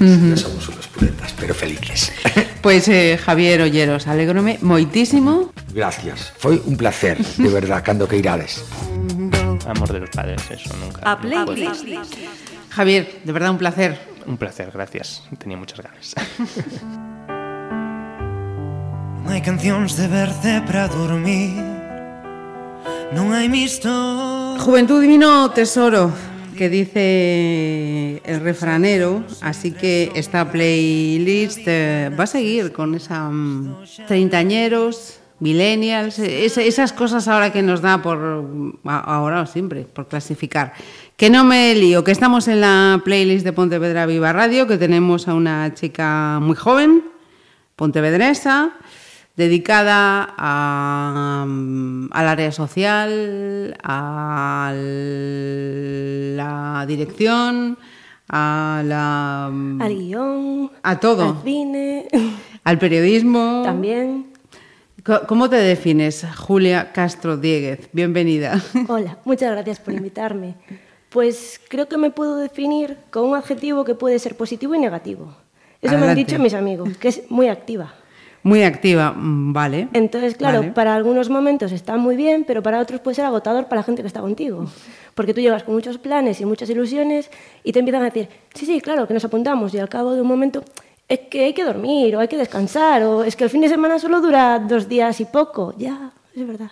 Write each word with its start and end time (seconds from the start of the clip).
Non 0.00 0.36
somos 0.36 0.68
unos 0.68 0.86
puretas, 0.92 1.32
pero 1.40 1.56
felices. 1.56 2.12
Pois, 2.60 2.84
eh, 2.92 3.16
Javier 3.16 3.64
Olleros, 3.64 4.04
alegrome 4.06 4.60
moitísimo. 4.60 5.52
Gracias. 5.72 6.36
Foi 6.36 6.60
un 6.68 6.76
placer, 6.76 7.16
de 7.16 7.48
verdad, 7.48 7.80
cando 7.80 8.04
que 8.04 8.20
irades. 8.20 8.60
Amor 9.64 9.92
de 9.92 10.00
los 10.04 10.10
padres, 10.12 10.44
eso 10.52 10.70
nunca. 10.76 11.00
A 11.00 11.16
no 11.16 11.20
playlist. 11.24 11.84
Javier, 12.70 13.24
de 13.24 13.32
verdad 13.32 13.50
un 13.50 13.58
placer. 13.58 13.96
Un 14.26 14.36
placer, 14.36 14.70
gracias. 14.72 15.22
Tenía 15.38 15.56
muchas 15.56 15.80
ganas. 15.80 16.12
Non 19.26 19.34
hai 19.34 19.42
cancións 19.42 19.98
de 19.98 20.06
berce 20.06 20.62
para 20.62 20.86
dormir 20.86 21.58
Non 23.10 23.34
hai 23.34 23.50
misto 23.50 23.90
Juventud 24.62 25.02
divino 25.02 25.50
tesoro, 25.50 26.14
que 26.56 26.68
dice 26.70 28.22
el 28.24 28.40
refranero, 28.40 29.22
así 29.42 29.72
que 29.72 30.10
esta 30.14 30.50
playlist 30.50 31.60
eh, 31.66 32.10
va 32.18 32.24
a 32.24 32.26
seguir 32.26 32.72
con 32.72 32.94
esa 32.94 33.28
mm, 33.30 33.76
treintañeros, 34.08 35.20
millennials, 35.38 36.18
es- 36.18 36.56
esas 36.58 36.92
cosas 36.92 37.28
ahora 37.28 37.52
que 37.52 37.62
nos 37.62 37.80
da 37.82 38.02
por 38.02 38.18
a- 38.84 38.98
ahora 38.98 39.42
o 39.42 39.46
siempre 39.46 39.82
por 39.84 40.08
clasificar. 40.08 40.72
Que 41.16 41.30
no 41.30 41.44
me 41.44 41.74
lío, 41.74 42.02
que 42.04 42.12
estamos 42.12 42.48
en 42.48 42.60
la 42.62 43.00
playlist 43.04 43.44
de 43.44 43.52
Pontevedra 43.52 44.06
Viva 44.06 44.32
Radio, 44.32 44.66
que 44.66 44.78
tenemos 44.78 45.28
a 45.28 45.34
una 45.34 45.72
chica 45.74 46.38
muy 46.42 46.56
joven, 46.56 47.02
pontevedresa, 47.76 48.70
dedicada 49.36 50.34
a, 50.36 51.46
al 52.10 52.28
área 52.28 52.50
social, 52.52 53.76
a 53.82 54.72
la 56.36 56.84
dirección, 56.86 57.78
a 58.28 58.82
la 58.84 59.46
Al 59.46 59.94
guion, 59.94 60.70
a 60.82 60.98
todo, 60.98 61.28
al 61.36 61.42
cine, 61.44 62.08
al 62.64 62.78
periodismo. 62.78 63.62
también. 63.64 64.26
¿Cómo 65.28 65.48
te 65.48 65.56
defines, 65.56 66.26
Julia 66.36 66.90
Castro 66.92 67.36
Dieguez? 67.36 67.88
Bienvenida. 67.92 68.60
Hola, 68.88 69.18
muchas 69.24 69.52
gracias 69.52 69.78
por 69.78 69.94
invitarme. 69.94 70.56
Pues 71.10 71.60
creo 71.68 71.88
que 71.88 71.96
me 71.96 72.10
puedo 72.10 72.36
definir 72.36 72.96
con 73.10 73.26
un 73.28 73.36
adjetivo 73.36 73.84
que 73.84 73.94
puede 73.94 74.18
ser 74.18 74.36
positivo 74.36 74.74
y 74.74 74.80
negativo. 74.80 75.32
Eso 75.80 75.96
me 75.98 76.08
han 76.08 76.16
dicho 76.16 76.38
mis 76.40 76.54
amigos, 76.54 76.96
que 76.96 77.06
es 77.08 77.22
muy 77.30 77.46
activa. 77.48 77.94
Muy 78.46 78.62
activa, 78.62 79.12
mm, 79.12 79.52
vale. 79.52 79.88
Entonces, 79.92 80.36
claro, 80.36 80.60
Vale. 80.60 80.72
para 80.72 80.94
algunos 80.94 81.28
momentos 81.30 81.72
está 81.72 81.96
muy 81.96 82.14
bien, 82.16 82.44
pero 82.46 82.62
para 82.62 82.78
otros 82.80 83.00
puede 83.00 83.16
ser 83.16 83.24
agotador 83.24 83.64
para 83.66 83.80
la 83.80 83.84
gente 83.84 84.02
que 84.02 84.08
está 84.08 84.20
contigo. 84.20 84.66
Porque 85.14 85.34
tú 85.34 85.40
llegas 85.40 85.64
con 85.64 85.74
muchos 85.74 85.98
planes 85.98 86.40
y 86.40 86.44
muchas 86.44 86.70
ilusiones 86.70 87.28
y 87.64 87.72
te 87.72 87.80
empiezan 87.80 88.02
a 88.02 88.04
decir, 88.06 88.28
sí, 88.54 88.64
sí, 88.66 88.80
claro, 88.80 89.08
que 89.08 89.14
nos 89.14 89.24
apuntamos. 89.24 89.74
Y 89.74 89.78
al 89.78 89.88
cabo 89.88 90.12
de 90.14 90.20
un 90.20 90.28
momento, 90.28 90.62
es 91.08 91.20
que 91.30 91.44
hay 91.46 91.54
que 91.54 91.64
dormir 91.64 92.14
o 92.14 92.20
hay 92.20 92.28
que 92.28 92.36
descansar 92.36 93.02
o 93.02 93.24
es 93.24 93.34
que 93.34 93.44
el 93.44 93.50
fin 93.50 93.62
de 93.62 93.68
semana 93.68 93.98
solo 93.98 94.20
dura 94.20 94.58
dos 94.60 94.88
días 94.88 95.20
y 95.20 95.24
poco. 95.24 95.74
Ya, 95.76 96.12
es 96.36 96.46
verdad. 96.46 96.70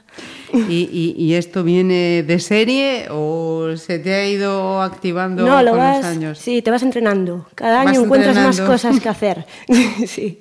¿Y, 0.69 0.89
y- 0.93 1.15
y 1.25 1.35
esto 1.35 1.65
viene 1.65 2.23
de 2.23 2.39
serie 2.39 3.07
o 3.11 3.77
se 3.77 3.99
te 3.99 4.15
ha 4.15 4.29
ido 4.29 4.81
activando 4.81 5.45
No, 5.45 5.61
lo 5.63 5.71
con 5.73 5.81
vas, 5.81 5.97
los 5.97 6.07
años? 6.07 6.39
sí, 6.39 6.63
te 6.63 6.71
vas 6.71 6.83
entrenando. 6.85 7.47
Cada 7.57 7.81
año 7.81 8.03
encuentras 8.05 8.37
más 8.37 8.59
entrenando. 8.59 8.73
cosas 8.73 9.01
que 9.01 9.09
hacer. 9.17 9.45
sí. 10.07 10.41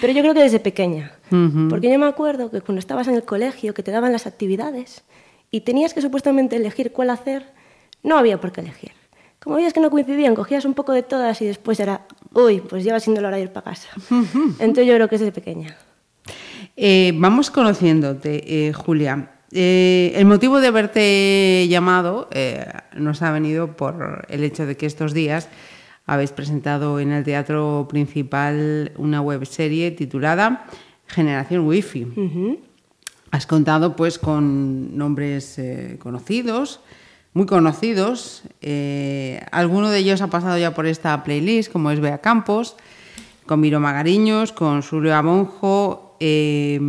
Pero 0.00 0.12
yo 0.12 0.22
creo 0.22 0.34
que 0.34 0.42
desde 0.42 0.60
pequeña. 0.60 1.12
Porque 1.68 1.90
yo 1.90 1.98
me 1.98 2.06
acuerdo 2.06 2.50
que 2.50 2.60
cuando 2.60 2.78
estabas 2.78 3.08
en 3.08 3.14
el 3.14 3.24
colegio, 3.24 3.74
que 3.74 3.82
te 3.82 3.90
daban 3.90 4.12
las 4.12 4.26
actividades 4.26 5.04
y 5.50 5.62
tenías 5.62 5.94
que 5.94 6.02
supuestamente 6.02 6.56
elegir 6.56 6.92
cuál 6.92 7.10
hacer, 7.10 7.44
no 8.02 8.18
había 8.18 8.40
por 8.40 8.52
qué 8.52 8.60
elegir. 8.60 8.92
Como 9.40 9.56
veías 9.56 9.72
que 9.72 9.80
no 9.80 9.90
coincidían, 9.90 10.34
cogías 10.34 10.64
un 10.64 10.74
poco 10.74 10.92
de 10.92 11.02
todas 11.02 11.40
y 11.40 11.46
después 11.46 11.78
era, 11.78 12.06
uy, 12.32 12.60
pues 12.60 12.84
ya 12.84 12.92
va 12.92 13.00
siendo 13.00 13.20
la 13.20 13.28
hora 13.28 13.36
de 13.36 13.44
ir 13.44 13.52
para 13.52 13.70
casa. 13.70 13.88
Entonces 14.58 14.86
yo 14.86 14.94
creo 14.94 15.08
que 15.08 15.14
es 15.16 15.20
desde 15.20 15.32
pequeña. 15.32 15.76
Eh, 16.76 17.12
vamos 17.14 17.50
conociéndote, 17.50 18.68
eh, 18.68 18.72
Julia. 18.72 19.30
Eh, 19.52 20.12
el 20.16 20.24
motivo 20.24 20.60
de 20.60 20.66
haberte 20.66 21.66
llamado 21.68 22.28
eh, 22.32 22.66
nos 22.94 23.22
ha 23.22 23.30
venido 23.30 23.76
por 23.76 24.26
el 24.28 24.42
hecho 24.42 24.66
de 24.66 24.76
que 24.76 24.86
estos 24.86 25.14
días 25.14 25.48
habéis 26.06 26.30
presentado 26.30 27.00
en 27.00 27.10
el 27.12 27.24
teatro 27.24 27.86
principal 27.90 28.92
una 28.96 29.20
webserie 29.20 29.90
titulada 29.90 30.66
Generación 31.08 31.66
Wi-Fi. 31.66 32.06
Has 33.32 33.46
contado 33.46 33.96
pues 33.96 34.18
con 34.18 34.96
nombres 34.96 35.58
eh, 35.58 35.96
conocidos, 36.00 36.80
muy 37.34 37.46
conocidos. 37.46 38.44
eh, 38.62 39.44
alguno 39.50 39.90
de 39.90 39.98
ellos 39.98 40.22
ha 40.22 40.28
pasado 40.28 40.56
ya 40.58 40.74
por 40.74 40.86
esta 40.86 41.22
playlist, 41.22 41.70
como 41.70 41.90
es 41.90 42.00
Bea 42.00 42.18
Campos, 42.18 42.76
con 43.44 43.60
Miro 43.60 43.80
Magariños, 43.80 44.52
con 44.52 44.82
Julio 44.82 45.14
Abonjo. 45.14 46.16
eh, 46.20 46.80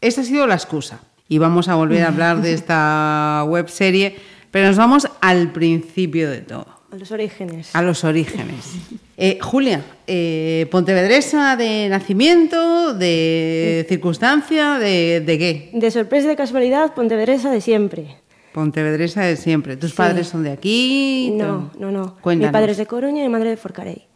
esta 0.00 0.20
ha 0.20 0.24
sido 0.24 0.46
la 0.46 0.54
excusa. 0.54 1.00
Y 1.28 1.38
vamos 1.38 1.68
a 1.68 1.74
volver 1.76 2.02
a 2.02 2.08
hablar 2.08 2.42
de 2.42 2.52
esta 2.58 3.44
web 3.48 3.68
serie, 3.68 4.16
pero 4.50 4.68
nos 4.68 4.76
vamos 4.76 5.08
al 5.20 5.52
principio 5.52 6.30
de 6.30 6.42
todo. 6.42 6.71
A 6.92 6.96
los 6.96 7.10
orígenes. 7.10 7.74
A 7.74 7.80
los 7.82 8.04
orígenes. 8.04 8.74
Eh, 9.16 9.38
Julia, 9.40 9.82
eh, 10.06 10.66
pontevedresa 10.70 11.56
de 11.56 11.88
nacimiento, 11.88 12.92
de 12.92 13.86
circunstancia, 13.88 14.78
de, 14.78 15.20
de 15.20 15.38
qué? 15.38 15.70
De 15.72 15.90
sorpresa 15.90 16.26
y 16.26 16.28
de 16.30 16.36
casualidad, 16.36 16.92
pontevedresa 16.94 17.50
de 17.50 17.62
siempre. 17.62 18.16
Pontevedresa 18.52 19.22
de 19.22 19.36
siempre. 19.36 19.76
¿Tus 19.78 19.92
Sí. 19.92 19.96
padres 19.96 20.28
son 20.28 20.42
de 20.42 20.50
aquí? 20.50 21.32
No, 21.34 21.70
no, 21.78 21.90
no. 21.90 22.16
Cuéntanos. 22.20 22.50
Mi 22.50 22.52
padre 22.52 22.72
es 22.72 22.78
de 22.78 22.86
Coruña 22.86 23.20
y 23.24 23.26
mi 23.28 23.32
madre 23.32 23.48
de 23.50 23.56
Forcarey. 23.56 24.06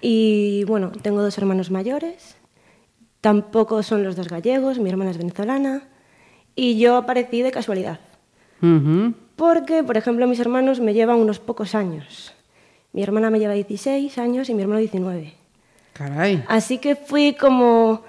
Y 0.00 0.64
bueno, 0.64 0.92
tengo 1.02 1.20
dos 1.22 1.36
hermanos 1.36 1.70
mayores. 1.70 2.36
Tampoco 3.20 3.82
son 3.82 4.02
los 4.04 4.16
dos 4.16 4.28
gallegos, 4.28 4.78
mi 4.78 4.88
hermana 4.88 5.10
es 5.10 5.18
venezolana. 5.18 5.88
Y 6.54 6.78
yo 6.78 6.96
aparecí 6.96 7.42
de 7.42 7.50
casualidad. 7.50 8.00
Porque, 9.36 9.84
por 9.84 9.98
ejemplo, 9.98 10.26
mis 10.26 10.40
hermanos 10.40 10.80
me 10.80 10.94
llevan 10.94 11.18
unos 11.18 11.38
pocos 11.38 11.74
años. 11.74 12.32
Mi 12.92 13.02
hermana 13.02 13.28
me 13.28 13.38
lleva 13.38 13.52
16 13.52 14.16
años 14.16 14.48
y 14.48 14.54
mi 14.54 14.62
hermano 14.62 14.80
19. 14.80 15.34
Caray. 15.92 16.42
Así 16.48 16.78
que 16.78 16.96
fui 16.96 17.34
como 17.34 18.02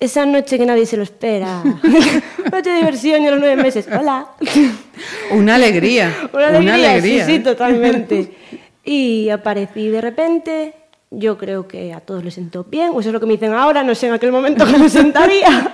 esa 0.00 0.26
noche 0.26 0.58
que 0.58 0.66
nadie 0.66 0.84
se 0.84 0.96
lo 0.96 1.04
espera. 1.04 1.62
noche 2.52 2.70
de 2.70 2.76
diversión 2.76 3.22
y 3.22 3.28
a 3.28 3.30
los 3.30 3.38
nueve 3.38 3.62
meses. 3.62 3.86
Hola. 3.86 4.26
Una 5.30 5.54
alegría. 5.54 6.12
Una 6.32 6.48
alegría, 6.48 6.74
alegría, 6.74 7.24
sí, 7.24 7.30
sí, 7.30 7.36
¿eh? 7.36 7.40
totalmente. 7.40 8.32
Y 8.84 9.28
aparecí 9.28 9.90
de 9.90 10.00
repente, 10.00 10.74
yo 11.08 11.38
creo 11.38 11.68
que 11.68 11.92
a 11.92 12.00
todos 12.00 12.24
les 12.24 12.34
sentó 12.34 12.64
bien, 12.64 12.90
o 12.92 12.98
eso 12.98 13.10
es 13.10 13.12
lo 13.12 13.20
que 13.20 13.26
me 13.26 13.34
dicen 13.34 13.52
ahora, 13.52 13.84
no 13.84 13.94
sé 13.94 14.08
en 14.08 14.14
aquel 14.14 14.32
momento 14.32 14.64
cómo 14.68 14.88
sentaría. 14.88 15.72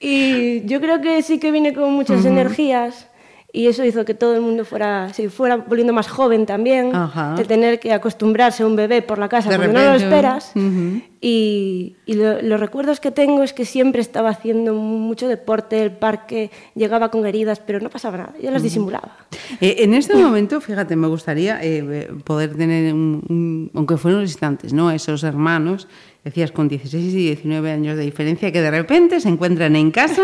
y 0.00 0.64
yo 0.64 0.80
creo 0.80 1.02
que 1.02 1.20
sí 1.20 1.38
que 1.38 1.50
vine 1.50 1.74
con 1.74 1.92
muchas 1.92 2.24
energías 2.24 3.06
y 3.54 3.66
eso 3.66 3.84
hizo 3.84 4.04
que 4.06 4.14
todo 4.14 4.34
el 4.34 4.40
mundo 4.40 4.64
fuera, 4.64 5.12
se 5.12 5.28
fuera 5.28 5.56
volviendo 5.56 5.92
más 5.92 6.08
joven 6.08 6.46
también, 6.46 6.94
Ajá. 6.96 7.34
de 7.36 7.44
tener 7.44 7.78
que 7.80 7.92
acostumbrarse 7.92 8.62
a 8.62 8.66
un 8.66 8.76
bebé 8.76 9.02
por 9.02 9.18
la 9.18 9.28
casa 9.28 9.50
De 9.50 9.56
cuando 9.56 9.74
no 9.74 9.84
lo 9.84 9.92
repente, 9.92 10.04
esperas. 10.06 10.52
ujú. 10.56 11.02
Y, 11.20 11.96
y 12.06 12.14
lo- 12.14 12.40
los 12.42 12.58
recuerdos 12.58 12.98
que 12.98 13.10
tengo 13.10 13.42
es 13.42 13.52
que 13.52 13.64
siempre 13.64 14.00
estaba 14.00 14.30
haciendo 14.30 14.74
mucho 14.74 15.28
deporte, 15.28 15.82
el 15.82 15.92
parque, 15.92 16.50
llegaba 16.74 17.10
con 17.10 17.26
heridas, 17.26 17.60
pero 17.60 17.78
no 17.78 17.90
pasaba 17.90 18.16
nada, 18.16 18.34
yo 18.42 18.50
las 18.50 18.62
disimulaba. 18.62 19.18
Eh, 19.60 19.76
en 19.80 19.94
este 19.94 20.14
momento, 20.16 20.60
fíjate, 20.60 20.96
me 20.96 21.06
gustaría 21.08 21.58
eh, 21.62 22.08
poder 22.24 22.56
tener, 22.56 22.92
un, 22.94 23.22
un- 23.28 23.70
aunque 23.74 23.98
fueron 23.98 24.20
unos 24.20 24.30
instantes, 24.30 24.72
¿no? 24.72 24.90
Esos 24.90 25.22
hermanos, 25.24 25.88
decías, 26.24 26.50
con 26.52 26.68
16 26.68 27.12
y 27.12 27.16
19 27.18 27.70
años 27.70 27.96
de 27.98 28.02
diferencia, 28.04 28.50
que 28.50 28.62
de 28.62 28.70
repente 28.70 29.20
se 29.20 29.28
encuentran 29.28 29.76
en 29.76 29.90
casa 29.90 30.22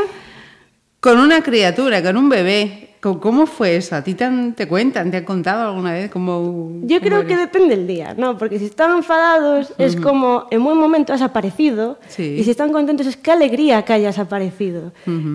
con 1.01 1.19
una 1.19 1.43
criatura, 1.43 2.03
con 2.03 2.17
un 2.17 2.29
bebé. 2.29 2.85
¿Cómo- 3.01 3.21
¿Cómo 3.21 3.47
fue 3.47 3.77
eso? 3.77 3.95
¿A 3.95 4.03
ti 4.03 4.15
te, 4.15 4.25
han- 4.25 4.55
te 4.55 4.67
cuentan, 4.67 5.09
te 5.13 5.19
han 5.19 5.25
contado 5.25 5.69
alguna 5.69 5.93
vez 5.93 6.11
cómo...? 6.11 6.73
Yo 6.83 7.01
creo 7.01 7.25
que 7.25 7.37
depende 7.37 7.77
del 7.77 7.87
día, 7.87 8.15
¿no? 8.19 8.37
Porque 8.37 8.59
si 8.59 8.65
están 8.65 8.91
enfadados 8.91 9.73
es 9.79 9.95
como 9.95 10.49
en 10.51 10.65
buen 10.65 10.77
momento 10.77 11.13
has 11.13 11.23
aparecido 11.23 12.01
Sí. 12.09 12.39
y 12.41 12.43
si 12.43 12.51
están 12.51 12.73
contentos 12.73 13.07
es 13.07 13.17
qué 13.17 13.31
alegría 13.31 13.85
que 13.85 13.93
hayas 13.93 14.19
aparecido. 14.19 14.91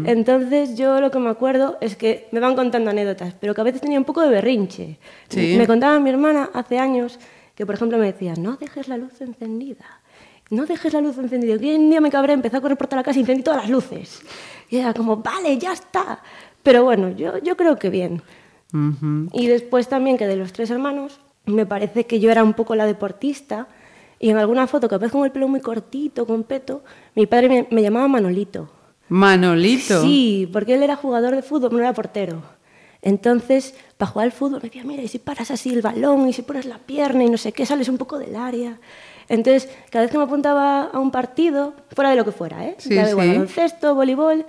Entonces 0.06 0.76
yo 0.76 1.00
lo 1.00 1.10
que 1.10 1.20
me 1.20 1.30
acuerdo 1.30 1.78
es 1.80 1.96
que 1.96 2.28
me 2.34 2.42
van 2.42 2.56
contando 2.58 2.90
anécdotas, 2.90 3.34
pero 3.40 3.56
que 3.56 3.62
a 3.62 3.64
veces 3.64 3.80
tenía 3.80 3.98
un 3.98 4.06
poco 4.06 4.20
de 4.22 4.30
berrinche. 4.30 4.98
Sí. 5.30 5.56
Me 5.58 5.66
contaba 5.66 5.98
mi 6.02 6.10
hermana 6.10 6.50
hace 6.54 6.80
años 6.80 7.18
que, 7.56 7.66
por 7.66 7.76
ejemplo, 7.76 7.98
me 7.98 8.08
decía, 8.08 8.34
no 8.38 8.58
dejes 8.58 8.90
la 8.90 8.98
luz 8.98 9.22
encendida. 9.22 9.86
No 10.50 10.66
dejes 10.66 10.92
la 10.94 11.00
luz 11.02 11.18
encendida. 11.18 11.58
Que 11.58 11.76
un 11.76 11.90
día 11.90 12.02
me 12.02 12.12
cabré, 12.12 12.34
empecé 12.34 12.58
a 12.58 12.62
correr 12.62 12.78
por 12.78 12.88
toda 12.88 12.98
la 12.98 13.04
casa 13.04 13.18
y 13.18 13.22
encendí 13.22 13.42
todas 13.42 13.62
las 13.62 13.70
luces. 13.70 14.22
Y 14.74 14.78
era 14.80 14.92
como, 14.96 15.18
vale, 15.18 15.56
ya 15.60 15.72
está. 15.72 16.20
Pero 16.64 16.84
bueno, 16.84 17.12
yo, 17.12 17.38
yo 17.38 17.56
creo 17.56 17.78
que 17.78 17.92
bien. 17.92 18.24
Ujú. 18.74 19.30
Y 19.32 19.46
después 19.46 19.88
también 19.88 20.18
que 20.18 20.26
de 20.26 20.36
los 20.36 20.52
tres 20.52 20.72
hermanos, 20.72 21.20
me 21.46 21.68
parece 21.68 22.08
que 22.08 22.20
yo 22.20 22.32
era 22.32 22.44
un 22.44 22.54
poco 22.56 22.74
la 22.76 22.88
deportista. 22.88 23.68
Y 24.20 24.32
en 24.32 24.38
alguna 24.38 24.66
foto, 24.66 24.90
que 24.90 24.96
aparezco 24.96 25.20
con 25.20 25.26
el 25.28 25.32
pelo 25.32 25.48
muy 25.48 25.60
cortito, 25.60 26.26
con 26.26 26.42
peto, 26.42 26.84
mi 27.14 27.28
padre 27.28 27.50
me, 27.50 27.68
me 27.70 27.84
llamaba 27.84 28.08
Manolito. 28.08 28.68
Manolito. 29.10 30.02
Sí, 30.02 30.50
porque 30.52 30.74
él 30.74 30.82
era 30.82 30.96
jugador 30.96 31.36
de 31.36 31.44
fútbol, 31.44 31.72
no 31.74 31.78
era 31.78 31.94
portero. 31.94 32.42
Entonces, 33.04 33.76
para 33.98 34.10
jugar 34.10 34.26
al 34.26 34.32
fútbol 34.32 34.60
me 34.64 34.70
decía, 34.70 34.84
mira, 34.86 35.04
y 35.04 35.08
si 35.08 35.20
paras 35.20 35.52
así 35.52 35.70
el 35.72 35.84
balón 35.84 36.28
y 36.28 36.34
si 36.34 36.42
pones 36.42 36.66
la 36.66 36.80
pierna 36.80 37.24
y 37.26 37.30
no 37.30 37.38
sé 37.38 37.52
qué, 37.52 37.64
sales 37.68 37.90
un 37.90 38.00
poco 38.00 38.18
del 38.18 38.36
área. 38.36 38.80
Entonces, 39.30 39.70
cada 39.92 40.04
vez 40.06 40.12
que 40.12 40.18
me 40.18 40.24
apuntaba 40.24 40.86
a 40.86 40.98
un 41.00 41.12
partido, 41.12 41.74
fuera 41.94 42.10
de 42.10 42.16
lo 42.16 42.26
que 42.26 42.32
fuera, 42.32 42.66
¿eh? 42.66 42.76
Sí, 42.80 42.96
Ya 42.96 43.06
sí. 43.08 43.14
baloncesto, 43.14 43.94
voleibol, 43.94 44.46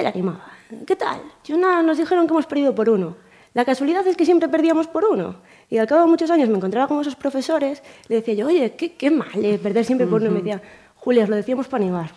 él 0.00 0.06
animaba. 0.06 0.44
¿Qué 0.86 0.96
tal? 0.96 1.20
Yo 1.44 1.56
nada, 1.56 1.82
nos 1.82 1.98
dijeron 1.98 2.26
que 2.26 2.32
hemos 2.32 2.46
perdido 2.46 2.74
por 2.74 2.88
uno. 2.90 3.16
La 3.54 3.64
casualidad 3.64 4.06
es 4.06 4.16
que 4.16 4.24
siempre 4.24 4.48
perdíamos 4.48 4.86
por 4.86 5.04
uno. 5.04 5.36
Y 5.70 5.78
al 5.78 5.86
cabo 5.86 6.02
de 6.02 6.06
muchos 6.08 6.30
años 6.30 6.48
me 6.48 6.56
encontraba 6.56 6.86
con 6.86 7.00
esos 7.00 7.16
profesores, 7.16 7.82
le 8.08 8.16
decía 8.16 8.34
yo, 8.34 8.46
oye, 8.46 8.74
qué, 8.76 8.92
qué 8.94 9.10
mal 9.10 9.28
eh, 9.42 9.58
perder 9.58 9.84
siempre 9.84 10.06
por 10.06 10.20
uno. 10.20 10.30
Y 10.30 10.34
me 10.34 10.38
decía, 10.40 10.62
Julia, 10.96 11.24
os 11.24 11.28
lo 11.30 11.36
decíamos 11.36 11.66
para 11.68 11.82
animar, 11.84 12.10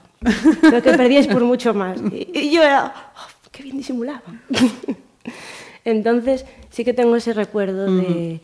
pero 0.62 0.82
que 0.82 0.92
perdíais 0.94 1.28
por 1.28 1.44
mucho 1.44 1.74
más. 1.74 2.00
Y, 2.12 2.30
y 2.34 2.52
yo 2.52 2.62
era, 2.64 2.94
"Oh, 3.16 3.50
qué 3.52 3.64
bien 3.64 3.78
disimulaba. 3.78 4.22
Entonces 5.84 6.46
sí 6.70 6.84
que 6.86 6.94
tengo 6.94 7.16
ese 7.16 7.34
recuerdo 7.34 7.86
de, 7.92 8.40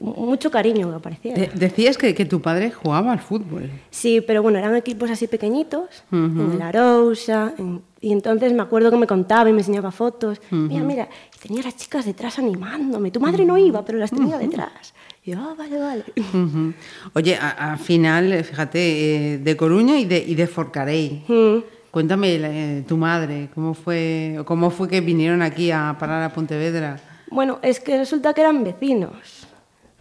mucho 0.00 0.50
cariño 0.50 0.86
me 0.88 0.94
apareciera. 0.96 1.36
De- 1.40 1.50
decías 1.54 1.98
que, 1.98 2.14
que 2.14 2.24
tu 2.24 2.40
padre 2.40 2.70
jugaba 2.70 3.12
al 3.12 3.18
fútbol. 3.18 3.68
Sí, 3.90 4.20
pero 4.20 4.42
bueno, 4.42 4.58
eran 4.58 4.76
equipos 4.76 5.10
así 5.10 5.26
pequeñitos, 5.26 6.04
en 6.12 6.52
el 6.54 6.62
Arousa, 6.62 7.52
en- 7.58 7.82
y 8.00 8.12
entonces 8.12 8.52
me 8.52 8.62
acuerdo 8.62 8.90
que 8.90 8.96
me 8.96 9.06
contaba 9.06 9.48
y 9.50 9.52
me 9.52 9.60
enseñaba 9.60 9.90
fotos. 9.90 10.40
Mira, 10.50 10.82
mira, 10.82 11.08
y 11.36 11.38
tenía 11.46 11.62
las 11.62 11.76
chicas 11.76 12.04
detrás 12.04 12.38
animándome. 12.38 13.10
Tu 13.10 13.20
madre 13.20 13.44
no 13.44 13.58
iba, 13.58 13.84
pero 13.84 13.98
las 13.98 14.10
tenía 14.10 14.38
detrás. 14.38 14.94
Y 15.24 15.32
yo, 15.32 15.38
ah, 15.40 15.54
vale, 15.58 15.78
vale. 15.78 16.04
Ujú. 16.16 16.72
Oye, 17.14 17.36
a- 17.36 17.72
al 17.72 17.78
final, 17.78 18.32
eh, 18.32 18.44
fíjate, 18.44 19.34
eh, 19.34 19.38
de 19.38 19.56
Coruña 19.56 19.98
y 19.98 20.04
de, 20.04 20.18
y 20.18 20.34
de 20.34 20.46
Forcarey. 20.46 21.24
Cuéntame 21.90 22.34
eh, 22.36 22.84
tu 22.86 22.96
madre, 22.96 23.48
¿cómo 23.54 23.74
fue, 23.74 24.40
cómo 24.44 24.70
fue 24.70 24.88
que 24.88 25.00
vinieron 25.00 25.42
aquí 25.42 25.70
a 25.70 25.96
parar 25.98 26.22
a 26.22 26.28
Pontevedra? 26.32 27.00
Bueno, 27.30 27.58
es 27.62 27.80
que 27.80 27.98
resulta 27.98 28.32
que 28.32 28.42
eran 28.42 28.62
vecinos. 28.62 29.37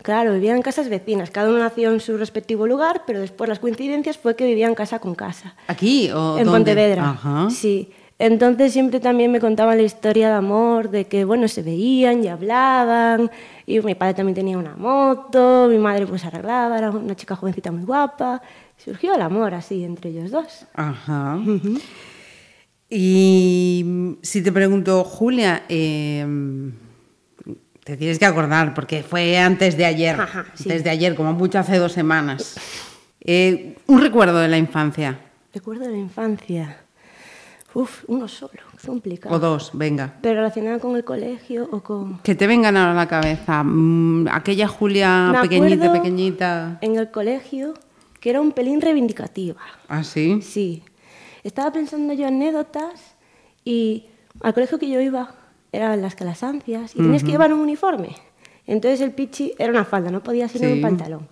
Claro, 0.07 0.31
vivían 0.31 0.55
en 0.55 0.61
casas 0.61 0.87
vecinas. 0.87 1.31
Cada 1.31 1.49
uno 1.49 1.59
nació 1.59 1.91
en 1.91 1.99
su 1.99 2.15
respectivo 2.15 2.65
lugar, 2.65 3.03
pero 3.05 3.19
después 3.19 3.49
las 3.49 3.59
coincidencias 3.59 4.17
fue 4.17 4.37
que 4.37 4.45
vivían 4.45 4.73
casa 4.73 4.99
con 4.99 5.15
casa. 5.15 5.53
¿Aquí 5.67 6.09
o 6.11 6.37
en 6.37 6.45
dónde? 6.45 6.59
Pontevedra. 6.59 7.09
Ajá. 7.09 7.49
Sí. 7.49 7.89
Entonces 8.17 8.71
siempre 8.71 9.01
también 9.01 9.33
me 9.33 9.41
contaban 9.41 9.75
la 9.75 9.83
historia 9.83 10.29
de 10.29 10.35
amor, 10.35 10.89
de 10.91 11.07
que 11.07 11.25
bueno, 11.25 11.49
se 11.49 11.61
veían 11.61 12.23
y 12.23 12.29
hablaban, 12.29 13.29
y 13.65 13.81
mi 13.81 13.95
padre 13.95 14.13
también 14.13 14.35
tenía 14.35 14.57
una 14.57 14.77
moto, 14.77 15.67
mi 15.69 15.77
madre 15.77 16.07
pues 16.07 16.23
arreglaba, 16.23 16.77
era 16.77 16.89
una 16.89 17.13
chica 17.13 17.35
jovencita 17.35 17.73
muy 17.73 17.83
guapa. 17.83 18.41
Surgió 18.77 19.13
el 19.13 19.21
amor 19.21 19.55
así 19.55 19.83
entre 19.83 20.11
ellos 20.11 20.31
dos. 20.31 20.67
Ajá. 20.73 21.37
Y 22.89 23.83
mm, 23.85 24.11
si 24.21 24.41
te 24.41 24.53
pregunto, 24.53 25.03
Julia, 25.03 25.63
eh, 25.67 26.25
te 27.87 27.95
tienes 27.95 28.19
que 28.19 28.25
acordar, 28.25 28.73
porque 28.73 29.01
fue 29.01 29.37
antes 29.39 29.77
de 29.77 29.85
ayer, 29.85 30.19
Ajá, 30.19 30.45
sí. 30.55 30.63
antes 30.69 30.83
de 30.83 30.89
ayer, 30.89 31.15
como 31.15 31.31
mucho 31.31 31.57
hace 31.57 31.77
dos 31.77 31.93
semanas. 31.93 32.57
Eh, 33.21 33.77
un 33.87 34.01
recuerdo 34.01 34.39
de 34.39 34.49
la 34.49 34.57
infancia, 34.57 35.19
Recuerdo 35.53 35.85
de 35.85 35.91
la 35.91 35.97
infancia. 35.97 36.77
Uf, 37.73 38.03
uno 38.07 38.27
solo, 38.27 38.59
complicado. 38.85 39.33
o 39.33 39.39
dos, 39.39 39.71
venga. 39.73 40.15
Pero 40.21 40.35
relacionado 40.41 40.79
con 40.81 40.95
el 40.97 41.03
colegio 41.05 41.69
o 41.71 41.81
con... 41.81 42.19
Que 42.19 42.35
te 42.35 42.45
vengan 42.45 42.75
ahora 42.75 42.91
a 42.91 42.95
la 42.95 43.07
cabeza. 43.07 43.63
mm, 43.63 44.27
aquella 44.31 44.67
Julia 44.67 45.29
Me 45.31 45.41
pequeñita, 45.47 45.93
pequeñita. 45.93 46.77
En 46.81 46.97
el 46.97 47.09
colegio, 47.09 47.73
que 48.19 48.31
era 48.31 48.41
un 48.41 48.51
pelín 48.51 48.81
reivindicativa. 48.81 49.61
¿Ah, 49.87 50.03
sí? 50.03 50.41
Sí. 50.41 50.83
Estaba 51.43 51.71
pensando 51.71 52.13
yo 52.13 52.27
anécdotas 52.27 53.15
y 53.63 54.05
al 54.41 54.53
colegio 54.53 54.77
que 54.77 54.89
yo 54.89 54.99
iba 54.99 55.33
eran 55.71 56.01
las 56.01 56.15
calasancias 56.15 56.93
y 56.95 56.99
tenías 56.99 57.23
que 57.23 57.31
llevar 57.31 57.53
un 57.53 57.59
uniforme. 57.59 58.15
Entonces 58.65 59.01
el 59.01 59.11
pichi 59.11 59.53
era 59.57 59.71
una 59.71 59.85
falda, 59.85 60.11
no 60.11 60.21
podía 60.23 60.47
ser 60.47 60.61
Sí. 60.61 60.67
un 60.67 60.81
pantalón. 60.81 61.27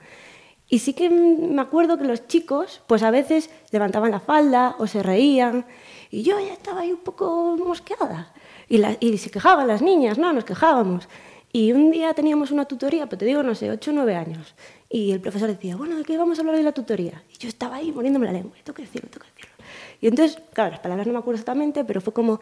Y 0.68 0.80
sí 0.80 0.94
que 0.94 1.10
me 1.10 1.62
acuerdo 1.62 1.98
que 1.98 2.06
los 2.06 2.28
chicos, 2.28 2.82
pues 2.88 3.04
a 3.04 3.12
veces 3.12 3.50
levantaban 3.72 4.12
la 4.12 4.20
falda 4.20 4.76
o 4.80 4.88
se 4.88 5.04
reían 5.04 5.66
y 6.10 6.24
yo 6.24 6.40
ya 6.40 6.54
estaba 6.54 6.82
ahí 6.82 6.92
un 6.92 7.00
poco 7.02 7.56
mosqueada. 7.58 8.34
Y, 8.68 8.78
la- 8.80 8.98
y 9.00 9.18
se 9.20 9.30
quejaban 9.30 9.68
las 9.68 9.82
niñas, 9.84 10.18
¿no? 10.18 10.34
Nos 10.34 10.44
quejábamos. 10.44 11.08
Y 11.54 11.72
un 11.72 11.92
día 11.92 12.14
teníamos 12.14 12.52
una 12.52 12.66
tutoría, 12.66 13.06
pero 13.06 13.20
te 13.20 13.26
digo, 13.26 13.44
no 13.44 13.54
sé, 13.54 13.70
8 13.70 13.92
o 13.92 13.94
9 13.94 14.16
años. 14.16 14.56
Y 14.90 15.12
el 15.12 15.22
profesor 15.22 15.48
decía, 15.50 15.76
bueno, 15.76 15.98
¿de 15.98 16.04
qué 16.04 16.18
vamos 16.18 16.38
a 16.38 16.42
hablar 16.42 16.56
de 16.58 16.64
la 16.64 16.72
tutoría? 16.72 17.24
Y 17.34 17.38
yo 17.38 17.48
estaba 17.48 17.76
ahí 17.76 17.92
poniéndome 17.92 18.26
la 18.26 18.34
lengua, 18.34 18.54
tengo 18.64 18.76
que 18.76 18.84
decirlo, 18.84 19.08
tengo 19.10 19.26
que 19.26 19.32
decirlo. 19.34 19.56
Y 20.02 20.08
entonces, 20.08 20.42
claro, 20.54 20.72
las 20.72 20.80
palabras 20.80 21.06
no 21.08 21.14
me 21.14 21.20
acuerdo 21.20 21.36
exactamente, 21.40 21.86
pero 21.86 22.02
fue 22.02 22.12
como, 22.12 22.40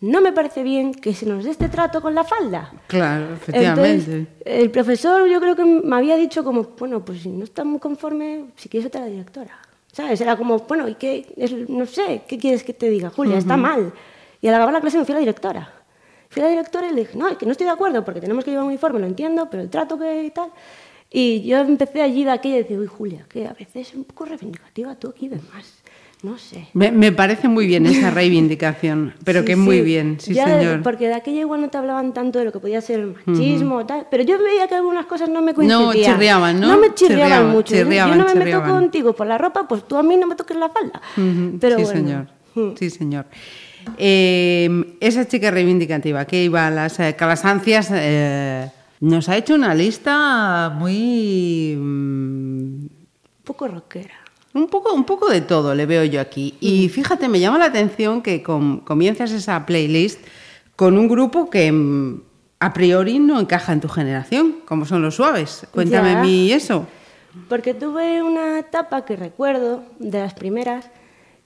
no 0.00 0.20
me 0.20 0.32
parece 0.32 0.62
bien 0.62 0.92
que 0.92 1.14
se 1.14 1.24
nos 1.26 1.44
dé 1.44 1.50
este 1.50 1.68
trato 1.68 2.00
con 2.02 2.14
la 2.14 2.24
falda. 2.24 2.72
Claro, 2.88 3.34
efectivamente. 3.34 4.12
Entonces, 4.12 4.26
el 4.44 4.70
profesor 4.70 5.26
yo 5.28 5.40
creo 5.40 5.56
que 5.56 5.64
me 5.64 5.96
había 5.96 6.16
dicho 6.16 6.44
como, 6.44 6.62
bueno, 6.78 7.04
pues 7.04 7.22
si 7.22 7.30
no 7.30 7.44
está 7.44 7.64
muy 7.64 7.78
conforme, 7.78 8.46
si 8.56 8.68
quieres 8.68 8.84
vete 8.84 8.98
a 8.98 9.02
la 9.02 9.06
directora. 9.06 9.58
¿Sabes? 9.92 10.20
Era 10.20 10.36
como, 10.36 10.58
bueno, 10.58 10.88
¿y 10.88 10.96
qué? 10.96 11.32
Es- 11.36 11.68
no 11.70 11.86
sé, 11.86 12.22
¿qué 12.26 12.36
quieres 12.36 12.64
que 12.64 12.74
te 12.74 12.90
diga? 12.90 13.10
Julia, 13.10 13.38
está 13.38 13.56
mal. 13.56 13.92
Y 14.40 14.48
al 14.48 14.54
acabar 14.56 14.74
la 14.74 14.80
clase 14.80 14.98
me 14.98 15.04
fui 15.04 15.12
a 15.12 15.16
la 15.16 15.20
directora. 15.20 15.72
Fui 16.28 16.42
a 16.42 16.46
la 16.46 16.50
directora 16.50 16.88
y 16.90 16.94
le 16.94 17.00
dije, 17.02 17.16
no, 17.16 17.28
es 17.28 17.38
que 17.38 17.46
no 17.46 17.52
estoy 17.52 17.66
de 17.66 17.72
acuerdo 17.72 18.04
porque 18.04 18.20
tenemos 18.20 18.44
que 18.44 18.50
llevar 18.50 18.64
un 18.64 18.70
uniforme, 18.70 18.98
lo 18.98 19.06
entiendo, 19.06 19.48
pero 19.48 19.62
el 19.62 19.70
trato 19.70 19.96
que 19.98 20.24
y 20.24 20.30
tal. 20.30 20.50
Y 21.10 21.42
yo 21.46 21.58
empecé 21.58 22.02
allí 22.02 22.24
de 22.24 22.32
aquella 22.32 22.56
y 22.56 22.62
decía, 22.62 22.76
uy, 22.78 22.88
Julia, 22.88 23.24
que 23.28 23.46
a 23.46 23.52
veces 23.52 23.88
es 23.90 23.94
un 23.94 24.02
poco 24.02 24.24
reivindicativa 24.24 24.96
tú 24.96 25.08
aquí 25.10 25.28
de 25.28 25.36
más. 25.36 25.80
No 26.24 26.38
sé. 26.38 26.68
Me, 26.72 26.90
me 26.90 27.12
parece 27.12 27.48
muy 27.48 27.66
bien 27.66 27.84
esa 27.84 28.10
reivindicación, 28.20 29.12
pero 29.24 29.40
Sí, 29.40 29.46
que 29.46 29.52
sí. 29.54 29.58
muy 29.60 29.82
bien, 29.82 30.16
sí, 30.18 30.32
Ya 30.32 30.46
señor. 30.46 30.82
Porque 30.82 31.06
de 31.08 31.14
aquella 31.14 31.40
igual 31.40 31.60
no 31.60 31.68
te 31.68 31.76
hablaban 31.76 32.14
tanto 32.14 32.38
de 32.38 32.46
lo 32.46 32.52
que 32.52 32.60
podía 32.60 32.80
ser 32.80 33.00
el 33.00 33.14
machismo 33.26 33.84
tal, 33.84 34.06
pero 34.10 34.22
yo 34.24 34.42
veía 34.42 34.66
que 34.66 34.74
algunas 34.74 35.04
cosas 35.04 35.28
no 35.28 35.42
me 35.42 35.52
coincidían. 35.52 35.92
chirriaban, 36.14 36.58
¿no? 36.60 36.68
No 36.68 36.78
me 36.78 36.94
chirriaban, 36.94 37.24
Chirriaban, 37.28 37.50
mucho. 37.52 37.74
chirriaban, 37.74 38.10
yo 38.12 38.16
no 38.16 38.24
me 38.24 38.32
chirriaban. 38.40 38.66
meto 38.66 38.74
contigo 38.80 39.12
por 39.12 39.26
la 39.26 39.36
ropa, 39.36 39.68
pues 39.68 39.86
tú 39.86 39.96
a 39.98 40.02
mí 40.02 40.16
no 40.16 40.26
me 40.26 40.34
toques 40.34 40.56
la 40.56 40.70
falda. 40.70 41.02
Pero 41.60 41.76
sí, 41.76 41.84
bueno. 41.84 41.98
señor. 42.00 42.26
Mm. 42.54 42.76
Sí, 42.78 42.88
señor. 42.90 43.26
Eh, 43.98 44.96
esa 45.00 45.28
chica 45.28 45.50
reivindicativa 45.50 46.24
que 46.24 46.42
iba 46.42 46.66
a 46.66 46.70
las 46.70 46.98
eh, 47.00 47.14
calasancias 47.18 47.90
eh, 47.92 48.70
nos 49.00 49.28
ha 49.28 49.36
hecho 49.36 49.54
una 49.54 49.74
lista 49.74 50.72
muy... 50.74 51.76
mm, 51.76 51.82
Un 51.84 52.90
poco 53.44 53.68
rockera. 53.68 54.14
Un 54.54 54.68
poco, 54.68 54.92
un 54.94 55.04
poco 55.04 55.28
de 55.28 55.40
todo 55.40 55.74
le 55.74 55.84
veo 55.86 56.04
yo 56.04 56.20
aquí. 56.20 56.54
Y 56.60 56.88
fíjate, 56.88 57.28
me 57.28 57.40
llama 57.40 57.58
la 57.58 57.66
atención 57.66 58.22
que 58.22 58.42
com- 58.42 58.80
comienzas 58.80 59.30
esa 59.32 59.66
playlist 59.66 60.20
con 60.76 60.96
un 60.98 61.08
grupo 61.08 61.50
que 61.50 61.70
mm, 61.70 62.20
a 62.60 62.72
priori 62.72 63.18
no 63.18 63.38
encaja 63.40 63.72
en 63.72 63.80
tu 63.80 63.88
generación, 63.88 64.56
como 64.64 64.86
son 64.86 65.02
los 65.02 65.16
suaves. 65.16 65.66
Cuéntame 65.72 66.12
Ya. 66.12 66.20
a 66.20 66.22
mí 66.22 66.52
eso. 66.52 66.86
Porque 67.48 67.74
tuve 67.74 68.22
una 68.22 68.58
etapa 68.60 69.04
que 69.04 69.16
recuerdo, 69.16 69.82
de 69.98 70.20
las 70.20 70.34
primeras, 70.34 70.88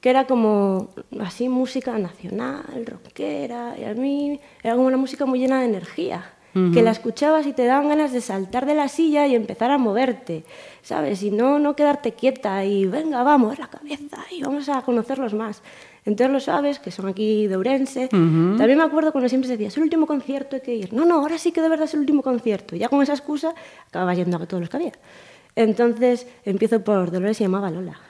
que 0.03 0.11
era 0.11 0.27
como 0.27 0.91
así 1.19 1.49
música 1.49 1.99
nacional, 1.99 2.63
rockera, 2.87 3.75
y 3.81 3.85
a 3.85 3.95
mí 3.95 4.39
era 4.63 4.75
como 4.77 4.87
una 4.87 4.97
música 4.99 5.25
muy 5.27 5.39
llena 5.41 5.61
de 5.61 5.65
energía, 5.67 6.31
que 6.75 6.83
la 6.83 6.91
escuchabas 6.91 7.47
y 7.47 7.53
te 7.53 7.65
daban 7.67 7.89
ganas 7.89 8.13
de 8.13 8.21
saltar 8.21 8.67
de 8.67 8.75
la 8.75 8.89
silla 8.89 9.27
y 9.29 9.35
empezar 9.37 9.71
a 9.71 9.79
moverte, 9.79 10.45
¿sabes? 10.89 11.23
Y 11.23 11.31
no, 11.31 11.59
no 11.59 11.77
quedarte 11.77 12.13
quieta 12.13 12.65
y 12.65 12.87
venga, 12.87 13.23
vamos, 13.23 13.59
la 13.59 13.69
cabeza 13.69 14.25
y 14.31 14.43
vamos 14.43 14.71
a 14.71 14.81
conocerlos 14.81 15.35
más. 15.35 15.63
Entonces 16.07 16.33
los 16.33 16.45
sabes, 16.45 16.79
que 16.79 16.91
son 16.91 17.09
aquí 17.09 17.47
de 17.47 17.57
Ourense, 17.57 18.09
también 18.09 18.79
me 18.79 18.85
acuerdo 18.85 19.13
cuando 19.13 19.29
siempre 19.29 19.49
se 19.49 19.59
decía, 19.59 19.69
es 19.69 19.77
el 19.77 19.83
último 19.83 20.07
concierto, 20.07 20.57
hay 20.57 20.63
que 20.63 20.75
ir. 20.75 20.95
No, 20.95 21.05
no, 21.05 21.17
ahora 21.17 21.37
sí 21.37 21.53
que 21.53 21.61
de 21.61 21.69
verdad 21.69 21.85
es 21.85 21.93
el 21.93 22.01
último 22.01 22.23
concierto. 22.23 22.75
Y 22.75 22.79
ya 22.79 22.89
con 22.89 23.03
esa 23.03 23.13
excusa 23.13 23.55
acababa 23.87 24.15
yendo 24.15 24.39
a 24.39 24.47
todos 24.47 24.63
los 24.63 24.71
que 24.71 24.77
había. 24.79 24.93
Entonces 25.55 26.27
empiezo 26.47 26.83
por 26.83 27.11
Dolores 27.11 27.39
y 27.43 27.45
llamaba 27.45 27.71
Lola. 27.71 28.01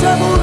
Se 0.00 0.39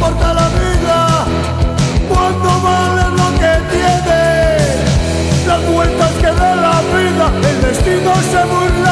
cómo 0.00 0.06
se 0.06 0.12
porta 0.12 0.34
la 0.34 0.48
vida, 0.48 1.24
cuánto 2.08 2.60
vale 2.62 3.02
lo 3.16 3.28
que 3.38 3.52
tiene, 3.70 5.46
las 5.46 5.66
vueltas 5.66 6.12
que 6.20 6.26
da 6.26 6.54
la 6.56 6.80
vida, 6.80 7.30
el 7.48 7.60
destino 7.62 8.14
se 8.30 8.44
burla 8.44 8.83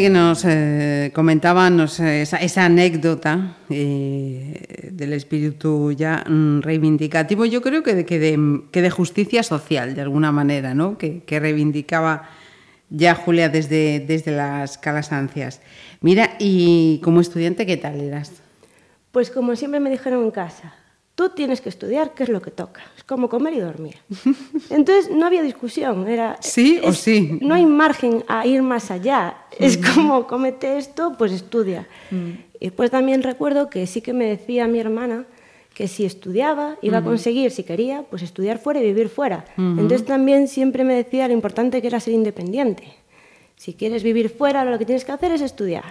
Que 0.00 0.08
nos 0.08 0.44
eh, 0.46 1.10
comentaban 1.14 1.78
esa, 1.80 2.40
esa 2.40 2.64
anécdota 2.64 3.56
eh, 3.68 4.88
del 4.90 5.12
espíritu 5.12 5.92
ya 5.92 6.24
mm, 6.26 6.62
reivindicativo, 6.62 7.44
yo 7.44 7.60
creo 7.60 7.82
que 7.82 7.94
de 7.94 8.90
justicia 8.90 9.42
social, 9.42 9.94
de 9.94 10.00
alguna 10.00 10.32
manera, 10.32 10.74
¿no? 10.74 10.96
que, 10.96 11.24
que 11.24 11.38
reivindicaba 11.38 12.30
ya 12.88 13.14
Julia 13.14 13.48
desde, 13.48 14.00
desde 14.00 14.32
las 14.32 14.78
calasancias. 14.78 15.60
Mira, 16.00 16.36
y 16.38 17.00
como 17.04 17.20
estudiante, 17.20 17.66
¿qué 17.66 17.76
tal 17.76 18.00
eras? 18.00 18.32
Pues 19.12 19.30
como 19.30 19.56
siempre 19.56 19.80
me 19.80 19.90
dijeron 19.90 20.24
en 20.24 20.30
casa, 20.30 20.74
tú 21.22 21.34
tienes 21.36 21.60
que 21.60 21.68
estudiar, 21.68 22.14
que 22.14 22.24
es 22.24 22.28
lo 22.28 22.42
que 22.42 22.50
toca. 22.50 22.82
Es 22.96 23.04
como 23.04 23.28
comer 23.28 23.54
y 23.54 23.60
dormir. 23.60 23.96
Entonces 24.70 25.10
no 25.10 25.26
había 25.26 25.42
discusión. 25.42 26.08
Era, 26.08 26.36
¿Sí 26.40 26.80
o 26.82 26.92
sí? 26.92 27.38
No 27.40 27.54
hay 27.54 27.64
margen 27.64 28.24
a 28.26 28.44
ir 28.46 28.62
más 28.62 28.90
allá. 28.90 29.36
Es 29.58 29.78
como, 29.78 30.26
cómete 30.26 30.78
esto, 30.78 31.14
pues 31.16 31.32
estudia. 31.32 31.86
Y 32.10 32.66
después 32.66 32.90
también 32.90 33.22
recuerdo 33.22 33.70
que 33.70 33.86
sí 33.86 34.00
que 34.00 34.12
me 34.12 34.26
decía 34.26 34.66
mi 34.66 34.80
hermana 34.80 35.26
que 35.74 35.88
si 35.88 36.04
estudiaba 36.04 36.76
iba 36.82 36.98
a 36.98 37.04
conseguir, 37.04 37.50
si 37.50 37.62
quería, 37.62 38.02
pues 38.02 38.22
estudiar 38.22 38.58
fuera 38.58 38.80
y 38.80 38.84
vivir 38.84 39.08
fuera. 39.08 39.44
Entonces 39.56 40.04
también 40.04 40.48
siempre 40.48 40.84
me 40.84 40.94
decía 40.94 41.28
lo 41.28 41.34
importante 41.34 41.80
que 41.80 41.86
era 41.86 42.00
ser 42.00 42.14
independiente. 42.14 42.94
Si 43.56 43.74
quieres 43.74 44.02
vivir 44.02 44.28
fuera, 44.28 44.64
lo 44.64 44.76
que 44.78 44.84
tienes 44.84 45.04
que 45.04 45.12
hacer 45.12 45.30
es 45.30 45.40
estudiar. 45.40 45.84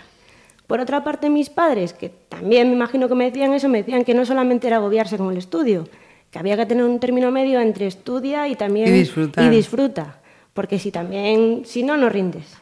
Por 0.72 0.80
otra 0.80 1.04
parte, 1.04 1.30
mis 1.30 1.50
padres, 1.50 1.92
que 1.92 2.08
también 2.30 2.70
me 2.70 2.76
imagino 2.78 3.10
que 3.10 3.14
me 3.14 3.26
decían 3.26 3.52
eso, 3.54 3.68
me 3.68 3.80
decían 3.80 4.06
que 4.06 4.14
no 4.14 4.26
solamente 4.26 4.68
era 4.68 4.78
agobiarse 4.78 5.18
con 5.18 5.30
el 5.30 5.38
estudio, 5.38 5.86
que 6.32 6.40
había 6.40 6.56
que 6.56 6.66
tener 6.66 6.86
un 6.86 6.98
término 6.98 7.30
medio 7.30 7.60
entre 7.60 7.88
estudia 7.88 8.48
y 8.48 8.56
también 8.56 8.88
Y 8.88 8.92
disfrutar. 8.92 9.44
y 9.44 9.50
disfruta, 9.54 10.20
porque 10.54 10.80
si 10.80 10.90
también, 10.90 11.64
si 11.66 11.84
no, 11.84 11.98
no 11.98 12.08
rindes. 12.08 12.56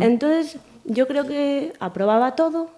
Entonces, 0.00 0.58
yo 0.84 1.06
creo 1.06 1.28
que 1.28 1.72
aprobaba 1.78 2.34
todo, 2.34 2.70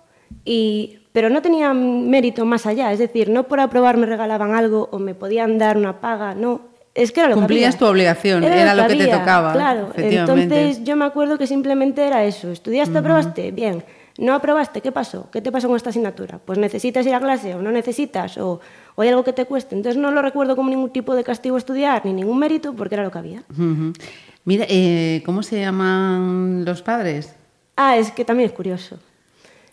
y, 0.45 0.99
pero 1.13 1.31
no 1.31 1.41
tenía 1.41 1.73
mérito 1.73 2.45
más 2.45 2.67
allá, 2.67 2.93
es 2.93 2.99
decir, 2.99 3.31
no 3.31 3.45
por 3.45 3.61
aprobar 3.61 3.97
me 3.97 4.05
regalaban 4.05 4.55
algo 4.55 4.91
o 4.93 4.99
me 4.99 5.15
podían 5.15 5.57
dar 5.57 5.79
una 5.79 6.03
paga, 6.03 6.35
no, 6.35 6.61
es 6.95 7.13
que 7.13 7.21
era 7.21 7.31
lo 7.31 7.37
Cumplías 7.37 7.77
que 7.77 7.79
tu 7.79 7.87
obligación, 7.87 8.45
era 8.45 8.75
lo 8.75 8.87
que 8.87 8.97
te 8.97 9.07
tocaba, 9.07 9.55
Claro, 9.55 9.89
entonces 9.97 10.85
yo 10.85 10.97
me 10.97 11.07
acuerdo 11.07 11.39
que 11.39 11.47
simplemente 11.47 12.07
era 12.07 12.25
eso. 12.25 12.51
¿Estudiaste, 12.51 12.99
aprobaste? 12.99 13.53
Bien. 13.53 13.83
¿No 14.19 14.35
aprobaste? 14.35 14.81
¿Qué 14.81 14.93
pasó? 14.93 15.29
¿Qué 15.31 15.43
te 15.43 15.53
pasó 15.53 15.69
con 15.69 15.77
esta 15.77 15.91
asignatura? 15.91 16.39
Pues 16.45 16.59
necesitas 16.59 17.05
ir 17.07 17.15
a 17.15 17.21
clase 17.21 17.55
o 17.55 17.63
no 17.63 17.71
necesitas 17.71 18.39
o, 18.39 18.61
o 18.95 19.03
hay 19.03 19.09
algo 19.11 19.25
que 19.25 19.33
te 19.33 19.45
cueste. 19.45 19.75
Entonces 19.75 20.01
no 20.01 20.11
lo 20.11 20.23
recuerdo 20.23 20.57
como 20.57 20.71
ningún 20.71 20.91
tipo 20.91 21.15
de 21.15 21.23
castigo 21.25 21.57
estudiar 21.57 22.05
ni 22.05 22.13
ningún 22.13 22.39
mérito 22.39 22.75
porque 22.75 22.95
era 22.95 23.05
lo 23.05 23.11
que 23.11 23.19
había. 23.19 23.43
Mira, 24.45 24.65
eh, 24.69 25.23
¿cómo 25.27 25.43
se 25.43 25.61
llaman 25.61 26.65
los 26.65 26.83
padres? 26.83 27.35
Ah, 27.77 27.97
es 27.99 28.11
que 28.11 28.25
también 28.25 28.49
es 28.49 28.55
curioso. 28.57 28.99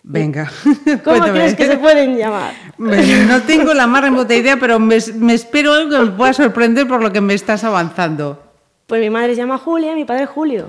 Venga. 0.04 0.52
¿Cómo 0.64 1.00
cuéntame. 1.04 1.32
crees 1.32 1.56
que 1.56 1.66
se 1.66 1.78
pueden 1.78 2.18
llamar? 2.18 2.54
No 2.78 3.42
tengo 3.44 3.74
la 3.74 3.88
más 3.88 4.02
remota 4.04 4.36
idea, 4.36 4.58
pero 4.60 4.78
me, 4.80 4.98
me 5.16 5.34
espero 5.34 5.74
algo 5.74 5.90
que 5.90 6.00
me 6.00 6.12
pueda 6.12 6.34
sorprender 6.34 6.88
por 6.88 7.02
lo 7.02 7.12
que 7.14 7.22
me 7.22 7.34
estás 7.34 7.64
avanzando. 7.64 8.44
Pues 8.88 9.00
mi 9.00 9.10
madre 9.10 9.36
se 9.36 9.42
llama 9.42 9.58
Julia 9.58 9.94
y 9.94 9.96
mi 9.96 10.06
padre 10.06 10.26
Julio. 10.26 10.68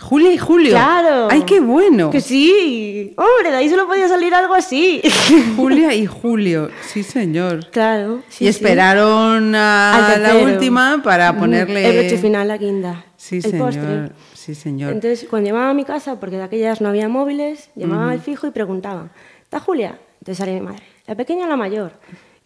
Julia 0.00 0.32
y 0.32 0.38
Julio. 0.38 0.70
Claro. 0.70 1.28
¡Ay, 1.30 1.42
qué 1.42 1.60
bueno! 1.60 2.10
Que 2.10 2.20
sí. 2.20 3.14
Hombre, 3.16 3.50
de 3.50 3.56
ahí 3.58 3.68
solo 3.68 3.86
podía 3.86 4.08
salir 4.08 4.34
algo 4.34 4.54
así. 4.54 5.02
Julia 5.56 5.94
y 5.94 6.06
Julio, 6.06 6.70
sí, 6.86 7.02
señor. 7.02 7.68
claro. 7.70 8.22
sí, 8.28 8.44
y 8.44 8.46
sí. 8.46 8.48
esperaron 8.48 9.54
a 9.54 10.16
la 10.18 10.36
última 10.36 11.02
para 11.04 11.36
ponerle. 11.38 11.86
El 11.86 11.98
broche 11.98 12.18
final, 12.18 12.48
la 12.48 12.56
guinda. 12.56 13.04
Sí, 13.16 13.36
el 13.36 13.42
señor. 13.42 13.66
postre. 13.66 14.12
Sí, 14.32 14.54
señor. 14.54 14.94
Entonces, 14.94 15.26
cuando 15.28 15.50
llamaba 15.50 15.70
a 15.70 15.74
mi 15.74 15.84
casa, 15.84 16.18
porque 16.18 16.38
de 16.38 16.44
aquellas 16.44 16.80
no 16.80 16.88
había 16.88 17.08
móviles, 17.08 17.70
llamaba 17.76 18.10
al 18.10 18.20
fijo 18.20 18.46
y 18.46 18.50
preguntaba, 18.50 19.10
¿está 19.42 19.60
Julia? 19.60 19.98
Entonces 20.20 20.38
salía 20.38 20.54
mi 20.54 20.66
madre, 20.66 20.82
¿la 21.06 21.14
pequeña 21.14 21.44
o 21.44 21.48
la 21.48 21.56
mayor? 21.56 21.92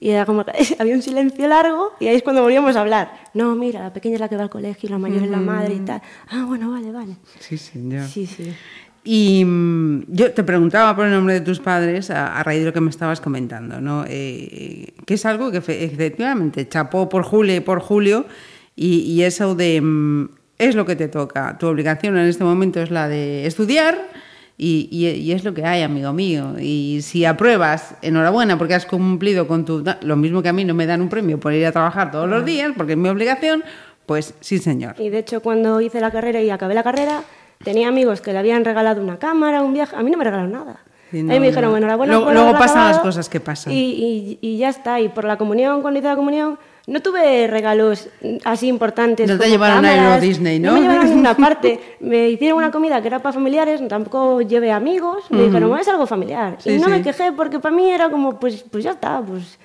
Y 0.00 0.10
era 0.10 0.26
como 0.26 0.44
que 0.44 0.52
había 0.78 0.94
un 0.94 1.02
silencio 1.02 1.46
largo 1.48 1.92
y 2.00 2.06
ahí 2.08 2.16
es 2.16 2.22
cuando 2.22 2.42
volvíamos 2.42 2.76
a 2.76 2.80
hablar. 2.80 3.12
No, 3.34 3.54
mira, 3.54 3.80
la 3.80 3.92
pequeña 3.92 4.14
es 4.16 4.20
la 4.20 4.28
que 4.28 4.36
va 4.36 4.42
al 4.42 4.50
colegio 4.50 4.88
y 4.88 4.90
la 4.90 4.98
mayor 4.98 5.22
es 5.22 5.30
la 5.30 5.38
madre 5.38 5.74
y 5.74 5.80
tal. 5.80 6.02
Ah, 6.28 6.44
bueno, 6.46 6.70
vale, 6.70 6.90
vale. 6.92 7.16
Sí, 7.40 7.56
señor. 7.56 8.06
Sí, 8.06 8.26
sí. 8.26 8.52
Y 9.06 9.44
mm, 9.44 10.04
yo 10.08 10.32
te 10.32 10.42
preguntaba 10.44 10.96
por 10.96 11.04
el 11.06 11.12
nombre 11.12 11.34
de 11.34 11.40
tus 11.42 11.60
padres 11.60 12.10
a, 12.10 12.38
a 12.38 12.42
raíz 12.42 12.60
de 12.60 12.66
lo 12.66 12.72
que 12.72 12.80
me 12.80 12.88
estabas 12.90 13.20
comentando, 13.20 13.80
¿no? 13.80 14.04
Eh, 14.08 14.94
que 15.06 15.14
es 15.14 15.26
algo 15.26 15.50
que 15.52 15.60
fe- 15.60 15.84
efectivamente 15.84 16.66
chapó 16.68 17.08
por 17.08 17.22
Julia 17.22 17.56
y 17.56 17.60
por 17.60 17.80
Julio 17.80 18.24
y, 18.76 19.00
y 19.00 19.22
eso 19.22 19.54
de 19.54 19.80
mm, 19.80 20.28
es 20.58 20.74
lo 20.74 20.86
que 20.86 20.96
te 20.96 21.08
toca. 21.08 21.58
Tu 21.58 21.66
obligación 21.66 22.16
en 22.16 22.26
este 22.26 22.44
momento 22.44 22.80
es 22.80 22.90
la 22.90 23.06
de 23.08 23.46
estudiar 23.46 24.08
y, 24.56 24.88
y- 24.90 25.06
y 25.08 25.32
es 25.32 25.44
lo 25.44 25.52
que 25.54 25.64
hay, 25.64 25.82
amigo 25.82 26.12
mío. 26.12 26.54
Y 26.61 27.00
si 27.02 27.25
apruebas, 27.25 27.96
enhorabuena 28.02 28.56
porque 28.56 28.75
has 28.75 28.87
cumplido 28.87 29.46
con 29.49 29.64
tu... 29.64 29.84
Lo 30.02 30.16
mismo 30.16 30.42
que 30.42 30.49
a 30.49 30.52
mí 30.52 30.64
no 30.64 30.75
me 30.75 30.87
dan 30.87 31.00
un 31.02 31.08
premio 31.08 31.40
por 31.40 31.52
ir 31.52 31.66
a 31.66 31.73
trabajar 31.73 32.11
todos 32.11 32.28
los 32.28 32.44
días 32.44 32.73
porque 32.76 32.92
es 32.92 32.99
mi 32.99 33.08
obligación, 33.08 33.64
pues 34.06 34.34
sí, 34.40 34.58
señor. 34.58 34.94
Y 34.99 35.08
de 35.11 35.18
hecho, 35.18 35.40
cuando 35.40 35.80
hice 35.80 36.00
la 36.00 36.11
carrera 36.11 36.40
y 36.40 36.50
acabé 36.50 36.75
la 36.75 36.82
carrera, 36.84 37.23
tenía 37.64 37.88
amigos 37.88 38.20
que 38.20 38.32
le 38.32 38.38
habían 38.38 38.64
regalado 38.64 39.02
una 39.02 39.18
cámara, 39.18 39.62
un 39.62 39.73
viaje. 39.75 39.96
A 39.96 40.02
mí 40.02 40.11
no 40.11 40.18
me 40.18 40.25
regalaron 40.25 40.52
nada. 40.52 40.80
Sí, 41.11 41.23
no, 41.23 41.28
me 41.40 41.46
dijeron, 41.49 41.76
enhorabuena. 41.76 42.12
Luego- 42.12 42.26
por 42.26 42.34
luego 42.34 42.52
pasan 42.58 42.88
las 42.88 42.99
cosas 43.00 43.28
que 43.28 43.40
pasan. 43.40 43.73
Y, 43.73 43.76
y- 43.76 44.38
y 44.40 44.58
ya 44.58 44.68
está. 44.68 45.00
Y 45.00 45.08
por 45.08 45.25
la 45.25 45.37
comunión, 45.37 45.80
cuando 45.82 45.98
hice 45.98 46.09
la 46.09 46.16
comunión, 46.16 46.59
no 46.87 47.01
tuve 47.01 47.47
regalos 47.47 48.09
mm, 48.20 48.37
así 48.44 48.68
importantes. 48.68 49.29
No 49.29 49.38
te 49.38 49.49
llevaron 49.49 49.85
a 49.85 49.88
cámaras, 49.88 50.14
Euro 50.14 50.20
Disney, 50.20 50.59
¿no? 50.59 50.73
No 50.73 50.75
me 50.75 50.81
llevaron 50.83 51.03
a 51.03 51.09
ninguna 51.11 51.37
parte. 51.37 51.81
Me 52.01 52.29
hicieron 52.31 52.59
una 52.59 52.70
comida 52.70 53.01
que 53.01 53.09
era 53.09 53.20
para 53.20 53.33
familiares, 53.33 53.81
tampoco 53.88 54.42
llevé 54.42 54.70
amigos. 54.70 55.25
Me 55.31 55.44
dijeron, 55.44 55.68
bueno, 55.68 55.83
es 55.83 55.88
algo 55.88 56.07
familiar. 56.07 56.57
Sí, 56.59 56.73
y 56.73 56.79
no 56.79 56.87
sí. 56.87 56.90
me 56.90 57.03
quejé 57.03 57.33
porque 57.33 57.59
para 57.59 57.75
mí 57.75 57.90
era 57.90 58.11
como, 58.11 58.38
pues, 58.38 58.64
pues 58.70 58.85
ya 58.85 58.92
está, 58.92 59.23
pues 59.23 59.59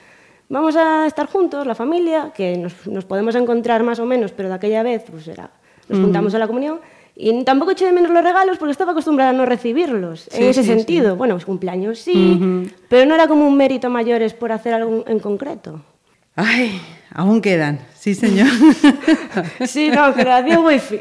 vamos 0.47 0.75
a 0.75 1.05
estar 1.05 1.27
juntos, 1.27 1.65
la 1.67 1.75
familia, 1.75 2.31
que 2.33 2.57
nos, 2.57 2.87
nos 2.87 3.05
podemos 3.05 3.35
encontrar 3.35 3.83
más 3.83 3.99
o 3.99 4.05
menos, 4.05 4.31
pero 4.31 4.49
de 4.49 4.55
aquella 4.55 4.81
vez 4.83 5.03
pues 5.09 5.27
era, 5.27 5.51
nos 5.87 5.99
juntamos 5.99 6.33
a 6.35 6.39
la 6.39 6.47
comunión. 6.47 6.79
Y 7.15 7.43
tampoco 7.43 7.71
eché 7.71 7.85
de 7.85 7.91
menos 7.91 8.11
los 8.11 8.23
regalos 8.23 8.57
porque 8.57 8.71
estaba 8.71 8.93
acostumbrada 8.93 9.31
a 9.31 9.33
no 9.33 9.45
recibirlos, 9.45 10.29
en 10.31 10.37
Sí, 10.37 10.43
ese 10.45 10.63
sí, 10.63 10.69
sentido. 10.69 11.17
Bueno, 11.17 11.35
pues 11.35 11.45
cumpleaños 11.45 11.99
sí, 11.99 12.71
pero 12.87 13.05
no 13.05 13.13
era 13.13 13.27
como 13.27 13.45
un 13.45 13.57
mérito 13.57 13.89
mayores 13.89 14.33
por 14.33 14.53
hacer 14.53 14.73
algo 14.73 15.03
en 15.05 15.19
concreto. 15.19 15.81
Ay, 16.35 16.79
aún 17.11 17.41
quedan, 17.41 17.79
sí, 17.97 18.15
señor. 18.15 18.47
Sí, 19.67 19.89
no, 19.89 20.13
generación 20.13 20.65
wifi. 20.65 20.99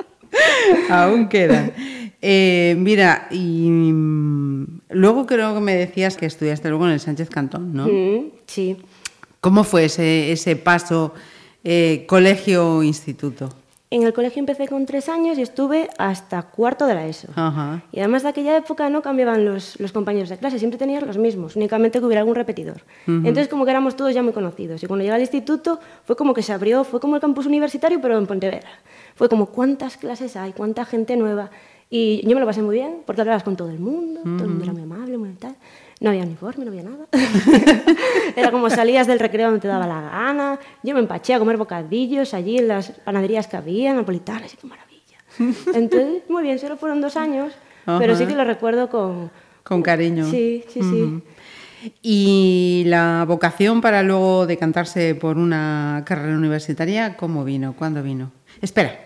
aún 0.90 1.28
quedan. 1.28 1.72
Eh, 2.20 2.76
mira, 2.78 3.26
y 3.30 3.68
mm, 3.68 4.80
luego 4.90 5.26
creo 5.26 5.54
que 5.54 5.60
me 5.60 5.74
decías 5.74 6.16
que 6.16 6.26
estudiaste 6.26 6.68
luego 6.68 6.86
en 6.86 6.92
el 6.92 7.00
Sánchez 7.00 7.28
Cantón, 7.30 7.74
¿no? 7.74 7.86
Mm, 7.86 8.30
sí. 8.46 8.76
¿Cómo 9.40 9.64
fue 9.64 9.86
ese, 9.86 10.30
ese 10.30 10.54
paso 10.56 11.14
eh, 11.64 12.04
colegio-instituto? 12.06 13.52
En 13.92 14.04
el 14.04 14.14
colegio 14.14 14.40
empecé 14.40 14.68
con 14.68 14.86
tres 14.86 15.10
años 15.10 15.36
y 15.36 15.42
estuve 15.42 15.90
hasta 15.98 16.44
cuarto 16.44 16.86
de 16.86 16.94
la 16.94 17.06
ESO. 17.06 17.28
Ajá. 17.36 17.82
Y 17.92 17.98
además 17.98 18.22
de 18.22 18.30
aquella 18.30 18.56
época 18.56 18.88
no 18.88 19.02
cambiaban 19.02 19.44
los, 19.44 19.78
los 19.78 19.92
compañeros 19.92 20.30
de 20.30 20.38
clase, 20.38 20.58
siempre 20.58 20.78
tenías 20.78 21.02
los 21.02 21.18
mismos, 21.18 21.56
únicamente 21.56 21.98
que 21.98 22.06
hubiera 22.06 22.22
algún 22.22 22.34
repetidor. 22.34 22.80
Entonces 23.06 23.48
como 23.48 23.66
que 23.66 23.70
éramos 23.70 23.94
todos 23.94 24.14
ya 24.14 24.22
muy 24.22 24.32
conocidos. 24.32 24.82
Y 24.82 24.86
cuando 24.86 25.02
llegué 25.02 25.14
al 25.14 25.20
instituto 25.20 25.78
fue 26.06 26.16
como 26.16 26.32
que 26.32 26.42
se 26.42 26.54
abrió, 26.54 26.84
fue 26.84 27.00
como 27.00 27.16
el 27.16 27.20
campus 27.20 27.44
universitario 27.44 28.00
pero 28.00 28.16
en 28.16 28.26
Pontevedra. 28.26 28.70
Fue 29.14 29.28
como 29.28 29.44
cuántas 29.50 29.98
clases 29.98 30.36
hay, 30.36 30.54
cuánta 30.54 30.86
gente 30.86 31.14
nueva. 31.18 31.50
Y 31.90 32.26
yo 32.26 32.34
me 32.34 32.40
lo 32.40 32.46
pasé 32.46 32.62
muy 32.62 32.76
bien 32.76 33.02
porque 33.04 33.20
hablabas 33.20 33.42
con 33.42 33.56
todo 33.56 33.68
el 33.68 33.78
mundo, 33.78 34.22
todo 34.22 34.44
el 34.44 34.48
mundo 34.48 34.64
era 34.64 34.72
muy 34.72 34.82
amable, 34.84 35.18
muy 35.18 35.34
tal. 35.34 35.54
No 36.02 36.10
había 36.10 36.24
uniforme, 36.24 36.64
no 36.64 36.72
había 36.72 36.82
nada. 36.82 37.06
Era 38.36 38.50
como 38.50 38.68
salías 38.68 39.06
del 39.06 39.20
recreo 39.20 39.46
donde 39.46 39.60
te 39.60 39.68
daba 39.68 39.86
la 39.86 40.00
gana. 40.00 40.58
Yo 40.82 40.94
me 40.94 41.00
empaché 41.00 41.32
a 41.32 41.38
comer 41.38 41.56
bocadillos 41.56 42.34
allí 42.34 42.58
en 42.58 42.66
las 42.66 42.90
panaderías 42.90 43.46
que 43.46 43.56
había, 43.56 43.94
napolitanas, 43.94 44.52
y 44.52 44.56
qué 44.56 44.66
maravilla. 44.66 45.18
Entonces, 45.72 46.24
muy 46.28 46.42
bien, 46.42 46.58
solo 46.58 46.76
fueron 46.76 47.00
dos 47.00 47.16
años, 47.16 47.52
pero 47.86 48.16
sí 48.16 48.26
que 48.26 48.34
lo 48.34 48.42
recuerdo 48.42 48.90
con... 48.90 49.30
Con 49.62 49.80
cariño. 49.80 50.28
Sí, 50.28 50.64
sí, 50.66 50.80
sí. 50.82 51.22
¿Y 52.02 52.82
la 52.86 53.24
vocación 53.28 53.80
para 53.80 54.02
luego 54.02 54.48
decantarse 54.48 55.14
por 55.14 55.38
una 55.38 56.02
carrera 56.04 56.36
universitaria, 56.36 57.16
cómo 57.16 57.44
vino? 57.44 57.76
¿Cuándo 57.78 58.02
vino? 58.02 58.32
Espera, 58.60 58.98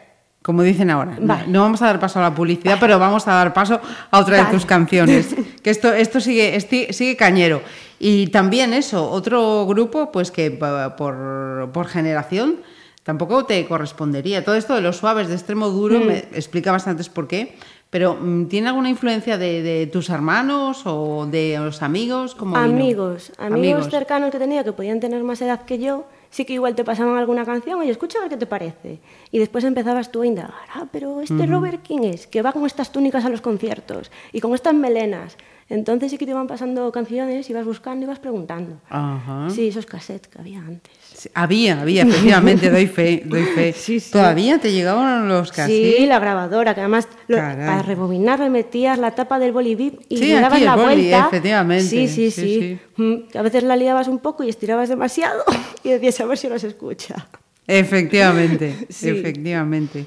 como 0.47 0.63
dicen 0.63 0.91
ahora, 0.91 1.17
no- 1.19 1.27
Vale. 1.27 1.49
no 1.49 1.61
vamos 1.63 1.83
a 1.83 1.87
dar 1.87 1.99
paso 1.99 2.21
a 2.21 2.23
la 2.23 2.33
publicidad, 2.33 2.77
pero 2.79 3.01
vamos 3.01 3.27
a 3.27 3.33
dar 3.33 3.53
paso 3.53 3.81
a 4.13 4.21
otra 4.21 4.37
de 4.37 4.43
Vale. 4.45 4.55
tus 4.55 4.65
canciones. 4.65 5.35
Que 5.63 5.71
esto, 5.71 5.93
esto 5.93 6.21
sigue, 6.21 6.61
sigue 6.93 7.17
cañero. 7.17 7.61
Y 7.99 8.29
también 8.29 8.73
eso, 8.73 9.11
otro 9.11 9.67
grupo, 9.67 10.13
pues 10.13 10.31
que 10.31 10.53
por, 10.53 11.71
por 11.73 11.87
generación 11.89 12.59
tampoco 13.03 13.45
te 13.45 13.67
correspondería. 13.67 14.45
Todo 14.45 14.55
esto 14.55 14.77
de 14.77 14.83
los 14.83 14.97
suaves, 14.99 15.27
de 15.27 15.35
extremo 15.35 15.69
duro, 15.71 15.99
Mm. 15.99 16.07
me 16.07 16.19
explica 16.19 16.71
bastantes 16.71 17.09
por 17.09 17.27
qué. 17.27 17.57
Pero, 17.91 18.15
mm, 18.21 18.47
¿tiene 18.47 18.69
alguna 18.69 18.89
influencia 18.91 19.39
de, 19.39 19.63
de 19.63 19.87
tus 19.89 20.11
hermanos 20.11 20.83
o 20.85 21.27
de 21.27 21.57
los 21.59 21.83
amigos? 21.83 22.37
¿Cómo 22.37 22.55
vino? 22.55 22.65
Amigos, 22.65 23.33
amigos, 23.39 23.89
cercanos 23.91 24.31
que 24.31 24.39
tenía 24.39 24.63
que 24.63 24.73
podían 24.73 25.01
tener 25.01 25.23
más 25.25 25.41
edad 25.43 25.65
que 25.65 25.79
yo, 25.81 26.05
sí 26.37 26.45
que 26.45 26.53
igual 26.53 26.75
te 26.75 26.85
pasaban 26.85 27.17
alguna 27.17 27.47
canción, 27.47 27.81
oye, 27.81 27.91
escucha 27.91 28.19
a 28.19 28.21
ver 28.21 28.31
qué 28.31 28.37
te 28.37 28.45
parece. 28.45 29.01
Y 29.31 29.39
después 29.39 29.65
empezabas 29.65 30.13
tú 30.13 30.21
a 30.21 30.27
indagar, 30.27 30.69
ah, 30.75 30.87
pero 30.93 31.23
este 31.23 31.47
Robert, 31.47 31.81
¿quién 31.83 32.05
es? 32.05 32.27
Que 32.27 32.43
va 32.43 32.53
con 32.53 32.67
estas 32.67 32.93
túnicas 32.93 33.25
a 33.25 33.31
los 33.31 33.41
conciertos 33.41 34.11
y 34.35 34.41
con 34.41 34.55
estas 34.55 34.75
melenas. 34.75 35.39
Entonces 35.71 36.11
sí 36.11 36.19
que 36.19 36.27
te 36.27 36.33
iban 36.33 36.47
pasando 36.47 36.93
canciones, 36.93 37.49
ibas 37.49 37.65
buscando, 37.65 38.05
ibas 38.05 38.19
preguntando. 38.19 38.77
Ajá. 38.91 39.49
Sí, 39.49 39.69
esos 39.69 39.87
cassettes 39.87 40.29
que 40.29 40.39
había 40.39 40.59
antes. 40.59 40.93
Había, 41.35 41.81
había, 41.81 42.03
efectivamente, 42.03 42.71
doy 42.71 42.87
fe, 42.87 43.23
doy 43.25 43.43
fe. 43.45 43.73
Sí, 43.77 44.01
sí. 44.01 44.11
¿Todavía 44.11 44.59
te 44.59 44.71
llegaban 44.73 45.29
los 45.29 45.51
cassettes? 45.51 45.97
Sí, 45.97 46.07
la 46.07 46.19
grabadora, 46.19 46.75
que 46.75 46.81
además 46.81 47.09
lo- 47.29 47.37
para 47.39 47.83
rebobinar 47.83 48.41
le 48.41 48.51
metías 48.51 48.99
la 48.99 49.13
tapa 49.15 49.39
del 49.39 49.53
bolivip 49.53 50.01
y 50.09 50.19
Sí, 50.19 50.27
le 50.29 50.35
dabas 50.35 50.53
aquí 50.53 50.61
el 50.61 50.65
la 50.67 50.77
boli, 50.77 50.87
vuelta. 51.03 51.27
efectivamente. 51.29 51.85
Sí, 51.89 52.09
sí, 52.09 52.31
Sí. 52.31 52.79
Mm, 52.97 53.37
a 53.37 53.43
veces 53.43 53.63
la 53.63 53.77
liabas 53.77 54.09
un 54.09 54.19
poco 54.19 54.45
y 54.45 54.49
estirabas 54.49 54.89
demasiado 54.89 55.43
y 55.85 55.89
decías 55.91 56.21
a 56.21 56.27
ver 56.27 56.39
si 56.39 56.49
los 56.49 56.63
escucha. 56.65 57.29
Efectivamente, 57.69 58.87
Sí. 58.91 59.09
efectivamente. 59.09 60.07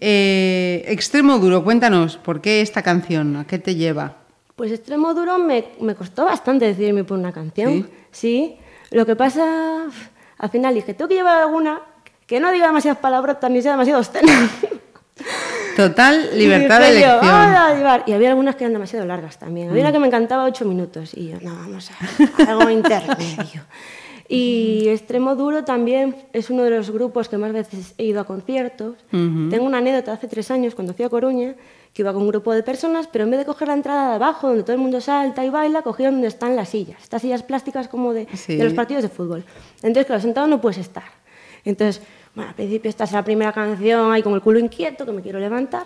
Eh, 0.00 0.84
extremo 0.88 1.38
duro, 1.38 1.64
cuéntanos, 1.64 2.16
¿por 2.16 2.40
qué 2.40 2.60
esta 2.60 2.82
canción? 2.82 3.36
¿A 3.36 3.46
qué 3.46 3.58
te 3.58 3.74
lleva? 3.74 4.16
Pues 4.56 4.70
Extremo 4.70 5.14
Duro 5.14 5.38
me, 5.38 5.64
me 5.80 5.94
costó 5.96 6.24
bastante 6.26 6.64
decidirme 6.66 7.02
por 7.04 7.18
una 7.18 7.32
canción. 7.32 7.88
¿Sí? 8.12 8.54
Lo 8.92 9.04
que 9.04 9.16
pasa, 9.16 9.86
al 10.44 10.50
final 10.50 10.74
dije, 10.74 10.92
tengo 10.92 11.08
que 11.08 11.14
llevar 11.14 11.38
alguna 11.38 11.80
que 12.26 12.38
no 12.38 12.52
diga 12.52 12.66
demasiadas 12.66 12.98
palabrotas 13.00 13.50
ni 13.50 13.62
sea 13.62 13.72
demasiado 13.72 14.00
obscena. 14.00 14.50
Total 15.74 16.28
Y 16.34 16.36
libertad 16.36 16.80
de 16.80 16.86
dije 16.88 17.00
yo, 17.00 17.06
elección. 17.12 17.32
"Vamos 17.32 17.56
a 17.58 17.74
llevar". 17.74 18.02
Y 18.06 18.12
había 18.12 18.28
algunas 18.28 18.56
que 18.56 18.64
eran 18.64 18.74
demasiado 18.74 19.06
largas 19.06 19.38
también. 19.38 19.70
Había 19.70 19.82
una 19.84 19.92
que 19.92 19.98
me 19.98 20.06
encantaba 20.08 20.44
ocho 20.44 20.66
minutos. 20.66 21.14
Y 21.14 21.28
yo, 21.28 21.36
no, 21.40 21.54
vamos 21.54 21.90
a 21.90 22.50
algo 22.50 22.68
intermedio. 22.68 23.62
Y 24.28 24.88
Extremo 24.88 25.34
Duro 25.34 25.64
también 25.64 26.16
es 26.32 26.50
uno 26.50 26.62
de 26.62 26.70
los 26.70 26.90
grupos 26.90 27.28
que 27.28 27.38
más 27.38 27.52
veces 27.52 27.94
he 27.98 28.04
ido 28.04 28.20
a 28.20 28.24
conciertos. 28.24 28.96
Tengo 29.10 29.64
una 29.64 29.78
anécdota 29.78 30.12
hace 30.12 30.28
tres 30.28 30.50
años 30.50 30.74
cuando 30.74 30.92
fui 30.94 31.04
a 31.04 31.08
Coruña, 31.08 31.54
que 31.94 32.02
iba 32.02 32.12
con 32.12 32.22
un 32.22 32.28
grupo 32.28 32.52
de 32.52 32.62
personas, 32.62 33.06
pero 33.06 33.24
en 33.24 33.30
vez 33.30 33.38
de 33.38 33.46
coger 33.46 33.68
la 33.68 33.74
entrada 33.74 34.08
de 34.10 34.14
abajo, 34.16 34.48
donde 34.48 34.64
todo 34.64 34.72
el 34.72 34.82
mundo 34.82 35.00
salta 35.00 35.44
y 35.44 35.48
baila, 35.48 35.82
cogieron 35.82 36.14
donde 36.16 36.28
están 36.28 36.56
las 36.56 36.68
sillas. 36.68 37.00
Estas 37.02 37.22
sillas 37.22 37.42
plásticas 37.44 37.86
como 37.88 38.12
de, 38.12 38.26
Sí. 38.34 38.56
de 38.56 38.64
los 38.64 38.72
partidos 38.74 39.04
de 39.04 39.08
fútbol. 39.08 39.44
Entonces, 39.76 40.04
claro, 40.06 40.20
sentado 40.20 40.46
no 40.48 40.60
puedes 40.60 40.78
estar. 40.78 41.04
Entonces, 41.64 42.02
bueno, 42.34 42.50
al 42.50 42.56
principio 42.56 42.88
estás 42.88 43.10
en 43.12 43.16
la 43.16 43.24
primera 43.24 43.52
canción 43.52 44.12
ahí 44.12 44.22
con 44.22 44.34
el 44.34 44.42
culo 44.42 44.58
inquieto, 44.58 45.06
que 45.06 45.12
me 45.12 45.22
quiero 45.22 45.38
levantar, 45.38 45.84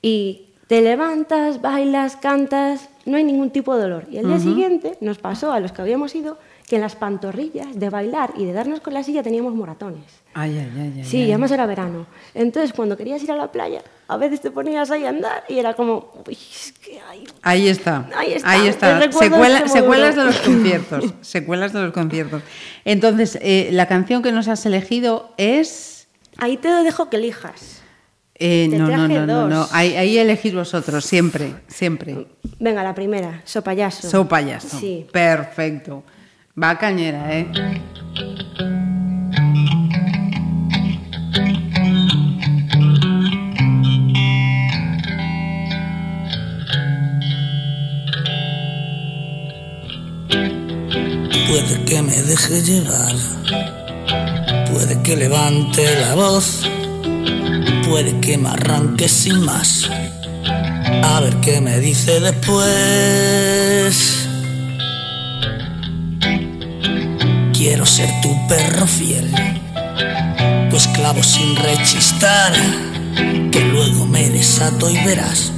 y 0.00 0.46
te 0.68 0.80
levantas, 0.82 1.60
bailas, 1.60 2.16
cantas, 2.16 2.88
no 3.04 3.16
hay 3.16 3.24
ningún 3.24 3.50
tipo 3.50 3.74
de 3.74 3.82
dolor. 3.82 4.04
Y 4.08 4.18
el 4.18 4.28
día 4.28 4.38
siguiente 4.38 4.96
nos 5.00 5.18
pasó 5.18 5.52
a 5.52 5.58
los 5.58 5.72
que 5.72 5.82
habíamos 5.82 6.14
ido 6.14 6.38
que 6.70 6.76
en 6.76 6.82
las 6.82 6.94
pantorrillas 6.94 7.66
de 7.74 7.90
bailar 7.90 8.32
y 8.36 8.44
de 8.44 8.52
darnos 8.52 8.78
con 8.78 8.94
la 8.94 9.02
silla 9.02 9.24
teníamos 9.24 9.52
moratones. 9.56 10.04
Ay, 10.34 10.56
ay, 10.56 10.70
ay, 10.80 10.92
ay, 10.98 11.04
Sí, 11.04 11.24
además 11.24 11.50
era 11.50 11.66
verano. 11.66 12.06
Entonces, 12.32 12.72
cuando 12.72 12.96
querías 12.96 13.20
ir 13.24 13.32
a 13.32 13.36
la 13.36 13.50
playa, 13.50 13.82
a 14.06 14.16
veces 14.16 14.40
te 14.40 14.52
ponías 14.52 14.88
ahí 14.92 15.04
a 15.04 15.08
andar 15.08 15.42
y 15.48 15.58
era 15.58 15.74
como, 15.74 16.12
uy, 16.24 16.34
es 16.34 16.72
que 16.80 17.00
hay... 17.10 17.24
Ahí 17.42 17.66
está. 17.66 18.08
Ahí 18.14 18.34
está, 18.34 18.48
Ahí 18.52 18.60
el 18.60 18.66
está. 18.68 19.00
recuerdo 19.00 19.34
Secuela- 19.34 19.58
de 19.58 19.66
este 19.66 19.78
secuelas 19.80 20.14
de 20.14 20.24
los 20.26 20.36
conciertos. 20.38 21.04
secuelas 21.22 21.72
de 21.72 21.82
los 21.82 21.92
conciertos. 21.92 22.42
Entonces, 22.84 23.36
eh, 23.42 23.70
la 23.72 23.86
canción 23.88 24.22
que 24.22 24.30
nos 24.30 24.46
has 24.46 24.64
elegido 24.64 25.34
es. 25.38 26.06
Ahí 26.38 26.56
te 26.56 26.68
dejo 26.68 27.10
que 27.10 27.16
elijas. 27.16 27.82
eh, 28.36 28.68
Te 28.70 28.78
no, 28.78 28.86
no, 28.86 29.26
no, 29.26 29.48
no. 29.48 29.66
Ahí, 29.72 29.96
ahí 29.96 30.18
elegís 30.18 30.54
vosotros, 30.54 31.04
siempre, 31.04 31.52
siempre. 31.66 32.28
Venga, 32.60 32.84
la 32.84 32.94
primera, 32.94 33.42
So 33.44 33.60
Payaso. 33.64 34.08
So 34.08 34.28
payaso. 34.28 34.78
Sí. 34.78 35.04
Perfecto. 35.10 36.04
Va 36.62 36.76
cañera, 36.76 37.32
¿eh? 37.32 37.50
Puede 51.48 51.84
que 51.86 52.02
me 52.02 52.22
deje 52.22 52.62
llevar, 52.62 53.14
puede 54.70 55.02
que 55.02 55.16
levante 55.16 56.00
la 56.00 56.14
voz, 56.14 56.68
puede 57.88 58.20
que 58.20 58.36
me 58.36 58.50
arranque 58.50 59.08
sin 59.08 59.40
más. 59.40 59.88
A 61.04 61.20
ver 61.20 61.36
qué 61.36 61.62
me 61.62 61.78
dice 61.78 62.20
después. 62.20 64.29
Quiero 67.62 67.84
ser 67.84 68.08
tu 68.22 68.34
perro 68.48 68.86
fiel, 68.86 69.30
tu 70.70 70.76
esclavo 70.78 71.22
sin 71.22 71.54
rechistar, 71.56 72.54
que 73.52 73.60
luego 73.60 74.06
me 74.06 74.30
desato 74.30 74.88
y 74.88 74.96
verás. 75.04 75.52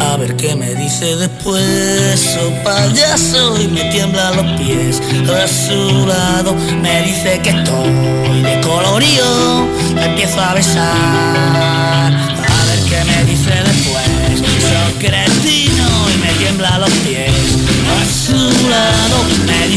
A 0.00 0.16
ver 0.16 0.34
qué 0.36 0.56
me 0.56 0.74
dice 0.74 1.16
después, 1.16 2.38
oh 2.40 2.64
payaso, 2.64 3.60
y 3.60 3.68
me 3.68 3.84
tiembla 3.90 4.30
los 4.30 4.58
pies. 4.58 5.02
A 5.28 5.46
su 5.46 6.06
lado 6.06 6.56
me 6.80 7.02
dice 7.02 7.40
que 7.42 7.50
estoy 7.50 8.40
de 8.40 8.58
colorío, 8.62 9.66
me 9.94 10.06
empiezo 10.06 10.40
a 10.40 10.54
besar. 10.54 12.10
A 12.10 12.64
ver 12.70 12.78
qué 12.88 13.04
me 13.04 13.24
dice 13.30 13.50
después, 13.50 14.40
soy 14.40 14.94
cretino 14.98 16.10
y 16.10 16.16
me 16.26 16.32
tiembla 16.38 16.78
los 16.78 16.90
pies. 16.90 17.63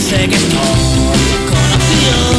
Dice 0.09 0.29
que 0.29 0.35
estoy 0.35 0.59
conocido, 1.49 2.36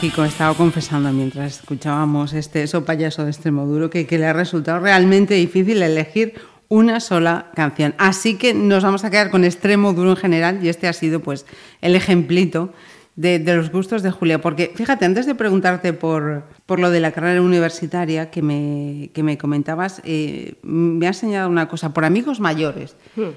Kiko 0.00 0.24
estaba 0.24 0.54
confesando 0.54 1.12
mientras 1.12 1.60
escuchábamos 1.60 2.32
este 2.32 2.62
eso 2.62 2.86
payaso 2.86 3.24
de 3.24 3.30
Extremoduro 3.30 3.90
que, 3.90 4.06
que 4.06 4.16
le 4.16 4.24
ha 4.24 4.32
resultado 4.32 4.80
realmente 4.80 5.34
difícil 5.34 5.82
elegir 5.82 6.40
una 6.68 7.00
sola 7.00 7.50
canción. 7.54 7.94
Así 7.98 8.38
que 8.38 8.54
nos 8.54 8.82
vamos 8.82 9.04
a 9.04 9.10
quedar 9.10 9.30
con 9.30 9.44
Extremo 9.44 9.92
Duro 9.92 10.12
en 10.12 10.16
general 10.16 10.64
y 10.64 10.70
este 10.70 10.88
ha 10.88 10.94
sido 10.94 11.20
pues 11.20 11.44
el 11.82 11.94
ejemplito 11.96 12.72
de, 13.20 13.38
de 13.38 13.56
los 13.56 13.70
gustos 13.70 14.02
de 14.02 14.10
Julia. 14.10 14.40
Porque 14.40 14.72
fíjate, 14.74 15.04
antes 15.04 15.26
de 15.26 15.34
preguntarte 15.34 15.92
por, 15.92 16.44
por 16.66 16.80
lo 16.80 16.90
de 16.90 17.00
la 17.00 17.12
carrera 17.12 17.42
universitaria 17.42 18.30
que 18.30 18.40
me, 18.42 19.10
que 19.12 19.22
me 19.22 19.36
comentabas, 19.36 20.00
eh, 20.04 20.54
me 20.62 21.06
has 21.06 21.18
señalado 21.18 21.50
una 21.50 21.68
cosa, 21.68 21.92
por 21.92 22.04
amigos 22.04 22.40
mayores. 22.40 22.96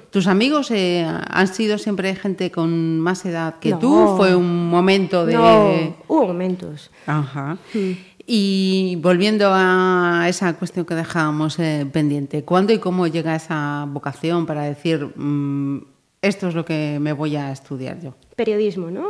¿Tus 0.10 0.28
amigos 0.28 0.72
eh, 0.72 1.06
han 1.06 1.48
sido 1.48 1.78
siempre 1.78 2.15
gente 2.15 2.50
con 2.52 3.00
más 3.00 3.26
edad 3.26 3.60
que 3.60 3.72
No. 3.72 3.80
tú? 3.80 4.13
¿Fue 4.17 4.36
un 4.36 4.69
momento 4.69 5.26
de...? 5.26 5.34
No, 5.34 5.96
hubo 6.08 6.28
momentos. 6.28 6.89
Ajá. 7.06 7.58
Y 8.26 8.98
volviendo 9.02 9.50
a 9.54 10.26
esa 10.30 10.54
cuestión 10.54 10.86
que 10.86 10.96
dejábamos 10.96 11.60
eh, 11.60 11.86
pendiente, 11.91 12.43
¿cuándo 12.46 12.72
y 12.72 12.78
cómo 12.80 13.06
llega 13.08 13.36
esa 13.36 13.86
vocación 13.89 14.46
para 14.46 14.62
decir 14.63 15.12
mm, 15.17 15.80
esto 16.22 16.48
es 16.48 16.56
lo 16.56 16.63
que 16.63 17.00
me 17.02 17.12
voy 17.12 17.36
a 17.36 17.52
estudiar 17.52 18.00
yo? 18.00 18.15
Periodismo, 18.38 18.89
¿no? 18.89 19.10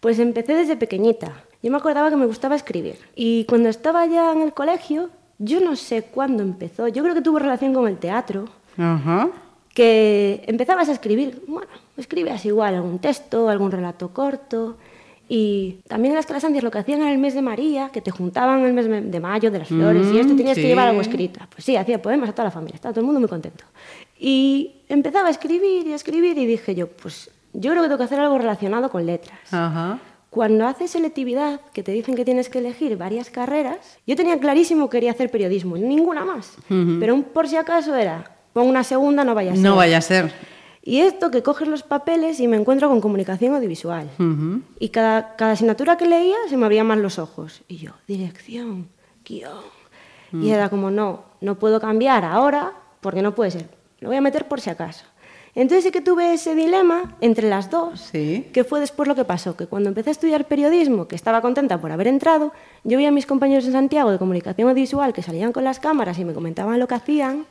Pues 0.00 0.18
empecé 0.18 0.54
desde 0.54 0.76
pequeñita. 0.76 1.44
Yo 1.62 1.70
me 1.70 1.78
acordaba 1.78 2.10
que 2.10 2.16
me 2.16 2.26
gustaba 2.26 2.54
escribir. 2.54 2.96
Y 3.14 3.44
cuando 3.44 3.68
estaba 3.68 4.06
ya 4.06 4.32
en 4.32 4.42
el 4.42 4.52
colegio, 4.52 5.10
yo 5.38 5.60
no 5.60 5.74
sé 5.76 6.02
cuándo 6.02 6.42
empezó, 6.42 6.88
yo 6.88 7.02
creo 7.02 7.14
que 7.14 7.20
tuvo 7.22 7.38
relación 7.38 7.74
con 7.74 7.88
el 7.88 7.98
teatro, 7.98 8.46
Ajá. 8.78 9.28
que 9.74 10.42
empezabas 10.46 10.88
a 10.88 10.92
escribir, 10.92 11.42
bueno, 11.46 11.68
escribías 11.96 12.44
igual 12.46 12.74
algún 12.74 12.98
texto, 12.98 13.48
algún 13.48 13.70
relato 13.70 14.10
corto. 14.14 14.76
Y 15.28 15.80
también 15.88 16.12
en 16.12 16.16
las 16.16 16.26
clases 16.26 16.62
lo 16.62 16.70
que 16.70 16.78
hacían 16.78 17.02
en 17.02 17.08
el 17.08 17.18
mes 17.18 17.34
de 17.34 17.42
María, 17.42 17.88
que 17.92 18.00
te 18.00 18.12
juntaban 18.12 18.64
el 18.64 18.72
mes 18.72 18.86
de 19.10 19.18
mayo 19.20 19.50
de 19.50 19.58
las 19.58 19.66
flores 19.68 20.06
y 20.12 20.18
esto, 20.20 20.34
Mm, 20.34 20.36
tenías 20.36 20.54
sí. 20.54 20.62
que 20.62 20.68
llevar 20.68 20.86
algo 20.88 21.00
escrito. 21.00 21.40
Pues 21.50 21.64
sí, 21.64 21.74
hacía 21.74 22.00
poemas 22.00 22.28
a 22.30 22.32
toda 22.32 22.44
la 22.44 22.50
familia, 22.52 22.76
estaba 22.76 22.92
todo 22.92 23.00
el 23.00 23.06
mundo 23.06 23.18
muy 23.20 23.28
contento. 23.28 23.64
Y 24.20 24.76
empezaba 24.88 25.26
a 25.26 25.30
escribir 25.32 25.86
y 25.88 25.92
a 25.92 25.96
escribir 25.96 26.38
y 26.38 26.46
dije 26.46 26.74
yo, 26.76 26.86
pues 26.86 27.28
yo 27.56 27.70
creo 27.70 27.82
que 27.82 27.88
tengo 27.88 27.98
que 27.98 28.04
hacer 28.04 28.20
algo 28.20 28.38
relacionado 28.38 28.90
con 28.90 29.06
letras. 29.06 29.38
Ajá. 29.52 29.98
Cuando 30.30 30.66
haces 30.66 30.90
selectividad, 30.90 31.60
que 31.72 31.82
te 31.82 31.92
dicen 31.92 32.14
que 32.14 32.24
tienes 32.24 32.48
que 32.48 32.58
elegir 32.58 32.96
varias 32.98 33.30
carreras, 33.30 33.98
yo 34.06 34.16
tenía 34.16 34.38
clarísimo 34.38 34.90
que 34.90 34.98
quería 34.98 35.12
hacer 35.12 35.30
periodismo, 35.30 35.78
ninguna 35.78 36.24
más. 36.24 36.56
Pero 36.68 37.14
un 37.14 37.22
por 37.22 37.48
si 37.48 37.56
acaso 37.56 37.94
era, 37.94 38.36
pon 38.52 38.66
una 38.66 38.84
segunda, 38.84 39.24
no 39.24 39.34
vaya 39.34 39.52
a 39.52 39.54
ser. 39.54 39.64
No 39.64 39.76
vaya 39.76 39.98
a 39.98 40.02
ser. 40.02 40.32
Y 40.82 41.00
esto 41.00 41.30
que 41.30 41.42
coges 41.42 41.66
los 41.68 41.82
papeles 41.82 42.38
y 42.38 42.48
me 42.48 42.56
encuentro 42.56 42.88
con 42.88 43.00
comunicación 43.00 43.54
audiovisual. 43.54 44.10
Ujú. 44.18 44.60
Y 44.78 44.90
cada, 44.90 45.36
cada 45.36 45.52
asignatura 45.52 45.96
que 45.96 46.06
leía 46.06 46.36
se 46.48 46.56
me 46.56 46.66
abrían 46.66 46.86
más 46.86 46.98
los 46.98 47.18
ojos. 47.18 47.62
Y 47.66 47.78
yo, 47.78 47.92
dirección, 48.06 48.88
guion. 49.24 49.64
Y 50.32 50.50
era 50.50 50.68
como, 50.68 50.90
no, 50.90 51.24
no 51.40 51.58
puedo 51.58 51.80
cambiar 51.80 52.24
ahora 52.24 52.72
porque 53.00 53.22
no 53.22 53.34
puede 53.34 53.52
ser. 53.52 53.68
Lo 54.00 54.08
voy 54.08 54.18
a 54.18 54.20
meter 54.20 54.46
por 54.46 54.60
si 54.60 54.68
acaso. 54.68 55.06
Entonces 55.56 55.84
sí 55.84 55.90
que 55.90 56.00
tuve 56.02 56.34
ese 56.34 56.54
dilema 56.54 57.16
entre 57.20 57.48
las 57.48 57.70
dos, 57.70 57.98
Sí. 58.12 58.46
que 58.52 58.62
fue 58.62 58.78
después 58.78 59.08
lo 59.08 59.14
que 59.16 59.24
pasó, 59.24 59.56
que 59.56 59.66
cuando 59.66 59.88
empecé 59.88 60.10
a 60.10 60.12
estudiar 60.12 60.44
periodismo, 60.44 61.08
que 61.08 61.16
estaba 61.16 61.40
contenta 61.40 61.80
por 61.80 61.90
haber 61.90 62.06
entrado, 62.08 62.52
yo 62.84 62.96
veía 62.98 63.08
a 63.08 63.12
mis 63.12 63.26
compañeros 63.26 63.64
en 63.66 63.72
Santiago 63.72 64.12
de 64.12 64.18
comunicación 64.18 64.68
audiovisual 64.68 65.12
que 65.14 65.22
salían 65.22 65.52
con 65.52 65.64
las 65.64 65.80
cámaras 65.80 66.18
y 66.18 66.24
me 66.24 66.34
comentaban 66.34 66.78
lo 66.78 66.86
que 66.86 66.94
hacían. 66.94 67.46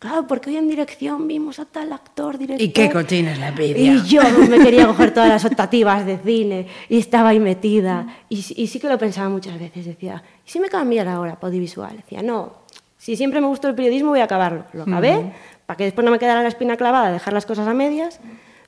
Claro, 0.00 0.26
porque 0.26 0.50
hoy 0.50 0.56
en 0.56 0.68
dirección 0.68 1.26
vimos 1.28 1.58
a 1.60 1.64
tal 1.64 1.92
actor, 1.92 2.36
director. 2.36 2.60
¿Y 2.60 2.72
qué 2.72 2.90
cochines 2.90 3.38
le 3.38 3.52
pidió? 3.52 3.94
Y 3.94 4.02
yo 4.02 4.20
me 4.50 4.58
quería 4.58 4.86
coger 4.88 5.14
todas 5.14 5.28
las 5.30 5.44
optativas 5.46 6.04
de 6.04 6.18
cine 6.18 6.66
y 6.90 6.98
estaba 6.98 7.30
ahí 7.30 7.38
metida. 7.40 8.08
Y, 8.28 8.42
sí- 8.42 8.54
y 8.58 8.66
sí 8.66 8.80
que 8.80 8.88
lo 8.88 8.98
pensaba 8.98 9.28
muchas 9.30 9.58
veces. 9.58 9.86
Decía, 9.86 10.22
¿y 10.46 10.50
si 10.50 10.58
me 10.60 10.68
cambiara 10.68 11.14
ahora 11.14 11.36
para 11.36 11.46
audiovisual? 11.48 11.96
Decía, 11.96 12.20
no, 12.20 12.52
si 12.98 13.16
siempre 13.16 13.40
me 13.40 13.46
gustó 13.46 13.68
el 13.68 13.74
periodismo 13.76 14.10
voy 14.10 14.20
a 14.20 14.24
acabarlo. 14.24 14.64
Lo 14.74 14.82
acabé, 14.82 15.32
para 15.66 15.76
que 15.76 15.84
después 15.84 16.04
no 16.04 16.10
me 16.10 16.18
quedara 16.18 16.42
la 16.42 16.48
espina 16.48 16.76
clavada 16.76 17.06
de 17.08 17.14
dejar 17.14 17.32
las 17.32 17.46
cosas 17.46 17.66
a 17.66 17.74
medias. 17.74 18.20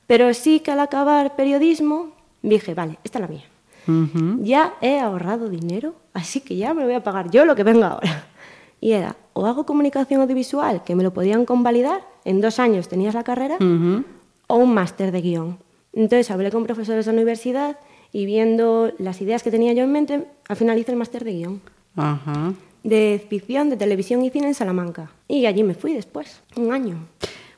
Pero 0.07 0.33
sí 0.33 0.61
que 0.61 0.71
al 0.71 0.79
acabar 0.79 1.35
periodismo 1.35 2.11
dije, 2.41 2.73
vale, 2.73 2.97
esta 3.03 3.19
es 3.19 3.21
la 3.21 3.27
mía. 3.27 3.43
Ya 4.43 4.73
he 4.81 4.99
ahorrado 4.99 5.47
dinero, 5.47 5.95
así 6.13 6.41
que 6.41 6.57
ya 6.57 6.73
me 6.73 6.83
voy 6.83 6.93
a 6.93 7.03
pagar 7.03 7.31
yo 7.31 7.45
lo 7.45 7.55
que 7.55 7.63
venga 7.63 7.87
ahora. 7.87 8.25
Y 8.79 8.91
era, 8.91 9.15
o 9.33 9.47
hago 9.47 9.65
comunicación 9.65 10.21
audiovisual, 10.21 10.83
que 10.83 10.93
me 10.95 11.03
lo 11.03 11.11
podían 11.11 11.45
convalidar, 11.45 12.01
en 12.25 12.41
dos 12.41 12.59
años 12.59 12.87
tenías 12.87 13.15
la 13.15 13.23
carrera, 13.23 13.57
o 13.59 14.55
un 14.55 14.73
máster 14.73 15.11
de 15.11 15.21
guion. 15.21 15.57
Entonces 15.93 16.29
hablé 16.29 16.51
con 16.51 16.63
profesores 16.63 17.05
de 17.05 17.11
la 17.11 17.15
universidad 17.15 17.77
y 18.11 18.25
viendo 18.25 18.91
las 18.99 19.21
ideas 19.21 19.41
que 19.41 19.51
tenía 19.51 19.73
yo 19.73 19.83
en 19.83 19.91
mente, 19.91 20.27
al 20.47 20.55
final 20.57 20.77
hice 20.77 20.91
el 20.91 20.97
máster 20.97 21.23
de 21.23 21.31
guion, 21.31 21.61
Ajá. 21.95 22.53
De 22.83 23.25
ficción, 23.29 23.69
de 23.69 23.77
televisión 23.77 24.23
y 24.23 24.29
cine 24.29 24.47
en 24.47 24.53
Salamanca. 24.53 25.11
Y 25.27 25.45
allí 25.45 25.63
me 25.63 25.73
fui 25.73 25.93
después, 25.93 26.41
un 26.55 26.71
año. 26.71 27.07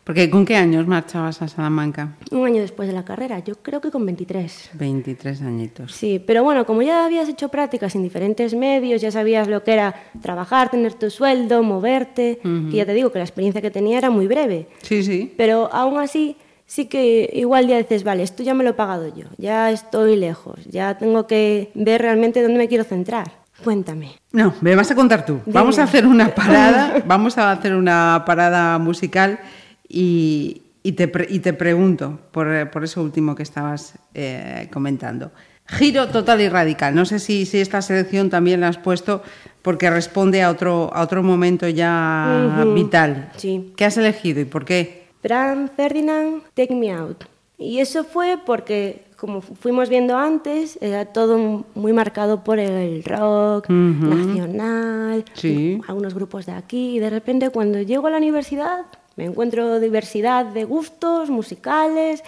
Porque 0.10 0.28
¿con 0.28 0.44
qué 0.44 0.56
años 0.56 0.88
marchabas 0.88 1.40
a 1.44 1.48
Salamanca? 1.48 2.18
Un 2.32 2.44
año 2.44 2.62
después 2.62 2.88
de 2.88 2.96
la 2.96 3.06
carrera, 3.06 3.44
yo 3.44 3.54
creo 3.62 3.80
que 3.80 3.92
con 3.92 4.08
23. 4.08 4.72
23 4.74 5.42
añitos. 5.44 5.92
Sí, 5.94 6.20
pero 6.26 6.44
bueno, 6.44 6.66
como 6.66 6.82
ya 6.82 7.06
habías 7.06 7.30
hecho 7.30 7.50
prácticas 7.50 7.94
en 7.94 8.02
diferentes 8.02 8.56
medios, 8.56 9.02
ya 9.02 9.12
sabías 9.12 9.48
lo 9.48 9.64
que 9.64 9.74
era 9.74 9.94
trabajar, 10.20 10.72
tener 10.72 10.96
tu 10.96 11.12
sueldo, 11.12 11.62
moverte, 11.62 12.40
que 12.42 12.78
ya 12.78 12.88
te 12.88 12.96
digo 12.96 13.12
que 13.12 13.20
la 13.20 13.26
experiencia 13.26 13.62
que 13.62 13.70
tenía 13.70 14.00
era 14.00 14.10
muy 14.10 14.26
breve. 14.26 14.68
Sí, 14.82 15.04
sí. 15.04 15.32
Pero 15.38 15.70
aún 15.72 16.00
así, 16.00 16.38
sí 16.66 16.86
que 16.86 17.30
igual 17.34 17.68
ya 17.68 17.78
dices, 17.78 18.04
vale, 18.04 18.24
esto 18.24 18.42
ya 18.42 18.56
me 18.56 18.64
lo 18.64 18.72
he 18.72 18.74
pagado 18.74 19.16
yo, 19.16 19.26
ya 19.38 19.70
estoy 19.70 20.16
lejos, 20.16 20.66
ya 20.66 20.98
tengo 20.98 21.28
que 21.28 21.70
ver 21.76 22.02
realmente 22.02 22.42
dónde 22.42 22.58
me 22.58 22.68
quiero 22.68 22.84
centrar. 22.84 23.32
Cuéntame. 23.64 24.12
No, 24.32 24.54
me 24.62 24.76
vas 24.76 24.90
a 24.92 24.96
contar 24.96 25.26
tú. 25.26 25.42
Dime. 25.46 25.54
Vamos 25.54 25.80
a 25.80 25.84
hacer 25.84 26.06
una 26.08 26.34
parada, 26.36 27.04
vamos 27.06 27.38
a 27.38 27.52
hacer 27.52 27.76
una 27.76 28.24
parada 28.26 28.78
musical 28.78 29.40
y, 29.88 30.62
y 30.84 30.94
te, 30.94 31.08
pre- 31.08 31.28
y 31.30 31.40
te 31.40 31.54
pregunto 31.54 32.20
por, 32.32 32.70
por 32.72 32.84
eso 32.84 33.02
último 33.02 33.36
que 33.36 33.44
estabas 33.44 33.94
eh, 34.14 34.68
comentando. 34.72 35.32
Giro 35.68 36.08
total 36.08 36.42
y 36.42 36.50
radical. 36.50 36.96
No 36.96 37.06
sé 37.06 37.20
si, 37.20 37.46
si 37.46 37.60
esta 37.60 37.82
selección 37.82 38.30
también 38.32 38.62
la 38.62 38.70
has 38.70 38.78
puesto 38.78 39.22
porque 39.62 39.90
responde 39.90 40.42
a 40.42 40.50
otro, 40.50 40.90
a 40.94 41.02
otro 41.02 41.22
momento 41.22 41.68
ya 41.68 42.66
vital. 42.74 43.32
Sí. 43.38 43.74
¿Qué 43.76 43.86
has 43.86 43.96
elegido 43.98 44.40
y 44.42 44.46
por 44.46 44.66
qué? 44.66 45.08
Franz 45.22 45.72
Ferdinand, 45.76 46.42
Take 46.56 46.74
Me 46.76 46.92
Out. 46.92 47.26
Y 47.58 47.80
eso 47.80 48.04
fue 48.04 48.40
porque, 48.44 49.04
como 49.20 49.42
fuimos 49.42 49.90
viendo 49.90 50.18
antes, 50.18 50.78
era 50.82 51.06
todo 51.06 51.66
muy 51.76 51.92
marcado 51.94 52.44
por 52.44 52.58
el 52.58 53.04
rock 53.04 53.66
Ujú. 53.70 54.06
nacional, 54.16 55.26
Sí. 55.34 55.80
algunos 55.88 56.14
grupos 56.14 56.46
de 56.46 56.54
aquí, 56.54 56.96
y 56.96 57.00
de 57.00 57.10
repente 57.10 57.50
cuando 57.50 57.82
llego 57.82 58.08
a 58.08 58.12
la 58.12 58.18
universidad 58.18 58.86
me 59.18 59.26
encuentro 59.26 59.80
diversidad 59.82 60.46
de 60.46 60.64
gustos 60.64 61.30
musicales 61.30 62.24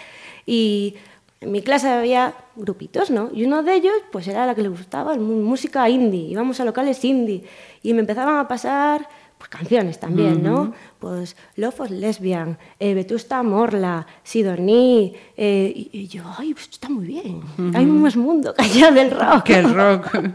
y 0.45 0.95
en 1.39 1.51
mi 1.53 1.61
clase 1.61 1.87
había 1.87 2.33
grupitos, 2.55 3.09
¿no? 3.09 3.29
Y 3.33 3.45
uno 3.45 3.63
de 3.63 3.73
ellos, 3.75 3.93
pues 4.11 4.27
era 4.27 4.45
la 4.45 4.53
que 4.53 4.61
le 4.61 4.67
gustaba, 4.69 5.15
música 5.15 5.89
indie, 5.89 6.27
íbamos 6.29 6.59
a 6.59 6.65
locales 6.65 7.03
indie 7.05 7.43
y 7.81 7.93
me 7.93 8.01
empezaban 8.01 8.35
a 8.37 8.47
pasar 8.47 9.07
pues 9.41 9.49
canciones 9.49 9.99
también, 9.99 10.43
¿no? 10.43 10.71
Pues 10.99 11.35
Love 11.55 11.79
of 11.79 11.89
Lesbian, 11.89 12.59
eh, 12.79 12.93
Vetusta 12.93 13.41
Morla, 13.41 14.05
Sidoní, 14.21 15.15
eh, 15.35 15.73
y, 15.75 15.89
y 15.91 16.07
yo, 16.07 16.23
ay, 16.37 16.53
pues 16.53 16.69
está 16.69 16.89
muy 16.89 17.07
bien, 17.07 17.41
hay 17.73 17.87
más 17.87 18.15
mundo 18.15 18.53
que 18.53 18.63
allá 18.63 18.91
del 18.91 19.09
rock. 19.09 19.43
Que 19.43 19.55
el 19.55 19.73
rock. 19.73 20.09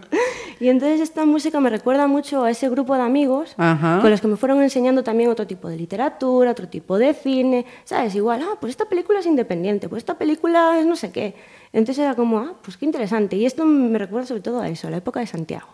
Y 0.58 0.70
entonces 0.70 1.02
esta 1.02 1.26
música 1.26 1.60
me 1.60 1.68
recuerda 1.68 2.06
mucho 2.06 2.42
a 2.42 2.50
ese 2.50 2.70
grupo 2.70 2.94
de 2.96 3.02
amigos 3.02 3.52
Ajá. 3.58 3.98
con 4.00 4.10
los 4.10 4.22
que 4.22 4.26
me 4.26 4.36
fueron 4.36 4.62
enseñando 4.62 5.04
también 5.04 5.28
otro 5.28 5.46
tipo 5.46 5.68
de 5.68 5.76
literatura, 5.76 6.50
otro 6.52 6.66
tipo 6.66 6.96
de 6.96 7.12
cine, 7.12 7.66
¿sabes? 7.84 8.14
Igual, 8.14 8.40
ah, 8.42 8.56
pues 8.58 8.70
esta 8.70 8.86
película 8.86 9.20
es 9.20 9.26
independiente, 9.26 9.90
pues 9.90 10.00
esta 10.00 10.16
película 10.16 10.80
es 10.80 10.86
no 10.86 10.96
sé 10.96 11.12
qué. 11.12 11.34
Entonces 11.74 12.02
era 12.02 12.14
como, 12.14 12.38
ah, 12.38 12.54
pues 12.62 12.78
qué 12.78 12.86
interesante. 12.86 13.36
Y 13.36 13.44
esto 13.44 13.66
me 13.66 13.98
recuerda 13.98 14.26
sobre 14.26 14.40
todo 14.40 14.62
a 14.62 14.68
eso, 14.70 14.88
a 14.88 14.90
la 14.90 14.96
época 14.96 15.20
de 15.20 15.26
Santiago. 15.26 15.66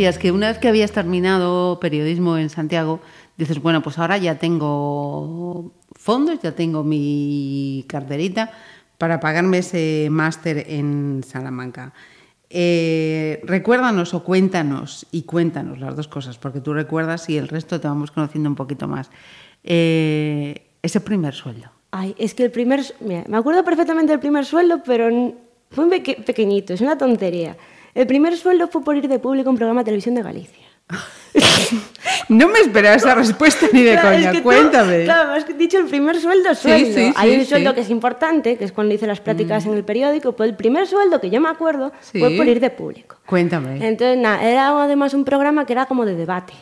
Decías 0.00 0.18
que 0.18 0.32
una 0.32 0.48
vez 0.48 0.56
que 0.58 0.68
habías 0.68 0.92
terminado 0.92 1.78
periodismo 1.78 2.38
en 2.38 2.48
Santiago, 2.48 3.00
dices, 3.36 3.60
bueno, 3.60 3.82
pues 3.82 3.98
ahora 3.98 4.16
ya 4.16 4.38
tengo 4.38 5.72
fondos, 5.92 6.40
ya 6.42 6.52
tengo 6.52 6.82
mi 6.82 7.84
carterita 7.86 8.50
para 8.96 9.20
pagarme 9.20 9.58
ese 9.58 10.08
máster 10.10 10.64
en 10.68 11.22
Salamanca. 11.22 11.92
Eh, 12.48 13.42
recuérdanos 13.44 14.14
o 14.14 14.24
cuéntanos, 14.24 15.06
y 15.12 15.24
cuéntanos 15.24 15.78
las 15.78 15.94
dos 15.94 16.08
cosas, 16.08 16.38
porque 16.38 16.60
tú 16.60 16.72
recuerdas 16.72 17.28
y 17.28 17.36
el 17.36 17.48
resto 17.48 17.78
te 17.78 17.86
vamos 17.86 18.10
conociendo 18.10 18.48
un 18.48 18.56
poquito 18.56 18.88
más. 18.88 19.10
Eh, 19.64 20.62
ese 20.80 21.00
primer 21.02 21.34
sueldo. 21.34 21.68
Ay, 21.90 22.14
es 22.16 22.32
que 22.32 22.44
el 22.44 22.50
primer... 22.50 22.80
Mira, 23.00 23.24
me 23.28 23.36
acuerdo 23.36 23.62
perfectamente 23.64 24.12
del 24.12 24.20
primer 24.20 24.46
sueldo, 24.46 24.82
pero 24.82 25.34
fue 25.70 25.84
un 25.84 25.90
peque- 25.90 26.22
pequeñito, 26.24 26.72
es 26.72 26.80
una 26.80 26.96
tontería. 26.96 27.58
El 27.94 28.06
primer 28.06 28.36
sueldo 28.36 28.68
fue 28.68 28.82
por 28.82 28.96
ir 28.96 29.08
de 29.08 29.18
público 29.18 29.48
a 29.48 29.52
un 29.52 29.56
programa 29.56 29.80
de 29.80 29.84
televisión 29.86 30.14
de 30.14 30.22
Galicia. 30.22 30.66
No 32.28 32.46
me 32.48 32.60
esperaba 32.60 32.94
esa 32.96 33.14
respuesta 33.14 33.66
ni 33.72 33.82
de 33.82 33.92
Claro, 33.92 34.10
es 34.10 34.16
coña. 34.26 34.32
tú- 34.32 34.42
Cuéntame. 34.44 35.04
claro, 35.04 35.32
has 35.32 35.58
dicho 35.58 35.78
el 35.78 35.86
primer 35.86 36.20
sueldo, 36.20 36.54
sueldo. 36.54 36.86
sí, 36.98 37.12
Hay 37.16 37.32
sí, 37.34 37.38
un 37.40 37.44
sueldo 37.46 37.74
que 37.74 37.80
es 37.80 37.90
importante, 37.90 38.56
que 38.56 38.64
es 38.64 38.72
cuando 38.72 38.94
hice 38.94 39.06
las 39.06 39.20
prácticas 39.20 39.66
en 39.66 39.74
el 39.74 39.84
periódico, 39.84 40.32
pues 40.32 40.48
el 40.50 40.56
primer 40.56 40.86
sueldo 40.86 41.20
que 41.20 41.28
yo 41.30 41.40
me 41.40 41.48
acuerdo 41.48 41.92
fue 42.00 42.30
por 42.36 42.46
ir 42.46 42.60
de 42.60 42.70
público. 42.70 43.16
Cuéntame. 43.26 43.84
Entonces, 43.86 44.16
nada, 44.18 44.42
era 44.48 44.82
además 44.82 45.12
un 45.14 45.24
programa 45.24 45.66
que 45.66 45.72
era 45.72 45.86
como 45.86 46.04
de 46.06 46.14
debate, 46.14 46.52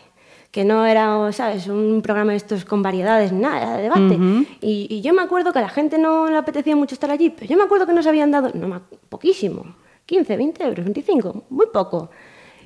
que 0.50 0.64
no 0.64 0.86
era, 0.86 1.30
¿sabes?, 1.32 1.66
un 1.66 2.00
programa 2.02 2.30
de 2.32 2.38
estos 2.38 2.64
con 2.64 2.82
variedades, 2.82 3.32
nada, 3.32 3.58
era 3.58 3.76
de 3.76 3.82
debate. 3.82 4.18
y, 4.62 4.86
y 4.90 5.00
yo 5.02 5.12
me 5.12 5.20
acuerdo 5.22 5.52
que 5.52 5.58
a 5.58 5.62
la 5.62 5.68
gente 5.68 5.98
no 5.98 6.30
le 6.30 6.36
apetecía 6.36 6.76
mucho 6.76 6.94
estar 6.94 7.10
allí, 7.10 7.28
pero 7.30 7.46
yo 7.46 7.56
me 7.58 7.64
acuerdo 7.64 7.86
que 7.86 7.92
nos 7.92 8.06
habían 8.06 8.30
dado, 8.30 8.50
no, 8.54 8.80
poquísimo, 9.10 9.74
15, 10.08 10.36
20 10.38 10.64
euros, 10.64 10.84
25, 10.86 11.44
muy 11.50 11.66
poco. 11.70 12.08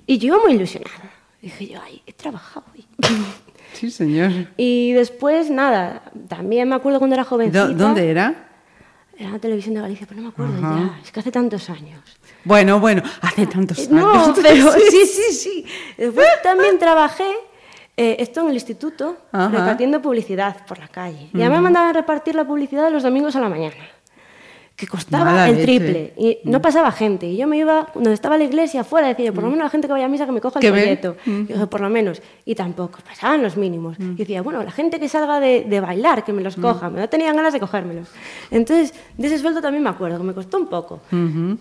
Y 0.06 0.16
yo 0.18 0.40
muy 0.40 0.52
ilusionada. 0.54 1.10
Dije 1.40 1.66
yo, 1.66 1.80
ay, 1.84 2.00
he 2.06 2.12
trabajado. 2.12 2.64
hoy". 2.72 2.86
Sí, 3.74 3.90
señor. 3.90 4.30
y 4.58 4.92
después, 4.92 5.50
nada, 5.50 6.02
también 6.28 6.68
me 6.68 6.74
acuerdo 6.74 6.98
cuando 6.98 7.14
era 7.14 7.24
jovencita. 7.24 7.68
¿Dó- 7.68 7.74
¿Dónde 7.74 8.10
era? 8.10 8.48
Era 9.18 9.30
la 9.30 9.38
televisión 9.38 9.74
de 9.74 9.80
Galicia, 9.80 10.06
pero 10.06 10.20
no 10.20 10.28
me 10.28 10.32
acuerdo 10.32 10.58
Ajá. 10.58 10.76
ya, 10.78 11.00
es 11.02 11.10
que 11.10 11.20
hace 11.20 11.32
tantos 11.32 11.70
años. 11.70 12.00
Bueno, 12.44 12.78
bueno, 12.80 13.02
hace 13.22 13.46
tantos 13.46 13.78
Eh, 13.78 13.88
años. 13.90 14.28
No, 14.28 14.34
pero 14.42 14.72
sí, 14.90 15.06
sí, 15.06 15.32
sí. 15.32 15.66
Después 15.96 16.26
también 16.42 16.78
trabajé, 16.78 17.26
eh, 17.96 18.16
esto 18.20 18.42
en 18.42 18.48
el 18.48 18.54
instituto, 18.54 19.16
Ajá. 19.32 19.48
repartiendo 19.48 20.02
publicidad 20.02 20.66
por 20.66 20.78
la 20.78 20.88
calle. 20.88 21.30
Y 21.32 21.40
además 21.40 21.58
me 21.58 21.62
mandaban 21.64 21.88
a 21.88 21.92
repartir 21.94 22.34
la 22.34 22.44
publicidad 22.46 22.90
los 22.92 23.02
domingos 23.02 23.34
a 23.36 23.40
la 23.40 23.48
mañana, 23.48 23.74
que 24.76 24.86
costaba 24.86 25.26
Mala 25.26 25.48
el 25.48 25.56
leche. 25.56 25.66
triple. 25.66 26.12
Y 26.16 26.38
no 26.44 26.60
pasaba 26.60 26.90
gente. 26.92 27.26
Y 27.26 27.36
yo 27.36 27.46
me 27.46 27.58
iba, 27.58 27.88
donde 27.94 28.12
estaba 28.14 28.36
la 28.36 28.44
iglesia, 28.44 28.80
afuera, 28.80 29.08
decía 29.08 29.26
yo, 29.26 29.34
por 29.34 29.44
lo 29.44 29.50
menos 29.50 29.64
la 29.64 29.70
gente 29.70 29.86
que 29.86 29.92
vaya 29.92 30.06
a 30.06 30.08
misa 30.08 30.26
que 30.26 30.32
me 30.32 30.40
coja 30.40 30.58
el 30.60 30.68
folleto. 30.68 31.16
Dije, 31.24 31.66
por 31.66 31.80
lo 31.80 31.90
menos. 31.90 32.22
Y 32.44 32.54
tampoco, 32.54 32.98
pasaban 33.06 33.42
los 33.42 33.56
mínimos. 33.56 33.96
Y 33.98 34.14
decía, 34.14 34.42
bueno, 34.42 34.62
la 34.62 34.70
gente 34.70 34.98
que 34.98 35.08
salga 35.08 35.40
de, 35.40 35.64
de 35.68 35.80
bailar, 35.80 36.24
que 36.24 36.32
me 36.32 36.42
los 36.42 36.56
coja. 36.56 36.90
Me 36.90 37.00
no 37.00 37.08
tenían 37.08 37.36
ganas 37.36 37.52
de 37.52 37.60
cogérmelos. 37.60 38.08
Entonces, 38.50 38.94
de 39.16 39.26
ese 39.26 39.38
sueldo 39.38 39.60
también 39.60 39.82
me 39.82 39.90
acuerdo, 39.90 40.18
que 40.18 40.24
me 40.24 40.34
costó 40.34 40.58
un 40.58 40.66
poco. 40.66 41.00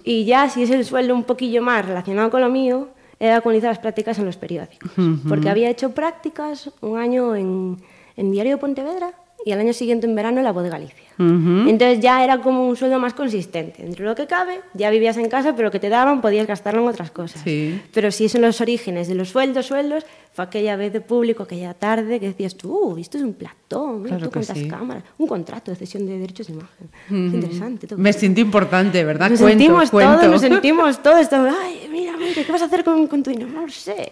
Y 0.04 0.26
ya, 0.26 0.50
si 0.50 0.64
es 0.64 0.70
el 0.72 0.86
sueldo 0.86 1.14
un 1.14 1.24
poquillo 1.24 1.62
más 1.62 1.86
relacionado 1.86 2.30
con 2.32 2.42
lo 2.42 2.50
mío, 2.50 2.90
era 3.20 3.42
cuando 3.42 3.58
hice 3.60 3.68
las 3.68 3.80
prácticas 3.80 4.18
en 4.20 4.26
los 4.26 4.38
periódicos. 4.38 4.92
Porque 5.28 5.50
había 5.50 5.70
hecho 5.70 5.92
prácticas 5.92 6.72
un 6.82 6.98
año 6.98 7.36
en, 7.36 7.78
en 8.18 8.32
Diario 8.32 8.54
de 8.54 8.58
Pontevedra 8.58 9.14
y 9.46 9.52
al 9.52 9.60
año 9.60 9.74
siguiente 9.74 10.06
en 10.08 10.16
verano 10.16 10.38
en 10.40 10.44
La 10.44 10.52
Voz 10.52 10.64
de 10.64 10.70
Galicia. 10.70 10.96
Entonces 11.20 12.00
ya 12.00 12.24
era 12.24 12.42
como 12.42 12.68
un 12.68 12.76
sueldo 12.76 12.98
más 13.00 13.14
consistente. 13.14 13.84
Dentro 13.84 14.04
de 14.06 14.10
lo 14.10 14.16
que 14.16 14.26
cabe, 14.26 14.62
ya 14.74 14.90
vivías 14.90 15.18
en 15.18 15.30
casa, 15.30 15.56
pero 15.56 15.68
lo 15.68 15.72
que 15.72 15.80
te 15.80 15.90
daban 15.90 16.20
podías 16.20 16.48
gastarlo 16.48 16.82
en 16.82 16.88
otras 16.88 17.12
cosas. 17.12 17.42
Sí. 17.44 17.80
Pero 17.94 18.10
si 18.12 18.28
son 18.28 18.42
los 18.42 18.60
orígenes 18.60 19.08
de 19.08 19.14
los 19.14 19.30
sueldos, 19.30 19.68
sueldos, 19.68 20.04
fue 20.34 20.46
aquella 20.46 20.76
vez 20.78 20.94
de 20.94 21.02
público, 21.02 21.44
aquella 21.44 21.76
tarde, 21.76 22.20
que 22.20 22.28
decías 22.28 22.56
tú, 22.56 22.72
"Uh, 22.76 22.98
esto 22.98 23.18
es 23.20 23.24
un 23.24 23.34
platón, 23.34 24.04
Claro 24.04 24.26
tú 24.26 24.32
cuántas 24.32 24.58
sí. 24.58 24.68
cámaras, 24.68 25.04
un 25.20 25.28
contrato 25.28 25.70
de 25.70 25.78
cesión 25.78 26.08
de 26.08 26.18
derechos 26.18 26.48
de 26.48 26.54
imagen. 26.54 26.88
Qué 27.08 27.16
interesante. 27.38 27.86
todo. 27.88 28.00
Me 28.00 28.14
siento 28.14 28.40
importante, 28.42 29.04
¿verdad? 29.04 29.30
Nos 29.30 29.40
cuento, 29.42 29.60
sentimos 29.60 29.92
cuento. 29.92 30.18
todos, 30.18 30.32
nos 30.32 30.42
sentimos 30.42 31.04
todos. 31.04 31.20
estamos, 31.20 31.54
Ay, 31.64 31.88
mira, 31.92 32.14
mira, 32.18 32.34
¿qué 32.34 32.52
vas 32.52 32.62
a 32.64 32.66
hacer 32.66 32.84
con, 32.84 33.06
con 33.08 33.22
tu 33.22 33.30
dinero? 33.30 33.50
No 33.54 33.62
lo 33.62 33.70
sé. 33.70 34.10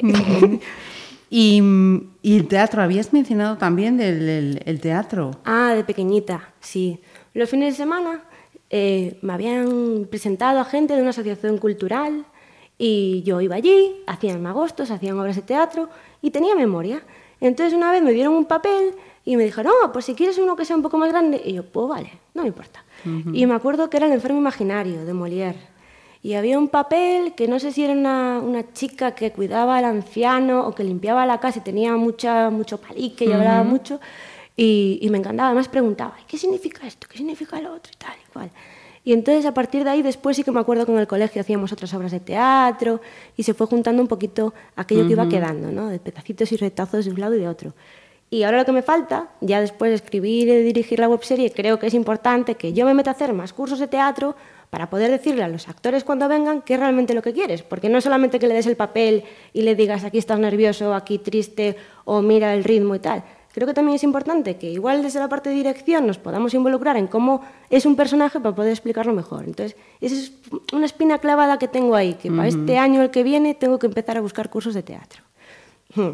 Y, 1.30 1.62
y 2.22 2.38
el 2.38 2.48
teatro, 2.48 2.82
habías 2.82 3.14
mencionado 3.14 3.58
también 3.58 3.98
del, 3.98 4.28
el, 4.28 4.62
el 4.66 4.82
teatro. 4.82 5.32
Ah, 5.46 5.74
de 5.76 5.84
pequeñita, 5.84 6.54
sí. 6.60 7.00
Los 7.34 7.50
fines 7.50 7.74
de 7.74 7.78
semana 7.84 8.24
eh, 8.70 9.18
me 9.22 9.34
habían 9.34 10.08
presentado 10.10 10.60
a 10.60 10.66
gente 10.66 10.96
de 10.96 11.02
una 11.02 11.12
asociación 11.12 11.58
cultural 11.58 12.26
y 12.78 13.22
yo 13.24 13.42
iba 13.42 13.56
allí, 13.56 13.96
hacían 14.08 14.42
magostos, 14.42 14.90
hacían 14.90 15.20
obras 15.20 15.36
de 15.36 15.42
teatro 15.44 15.90
y 16.22 16.32
tenía 16.32 16.56
memoria. 16.56 17.04
Entonces 17.42 17.74
una 17.74 17.92
vez 17.92 18.02
me 18.02 18.12
dieron 18.12 18.34
un 18.34 18.46
papel 18.46 18.94
y 19.24 19.38
me 19.38 19.44
dijeron, 19.44 19.74
no, 19.82 19.92
pues 19.92 20.06
si 20.06 20.16
quieres 20.16 20.38
uno 20.40 20.56
que 20.56 20.66
sea 20.66 20.76
un 20.76 20.82
poco 20.82 20.98
más 20.98 21.10
grande. 21.10 21.42
Y 21.46 21.54
yo, 21.54 21.64
pues 21.64 21.88
vale, 21.88 22.12
no 22.34 22.42
me 22.42 22.48
importa. 22.48 22.84
Y 23.34 23.46
me 23.46 23.54
acuerdo 23.54 23.90
que 23.90 23.98
era 23.98 24.08
El 24.08 24.14
enfermo 24.14 24.40
imaginario 24.40 25.06
de 25.06 25.14
Molière. 25.14 25.56
Y 26.22 26.34
había 26.34 26.58
un 26.58 26.68
papel 26.68 27.34
que 27.34 27.48
no 27.48 27.60
sé 27.60 27.72
si 27.72 27.84
era 27.84 27.94
una, 27.94 28.40
una 28.40 28.74
chica 28.74 29.16
que 29.16 29.32
cuidaba 29.32 29.78
al 29.78 29.86
anciano 29.86 30.68
o 30.68 30.76
que 30.76 30.84
limpiaba 30.84 31.26
la 31.26 31.40
casa 31.40 31.60
y 31.60 31.62
tenía 31.62 31.96
mucha, 31.96 32.50
mucho 32.50 32.80
palique 32.80 33.26
y 33.26 33.32
hablaba 33.32 33.64
mucho. 33.64 34.00
Y, 34.58 35.00
y 35.02 35.10
me 35.10 35.18
encantaba. 35.18 35.50
Además 35.50 35.70
preguntaba, 35.70 36.16
¿qué 36.28 36.38
significa 36.38 36.86
esto? 36.86 37.08
¿Qué 37.10 37.18
significa 37.18 37.62
lo 37.62 37.74
otro? 37.74 37.92
Y 37.94 37.98
tal 37.98 38.16
y 38.16 38.32
cual. 38.34 38.52
Y 39.06 39.14
entonces 39.14 39.46
a 39.46 39.54
partir 39.54 39.84
de 39.86 39.90
ahí 39.92 40.02
después 40.02 40.36
sí 40.36 40.44
que 40.44 40.52
me 40.52 40.60
acuerdo 40.60 40.86
que 40.86 40.92
en 40.92 41.00
el 41.00 41.08
colegio 41.08 41.42
hacíamos 41.42 41.72
otras 41.72 41.94
obras 41.94 42.12
de 42.12 42.20
teatro 42.20 43.00
y 43.38 43.44
se 43.44 43.54
fue 43.54 43.66
juntando 43.66 44.02
un 44.02 44.08
poquito 44.08 44.54
aquello 44.76 45.08
que 45.08 45.14
iba 45.14 45.28
quedando, 45.30 45.72
¿no? 45.72 45.88
De 45.88 46.00
pedacitos 46.00 46.52
y 46.52 46.58
retazos 46.58 47.06
de 47.06 47.12
un 47.12 47.20
lado 47.20 47.36
y 47.36 47.40
de 47.40 47.48
otro. 47.48 47.74
Y 48.30 48.44
ahora 48.44 48.60
lo 48.60 48.66
que 48.66 48.72
me 48.72 48.84
falta, 48.84 49.30
ya 49.42 49.62
después 49.62 49.90
de 49.90 49.96
escribir 49.96 50.50
y 50.50 50.62
dirigir 50.62 51.00
la 51.00 51.10
webserie, 51.10 51.52
creo 51.52 51.80
que 51.80 51.88
es 51.88 51.94
importante 51.96 52.56
que 52.56 52.74
yo 52.74 52.86
me 52.86 52.94
meta 52.94 53.10
a 53.10 53.14
hacer 53.14 53.34
más 53.34 53.54
cursos 53.54 53.80
de 53.80 53.88
teatro 53.88 54.36
para 54.70 54.90
poder 54.90 55.10
decirle 55.10 55.44
a 55.44 55.48
los 55.48 55.68
actores 55.68 56.04
cuando 56.04 56.28
vengan 56.28 56.62
qué 56.62 56.76
es 56.76 56.80
realmente 56.80 57.14
lo 57.14 57.22
que 57.22 57.34
quieres. 57.34 57.64
Porque 57.64 57.90
no 57.90 57.98
es 57.98 58.04
solamente 58.04 58.40
que 58.40 58.48
le 58.48 58.54
des 58.54 58.68
el 58.68 58.76
papel 58.76 59.24
y 59.54 59.64
le 59.64 59.76
digas 59.76 60.04
aquí 60.04 60.18
estás 60.18 60.40
nervioso, 60.40 60.94
aquí 60.94 61.18
triste, 61.18 61.76
o 62.06 62.22
mira 62.22 62.54
el 62.54 62.64
ritmo 62.64 62.96
y 62.96 63.00
tal. 63.00 63.24
Creo 63.52 63.68
que 63.68 63.74
también 63.74 63.96
es 63.96 64.04
importante 64.04 64.58
que 64.58 64.70
igual 64.70 65.02
desde 65.02 65.20
la 65.20 65.28
parte 65.28 65.50
de 65.50 65.56
dirección 65.56 66.06
nos 66.06 66.20
podamos 66.20 66.54
involucrar 66.54 66.98
en 66.98 67.08
cómo 67.08 67.42
es 67.72 67.86
un 67.88 67.96
personaje 67.96 68.40
para 68.40 68.54
poder 68.56 68.72
explicarlo 68.72 69.12
mejor. 69.14 69.44
Entonces, 69.46 69.76
esa 70.02 70.16
es 70.16 70.34
una 70.72 70.86
espina 70.86 71.18
clavada 71.18 71.58
que 71.58 71.68
tengo 71.68 71.96
ahí, 71.96 72.14
que 72.14 72.30
para 72.30 72.48
este 72.48 72.78
año 72.78 73.02
el 73.02 73.10
que 73.10 73.24
viene 73.24 73.56
tengo 73.56 73.80
que 73.80 73.88
empezar 73.88 74.18
a 74.18 74.22
buscar 74.22 74.52
cursos 74.52 74.76
de 74.76 74.84
teatro. 74.84 75.24
Hmm, 75.96 76.12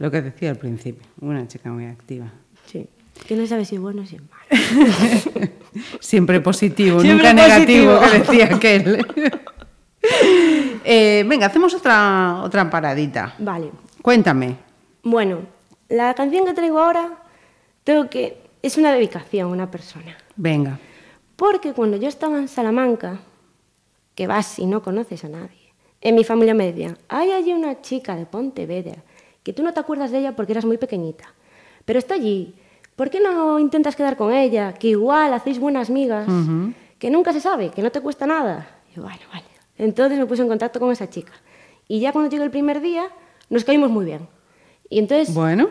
Lo 0.00 0.10
que 0.10 0.22
decía 0.22 0.50
al 0.50 0.56
principio, 0.56 1.06
una 1.20 1.46
chica 1.46 1.70
muy 1.70 1.86
activa. 1.86 2.32
Sí. 2.66 2.88
Que 3.28 3.36
no 3.36 3.46
sabe 3.46 3.64
si 3.64 3.76
es 3.76 3.80
bueno 3.80 4.02
o 4.02 4.06
si 4.06 4.16
es 4.16 4.22
malo. 4.22 5.48
Siempre 6.00 6.40
positivo, 6.40 7.00
Siempre 7.00 7.32
nunca 7.32 7.48
negativo, 7.48 7.98
que 8.00 8.18
decía 8.18 8.54
aquel. 8.54 9.06
Eh, 10.82 11.24
venga, 11.28 11.46
hacemos 11.46 11.74
otra, 11.74 12.40
otra 12.42 12.70
paradita. 12.70 13.34
Vale. 13.38 13.70
Cuéntame. 14.00 14.56
Bueno, 15.02 15.40
la 15.90 16.14
canción 16.14 16.46
que 16.46 16.54
traigo 16.54 16.78
ahora 16.78 17.18
tengo 17.84 18.08
que 18.08 18.38
es 18.62 18.78
una 18.78 18.92
dedicación 18.92 19.48
a 19.48 19.52
una 19.52 19.70
persona. 19.70 20.16
Venga. 20.36 20.78
Porque 21.36 21.72
cuando 21.72 21.96
yo 21.96 22.08
estaba 22.08 22.38
en 22.38 22.48
Salamanca, 22.48 23.20
que 24.14 24.26
vas 24.26 24.58
y 24.58 24.66
no 24.66 24.82
conoces 24.82 25.24
a 25.24 25.28
nadie, 25.28 25.72
en 26.00 26.14
mi 26.14 26.24
familia 26.24 26.54
me 26.54 26.66
decían, 26.66 26.98
hay 27.08 27.32
allí 27.32 27.52
una 27.52 27.80
chica 27.80 28.16
de 28.16 28.26
Pontevedra, 28.26 29.02
que 29.42 29.52
tú 29.52 29.62
no 29.62 29.72
te 29.72 29.80
acuerdas 29.80 30.10
de 30.10 30.18
ella 30.18 30.36
porque 30.36 30.52
eras 30.52 30.64
muy 30.64 30.78
pequeñita, 30.78 31.32
pero 31.84 31.98
está 31.98 32.14
allí, 32.14 32.54
¿por 33.00 33.08
qué 33.08 33.18
no 33.18 33.58
intentas 33.58 33.96
quedar 33.96 34.14
con 34.14 34.30
ella? 34.30 34.74
Que 34.74 34.88
igual 34.88 35.32
hacéis 35.32 35.58
buenas 35.58 35.88
migas, 35.88 36.28
que 36.98 37.08
nunca 37.08 37.32
se 37.32 37.40
sabe, 37.40 37.70
que 37.70 37.80
no 37.80 37.90
te 37.90 38.02
cuesta 38.02 38.26
nada. 38.26 38.68
Y 38.90 38.96
yo, 38.96 39.02
bueno, 39.04 39.22
vale. 39.32 39.46
Entonces 39.78 40.18
me 40.18 40.26
puse 40.26 40.42
en 40.42 40.48
contacto 40.48 40.78
con 40.78 40.92
esa 40.92 41.08
chica. 41.08 41.32
Y 41.88 42.00
ya 42.00 42.12
cuando 42.12 42.30
llegó 42.30 42.44
el 42.44 42.50
primer 42.50 42.82
día, 42.82 43.08
nos 43.48 43.64
caímos 43.64 43.88
muy 43.88 44.04
bien. 44.04 44.28
Y 44.90 44.98
entonces 44.98 45.32
Bueno, 45.32 45.70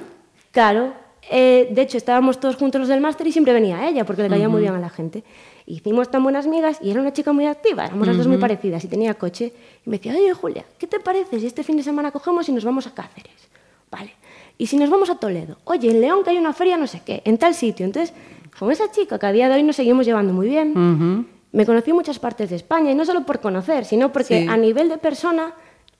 Claro, 0.49 0.95
eh, 1.29 1.69
de 1.69 1.81
hecho 1.83 1.97
estábamos 1.97 2.39
todos 2.39 2.55
juntos 2.55 2.79
los 2.79 2.87
del 2.87 2.99
máster 2.99 3.27
y 3.27 3.31
siempre 3.31 3.53
venía 3.53 3.87
ella 3.87 4.05
porque 4.05 4.23
le 4.23 4.29
caía 4.29 4.49
muy 4.49 4.61
bien 4.61 4.73
a 4.73 4.79
la 4.79 4.89
gente. 4.89 5.23
Hicimos 5.67 6.09
tan 6.09 6.23
buenas 6.23 6.47
migas 6.47 6.79
y 6.81 6.89
era 6.89 6.99
una 6.99 7.13
chica 7.13 7.31
muy 7.31 7.45
activa, 7.45 7.85
éramos 7.85 8.07
las 8.07 8.17
dos 8.17 8.25
muy 8.25 8.37
parecidas 8.37 8.83
y 8.85 8.87
tenía 8.87 9.13
coche. 9.13 9.53
Y 9.85 9.89
me 9.91 9.97
decía, 9.97 10.13
oye 10.13 10.33
Julia, 10.33 10.65
¿qué 10.79 10.87
te 10.87 10.99
parece 10.99 11.39
si 11.39 11.45
este 11.45 11.63
fin 11.63 11.77
de 11.77 11.83
semana 11.83 12.09
cogemos 12.09 12.49
y 12.49 12.53
nos 12.53 12.65
vamos 12.65 12.87
a 12.87 12.95
Cáceres? 12.95 13.49
Vale 13.91 14.15
y 14.59 14.67
si 14.67 14.75
nos 14.77 14.89
vamos 14.89 15.09
a 15.09 15.15
Toledo, 15.15 15.57
oye, 15.63 15.89
en 15.89 16.01
León 16.01 16.21
que 16.21 16.31
hay 16.31 16.37
una 16.37 16.51
feria 16.51 16.75
no 16.75 16.85
sé 16.85 17.01
qué, 17.05 17.21
en 17.23 17.37
tal 17.37 17.55
sitio. 17.55 17.85
Entonces, 17.85 18.13
con 18.59 18.69
esa 18.71 18.91
chica 18.91 19.17
que 19.17 19.25
a 19.25 19.31
día 19.31 19.47
de 19.47 19.55
hoy 19.55 19.63
nos 19.63 19.77
seguimos 19.77 20.05
llevando 20.05 20.33
muy 20.33 20.49
bien, 20.49 21.25
me 21.53 21.65
conocí 21.65 21.93
muchas 21.93 22.19
partes 22.19 22.49
de 22.49 22.57
España, 22.57 22.91
y 22.91 22.95
no 22.95 23.05
solo 23.05 23.25
por 23.25 23.39
conocer, 23.39 23.85
sino 23.85 24.11
porque 24.11 24.47
a 24.49 24.57
nivel 24.57 24.89
de 24.89 24.97
persona 24.97 25.53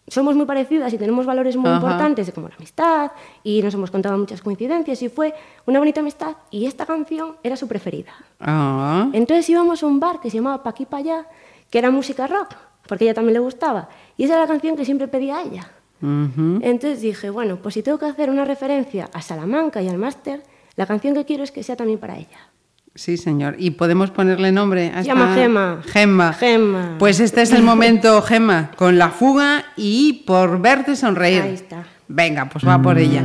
somos 0.10 0.36
muy 0.36 0.45
parecidas 0.45 0.91
y 0.91 0.97
tenemos 0.97 1.26
valores 1.26 1.55
muy 1.55 1.72
importantes 1.72 2.30
como 2.34 2.49
la 2.49 2.55
amistad 2.55 3.12
y 3.43 3.62
nos 3.62 3.74
hemos 3.76 3.91
contado 3.91 4.18
muchas 4.18 4.41
coincidencias 4.41 5.01
y 5.03 5.07
fue 5.07 5.34
una 5.66 5.80
bonita 5.80 6.01
amistad 6.01 6.36
y 6.51 6.66
esta 6.66 6.86
canción 6.86 7.38
era 7.43 7.55
su 7.55 7.68
preferida. 7.68 8.12
Ah. 8.41 9.07
Entonces 9.14 9.49
íbamos 9.49 9.84
a 9.84 9.86
un 9.86 10.01
bar 10.01 10.20
que 10.20 10.30
se 10.30 10.38
llamaba 10.38 10.64
Pa' 10.64 10.72
aquí, 10.72 10.86
pa' 10.86 10.97
allá, 10.97 11.28
que 11.70 11.78
era 11.78 11.91
música 11.91 12.28
rock, 12.28 12.55
porque 12.88 13.05
ella 13.05 13.14
también 13.14 13.36
le 13.36 13.39
gustaba 13.39 13.88
y 14.18 14.26
esa 14.26 14.34
era 14.34 14.41
la 14.41 14.47
canción 14.47 14.76
que 14.76 14.84
siempre 14.84 15.07
pedía 15.07 15.43
ella. 15.43 15.72
Entonces 16.02 17.02
dije, 17.02 17.30
bueno, 17.30 17.58
pues 17.58 17.74
si 17.74 17.84
tengo 17.84 17.97
que 18.00 18.06
hacer 18.06 18.30
una 18.30 18.45
referencia 18.45 19.10
a 19.14 19.22
Salamanca 19.22 19.82
y 19.82 19.89
al 19.89 19.97
máster, 19.97 20.43
la 20.76 20.86
canción 20.86 21.14
que 21.14 21.26
quiero 21.26 21.43
es 21.43 21.52
que 21.52 21.64
sea 21.64 21.76
también 21.76 22.00
para 22.00 22.18
ella. 22.18 22.50
Sí, 22.95 23.18
señor. 23.18 23.56
¿Y 23.60 23.72
podemos 23.72 24.12
ponerle 24.12 24.52
nombre? 24.52 24.91
A 24.93 25.02
Llama 25.02 25.30
esta... 25.30 25.41
Gema. 25.41 25.82
Gemma. 25.86 26.34
Gemma. 26.34 26.95
Pues 27.00 27.20
este 27.20 27.41
es 27.41 27.52
el 27.52 27.64
momento, 27.72 28.22
Gemma, 28.22 28.72
con 28.76 28.97
la 28.97 29.10
fuga 29.10 29.66
y 29.78 30.24
por 30.26 30.62
verte 30.62 30.95
sonreír. 30.95 31.41
Ahí 31.41 31.54
está. 31.54 31.86
Venga, 32.08 32.45
pues 32.50 32.68
va 32.68 32.82
por 32.82 32.97
ella. 32.97 33.24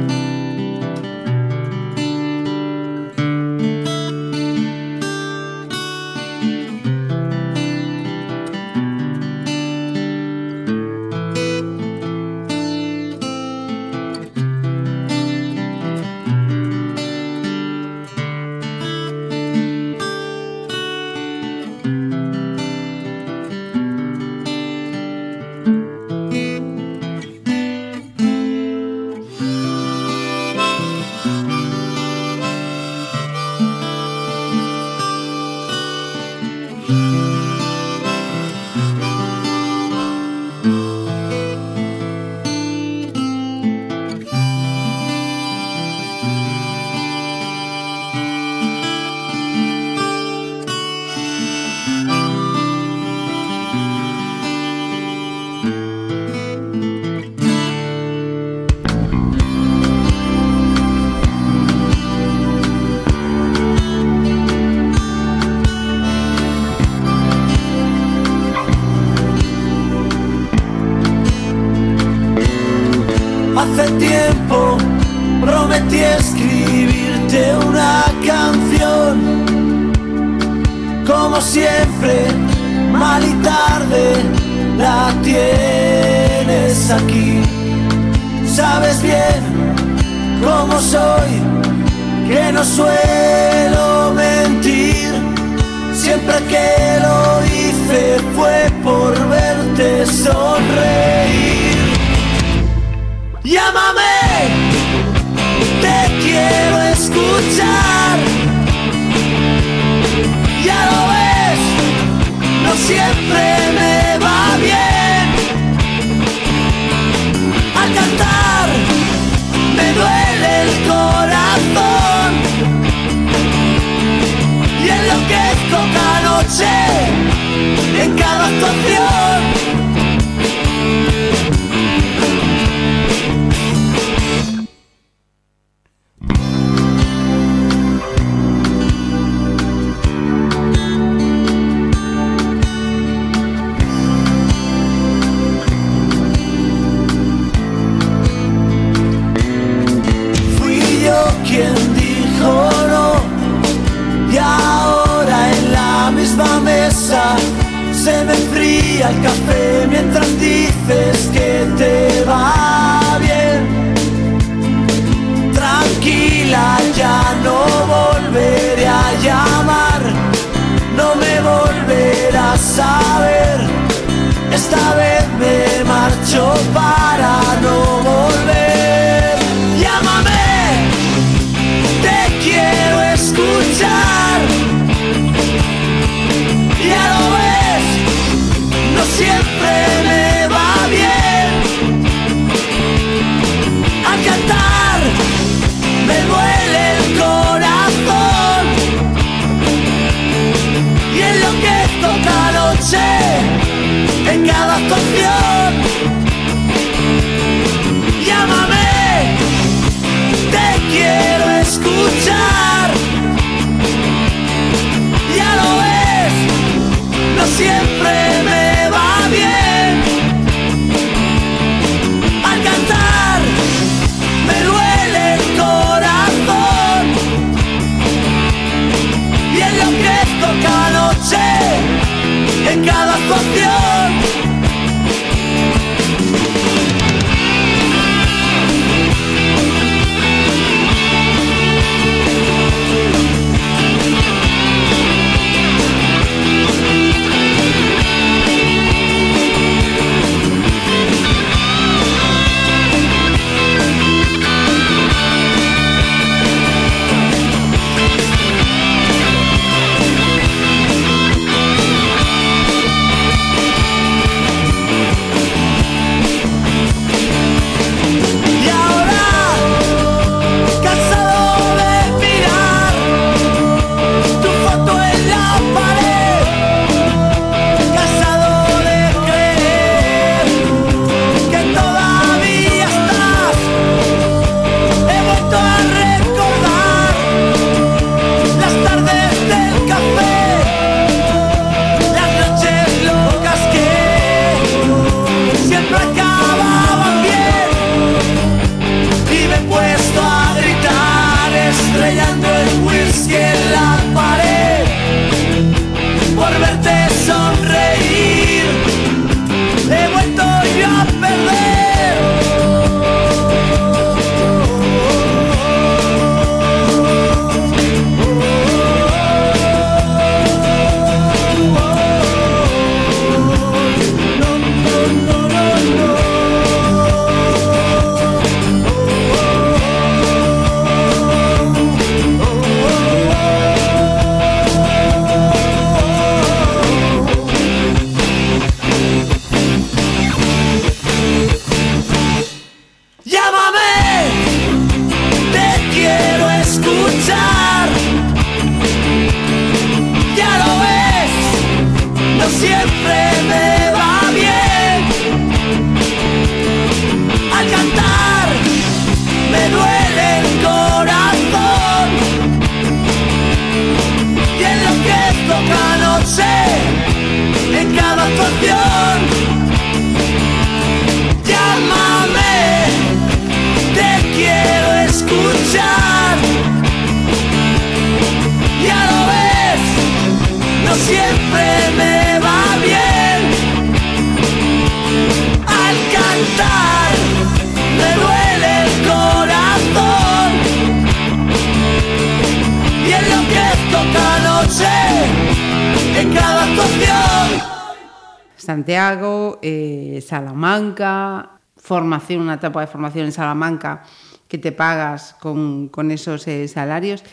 Formación, 402.21 402.43
una 402.43 402.55
etapa 402.55 402.81
de 402.81 402.87
formación 402.87 403.27
en 403.27 403.33
Salamanca 403.33 404.03
que 404.49 404.59
te 404.59 404.73
pagas 404.73 405.35
con, 405.41 405.89
con 405.89 406.11
esos 406.11 406.47
eh, 406.49 406.69
salarios. 406.69 407.25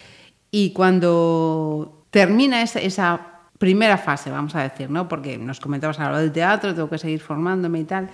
Y 0.50 0.74
cuando 0.74 2.06
termina 2.10 2.62
esa, 2.62 2.80
esa 2.80 3.28
primera 3.58 3.98
fase, 3.98 4.32
vamos 4.32 4.56
a 4.56 4.64
decir, 4.64 4.90
¿no? 4.90 5.08
porque 5.08 5.38
nos 5.38 5.60
comentabas 5.60 6.00
ahora 6.00 6.20
del 6.20 6.32
teatro, 6.32 6.74
tengo 6.74 6.90
que 6.90 6.98
seguir 6.98 7.20
formándome 7.20 7.80
y 7.80 7.84
tal. 7.84 8.10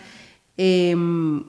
eh, 0.57 0.95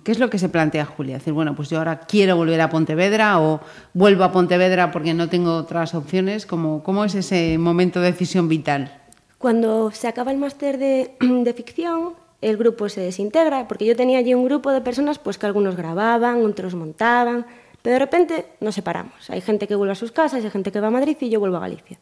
¿Qué 0.05 0.13
es 0.13 0.19
lo 0.19 0.31
que 0.31 0.39
se 0.39 0.49
plantea 0.49 0.85
Julia? 0.85 1.19
Decir, 1.19 1.33
bueno, 1.33 1.55
pues 1.55 1.69
yo 1.69 1.79
ahora 1.79 2.01
quiero 2.01 2.37
volver 2.37 2.61
a 2.61 2.71
Pontevedra 2.71 3.41
o 3.41 3.61
vuelvo 3.95 4.25
a 4.25 4.31
Pontevedra 4.33 4.91
porque 4.91 5.15
no 5.15 5.29
tengo 5.29 5.57
otras 5.57 5.95
opciones. 5.95 6.47
¿Cómo, 6.47 6.83
cómo 6.83 7.05
es 7.05 7.15
ese 7.15 7.59
momento 7.59 8.01
de 8.01 8.13
decisión 8.13 8.49
vital? 8.49 9.01
Cuando 9.39 9.91
se 9.91 10.09
acaba 10.09 10.31
el 10.31 10.39
máster 10.39 10.79
de, 10.79 11.17
de 11.21 11.55
ficción, 11.55 12.15
el 12.41 12.57
grupo 12.57 12.89
se 12.89 13.01
desintegra, 13.01 13.67
porque 13.67 13.85
yo 13.85 13.97
tenía 13.97 14.19
allí 14.19 14.35
un 14.35 14.45
grupo 14.45 14.71
de 14.71 14.81
personas 14.81 15.19
pues 15.19 15.39
que 15.39 15.47
algunos 15.47 15.77
grababan, 15.77 16.45
otros 16.45 16.75
montaban, 16.75 17.47
pero 17.83 17.95
de 17.95 17.99
repente 17.99 18.47
nos 18.61 18.75
separamos. 18.75 19.29
Hay 19.31 19.41
gente 19.41 19.67
que 19.67 19.75
vuelve 19.75 19.93
a 19.93 19.97
sus 19.97 20.13
casas, 20.13 20.45
hay 20.45 20.51
gente 20.51 20.71
que 20.71 20.81
va 20.81 20.89
a 20.89 20.91
Madrid 20.91 21.17
y 21.21 21.31
yo 21.31 21.41
vuelvo 21.41 21.57
a 21.57 21.61
Galicia. 21.61 21.99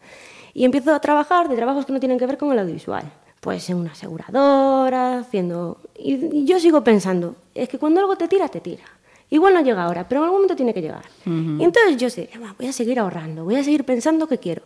Y 0.52 0.64
empiezo 0.64 0.94
a 0.94 1.00
trabajar 1.00 1.48
de 1.48 1.56
trabajos 1.56 1.86
que 1.86 1.92
no 1.92 2.00
tienen 2.00 2.18
que 2.18 2.26
ver 2.26 2.38
con 2.38 2.52
el 2.52 2.58
audiovisual. 2.58 3.04
Pues 3.40 3.68
en 3.70 3.76
una 3.76 3.92
aseguradora, 3.92 5.18
haciendo... 5.18 5.78
Y, 5.94 6.44
yo 6.44 6.58
sigo 6.58 6.82
pensando, 6.82 7.36
es 7.54 7.68
que 7.68 7.78
cuando 7.78 8.00
algo 8.00 8.16
te 8.16 8.26
tira, 8.26 8.48
te 8.48 8.60
tira. 8.60 8.84
Igual 9.28 9.54
no 9.54 9.60
llega 9.60 9.84
ahora, 9.84 10.08
pero 10.08 10.20
en 10.20 10.24
algún 10.24 10.38
momento 10.38 10.56
tiene 10.56 10.72
que 10.72 10.80
llegar. 10.80 11.04
Y 11.24 11.64
entonces 11.64 11.96
yo 11.96 12.08
sé, 12.08 12.30
"Va, 12.42 12.54
voy 12.56 12.68
a 12.68 12.72
seguir 12.72 12.98
ahorrando, 13.00 13.44
voy 13.44 13.56
a 13.56 13.64
seguir 13.64 13.84
pensando 13.84 14.26
qué 14.28 14.38
quiero. 14.38 14.62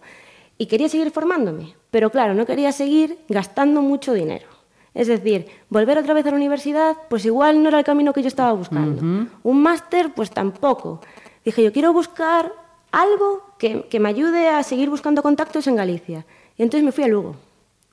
Y 0.59 0.67
quería 0.67 0.89
seguir 0.89 1.11
formándome, 1.11 1.75
pero 1.91 2.11
claro, 2.11 2.35
no 2.35 2.45
quería 2.45 2.71
seguir 2.71 3.19
gastando 3.29 3.81
mucho 3.81 4.13
dinero. 4.13 4.47
Es 4.95 5.07
decir, 5.07 5.47
volver 5.69 5.99
otra 5.99 6.15
vez 6.15 6.27
a 6.27 6.31
la 6.31 6.37
universidad, 6.37 6.97
pues 7.09 7.25
igual 7.25 7.63
no 7.63 7.69
era 7.69 7.79
el 7.79 7.85
camino 7.85 8.13
que 8.13 8.23
yo 8.23 8.29
estaba 8.29 8.53
buscando. 8.53 9.29
Un 9.43 9.63
máster, 9.63 10.13
pues 10.15 10.31
tampoco. 10.31 11.01
Dije, 11.45 11.63
yo 11.63 11.73
quiero 11.73 11.93
buscar 11.93 12.53
algo 12.93 13.43
que, 13.59 13.87
que 13.89 14.01
me 14.01 14.09
ayude 14.09 14.49
a 14.49 14.63
seguir 14.63 14.91
buscando 14.91 15.23
contactos 15.23 15.67
en 15.67 15.77
Galicia. 15.77 16.27
Y 16.57 16.63
entonces 16.63 16.85
me 16.85 16.93
fui 16.93 17.05
a 17.05 17.09
Lugo. 17.09 17.37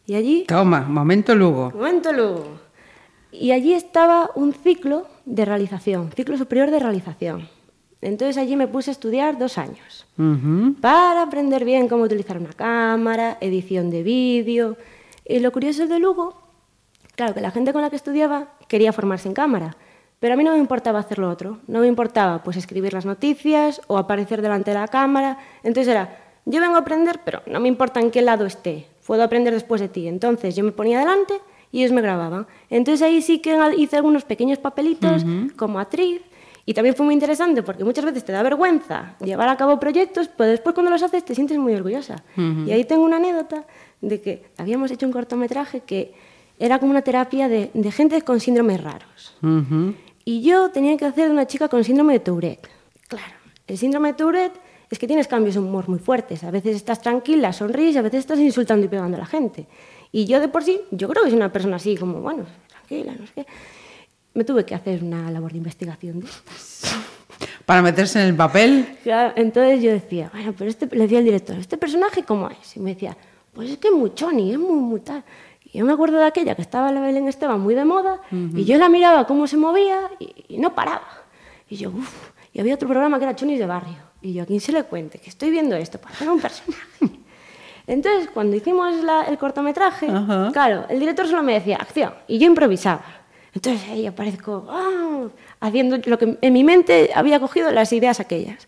Y 0.06 0.16
allí 0.16 0.46
Toma, 0.48 0.82
momento 0.82 1.36
Lugo. 1.36 1.72
Momento 1.72 2.12
Lugo. 2.12 2.46
Y 3.32 3.52
allí 3.52 3.74
estaba 3.74 4.32
un 4.36 4.54
ciclo 4.54 5.06
de 5.26 5.46
realización, 5.46 6.12
ciclo 6.12 6.38
superior 6.38 6.72
de 6.72 6.80
realización. 6.80 7.50
Entonces 8.02 8.38
allí 8.38 8.56
me 8.56 8.68
puse 8.68 8.92
a 8.92 8.94
estudiar 8.94 9.38
dos 9.38 9.58
años 9.58 10.06
para 10.82 11.24
aprender 11.24 11.66
bien 11.66 11.88
cómo 11.88 12.04
utilizar 12.04 12.38
una 12.38 12.54
cámara, 12.54 13.38
edición 13.42 13.90
de 13.90 14.04
vídeo. 14.04 14.78
Y 15.26 15.40
lo 15.40 15.52
curioso 15.52 15.88
de 15.88 16.00
Lugo, 16.00 16.47
claro, 17.18 17.34
que 17.34 17.42
la 17.42 17.52
gente 17.52 17.74
con 17.74 17.82
la 17.82 17.90
que 17.90 17.98
estudiaba 17.98 18.48
quería 18.70 18.94
formarse 18.94 19.28
en 19.28 19.34
cámara, 19.34 19.76
pero 20.20 20.36
a 20.36 20.38
mí 20.38 20.44
no 20.44 20.52
me 20.52 20.60
importaba 20.60 21.00
hacer 21.00 21.20
lo 21.20 21.30
otro. 21.30 21.60
No 21.68 21.80
me 21.80 21.88
importaba 21.88 22.42
pues 22.44 22.58
escribir 22.58 22.94
las 22.94 23.06
noticias 23.06 23.82
o 23.88 23.98
aparecer 23.98 24.42
delante 24.42 24.72
de 24.72 24.80
la 24.80 24.88
cámara. 24.88 25.38
Entonces 25.64 25.92
era, 25.92 26.18
yo 26.46 26.62
vengo 26.62 26.76
a 26.76 26.80
aprender, 26.80 27.20
pero 27.26 27.42
no 27.48 27.60
me 27.60 27.68
importa 27.68 28.00
en 28.00 28.10
qué 28.10 28.22
lado 28.22 28.46
esté. 28.46 28.88
Puedo 29.06 29.24
aprender 29.24 29.54
después 29.54 29.82
de 29.82 29.90
ti. 29.90 30.08
Entonces 30.08 30.56
yo 30.56 30.64
me 30.64 30.72
ponía 30.72 31.00
delante 31.00 31.34
y 31.72 31.80
ellos 31.80 31.92
me 31.92 32.02
grababan. 32.02 32.48
Entonces 32.70 33.02
ahí 33.02 33.22
sí 33.22 33.40
que 33.40 33.58
hice 33.78 33.96
algunos 33.96 34.24
pequeños 34.24 34.60
papelitos 34.60 35.26
como 35.56 35.80
actriz. 35.80 36.22
Y 36.66 36.74
también 36.74 36.96
fue 36.96 37.06
muy 37.06 37.14
interesante 37.14 37.64
porque 37.64 37.84
muchas 37.84 38.04
veces 38.06 38.26
te 38.26 38.32
da 38.32 38.44
vergüenza 38.44 39.16
llevar 39.24 39.50
a 39.50 39.56
cabo 39.56 39.80
proyectos, 39.80 40.30
pero 40.36 40.52
después 40.52 40.74
cuando 40.74 40.92
los 40.92 41.02
haces 41.02 41.24
te 41.24 41.34
sientes 41.34 41.58
muy 41.58 41.74
orgullosa. 41.74 42.24
Y 42.36 42.72
ahí 42.72 42.84
tengo 42.86 43.04
una 43.04 43.18
anécdota 43.18 43.66
de 44.02 44.20
que 44.22 44.46
habíamos 44.58 44.92
hecho 44.92 45.06
un 45.06 45.12
cortometraje 45.12 45.82
que 45.82 46.14
era 46.60 46.80
como 46.80 46.92
una 46.92 47.02
terapia 47.02 47.48
de, 47.48 47.72
de 47.74 47.92
gente 47.92 48.22
con 48.22 48.40
síndromes 48.40 48.82
raros. 48.82 49.36
Ujú. 49.42 49.94
Y 50.26 50.42
yo 50.42 50.70
tenía 50.72 50.98
que 50.98 51.06
hacer 51.06 51.28
de 51.28 51.34
una 51.34 51.48
chica 51.48 51.68
con 51.68 51.84
síndrome 51.84 52.14
de 52.14 52.20
Tourette. 52.20 52.68
Claro, 53.08 53.34
el 53.68 53.78
síndrome 53.78 54.10
de 54.10 54.14
Tourette 54.16 54.60
es 54.90 55.00
que 55.00 55.08
tienes 55.08 55.28
cambios 55.28 55.56
de 55.56 55.62
humor 55.62 55.88
muy 55.88 56.00
fuertes. 56.00 56.44
A 56.44 56.52
veces 56.52 56.76
estás 56.76 57.02
tranquila, 57.02 57.54
sonríes, 57.54 57.96
y 57.96 57.98
a 57.98 58.02
veces 58.02 58.22
estás 58.22 58.40
insultando 58.40 58.86
y 58.86 58.90
pegando 58.90 59.18
a 59.18 59.20
la 59.22 59.26
gente. 59.26 59.68
Y 60.12 60.26
yo 60.26 60.40
de 60.40 60.48
por 60.48 60.64
sí, 60.64 60.82
yo 60.92 61.08
creo 61.10 61.24
que 61.24 61.30
soy 61.30 61.38
una 61.38 61.52
persona 61.52 61.76
así, 61.76 61.96
como, 61.96 62.22
bueno, 62.22 62.46
tranquila, 62.68 63.14
no 63.18 63.26
sé 63.28 63.34
qué. 63.36 63.46
Me 64.34 64.44
tuve 64.44 64.66
que 64.66 64.76
hacer 64.76 65.04
una 65.04 65.30
labor 65.32 65.52
de 65.52 65.58
investigación 65.58 66.20
de 66.20 66.28
estas. 66.28 66.96
Para 67.66 67.82
meterse 67.82 68.22
en 68.22 68.28
el 68.28 68.36
papel. 68.36 68.98
Claro, 69.04 69.34
entonces 69.36 69.82
yo 69.82 69.92
decía, 69.92 70.30
bueno, 70.34 70.54
pero 70.58 70.70
este, 70.70 70.88
le 70.96 71.04
decía 71.04 71.20
al 71.20 71.26
director, 71.26 71.58
¿este 71.58 71.78
personaje 71.78 72.24
cómo 72.24 72.50
es? 72.50 72.78
Y 72.78 72.80
me 72.80 72.94
decía, 72.94 73.18
pues 73.54 73.72
es 73.72 73.78
que 73.78 73.90
es 73.90 73.94
muy 73.94 74.14
choni, 74.14 74.54
es 74.54 74.60
muy, 74.60 74.80
muy 74.80 75.00
tal. 75.02 75.24
Y 75.72 75.80
yo 75.80 75.86
me 75.86 75.94
acuerdo 75.94 76.18
de 76.18 76.26
aquella 76.26 76.56
que 76.56 76.62
estaba 76.62 76.92
la 76.92 77.02
Belén 77.02 77.28
Esteban 77.28 77.60
muy 77.60 77.76
de 77.76 77.84
moda, 77.86 78.22
y 78.32 78.64
yo 78.66 78.78
la 78.78 78.88
miraba 78.90 79.28
cómo 79.28 79.48
se 79.48 79.58
movía 79.58 80.10
y, 80.20 80.46
y 80.50 80.58
no 80.58 80.74
paraba. 80.74 81.08
Y 81.70 81.76
yo, 81.78 81.90
uff, 81.90 82.30
y 82.54 82.60
había 82.62 82.76
otro 82.76 82.88
programa 82.88 83.18
que 83.20 83.26
era 83.26 83.36
Chonis 83.36 83.60
de 83.60 83.66
Barrio. 83.66 83.98
Y 84.22 84.34
yo, 84.34 84.44
¿a 84.44 84.46
quién 84.46 84.60
se 84.62 84.72
le 84.72 84.84
cuente? 84.84 85.20
Que 85.20 85.30
estoy 85.30 85.50
viendo 85.52 85.76
esto 85.76 86.00
para 86.00 86.14
hacer 86.16 86.30
un 86.30 86.40
personaje. 86.40 86.82
Entonces, 87.88 88.30
cuando 88.34 88.56
hicimos 88.56 88.96
la- 89.04 89.24
el 89.24 89.38
cortometraje, 89.38 90.08
Ajá. 90.10 90.50
claro, 90.52 90.86
el 90.90 91.00
director 91.00 91.28
solo 91.28 91.44
me 91.44 91.54
decía, 91.54 91.78
acción, 91.78 92.14
y 92.28 92.38
yo 92.38 92.48
improvisaba. 92.48 93.04
Entonces 93.54 93.90
ahí 93.90 94.06
aparezco 94.06 94.68
ah, 94.70 95.28
haciendo 95.62 95.98
lo 96.06 96.18
que 96.20 96.38
en 96.40 96.54
mi 96.54 96.64
mente 96.64 97.10
había 97.16 97.40
cogido 97.40 97.72
las 97.72 97.92
ideas 97.94 98.20
aquellas. 98.20 98.68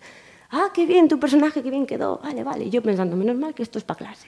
Ah, 0.51 0.69
qué 0.73 0.85
bien, 0.87 1.07
tu 1.07 1.19
personaje, 1.19 1.61
qué 1.61 1.69
bien 1.69 1.85
quedó. 1.85 2.19
Vale, 2.23 2.43
vale. 2.43 2.65
Y 2.65 2.69
yo 2.71 2.81
pensando, 2.81 3.15
menos 3.15 3.35
mal 3.35 3.53
que 3.53 3.61
esto 3.61 3.77
es 3.77 3.83
para 3.83 3.99
clase. 3.99 4.27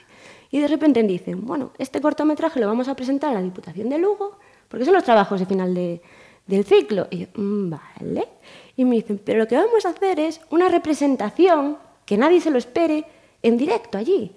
Y 0.52 0.60
de 0.60 0.68
repente 0.68 1.02
dicen, 1.04 1.46
bueno, 1.46 1.72
este 1.78 2.02
cortometraje 2.02 2.60
lo 2.60 2.68
vamos 2.68 2.88
a 2.90 2.96
presentar 2.96 3.32
a 3.32 3.36
la 3.36 3.42
Diputación 3.42 3.90
de 3.90 3.98
Lugo, 3.98 4.38
porque 4.68 4.86
son 4.86 4.94
los 4.94 5.04
trabajos 5.04 5.40
de 5.40 5.46
final 5.46 5.74
de- 5.74 6.02
del 6.46 6.66
ciclo. 6.66 7.08
Y 7.10 7.20
yo, 7.20 7.28
"Mm, 7.36 7.70
vale. 7.70 8.28
Y 8.76 8.84
me 8.86 8.96
dicen, 8.96 9.20
pero 9.24 9.40
lo 9.40 9.48
que 9.48 9.56
vamos 9.56 9.86
a 9.86 9.90
hacer 9.90 10.20
es 10.20 10.42
una 10.50 10.68
representación 10.68 11.78
que 12.06 12.18
nadie 12.18 12.42
se 12.42 12.52
lo 12.52 12.58
espere 12.58 13.06
en 13.42 13.58
directo 13.58 13.98
allí. 13.98 14.34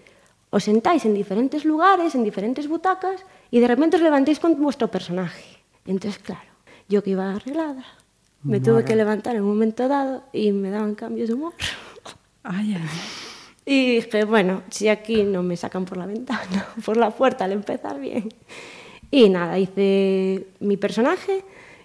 Os 0.50 0.62
sentáis 0.64 1.04
en 1.04 1.14
diferentes 1.14 1.64
lugares, 1.64 2.14
en 2.14 2.22
diferentes 2.22 2.68
butacas, 2.68 3.24
y 3.50 3.58
de 3.58 3.66
repente 3.66 3.96
os 3.96 4.02
levantáis 4.02 4.38
con 4.38 4.54
vuestro 4.62 4.88
personaje. 4.88 5.58
Entonces, 5.86 6.22
claro, 6.22 6.48
yo 6.88 7.02
que 7.02 7.10
iba 7.10 7.32
arreglada, 7.34 7.84
me 8.44 8.60
tuve 8.60 8.84
que 8.84 8.94
levantar 8.94 9.34
en 9.34 9.42
un 9.42 9.48
momento 9.48 9.88
dado 9.88 10.22
y 10.32 10.52
me 10.52 10.70
daban 10.70 10.94
cambios 10.94 11.28
de 11.28 11.34
humor. 11.34 11.54
Ay, 12.44 12.74
ay, 12.74 12.82
ay. 12.82 12.88
Y 13.66 13.96
dije, 13.96 14.24
bueno, 14.24 14.62
si 14.70 14.88
aquí 14.88 15.22
no 15.22 15.42
me 15.42 15.56
sacan 15.56 15.84
por 15.84 15.96
la 15.96 16.06
ventana, 16.06 16.66
por 16.84 16.96
la 16.96 17.10
puerta 17.10 17.44
al 17.44 17.52
empezar 17.52 17.98
bien. 17.98 18.28
Y 19.10 19.28
nada, 19.28 19.58
hice 19.58 20.46
mi 20.60 20.76
personaje 20.76 21.44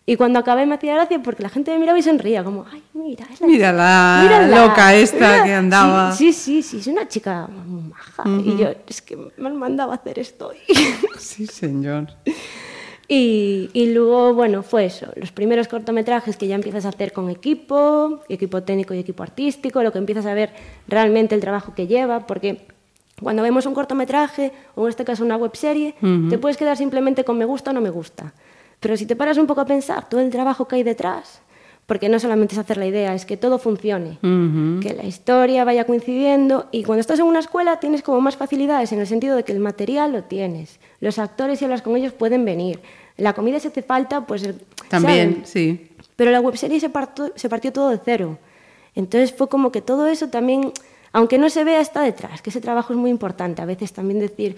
y 0.09 0.15
cuando 0.15 0.39
acabé 0.39 0.65
me 0.65 0.73
hacía 0.73 0.95
gracia 0.95 1.21
porque 1.21 1.43
la 1.43 1.49
gente 1.49 1.69
me 1.69 1.77
miraba 1.77 1.99
y 1.99 2.01
sonría, 2.01 2.43
como, 2.43 2.65
ay, 2.71 2.81
mira, 2.93 3.27
es 3.31 3.39
la, 3.41 3.45
Mira 3.45 3.71
la 3.71 4.19
mírala, 4.23 4.65
loca 4.65 4.95
esta 4.95 5.33
mira". 5.33 5.43
que 5.43 5.53
andaba. 5.53 6.11
Sí, 6.13 6.33
sí, 6.33 6.63
sí, 6.63 6.79
es 6.79 6.87
una 6.87 7.07
chica 7.07 7.47
muy 7.47 7.83
maja. 7.91 8.23
Y 8.43 8.57
yo, 8.57 8.69
es 8.87 9.03
que 9.03 9.15
me 9.37 9.47
han 9.49 9.57
mandado 9.57 9.91
a 9.91 9.95
hacer 9.95 10.17
esto. 10.17 10.51
Sí, 11.19 11.45
señor. 11.45 12.07
Y, 13.11 13.71
y 13.73 13.87
luego, 13.87 14.35
bueno, 14.35 14.61
fue 14.61 14.85
eso, 14.85 15.07
los 15.15 15.31
primeros 15.31 15.67
cortometrajes 15.67 16.37
que 16.37 16.45
ya 16.45 16.53
empiezas 16.53 16.85
a 16.85 16.89
hacer 16.89 17.11
con 17.11 17.31
equipo, 17.31 18.19
equipo 18.29 18.61
técnico 18.61 18.93
y 18.93 18.99
equipo 18.99 19.23
artístico, 19.23 19.81
lo 19.81 19.91
que 19.91 19.97
empiezas 19.97 20.27
a 20.27 20.35
ver 20.35 20.51
realmente 20.87 21.33
el 21.33 21.41
trabajo 21.41 21.73
que 21.73 21.87
lleva, 21.87 22.27
porque 22.27 22.67
cuando 23.19 23.41
vemos 23.41 23.65
un 23.65 23.73
cortometraje, 23.73 24.51
o 24.75 24.83
en 24.83 24.89
este 24.89 25.05
caso 25.05 25.25
una 25.25 25.37
webserie, 25.37 25.95
te 26.29 26.37
puedes 26.37 26.55
quedar 26.55 26.77
simplemente 26.77 27.23
con 27.23 27.35
me 27.35 27.45
gusta 27.45 27.71
o 27.71 27.73
no 27.73 27.81
me 27.81 27.89
gusta. 27.89 28.33
Pero 28.79 28.95
si 28.95 29.07
te 29.07 29.15
paras 29.15 29.39
un 29.39 29.47
poco 29.47 29.61
a 29.61 29.65
pensar 29.65 30.07
todo 30.07 30.21
el 30.21 30.29
trabajo 30.29 30.67
que 30.67 30.75
hay 30.75 30.83
detrás, 30.83 31.41
porque 31.85 32.07
no 32.07 32.19
solamente 32.19 32.53
es 32.53 32.59
hacer 32.59 32.77
la 32.77 32.85
idea, 32.85 33.15
es 33.15 33.25
que 33.25 33.35
todo 33.35 33.57
funcione, 33.57 34.19
que 34.21 34.93
la 34.93 35.05
historia 35.05 35.65
vaya 35.65 35.85
coincidiendo 35.85 36.67
y 36.71 36.83
cuando 36.83 37.01
estás 37.01 37.17
en 37.17 37.25
una 37.25 37.39
escuela 37.39 37.79
tienes 37.79 38.03
como 38.03 38.21
más 38.21 38.37
facilidades 38.37 38.91
en 38.91 38.99
el 38.99 39.07
sentido 39.07 39.35
de 39.35 39.43
que 39.43 39.51
el 39.51 39.59
material 39.59 40.11
lo 40.13 40.23
tienes, 40.23 40.79
los 41.01 41.19
actores 41.19 41.59
si 41.59 41.65
hablas 41.65 41.81
con 41.81 41.95
ellos 41.95 42.13
pueden 42.13 42.45
venir, 42.45 42.79
la 43.17 43.33
comida 43.33 43.59
si 43.59 43.67
hace 43.67 43.81
falta, 43.81 44.25
pues 44.25 44.43
el- 44.43 44.61
También, 44.89 45.29
¿saben? 45.31 45.45
sí. 45.45 45.85
Pero 46.15 46.31
la 46.31 46.41
webserie 46.41 46.79
se, 46.79 46.89
partió- 46.89 47.31
se 47.35 47.47
partió 47.49 47.71
todo 47.71 47.89
de 47.89 47.99
cero. 48.03 48.37
Entonces 48.95 49.33
fue 49.33 49.47
como 49.47 49.71
que 49.71 49.81
todo 49.81 50.07
eso 50.07 50.27
también, 50.29 50.71
aunque 51.13 51.37
no 51.37 51.49
se 51.49 51.63
vea, 51.63 51.79
está 51.79 52.01
detrás, 52.01 52.41
que 52.41 52.49
ese 52.49 52.59
trabajo 52.61 52.91
es 52.93 52.99
muy 52.99 53.09
importante. 53.09 53.61
A 53.61 53.65
veces 53.65 53.93
también 53.93 54.19
decir 54.19 54.57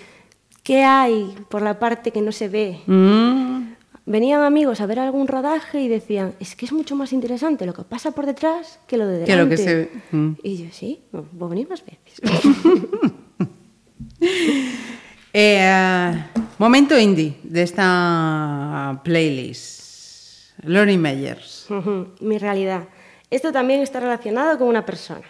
qué 0.64 0.84
hay 0.84 1.36
por 1.50 1.62
la 1.62 1.78
parte 1.80 2.12
que 2.12 2.22
no 2.22 2.32
se 2.32 2.48
ve. 2.50 2.80
Mm, 2.88 3.74
Venían 4.08 4.42
amigos 4.42 4.82
a 4.82 4.88
ver 4.88 4.98
algún 4.98 5.28
rodaje 5.28 5.80
y 5.82 5.88
decían, 5.88 6.34
es 6.40 6.56
que 6.56 6.66
es 6.66 6.74
mucho 6.74 6.96
más 6.96 7.14
interesante 7.14 7.68
lo 7.68 7.74
que 7.74 7.84
pasa 7.84 8.10
por 8.12 8.26
detrás 8.26 8.80
que 8.88 8.98
lo 8.98 9.06
de 9.06 9.20
delante. 9.20 9.32
Que 9.32 9.38
lo 9.44 9.48
que 9.50 9.58
se 9.58 9.76
ve. 9.76 9.90
Mm. 10.12 10.32
Y 10.42 10.58
yo, 10.58 10.66
sí, 10.72 11.02
voy 11.12 11.46
a 11.46 11.50
venir 11.50 11.70
más 11.70 11.84
veces. 11.86 12.20
Eh, 15.34 16.14
momento 16.58 16.98
indie 16.98 17.40
de 17.44 17.64
esta 17.64 19.00
playlist. 19.04 19.82
Lonnie 20.64 20.98
Meyers. 20.98 21.68
Mi 22.20 22.38
realidad. 22.38 22.84
Esto 23.30 23.52
también 23.52 23.82
está 23.82 24.00
relacionado 24.00 24.58
con 24.58 24.68
una 24.68 24.86
persona. 24.86 25.26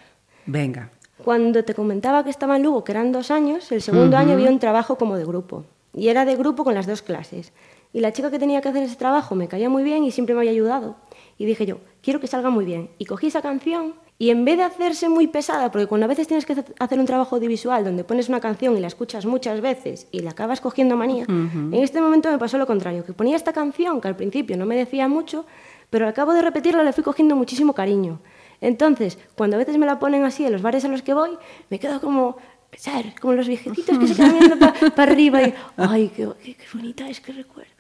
Venga. 0.46 0.90
Cuando 1.24 1.64
te 1.64 1.76
comentaba 1.76 2.24
que 2.24 2.32
estaba 2.32 2.56
en 2.56 2.64
Lugo, 2.64 2.84
que 2.84 2.92
eran 2.92 3.12
dos 3.12 3.30
años, 3.30 3.72
el 3.72 3.82
segundo 3.82 4.18
año 4.18 4.34
había 4.34 4.50
un 4.50 4.60
trabajo 4.60 4.98
como 4.98 5.16
de 5.16 5.24
grupo. 5.24 5.66
Y 5.94 6.08
era 6.08 6.26
de 6.26 6.36
grupo 6.36 6.64
con 6.64 6.74
las 6.74 6.88
dos 6.88 7.02
clases. 7.02 7.54
Y 7.94 8.00
la 8.00 8.12
chica 8.12 8.32
que 8.32 8.40
tenía 8.40 8.62
que 8.62 8.70
hacer 8.70 8.84
ese 8.84 8.96
trabajo 8.96 9.36
me 9.36 9.48
caía 9.48 9.70
muy 9.70 9.84
bien 9.84 10.04
y 10.04 10.12
siempre 10.12 10.34
me 10.34 10.42
había 10.42 10.52
ayudado. 10.52 10.96
Y 11.38 11.46
dije 11.46 11.66
yo, 11.66 11.78
quiero 12.02 12.20
que 12.20 12.28
salga 12.28 12.50
muy 12.50 12.66
bien. 12.66 12.90
Y 12.98 13.06
cogí 13.06 13.28
esa 13.28 13.42
canción 13.42 13.94
y 14.22 14.30
en 14.30 14.46
vez 14.46 14.58
de 14.58 14.64
hacerse 14.64 15.10
muy 15.10 15.26
pesada, 15.28 15.72
porque 15.72 15.88
cuando 15.88 16.06
a 16.06 16.08
veces 16.14 16.28
tienes 16.28 16.46
que 16.46 16.54
hacer 16.80 17.00
un 17.00 17.06
trabajo 17.08 17.36
audiovisual 17.38 17.84
donde 17.84 18.04
pones 18.04 18.30
una 18.30 18.40
canción 18.40 18.78
y 18.78 18.80
la 18.80 18.88
escuchas 18.88 19.26
muchas 19.26 19.62
veces 19.62 20.08
y 20.12 20.20
la 20.20 20.32
acabas 20.32 20.62
cogiendo 20.62 20.96
manía, 20.96 21.26
en 21.28 21.74
este 21.88 22.00
momento 22.02 22.30
me 22.30 22.38
pasó 22.38 22.58
lo 22.60 22.68
contrario, 22.68 23.04
que 23.04 23.14
ponía 23.14 23.36
esta 23.36 23.52
canción 23.52 24.00
que 24.00 24.08
al 24.08 24.16
principio 24.16 24.58
no 24.58 24.66
me 24.68 24.76
decía 24.76 25.08
mucho, 25.08 25.46
pero 25.90 26.06
al 26.06 26.14
cabo 26.14 26.34
de 26.34 26.42
repetirla 26.44 26.84
le 26.84 26.94
fui 26.94 27.04
cogiendo 27.04 27.36
muchísimo 27.36 27.74
cariño. 27.74 28.20
Entonces, 28.62 29.18
cuando 29.36 29.56
a 29.56 29.60
veces 29.60 29.78
me 29.80 29.88
la 29.88 29.98
ponen 29.98 30.24
así 30.24 30.46
en 30.46 30.52
los 30.52 30.62
bares 30.62 30.86
a 30.86 30.88
los 30.88 31.02
que 31.02 31.16
voy, 31.16 31.32
me 31.72 31.80
quedo 31.80 32.00
como, 32.00 32.38
¿sabes? 32.78 33.16
Como 33.20 33.34
los 33.34 33.48
viejecitos 33.48 33.98
que 33.98 34.08
se 34.08 34.16
quedan 34.16 34.36
mirando 34.36 34.68
para 34.96 35.12
arriba 35.12 35.42
y, 35.42 35.54
ay, 35.78 36.12
qué, 36.16 36.30
qué- 36.44 36.54
qué 36.56 36.66
bonita 36.76 37.10
es, 37.10 37.20
qué 37.22 37.32
recuerdos. 37.34 37.72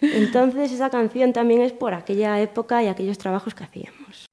Entonces, 0.00 0.72
esa 0.72 0.88
canción 0.88 1.32
también 1.34 1.60
es 1.60 1.72
por 1.72 1.92
aquella 1.92 2.40
época 2.40 2.82
y 2.82 2.86
aquellos 2.88 3.18
trabajos 3.18 3.54
que 3.54 3.64
hacíamos. 3.64 4.26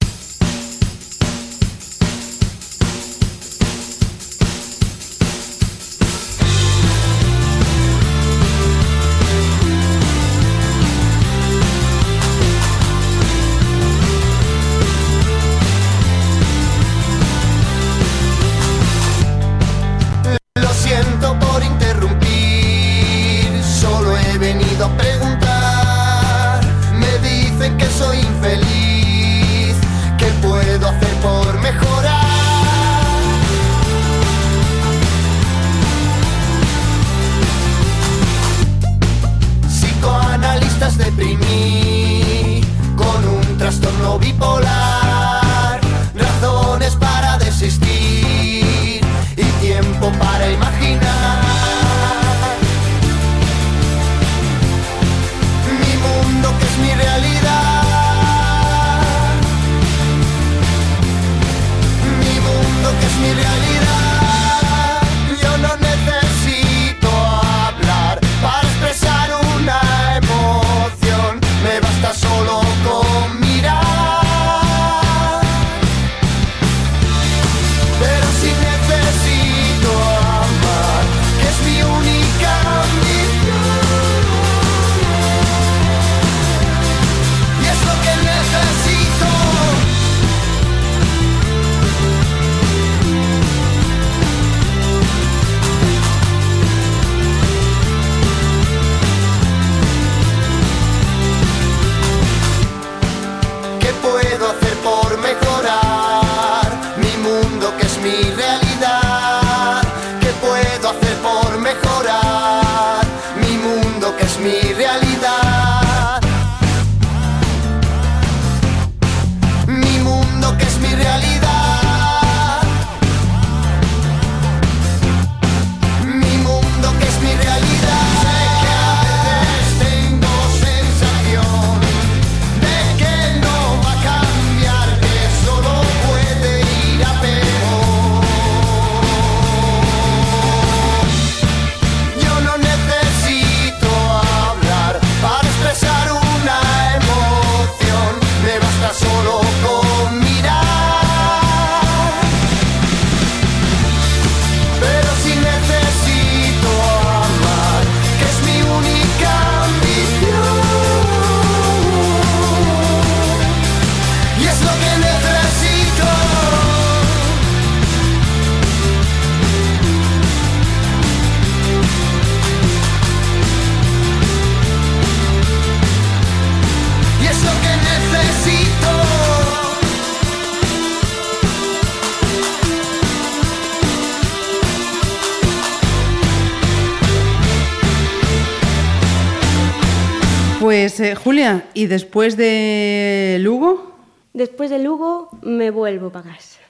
Julia, 191.42 191.64
¿y 191.74 191.86
después 191.86 192.36
de 192.36 193.38
Lugo? 193.40 193.96
Después 194.32 194.70
de 194.70 194.78
Lugo 194.78 195.28
me 195.42 195.72
vuelvo 195.72 196.10
para 196.10 196.30
casa. 196.30 196.60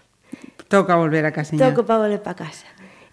Toca 0.68 0.96
volver 0.96 1.26
a 1.26 1.32
casa. 1.32 1.54
Toco 1.58 1.84
para 1.84 1.98
volver 2.00 2.22
para 2.22 2.36
casa. 2.36 2.64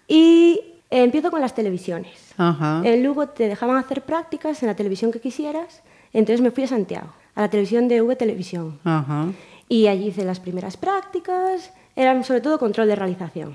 Y 0.08 0.58
eh, 0.88 1.02
empiezo 1.02 1.30
con 1.30 1.42
las 1.42 1.54
televisiones. 1.54 2.32
Ajá. 2.38 2.80
En 2.82 3.04
Lugo 3.04 3.26
te 3.28 3.46
dejaban 3.46 3.76
hacer 3.76 4.00
prácticas 4.00 4.62
en 4.62 4.68
la 4.68 4.74
televisión 4.74 5.12
que 5.12 5.20
quisieras, 5.20 5.82
entonces 6.14 6.40
me 6.40 6.50
fui 6.50 6.64
a 6.64 6.68
Santiago. 6.68 7.12
a 7.34 7.42
la 7.42 7.50
televisión 7.50 7.88
de 7.88 8.00
V 8.00 8.16
Televisión. 8.16 8.78
Ajá. 8.84 9.26
Y 9.68 9.88
allí 9.88 10.08
hice 10.08 10.24
las 10.24 10.40
primeras 10.40 10.78
prácticas, 10.78 11.74
eran 11.94 12.24
sobre 12.24 12.40
todo 12.40 12.58
control 12.58 12.88
de 12.88 12.96
realización. 12.96 13.54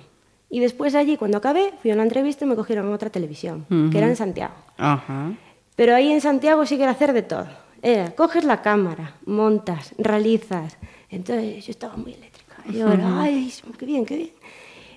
Y 0.52 0.60
después 0.60 0.94
allí, 0.94 1.18
cuando 1.18 1.40
acabé, 1.40 1.74
fui 1.82 1.90
a 1.90 1.96
una 1.96 2.04
entrevista 2.04 2.46
y 2.46 2.48
me 2.48 2.56
cogieron 2.56 2.86
en 2.86 2.94
otra 2.94 3.10
televisión, 3.10 3.66
que 3.92 3.98
era 3.98 4.06
en 4.06 4.16
Santiago. 4.16 4.54
Ajá. 4.78 5.32
Pero 5.76 5.96
ahí 5.96 6.12
en 6.12 6.22
Santiago 6.22 6.68
sí 6.68 6.78
que 6.78 6.84
era 6.84 6.92
hacer 6.92 7.12
de 7.12 7.24
todo. 7.24 7.65
Era, 7.86 8.16
coges 8.16 8.44
la 8.44 8.64
cámara, 8.64 9.14
montas, 9.28 9.94
realizas. 10.00 10.76
Entonces 11.08 11.64
yo 11.68 11.70
estaba 11.70 11.96
muy 11.96 12.14
eléctrica. 12.14 12.56
Yo 12.72 12.92
era, 12.92 13.22
ay, 13.22 13.54
qué 13.78 13.86
bien, 13.86 14.08
qué 14.08 14.16
bien. 14.18 14.32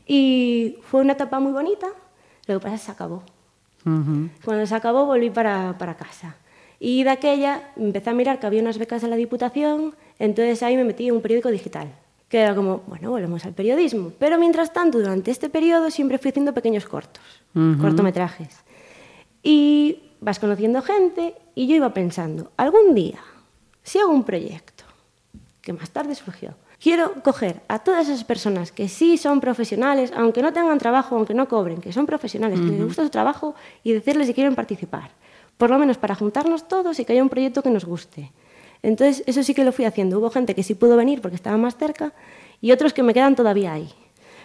Y 0.06 0.76
fue 0.84 1.02
una 1.02 1.12
etapa 1.12 1.38
muy 1.38 1.52
bonita, 1.52 1.88
lo 2.46 2.54
que 2.54 2.60
pasa 2.62 2.76
es 2.76 2.80
que 2.80 2.86
se 2.86 2.92
acabó. 2.92 3.22
Cuando 3.84 4.66
se 4.66 4.74
acabó 4.74 5.04
volví 5.04 5.28
para, 5.28 5.76
para 5.76 5.98
casa. 5.98 6.36
Y 6.80 7.02
de 7.02 7.10
aquella 7.10 7.72
empecé 7.76 8.08
a 8.08 8.14
mirar 8.14 8.40
que 8.40 8.46
había 8.46 8.62
unas 8.62 8.78
becas 8.78 9.02
en 9.04 9.10
la 9.10 9.16
Diputación, 9.16 9.94
entonces 10.18 10.62
ahí 10.62 10.74
me 10.74 10.84
metí 10.84 11.08
en 11.08 11.16
un 11.16 11.20
periódico 11.20 11.50
digital. 11.50 11.92
Que 12.30 12.38
era 12.38 12.54
como, 12.54 12.84
bueno, 12.86 13.10
volvemos 13.10 13.44
al 13.44 13.52
periodismo. 13.52 14.12
Pero 14.18 14.38
mientras 14.38 14.72
tanto, 14.72 14.98
durante 14.98 15.30
este 15.30 15.50
periodo 15.50 15.90
siempre 15.90 16.16
fui 16.16 16.30
haciendo 16.30 16.54
pequeños 16.54 16.86
cortos, 16.86 17.22
cortometrajes. 17.52 18.64
Y 19.42 20.04
vas 20.20 20.38
conociendo 20.38 20.80
gente 20.80 21.34
y 21.58 21.66
yo 21.66 21.74
iba 21.74 21.92
pensando, 21.92 22.52
algún 22.56 22.94
día, 22.94 23.18
si 23.82 23.98
hago 23.98 24.12
un 24.12 24.22
proyecto, 24.22 24.84
que 25.60 25.72
más 25.72 25.90
tarde 25.90 26.14
surgió, 26.14 26.54
quiero 26.80 27.14
coger 27.24 27.62
a 27.66 27.80
todas 27.80 28.06
esas 28.06 28.22
personas 28.22 28.70
que 28.70 28.88
sí 28.88 29.18
son 29.18 29.40
profesionales, 29.40 30.12
aunque 30.14 30.40
no 30.40 30.52
tengan 30.52 30.78
trabajo, 30.78 31.16
aunque 31.16 31.34
no 31.34 31.48
cobren, 31.48 31.80
que 31.80 31.92
son 31.92 32.06
profesionales, 32.06 32.60
que 32.60 32.66
les 32.66 32.84
gusta 32.84 33.02
su 33.02 33.10
trabajo 33.10 33.56
y 33.82 33.90
decirles 33.92 34.28
si 34.28 34.34
quieren 34.34 34.54
participar. 34.54 35.10
Por 35.56 35.70
lo 35.70 35.80
menos 35.80 35.98
para 35.98 36.14
juntarnos 36.14 36.68
todos 36.68 37.00
y 37.00 37.04
que 37.04 37.14
haya 37.14 37.24
un 37.24 37.28
proyecto 37.28 37.60
que 37.60 37.70
nos 37.70 37.84
guste. 37.84 38.30
Entonces, 38.84 39.24
eso 39.26 39.42
sí 39.42 39.52
que 39.52 39.64
lo 39.64 39.72
fui 39.72 39.84
haciendo. 39.84 40.20
Hubo 40.20 40.30
gente 40.30 40.54
que 40.54 40.62
sí 40.62 40.76
pudo 40.76 40.96
venir 40.96 41.20
porque 41.20 41.34
estaba 41.34 41.56
más 41.56 41.76
cerca 41.76 42.12
y 42.60 42.70
otros 42.70 42.92
que 42.92 43.02
me 43.02 43.12
quedan 43.12 43.34
todavía 43.34 43.72
ahí. 43.72 43.92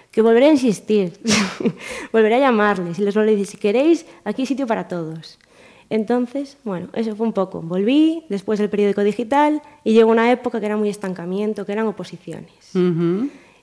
Que 0.09 0.24
volveré 0.24 0.47
a 0.47 0.51
insistir, 0.53 1.20
volveré 2.11 2.38
a 2.38 2.39
llamarles 2.39 2.97
y 2.97 3.03
les 3.03 3.14
volveré 3.14 3.34
a 3.34 3.38
decir, 3.38 3.51
si 3.51 3.57
queréis, 3.57 4.07
aquí 4.24 4.41
hay 4.41 4.45
sitio 4.47 4.66
para 4.66 4.88
todos. 4.88 5.38
Entonces, 5.89 6.57
bueno, 6.63 6.88
eso 6.93 7.15
fue 7.15 7.27
un 7.27 7.34
poco. 7.34 7.61
Volví, 7.61 8.25
después 8.29 8.59
el 8.59 8.69
periódico 8.69 9.03
digital 9.03 9.61
y 9.84 9.93
llegó 9.93 10.11
una 10.11 10.31
época 10.31 10.59
que 10.59 10.65
era 10.65 10.77
muy 10.77 10.89
estancamiento, 10.89 11.65
que 11.65 11.71
eran 11.71 11.88
oposiciones. 11.88 12.71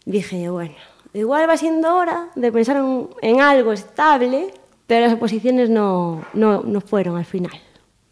Dije 0.05 0.49
bueno, 0.51 0.75
igual 1.13 1.49
va 1.49 1.57
siendo 1.57 1.95
hora 1.97 2.31
de 2.35 2.53
pensar 2.53 2.77
en, 2.77 3.09
en 3.23 3.41
algo 3.41 3.73
estable, 3.73 4.53
pero 4.87 5.07
las 5.07 5.15
oposiciones 5.15 5.71
no, 5.71 6.23
no, 6.35 6.63
no 6.63 6.81
fueron 6.81 7.17
al 7.17 7.25
final. 7.25 7.53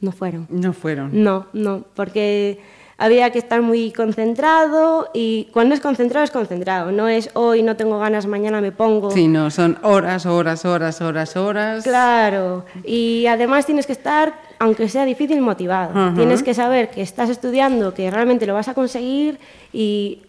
No 0.00 0.12
fueron. 0.12 0.46
No 0.48 0.72
fueron. 0.72 1.10
No, 1.24 1.46
no, 1.52 1.84
porque 1.94 2.60
había 3.00 3.30
que 3.30 3.38
estar 3.38 3.62
muy 3.62 3.92
concentrado 3.92 5.08
y 5.14 5.44
cuando 5.52 5.74
es 5.74 5.80
concentrado 5.80 6.24
es 6.24 6.32
concentrado. 6.32 6.90
No 6.90 7.06
es 7.08 7.30
hoy 7.34 7.62
no 7.62 7.76
tengo 7.76 8.00
ganas, 8.00 8.26
mañana 8.26 8.60
me 8.60 8.72
pongo. 8.72 9.12
Sí, 9.12 9.28
no, 9.28 9.50
son 9.50 9.78
horas, 9.82 10.26
horas, 10.26 10.64
horas, 10.64 11.00
horas, 11.00 11.36
horas. 11.36 11.84
Claro, 11.84 12.64
y 12.84 13.26
además 13.26 13.66
tienes 13.66 13.86
que 13.86 13.92
estar, 13.92 14.34
aunque 14.58 14.88
sea 14.88 15.04
difícil, 15.04 15.40
motivado. 15.40 15.90
Ajá. 15.90 16.12
Tienes 16.16 16.42
que 16.42 16.54
saber 16.54 16.90
que 16.90 17.00
estás 17.00 17.30
estudiando, 17.30 17.94
que 17.94 18.10
realmente 18.10 18.46
lo 18.46 18.54
vas 18.54 18.66
a 18.66 18.74
conseguir 18.74 19.38
y 19.72 20.22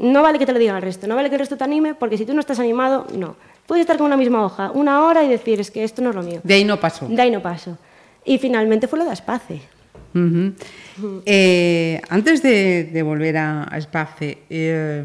no 0.00 0.22
vale 0.22 0.38
que 0.38 0.46
te 0.46 0.52
lo 0.52 0.60
diga 0.60 0.76
el 0.76 0.82
resto, 0.82 1.08
no 1.08 1.16
vale 1.16 1.28
que 1.28 1.34
el 1.34 1.40
resto 1.40 1.56
te 1.56 1.64
anime, 1.64 1.94
porque 1.94 2.16
si 2.16 2.24
tú 2.24 2.34
no 2.34 2.40
estás 2.40 2.60
animado, 2.60 3.06
no. 3.16 3.34
Puedes 3.66 3.82
estar 3.82 3.96
con 3.96 4.06
una 4.06 4.16
misma 4.16 4.44
hoja 4.44 4.70
una 4.72 5.04
hora 5.04 5.24
y 5.24 5.28
decir, 5.28 5.58
es 5.58 5.72
que 5.72 5.82
esto 5.82 6.00
no 6.02 6.10
es 6.10 6.16
lo 6.16 6.22
mío. 6.22 6.40
De 6.44 6.54
ahí 6.54 6.64
no 6.64 6.78
pasó. 6.78 7.08
De 7.08 7.20
ahí 7.20 7.32
no 7.32 7.42
paso. 7.42 7.76
Y 8.24 8.38
finalmente 8.38 8.86
fue 8.86 9.00
lo 9.00 9.04
de 9.04 9.10
Aspace. 9.10 9.60
Eh, 11.26 12.00
antes 12.08 12.42
de, 12.42 12.84
de 12.84 13.02
volver 13.02 13.36
a, 13.38 13.64
a 13.64 13.78
eh, 14.50 15.04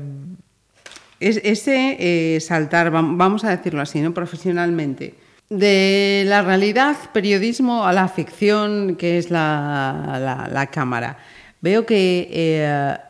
es- 1.19 1.41
ese 1.43 1.97
eh, 1.99 2.39
saltar, 2.39 2.91
vam- 2.91 3.17
vamos 3.17 3.43
a 3.43 3.49
decirlo 3.55 3.81
así, 3.81 4.01
¿no? 4.01 4.13
profesionalmente, 4.13 5.15
de 5.49 6.23
la 6.27 6.41
realidad, 6.41 6.95
periodismo, 7.13 7.85
a 7.85 7.93
la 7.93 8.07
ficción, 8.09 8.95
que 8.97 9.17
es 9.17 9.31
la, 9.31 10.17
la- 10.19 10.49
la 10.51 10.67
cámara. 10.67 11.17
Veo 11.61 11.85
que 11.85 12.27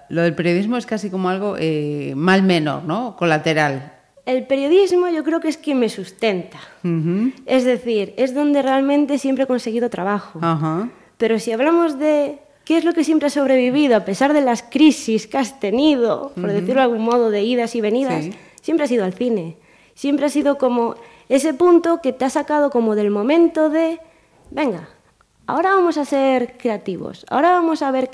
lo 0.10 0.22
del 0.22 0.34
periodismo 0.36 0.78
es 0.78 0.86
casi 0.86 1.10
como 1.10 1.30
algo 1.30 1.58
mal 2.16 2.44
menor, 2.44 2.84
¿no? 2.86 3.16
Colateral. 3.18 3.92
El 4.26 4.46
periodismo 4.46 5.08
yo 5.10 5.24
creo 5.24 5.40
que 5.40 5.48
es 5.50 5.58
quien 5.58 5.80
me 5.80 5.90
sustenta. 5.90 6.58
Es 7.46 7.64
decir, 7.66 8.14
es 8.18 8.34
donde 8.34 8.62
realmente 8.62 9.18
siempre 9.18 9.44
he 9.46 9.48
conseguido 9.48 9.90
trabajo. 9.90 10.40
Ajá. 10.42 10.90
Pero 11.18 11.40
si 11.40 11.52
hablamos 11.52 11.98
de 12.00 12.40
qué 12.66 12.78
es 12.78 12.84
lo 12.86 12.94
que 12.94 13.04
siempre 13.04 13.28
ha 13.28 13.30
sobrevivido 13.32 13.96
a 13.96 14.06
pesar 14.06 14.34
de 14.34 14.42
las 14.42 14.62
crisis 14.64 15.28
que 15.28 15.38
has 15.38 15.60
tenido, 15.60 16.32
por 16.36 16.52
decirlo 16.52 16.76
de 16.76 16.82
algún 16.82 17.02
modo, 17.04 17.30
de 17.30 17.44
idas 17.44 17.76
y 17.76 17.82
venidas, 17.82 18.26
Sí. 18.26 18.34
siempre 18.62 18.86
ha 18.86 18.88
sido 18.88 19.06
el 19.06 19.14
cine. 19.14 19.58
Siempre 19.96 20.26
ha 20.28 20.30
sido 20.30 20.58
como 20.58 20.96
ese 21.30 21.54
punto 21.54 22.02
que 22.02 22.14
te 22.14 22.26
ha 22.26 22.30
sacado 22.30 22.70
como 22.70 22.96
del 22.96 23.10
momento 23.10 23.70
de, 23.70 24.00
venga, 24.52 24.90
ahora 25.48 25.72
vamos 25.72 25.98
a 25.98 26.06
ser 26.06 26.58
creativos, 26.58 27.26
ahora 27.30 27.52
vamos 27.52 27.82
a 27.82 27.92
ver... 27.92 28.10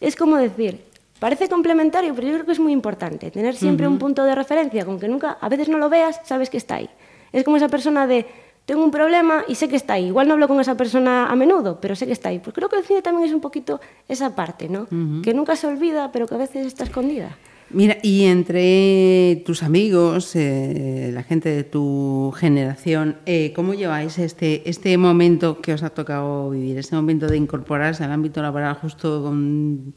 Es 0.00 0.14
como 0.14 0.36
decir, 0.36 0.84
parece 1.18 1.48
complementario, 1.48 2.14
pero 2.14 2.26
yo 2.28 2.34
creo 2.34 2.46
que 2.46 2.52
es 2.52 2.60
muy 2.60 2.72
importante 2.72 3.30
tener 3.32 3.56
siempre 3.56 3.88
un 3.88 3.98
punto 3.98 4.24
de 4.24 4.34
referencia, 4.34 4.84
con 4.84 5.00
que 5.00 5.08
nunca, 5.08 5.38
a 5.40 5.48
veces 5.48 5.68
no 5.68 5.78
lo 5.78 5.88
veas, 5.88 6.20
sabes 6.24 6.50
que 6.50 6.56
está 6.56 6.76
ahí. 6.76 6.88
Es 7.32 7.42
como 7.42 7.56
esa 7.56 7.68
persona 7.68 8.06
de, 8.06 8.26
tengo 8.68 8.84
un 8.84 8.90
problema 8.90 9.44
y 9.48 9.54
sé 9.54 9.66
que 9.66 9.76
está 9.76 9.94
ahí. 9.94 10.08
Igual 10.08 10.28
no 10.28 10.34
hablo 10.34 10.46
con 10.46 10.60
esa 10.60 10.76
persona 10.76 11.26
a 11.26 11.34
menudo, 11.34 11.80
pero 11.80 11.96
sé 11.96 12.04
que 12.04 12.12
está 12.12 12.28
ahí. 12.28 12.38
Pues 12.38 12.54
creo 12.54 12.68
que 12.68 12.76
el 12.76 12.84
cine 12.84 13.00
también 13.00 13.26
es 13.26 13.34
un 13.34 13.40
poquito 13.40 13.80
esa 14.06 14.36
parte, 14.36 14.68
¿no? 14.68 14.86
Que 15.22 15.32
nunca 15.32 15.56
se 15.56 15.66
olvida, 15.66 16.12
pero 16.12 16.26
que 16.26 16.34
a 16.34 16.38
veces 16.38 16.66
está 16.66 16.84
escondida. 16.84 17.34
Mira, 17.70 17.96
y 18.02 18.26
entre 18.26 19.42
tus 19.46 19.62
amigos, 19.62 20.36
eh, 20.36 21.10
la 21.14 21.22
gente 21.22 21.48
de 21.48 21.64
tu 21.64 22.30
generación, 22.36 23.16
eh, 23.24 23.54
¿cómo 23.56 23.72
lleváis 23.72 24.18
este, 24.18 24.68
este 24.68 24.98
momento 24.98 25.62
que 25.62 25.72
os 25.72 25.82
ha 25.82 25.88
tocado 25.88 26.50
vivir, 26.50 26.76
este 26.76 26.94
momento 26.94 27.26
de 27.26 27.38
incorporarse 27.38 28.04
al 28.04 28.12
ámbito 28.12 28.42
laboral 28.42 28.74
justo 28.74 29.22
con 29.22 29.94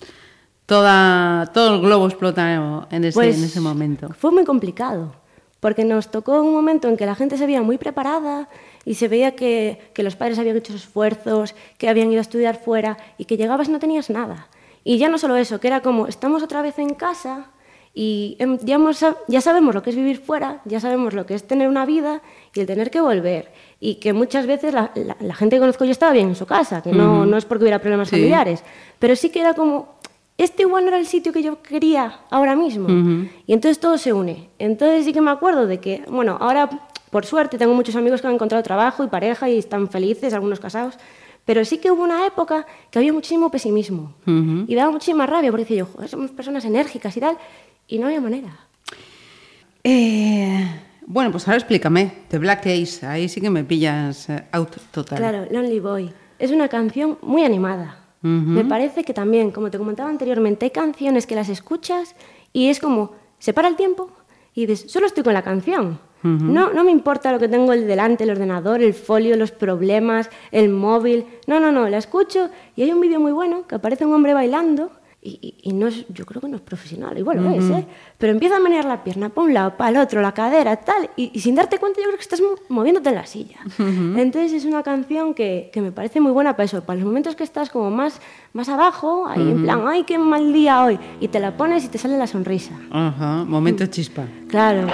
toda, 0.65 1.51
todo 1.53 1.75
el 1.75 1.81
globo 1.81 2.07
explotado 2.07 2.87
en 2.89 3.03
ese, 3.03 3.15
Pues 3.15 3.37
en 3.37 3.43
ese 3.43 3.59
momento? 3.59 4.07
Fue 4.17 4.31
muy 4.31 4.45
complicado, 4.45 5.13
porque 5.61 5.85
nos 5.85 6.11
tocó 6.11 6.41
un 6.41 6.51
momento 6.53 6.89
en 6.89 6.97
que 6.97 7.05
la 7.05 7.15
gente 7.15 7.37
se 7.37 7.45
veía 7.45 7.61
muy 7.61 7.77
preparada 7.77 8.49
y 8.83 8.95
se 8.95 9.07
veía 9.07 9.35
que, 9.35 9.79
que 9.93 10.03
los 10.03 10.17
padres 10.17 10.37
habían 10.39 10.57
hecho 10.57 10.73
esfuerzos, 10.75 11.55
que 11.77 11.87
habían 11.87 12.11
ido 12.11 12.19
a 12.19 12.21
estudiar 12.27 12.59
fuera 12.59 12.97
y 13.17 13.23
que 13.25 13.37
llegabas 13.37 13.69
y 13.69 13.71
no 13.71 13.79
tenías 13.79 14.09
nada. 14.09 14.47
Y 14.83 14.97
ya 14.97 15.07
no 15.07 15.17
solo 15.17 15.37
eso, 15.37 15.59
que 15.61 15.67
era 15.67 15.81
como, 15.81 16.07
estamos 16.07 16.43
otra 16.43 16.61
vez 16.63 16.77
en 16.79 16.95
casa 16.95 17.51
y 17.93 18.37
em, 18.39 18.57
ya, 18.63 18.75
hemos- 18.75 19.05
ya 19.27 19.41
sabemos 19.41 19.75
lo 19.75 19.83
que 19.83 19.91
es 19.91 19.95
vivir 19.95 20.17
fuera, 20.19 20.61
ya 20.65 20.79
sabemos 20.79 21.13
lo 21.13 21.25
que 21.27 21.35
es 21.35 21.45
tener 21.45 21.67
una 21.67 21.85
vida 21.85 22.21
y 22.55 22.61
el 22.61 22.65
tener 22.65 22.89
que 22.89 22.99
volver. 23.01 23.51
Y 23.79 23.95
que 23.95 24.13
muchas 24.13 24.47
veces 24.47 24.73
la, 24.73 24.91
la- 24.95 25.17
la 25.19 25.35
gente 25.35 25.57
que 25.57 25.59
conozco 25.59 25.85
yo 25.85 25.91
estaba 25.91 26.11
bien 26.13 26.29
en 26.29 26.35
su 26.35 26.45
casa, 26.47 26.81
que 26.81 26.91
no, 26.91 27.25
no 27.25 27.37
es 27.37 27.45
porque 27.45 27.65
hubiera 27.65 27.79
problemas 27.79 28.07
Sí. 28.09 28.15
familiares, 28.15 28.63
pero 28.97 29.15
sí 29.15 29.29
que 29.29 29.41
era 29.41 29.53
como, 29.53 29.95
este 30.43 30.63
igual 30.63 30.83
no 30.83 30.89
era 30.89 30.97
el 30.97 31.05
sitio 31.05 31.31
que 31.31 31.43
yo 31.43 31.61
quería 31.61 32.19
ahora 32.29 32.55
mismo. 32.55 32.87
Y 33.45 33.53
entonces 33.53 33.79
todo 33.79 33.97
se 33.97 34.11
une. 34.13 34.49
Entonces 34.59 35.05
sí 35.05 35.13
que 35.13 35.21
me 35.21 35.31
acuerdo 35.31 35.67
de 35.67 35.79
que, 35.79 36.03
bueno, 36.09 36.37
ahora 36.39 36.69
por 37.11 37.25
suerte 37.25 37.57
tengo 37.57 37.73
muchos 37.73 37.95
amigos 37.95 38.21
que 38.21 38.27
han 38.27 38.33
encontrado 38.33 38.63
trabajo 38.63 39.03
y 39.03 39.07
pareja 39.07 39.49
y 39.49 39.57
están 39.57 39.89
felices, 39.89 40.33
algunos 40.33 40.59
casados, 40.59 40.97
pero 41.45 41.65
sí 41.65 41.77
que 41.77 41.91
hubo 41.91 42.03
una 42.03 42.25
época 42.25 42.65
que 42.89 42.99
había 42.99 43.11
muchísimo 43.13 43.51
pesimismo 43.51 44.13
y 44.25 44.73
daba 44.75 44.91
muchísima 44.91 45.25
rabia 45.27 45.51
porque 45.51 45.63
decía 45.65 45.79
yo, 45.79 45.85
"Joder, 45.93 46.09
somos 46.09 46.31
personas 46.31 46.63
enérgicas 46.65 47.15
y 47.17 47.19
tal, 47.19 47.37
y 47.87 47.99
no 47.99 48.07
había 48.07 48.21
manera. 48.21 48.57
Eh, 49.83 50.65
bueno, 51.05 51.31
pues 51.31 51.47
ahora 51.47 51.57
explícame, 51.57 52.11
The 52.29 52.37
Black 52.37 52.65
Ace, 52.67 53.05
ahí 53.05 53.27
sí 53.27 53.41
que 53.41 53.49
me 53.49 53.63
pillas 53.63 54.29
eh, 54.29 54.43
out 54.51 54.77
total. 54.91 55.17
Claro, 55.17 55.45
Lonely 55.51 55.79
Boy. 55.79 56.13
Es 56.39 56.51
una 56.51 56.67
canción 56.67 57.17
muy 57.21 57.43
animada. 57.43 57.97
Me 58.21 58.63
parece 58.65 59.03
que 59.03 59.13
también, 59.13 59.51
como 59.51 59.71
te 59.71 59.79
comentaba 59.79 60.09
anteriormente, 60.09 60.65
hay 60.65 60.71
canciones 60.71 61.25
que 61.25 61.35
las 61.35 61.49
escuchas 61.49 62.15
y 62.53 62.67
es 62.67 62.79
como, 62.79 63.13
se 63.39 63.51
para 63.53 63.67
el 63.67 63.75
tiempo 63.75 64.09
y 64.53 64.67
dices, 64.67 64.91
solo 64.91 65.07
estoy 65.07 65.23
con 65.23 65.33
la 65.33 65.41
canción. 65.41 65.99
no, 66.23 66.71
no 66.71 66.83
me 66.83 66.91
importa 66.91 67.31
lo 67.31 67.39
que 67.39 67.47
tengo 67.47 67.73
el 67.73 67.87
delante, 67.87 68.25
el 68.25 68.29
ordenador, 68.29 68.83
el 68.83 68.93
folio, 68.93 69.35
los 69.37 69.51
problemas, 69.51 70.29
el 70.51 70.69
móvil. 70.69 71.25
No, 71.47 71.59
no, 71.59 71.71
no, 71.71 71.89
la 71.89 71.97
escucho 71.97 72.49
y 72.75 72.83
hay 72.83 72.91
un 72.91 73.01
vídeo 73.01 73.19
muy 73.19 73.31
bueno 73.31 73.65
que 73.67 73.75
aparece 73.75 74.05
un 74.05 74.13
hombre 74.13 74.35
bailando 74.35 74.91
y, 75.23 75.37
y- 75.63 75.69
y 75.69 75.73
no 75.73 75.87
es, 75.87 76.05
yo 76.09 76.25
creo 76.25 76.41
que 76.41 76.47
no 76.47 76.55
es 76.55 76.61
profesional, 76.63 77.15
igual 77.17 77.37
lo 77.43 77.49
es, 77.51 77.69
¿eh? 77.69 77.85
Pero 78.17 78.31
empieza 78.33 78.55
a 78.57 78.59
menear 78.59 78.85
la 78.85 79.03
pierna 79.03 79.29
para 79.29 79.45
un 79.47 79.53
lado, 79.53 79.77
para 79.77 79.91
el 79.91 79.97
otro, 79.97 80.19
la 80.21 80.31
cadera, 80.33 80.75
tal, 80.77 81.11
y, 81.15 81.29
y 81.33 81.39
sin 81.41 81.53
darte 81.53 81.77
cuenta 81.77 81.99
yo 81.99 82.05
creo 82.07 82.17
que 82.17 82.23
estás 82.23 82.41
mo- 82.41 82.55
moviéndote 82.69 83.09
en 83.09 83.15
la 83.15 83.25
silla. 83.27 83.59
Entonces 84.17 84.51
es 84.53 84.65
una 84.65 84.81
canción 84.81 85.33
que, 85.35 85.69
que 85.71 85.79
me 85.81 85.91
parece 85.91 86.19
muy 86.21 86.31
buena 86.31 86.53
para 86.55 86.65
eso, 86.65 86.81
para 86.83 86.97
los 86.97 87.05
momentos 87.05 87.35
que 87.35 87.43
estás 87.43 87.69
como 87.69 87.91
más, 87.91 88.19
más 88.53 88.67
abajo, 88.69 89.27
ahí 89.27 89.41
en 89.51 89.61
plan, 89.61 89.83
ay, 89.87 90.03
qué 90.05 90.17
mal 90.17 90.51
día 90.53 90.83
hoy, 90.83 90.97
y 91.19 91.27
te 91.27 91.39
la 91.39 91.55
pones 91.55 91.85
y 91.85 91.87
te 91.89 91.97
sale 91.99 92.17
la 92.17 92.25
sonrisa. 92.25 92.73
Ajá, 92.89 93.43
momento 93.45 93.85
chispa. 93.85 94.23
Claro. 94.47 94.87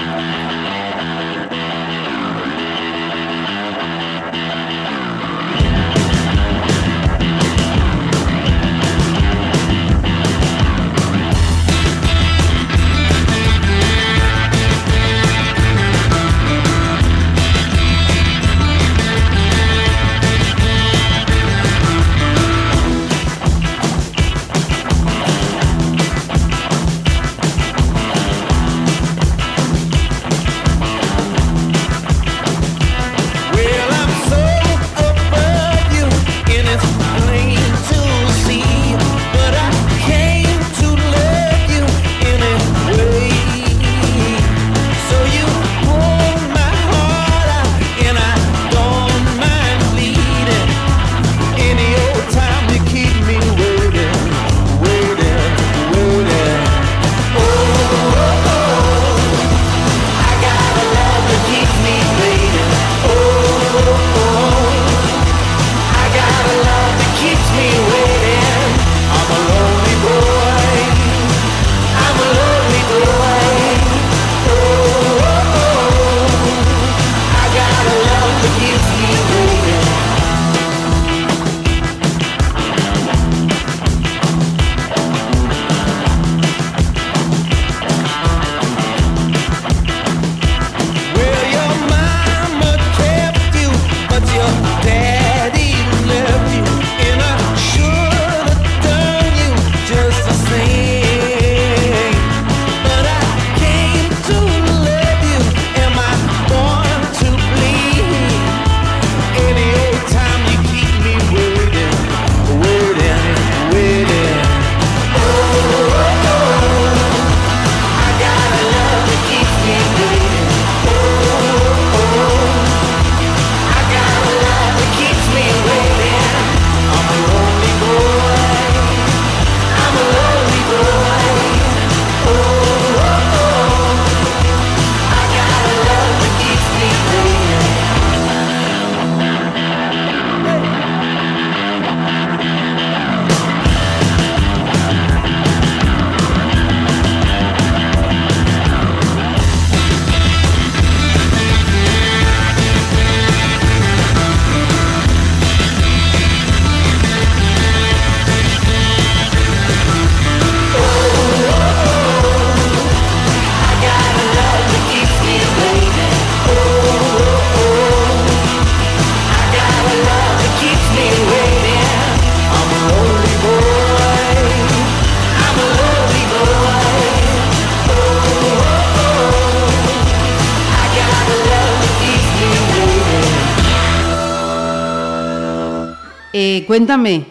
Cuéntame, 186.87 187.25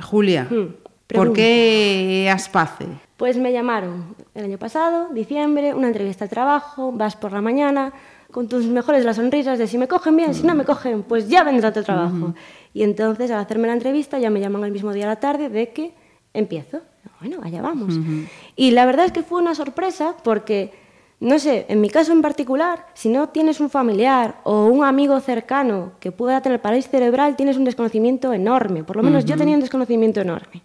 Julia, 0.00 0.46
Hmm, 0.48 0.68
¿por 1.06 1.34
qué 1.34 2.30
Aspace? 2.32 2.86
Pues 3.18 3.36
me 3.36 3.52
llamaron 3.52 4.16
el 4.34 4.44
año 4.46 4.56
pasado, 4.56 5.10
diciembre, 5.12 5.74
una 5.74 5.88
entrevista 5.88 6.24
de 6.24 6.30
trabajo, 6.30 6.92
vas 6.92 7.14
por 7.14 7.30
la 7.30 7.42
mañana 7.42 7.92
con 8.30 8.48
tus 8.48 8.64
mejores 8.64 9.04
las 9.04 9.16
sonrisas 9.16 9.58
de 9.58 9.66
si 9.66 9.76
me 9.76 9.86
cogen 9.86 10.16
bien, 10.16 10.32
si 10.32 10.46
no 10.46 10.54
me 10.54 10.64
cogen, 10.64 11.02
pues 11.02 11.28
ya 11.28 11.44
vendrá 11.44 11.68
otro 11.68 11.82
trabajo. 11.82 12.32
Y 12.72 12.84
entonces 12.84 13.30
al 13.30 13.40
hacerme 13.40 13.66
la 13.66 13.74
entrevista 13.74 14.18
ya 14.18 14.30
me 14.30 14.40
llaman 14.40 14.64
el 14.64 14.72
mismo 14.72 14.94
día 14.94 15.04
a 15.04 15.08
la 15.08 15.20
tarde 15.20 15.50
de 15.50 15.74
que 15.74 15.92
empiezo. 16.32 16.80
Bueno, 17.20 17.36
allá 17.42 17.60
vamos. 17.60 17.92
Y 18.56 18.70
la 18.70 18.86
verdad 18.86 19.04
es 19.04 19.12
que 19.12 19.22
fue 19.22 19.42
una 19.42 19.54
sorpresa 19.54 20.16
porque, 20.24 20.72
no 21.22 21.38
sé, 21.38 21.66
en 21.68 21.80
mi 21.80 21.88
caso 21.88 22.10
en 22.10 22.20
particular, 22.20 22.84
si 22.94 23.08
no 23.08 23.28
tienes 23.28 23.60
un 23.60 23.70
familiar 23.70 24.40
o 24.42 24.66
un 24.66 24.84
amigo 24.84 25.20
cercano 25.20 25.92
que 26.00 26.10
pueda 26.10 26.40
tener 26.40 26.60
parálisis 26.60 26.90
cerebral, 26.90 27.36
tienes 27.36 27.56
un 27.56 27.62
desconocimiento 27.62 28.32
enorme. 28.32 28.82
Por 28.82 28.96
lo 28.96 29.04
menos 29.04 29.24
yo 29.24 29.36
tenía 29.36 29.54
un 29.54 29.60
desconocimiento 29.60 30.20
enorme 30.20 30.62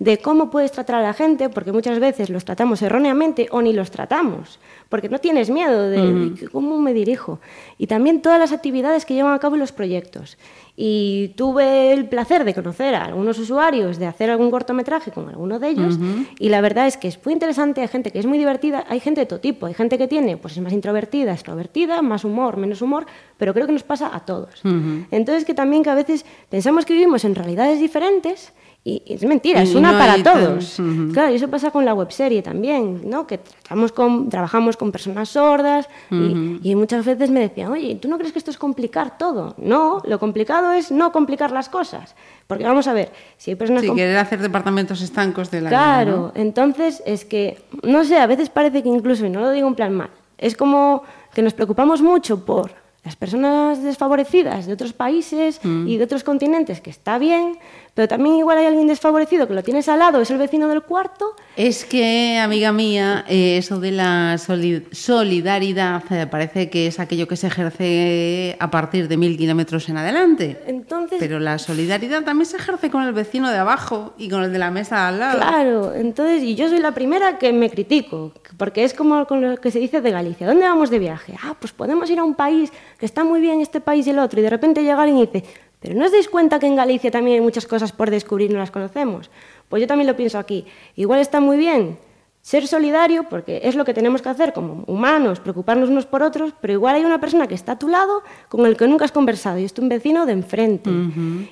de 0.00 0.18
cómo 0.18 0.50
puedes 0.50 0.72
tratar 0.72 0.96
a 0.96 1.02
la 1.02 1.12
gente, 1.12 1.48
porque 1.48 1.70
muchas 1.70 2.00
veces 2.00 2.28
los 2.28 2.44
tratamos 2.44 2.82
erróneamente 2.82 3.46
o 3.52 3.62
ni 3.62 3.72
los 3.72 3.92
tratamos, 3.92 4.58
porque 4.88 5.08
no 5.08 5.20
tienes 5.20 5.48
miedo 5.48 5.88
de, 5.88 6.30
de 6.30 6.48
cómo 6.48 6.80
me 6.80 6.92
dirijo. 6.92 7.38
Y 7.78 7.86
también 7.86 8.20
todas 8.20 8.40
las 8.40 8.50
actividades 8.50 9.04
que 9.04 9.14
llevan 9.14 9.34
a 9.34 9.38
cabo 9.38 9.56
los 9.56 9.70
proyectos. 9.70 10.38
Y 10.82 11.34
tuve 11.36 11.92
el 11.92 12.06
placer 12.06 12.42
de 12.44 12.54
conocer 12.54 12.94
a 12.94 13.04
algunos 13.04 13.38
usuarios, 13.38 13.98
de 13.98 14.06
hacer 14.06 14.30
algún 14.30 14.50
cortometraje 14.50 15.10
con 15.10 15.28
alguno 15.28 15.58
de 15.58 15.68
ellos, 15.68 15.98
y 16.38 16.48
la 16.48 16.62
verdad 16.62 16.86
es 16.86 16.96
que 16.96 17.06
es 17.08 17.22
muy 17.22 17.34
interesante, 17.34 17.82
hay 17.82 17.88
gente 17.88 18.10
que 18.10 18.18
es 18.18 18.24
muy 18.24 18.38
divertida, 18.38 18.84
hay 18.88 18.98
gente 18.98 19.20
de 19.20 19.26
todo 19.26 19.40
tipo, 19.40 19.66
hay 19.66 19.74
gente 19.74 19.98
que 19.98 20.08
tiene, 20.08 20.38
pues 20.38 20.56
es 20.56 20.62
más 20.62 20.72
introvertida, 20.72 21.32
extrovertida, 21.32 22.00
más 22.00 22.24
humor, 22.24 22.56
menos 22.56 22.80
humor, 22.80 23.04
pero 23.36 23.52
creo 23.52 23.66
que 23.66 23.74
nos 23.74 23.82
pasa 23.82 24.10
a 24.10 24.20
todos. 24.20 24.62
Entonces 25.10 25.44
que 25.44 25.52
también 25.52 25.82
que 25.82 25.90
a 25.90 25.94
veces 25.94 26.24
pensamos 26.48 26.86
que 26.86 26.94
vivimos 26.94 27.26
en 27.26 27.34
realidades 27.34 27.78
diferentes, 27.78 28.54
y 28.82 29.02
y 29.04 29.14
es 29.14 29.22
mentira, 29.24 29.60
es 29.62 29.72
Y 29.72 29.76
una 29.76 29.92
no 29.92 29.98
para 29.98 30.12
hay 30.14 30.22
tan- 30.22 30.42
todos. 30.42 30.80
Claro, 31.12 31.32
y 31.32 31.36
eso 31.36 31.48
pasa 31.48 31.70
con 31.70 31.84
la 31.84 31.92
webserie 31.92 32.40
también, 32.42 33.02
¿no? 33.04 33.26
Que 33.26 33.38
tratamos 33.38 33.92
con, 33.92 34.30
trabajamos 34.30 34.76
con 34.78 34.90
personas 34.90 35.28
sordas 35.28 35.86
y, 36.10 36.60
y 36.62 36.74
muchas 36.74 37.04
veces 37.04 37.30
me 37.30 37.40
decían, 37.40 37.70
oye, 37.72 37.96
¿tú 37.96 38.08
no 38.08 38.16
crees 38.16 38.32
que 38.32 38.38
esto 38.38 38.50
es 38.50 38.56
complicar 38.58 39.18
todo? 39.18 39.54
No, 39.58 40.00
lo 40.06 40.18
complicado 40.18 40.72
es 40.72 40.90
no 40.90 41.12
complicar 41.12 41.50
las 41.52 41.68
cosas. 41.68 42.14
Porque 42.46 42.64
vamos 42.64 42.88
a 42.88 42.92
ver, 42.94 43.12
si 43.36 43.50
hay 43.50 43.54
personas 43.56 43.82
Sí, 43.82 43.88
con- 43.88 43.96
querer 43.96 44.16
hacer 44.16 44.40
departamentos 44.40 45.02
estancos 45.02 45.50
de 45.50 45.60
la 45.60 45.68
Claro, 45.68 46.10
vida, 46.10 46.16
¿no? 46.16 46.32
entonces 46.34 47.02
es 47.06 47.24
que, 47.26 47.58
no 47.82 48.02
sé, 48.04 48.16
a 48.18 48.26
veces 48.26 48.48
parece 48.48 48.82
que 48.82 48.88
incluso, 48.88 49.26
y 49.26 49.30
no 49.30 49.40
lo 49.40 49.50
digo 49.52 49.68
en 49.68 49.74
plan 49.74 49.94
mal, 49.94 50.10
es 50.38 50.56
como 50.56 51.02
que 51.34 51.42
nos 51.42 51.52
preocupamos 51.52 52.00
mucho 52.02 52.44
por 52.46 52.72
las 53.04 53.16
personas 53.16 53.82
desfavorecidas 53.82 54.66
de 54.66 54.72
otros 54.74 54.92
países 54.92 55.58
Mm. 55.64 55.86
y 55.88 55.96
de 55.96 56.04
otros 56.04 56.22
continentes, 56.24 56.80
que 56.82 56.90
está 56.90 57.18
bien, 57.18 57.56
pero 57.94 58.08
también 58.08 58.36
igual 58.36 58.58
hay 58.58 58.66
alguien 58.66 58.86
desfavorecido 58.86 59.46
que 59.48 59.54
lo 59.54 59.62
tienes 59.62 59.88
al 59.88 59.98
lado, 59.98 60.20
es 60.20 60.30
el 60.30 60.38
vecino 60.38 60.68
del 60.68 60.82
cuarto, 60.82 61.34
Es 61.56 61.84
que, 61.84 62.38
amiga 62.38 62.72
mía, 62.72 63.24
eh, 63.28 63.58
eso 63.58 63.80
de 63.80 63.90
la 63.92 64.36
soli- 64.38 64.84
solidaridad 64.92 66.02
eh, 66.10 66.26
parece 66.26 66.70
que 66.70 66.86
es 66.86 66.98
aquello 67.00 67.26
que 67.28 67.36
se 67.36 67.48
ejerce 67.48 68.56
a 68.58 68.70
partir 68.70 69.08
de 69.08 69.16
mil 69.16 69.36
kilómetros 69.36 69.88
en 69.88 69.96
adelante. 69.96 70.60
entonces... 70.66 71.18
Pero 71.20 71.38
la 71.40 71.58
solidaridad 71.58 72.22
también 72.24 72.46
se 72.46 72.56
ejerce 72.56 72.90
con 72.90 73.02
el 73.02 73.12
vecino 73.12 73.50
de 73.50 73.58
abajo 73.58 74.14
y 74.18 74.28
con 74.28 74.42
el 74.42 74.52
de 74.52 74.58
la 74.58 74.70
mesa 74.70 75.08
al 75.08 75.18
lado. 75.18 75.38
Claro, 75.38 75.94
entonces, 75.94 76.42
y 76.42 76.54
yo 76.54 76.68
soy 76.68 76.78
la 76.78 76.92
primera 76.92 77.38
que 77.38 77.52
me 77.52 77.70
critico, 77.70 78.32
porque 78.56 78.84
es 78.84 78.94
como 78.94 79.26
con 79.26 79.40
lo 79.40 79.56
que 79.58 79.70
se 79.70 79.78
dice 79.78 80.00
de 80.00 80.10
Galicia. 80.10 80.46
¿Dónde 80.46 80.64
vamos 80.64 80.90
de 80.90 80.98
viaje? 80.98 81.34
Ah, 81.42 81.54
pues 81.58 81.72
podemos 81.72 82.08
ir 82.10 82.18
a 82.18 82.24
un 82.24 82.34
país 82.34 82.72
que 82.98 83.06
está 83.06 83.24
muy 83.24 83.40
bien 83.40 83.60
este 83.60 83.80
país 83.80 84.06
y 84.06 84.10
el 84.10 84.18
otro, 84.18 84.40
y 84.40 84.42
de 84.42 84.50
repente 84.50 84.82
llega 84.82 85.02
alguien 85.02 85.18
y 85.18 85.26
dice, 85.26 85.44
pero 85.80 85.94
¿no 85.94 86.04
os 86.04 86.12
dais 86.12 86.28
cuenta 86.28 86.58
que 86.58 86.66
en 86.66 86.76
Galicia 86.76 87.10
también 87.10 87.36
hay 87.36 87.40
muchas 87.40 87.66
cosas 87.66 87.92
por 87.92 88.10
descubrir 88.10 88.50
y 88.50 88.54
no 88.54 88.60
las 88.60 88.70
conocemos? 88.70 89.30
Pues 89.68 89.80
yo 89.80 89.86
también 89.86 90.06
lo 90.06 90.16
pienso 90.16 90.38
aquí. 90.38 90.66
Igual 90.94 91.20
está 91.20 91.40
muy 91.40 91.56
bien 91.56 91.98
ser 92.42 92.66
solidario, 92.66 93.24
porque 93.24 93.60
es 93.64 93.74
lo 93.74 93.84
que 93.84 93.92
tenemos 93.92 94.22
que 94.22 94.28
hacer 94.30 94.52
como 94.52 94.84
humanos, 94.86 95.40
preocuparnos 95.40 95.90
unos 95.90 96.06
por 96.06 96.22
otros, 96.22 96.54
pero 96.60 96.72
igual 96.72 96.96
hay 96.96 97.04
una 97.04 97.20
persona 97.20 97.46
que 97.46 97.54
está 97.54 97.72
a 97.72 97.78
tu 97.78 97.88
lado 97.88 98.22
con 98.48 98.64
el 98.64 98.76
que 98.76 98.88
nunca 98.88 99.04
has 99.04 99.12
conversado 99.12 99.58
y 99.58 99.64
es 99.64 99.74
tu 99.74 99.86
vecino 99.86 100.24
de 100.24 100.32
enfrente. 100.32 100.90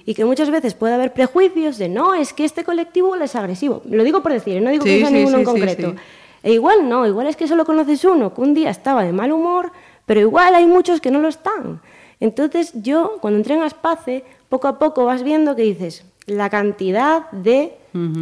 Y 0.06 0.14
que 0.14 0.24
muchas 0.24 0.50
veces 0.50 0.74
puede 0.74 0.94
haber 0.94 1.12
prejuicios 1.12 1.76
de 1.78 1.88
no, 1.88 2.14
es 2.14 2.32
que 2.32 2.44
este 2.44 2.64
colectivo 2.64 3.14
es 3.16 3.36
agresivo. 3.36 3.82
Lo 3.88 4.02
digo 4.02 4.22
por 4.22 4.32
decir, 4.32 4.62
no 4.62 4.70
digo 4.70 4.84
Sí, 4.84 4.90
que 4.90 5.00
sea 5.00 5.08
sí, 5.08 5.14
ninguno 5.14 5.36
sí, 5.36 5.40
en 5.40 5.44
concreto. 5.44 5.94
E 6.42 6.52
igual 6.52 6.88
no, 6.88 7.06
igual 7.06 7.26
es 7.26 7.36
que 7.36 7.46
solo 7.46 7.64
conoces 7.64 8.04
uno 8.04 8.32
que 8.32 8.40
un 8.40 8.54
día 8.54 8.70
estaba 8.70 9.04
de 9.04 9.12
mal 9.12 9.32
humor, 9.32 9.72
pero 10.06 10.20
igual 10.20 10.54
hay 10.54 10.66
muchos 10.66 11.00
que 11.00 11.10
no 11.10 11.18
lo 11.18 11.28
están. 11.28 11.80
Entonces 12.20 12.72
yo, 12.74 13.18
cuando 13.20 13.38
entré 13.38 13.54
en 13.54 13.62
Aspace, 13.62 14.24
poco 14.48 14.68
a 14.68 14.78
poco 14.78 15.04
vas 15.04 15.22
viendo 15.22 15.54
que 15.56 15.62
dices 15.62 16.04
la 16.26 16.50
cantidad 16.50 17.30
de 17.30 17.72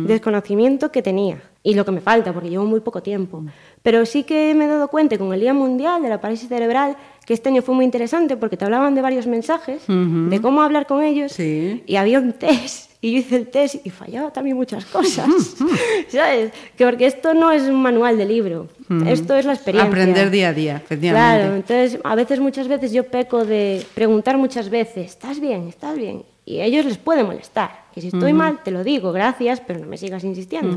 desconocimiento 0.07 0.91
que 0.93 1.03
tenía 1.03 1.43
y 1.63 1.75
lo 1.75 1.85
que 1.85 1.91
me 1.91 2.01
falta, 2.01 2.33
porque 2.33 2.49
llevo 2.49 2.65
muy 2.65 2.81
poco 2.81 3.03
tiempo. 3.03 3.43
Pero 3.83 4.07
sí 4.07 4.23
que 4.23 4.55
me 4.55 4.65
he 4.67 4.69
dado 4.69 4.89
cuenta 4.89 5.19
con 5.19 5.33
el 5.35 5.41
Día 5.41 5.53
Mundial 5.53 6.01
de 6.03 6.09
la 6.09 6.21
Parálisis 6.21 6.49
Cerebral, 6.49 6.97
que 7.27 7.35
este 7.35 7.49
año 7.49 7.63
fue 7.63 7.75
muy 7.75 7.85
interesante 7.85 8.37
porque 8.37 8.57
te 8.57 8.65
hablaban 8.65 8.95
de 8.95 9.03
varios 9.03 9.27
mensajes, 9.27 9.83
de 9.89 10.41
cómo 10.41 10.63
hablar 10.63 10.87
con 10.87 11.03
ellos, 11.03 11.33
Sí. 11.33 11.83
y 11.87 11.97
había 11.97 12.21
un 12.21 12.33
test, 12.33 12.93
y 13.07 13.13
yo 13.13 13.19
hice 13.19 13.37
el 13.37 13.47
test 13.47 13.87
y 13.87 13.91
fallaba 13.91 14.33
también 14.33 14.57
muchas 14.57 14.85
cosas, 14.85 15.29
¿sabes? 16.09 16.51
Que 16.77 16.85
porque 16.85 17.07
esto 17.07 17.35
no 17.35 17.53
es 17.53 17.63
un 17.63 17.81
manual 17.81 18.19
de 18.19 18.25
libro, 18.25 18.67
esto 19.07 19.37
es 19.37 19.45
la 19.45 19.53
experiencia. 19.53 19.89
Aprender 19.89 20.29
día 20.29 20.49
a 20.49 20.53
día, 20.53 20.77
efectivamente. 20.79 21.39
Claro, 21.39 21.55
entonces 21.55 22.01
a 22.03 22.17
veces, 22.17 22.41
muchas 22.41 22.67
veces 22.67 22.91
yo 22.91 23.05
peco 23.05 23.45
de 23.45 23.87
preguntar 23.95 24.39
muchas 24.39 24.71
veces, 24.71 25.07
¿estás 25.07 25.39
bien? 25.39 25.69
¿Estás 25.69 25.97
bien? 25.97 26.25
Y 26.45 26.59
a 26.59 26.65
ellos 26.65 26.85
les 26.85 26.99
puede 26.99 27.23
molestar, 27.23 27.85
que 27.95 28.01
si 28.01 28.09
estoy 28.09 28.33
mal 28.33 28.65
te 28.65 28.73
lo 28.73 28.83
digo, 28.83 29.13
gracias, 29.13 29.63
pero 29.65 29.79
no 29.79 29.87
me 29.87 29.99
sigas 29.99 30.25
insistiendo. 30.25 30.77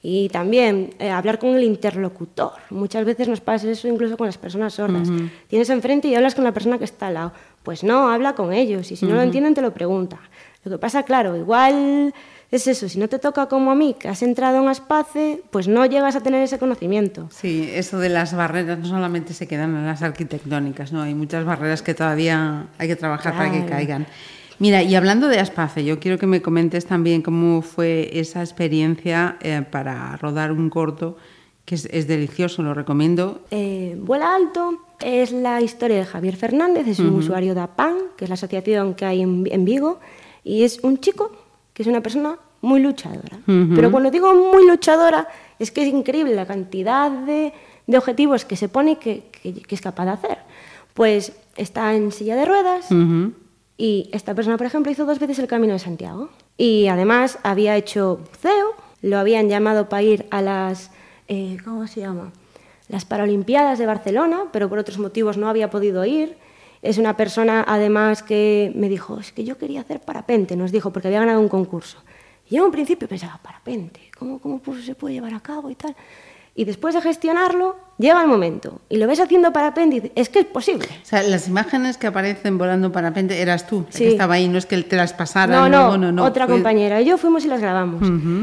Y 0.00 0.28
también 0.28 0.90
eh, 1.00 1.10
hablar 1.10 1.40
con 1.40 1.56
el 1.56 1.64
interlocutor. 1.64 2.52
Muchas 2.70 3.04
veces 3.04 3.26
nos 3.26 3.40
pasa 3.40 3.68
eso 3.68 3.88
incluso 3.88 4.16
con 4.16 4.26
las 4.26 4.38
personas 4.38 4.74
sordas. 4.74 5.08
Tienes 5.48 5.70
enfrente 5.70 6.06
y 6.06 6.14
hablas 6.14 6.36
con 6.36 6.44
la 6.44 6.52
persona 6.52 6.78
que 6.78 6.84
está 6.84 7.08
al 7.08 7.14
lado. 7.14 7.32
Pues 7.64 7.82
no, 7.82 8.10
habla 8.10 8.34
con 8.34 8.52
ellos 8.52 8.92
y 8.92 8.96
si 8.96 9.06
no 9.06 9.14
lo 9.14 9.22
entienden 9.22 9.54
te 9.54 9.62
lo 9.62 9.72
pregunta. 9.72 10.20
Lo 10.64 10.70
que 10.72 10.78
pasa, 10.78 11.02
claro, 11.02 11.36
igual 11.36 12.14
es 12.50 12.66
eso, 12.66 12.88
si 12.88 12.98
no 12.98 13.08
te 13.08 13.18
toca 13.18 13.46
como 13.46 13.70
a 13.70 13.74
mí, 13.74 13.94
que 13.98 14.08
has 14.08 14.22
entrado 14.22 14.62
en 14.62 14.68
Aspace, 14.68 15.42
pues 15.50 15.68
no 15.68 15.84
llegas 15.86 16.16
a 16.16 16.20
tener 16.22 16.42
ese 16.42 16.58
conocimiento. 16.58 17.28
Sí, 17.30 17.68
eso 17.72 17.98
de 17.98 18.08
las 18.08 18.34
barreras 18.34 18.78
no 18.78 18.86
solamente 18.86 19.34
se 19.34 19.46
quedan 19.46 19.74
en 19.76 19.84
las 19.86 20.02
arquitectónicas, 20.02 20.92
¿no? 20.92 21.02
Hay 21.02 21.14
muchas 21.14 21.44
barreras 21.44 21.82
que 21.82 21.94
todavía 21.94 22.66
hay 22.78 22.88
que 22.88 22.96
trabajar 22.96 23.32
para 23.36 23.50
que 23.50 23.58
Claro. 23.58 23.70
caigan. 23.72 24.06
Mira, 24.60 24.82
y 24.84 24.94
hablando 24.94 25.26
de 25.28 25.40
Aspace, 25.40 25.84
yo 25.84 25.98
quiero 25.98 26.16
que 26.16 26.26
me 26.28 26.40
comentes 26.40 26.86
también 26.86 27.22
cómo 27.22 27.60
fue 27.60 28.08
esa 28.18 28.40
experiencia 28.40 29.36
eh, 29.40 29.62
para 29.68 30.16
rodar 30.16 30.52
un 30.52 30.70
corto, 30.70 31.16
que 31.64 31.74
es, 31.74 31.86
es 31.90 32.06
delicioso, 32.06 32.62
lo 32.62 32.72
recomiendo. 32.72 33.40
Eh, 33.50 33.96
Vuela 33.98 34.34
Alto 34.34 34.78
es 35.00 35.32
la 35.32 35.60
historia 35.60 35.96
de 35.96 36.04
Javier 36.04 36.36
Fernández, 36.36 36.86
es 36.86 37.00
un 37.00 37.14
usuario 37.16 37.54
de 37.54 37.62
APAN, 37.62 37.96
que 38.16 38.26
es 38.26 38.28
la 38.30 38.34
asociación 38.34 38.94
que 38.94 39.04
hay 39.06 39.22
en, 39.22 39.44
en 39.50 39.64
Vigo, 39.64 39.98
y 40.44 40.62
es 40.64 40.78
un 40.82 40.98
chico 41.00 41.32
que 41.72 41.82
es 41.82 41.88
una 41.88 42.00
persona 42.02 42.36
muy 42.60 42.80
luchadora. 42.80 43.38
Pero 43.74 43.90
cuando 43.90 44.10
digo 44.10 44.32
muy 44.34 44.66
luchadora, 44.66 45.26
es 45.58 45.70
que 45.70 45.82
es 45.82 45.88
increíble 45.88 46.34
la 46.34 46.46
cantidad 46.46 47.10
de, 47.10 47.52
de 47.86 47.98
objetivos 47.98 48.44
que 48.44 48.56
se 48.56 48.68
pone 48.68 48.92
y 48.92 48.96
que, 48.96 49.24
que- 49.42 49.54
que 49.62 49.74
es 49.74 49.80
capaz 49.80 50.04
de 50.06 50.10
hacer. 50.12 50.38
Pues 50.94 51.32
está 51.56 51.94
en 51.94 52.12
silla 52.12 52.36
de 52.36 52.44
ruedas, 52.44 52.86
y 53.76 54.08
esta 54.12 54.34
persona, 54.34 54.56
por 54.56 54.66
ejemplo, 54.66 54.92
hizo 54.92 55.04
dos 55.04 55.18
veces 55.18 55.38
el 55.40 55.48
Camino 55.48 55.72
de 55.72 55.80
Santiago. 55.80 56.30
Y 56.56 56.86
además 56.86 57.38
había 57.42 57.76
hecho 57.76 58.20
buceo, 58.30 58.74
lo 59.02 59.18
habían 59.18 59.48
llamado 59.48 59.88
para 59.88 60.02
ir 60.02 60.26
a 60.30 60.40
las... 60.40 60.90
eh, 61.26 61.56
¿Cómo 61.64 61.86
se 61.88 62.00
llama? 62.00 62.30
Las 62.88 63.04
Paralimpiadas 63.04 63.78
de 63.80 63.86
Barcelona, 63.86 64.44
pero 64.52 64.68
por 64.68 64.78
otros 64.78 64.98
motivos 64.98 65.36
no 65.36 65.48
había 65.48 65.70
podido 65.70 66.04
ir. 66.04 66.36
Es 66.84 66.98
una 66.98 67.16
persona, 67.16 67.64
además, 67.66 68.22
que 68.22 68.70
me 68.74 68.88
dijo, 68.88 69.18
es 69.18 69.32
que 69.32 69.42
yo 69.44 69.56
quería 69.58 69.80
hacer 69.80 70.00
parapente, 70.00 70.54
nos 70.56 70.70
dijo, 70.70 70.92
porque 70.92 71.08
había 71.08 71.20
ganado 71.20 71.40
un 71.40 71.48
concurso. 71.48 71.98
Y 72.48 72.56
yo 72.56 72.60
en 72.62 72.66
un 72.66 72.72
principio 72.72 73.08
pensaba, 73.08 73.40
parapente, 73.42 74.10
¿cómo, 74.18 74.38
cómo 74.38 74.60
se 74.84 74.94
puede 74.94 75.14
llevar 75.14 75.32
a 75.34 75.40
cabo 75.40 75.70
y 75.70 75.74
tal? 75.74 75.96
Y 76.56 76.64
después 76.66 76.94
de 76.94 77.00
gestionarlo, 77.00 77.74
llega 77.98 78.20
el 78.20 78.28
momento. 78.28 78.80
Y 78.88 78.98
lo 78.98 79.06
ves 79.08 79.18
haciendo 79.18 79.50
parapente 79.52 79.96
y 79.96 80.00
dices, 80.00 80.12
es 80.14 80.28
que 80.28 80.40
es 80.40 80.44
posible. 80.44 80.86
O 81.02 81.06
sea, 81.06 81.22
las 81.22 81.48
imágenes 81.48 81.96
que 81.96 82.06
aparecen 82.06 82.58
volando 82.58 82.92
parapente 82.92 83.40
eras 83.40 83.66
tú, 83.66 83.86
la 83.86 83.92
Sí. 83.92 84.04
que 84.04 84.08
estaba 84.10 84.34
ahí, 84.34 84.46
no 84.46 84.58
es 84.58 84.66
que 84.66 84.80
te 84.82 84.94
las 84.94 85.12
pasara. 85.14 85.52
No, 85.56 85.68
no, 85.70 85.96
no, 85.96 86.12
no, 86.12 86.22
otra 86.24 86.46
fue- 86.46 86.54
compañera. 86.56 87.00
y 87.00 87.06
Yo 87.06 87.16
fuimos 87.18 87.44
y 87.44 87.48
las 87.48 87.60
grabamos. 87.60 88.02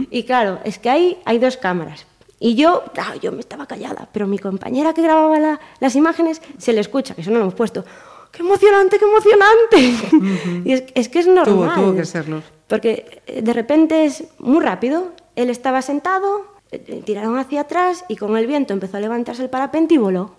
Y 0.10 0.24
claro, 0.24 0.60
es 0.66 0.78
que 0.80 0.90
ahí 0.90 1.20
hay 1.26 1.38
dos 1.38 1.56
cámaras. 1.58 2.06
Y 2.40 2.56
yo, 2.56 2.84
ah, 2.98 3.14
yo 3.22 3.32
me 3.32 3.40
estaba 3.40 3.68
callada, 3.68 4.10
pero 4.12 4.26
mi 4.26 4.40
compañera 4.40 4.94
que 4.96 5.04
grababa 5.04 5.40
la- 5.40 5.60
las 5.80 5.96
imágenes 5.96 6.42
se 6.58 6.74
le 6.74 6.82
escucha, 6.82 7.14
que 7.14 7.22
eso 7.22 7.30
no 7.30 7.38
lo 7.38 7.44
hemos 7.44 7.54
puesto. 7.54 7.86
¡Qué 8.32 8.42
emocionante, 8.42 8.98
qué 8.98 9.06
emocionante! 9.06 10.62
y 10.70 10.74
es, 10.74 10.84
es 10.94 11.10
que 11.10 11.20
es 11.20 11.28
normal. 11.28 11.76
tuvo 11.76 11.96
que 11.96 12.06
serlo. 12.06 12.42
Porque 12.68 13.22
eh, 13.28 13.42
de 13.42 13.54
repente 13.54 14.06
es 14.06 14.24
muy 14.40 14.64
rápido. 14.64 15.12
Él 15.36 15.50
estaba 15.50 15.82
sentado, 15.82 16.46
eh, 16.72 17.04
tiraron 17.06 17.38
hacia 17.38 17.62
atrás 17.62 18.06
y 18.08 18.16
con 18.16 18.38
el 18.38 18.48
viento 18.48 18.72
empezó 18.72 18.96
a 18.96 19.02
levantarse 19.02 19.44
el 19.44 19.50
parapente 19.50 19.96
y 19.96 19.98
voló. 19.98 20.36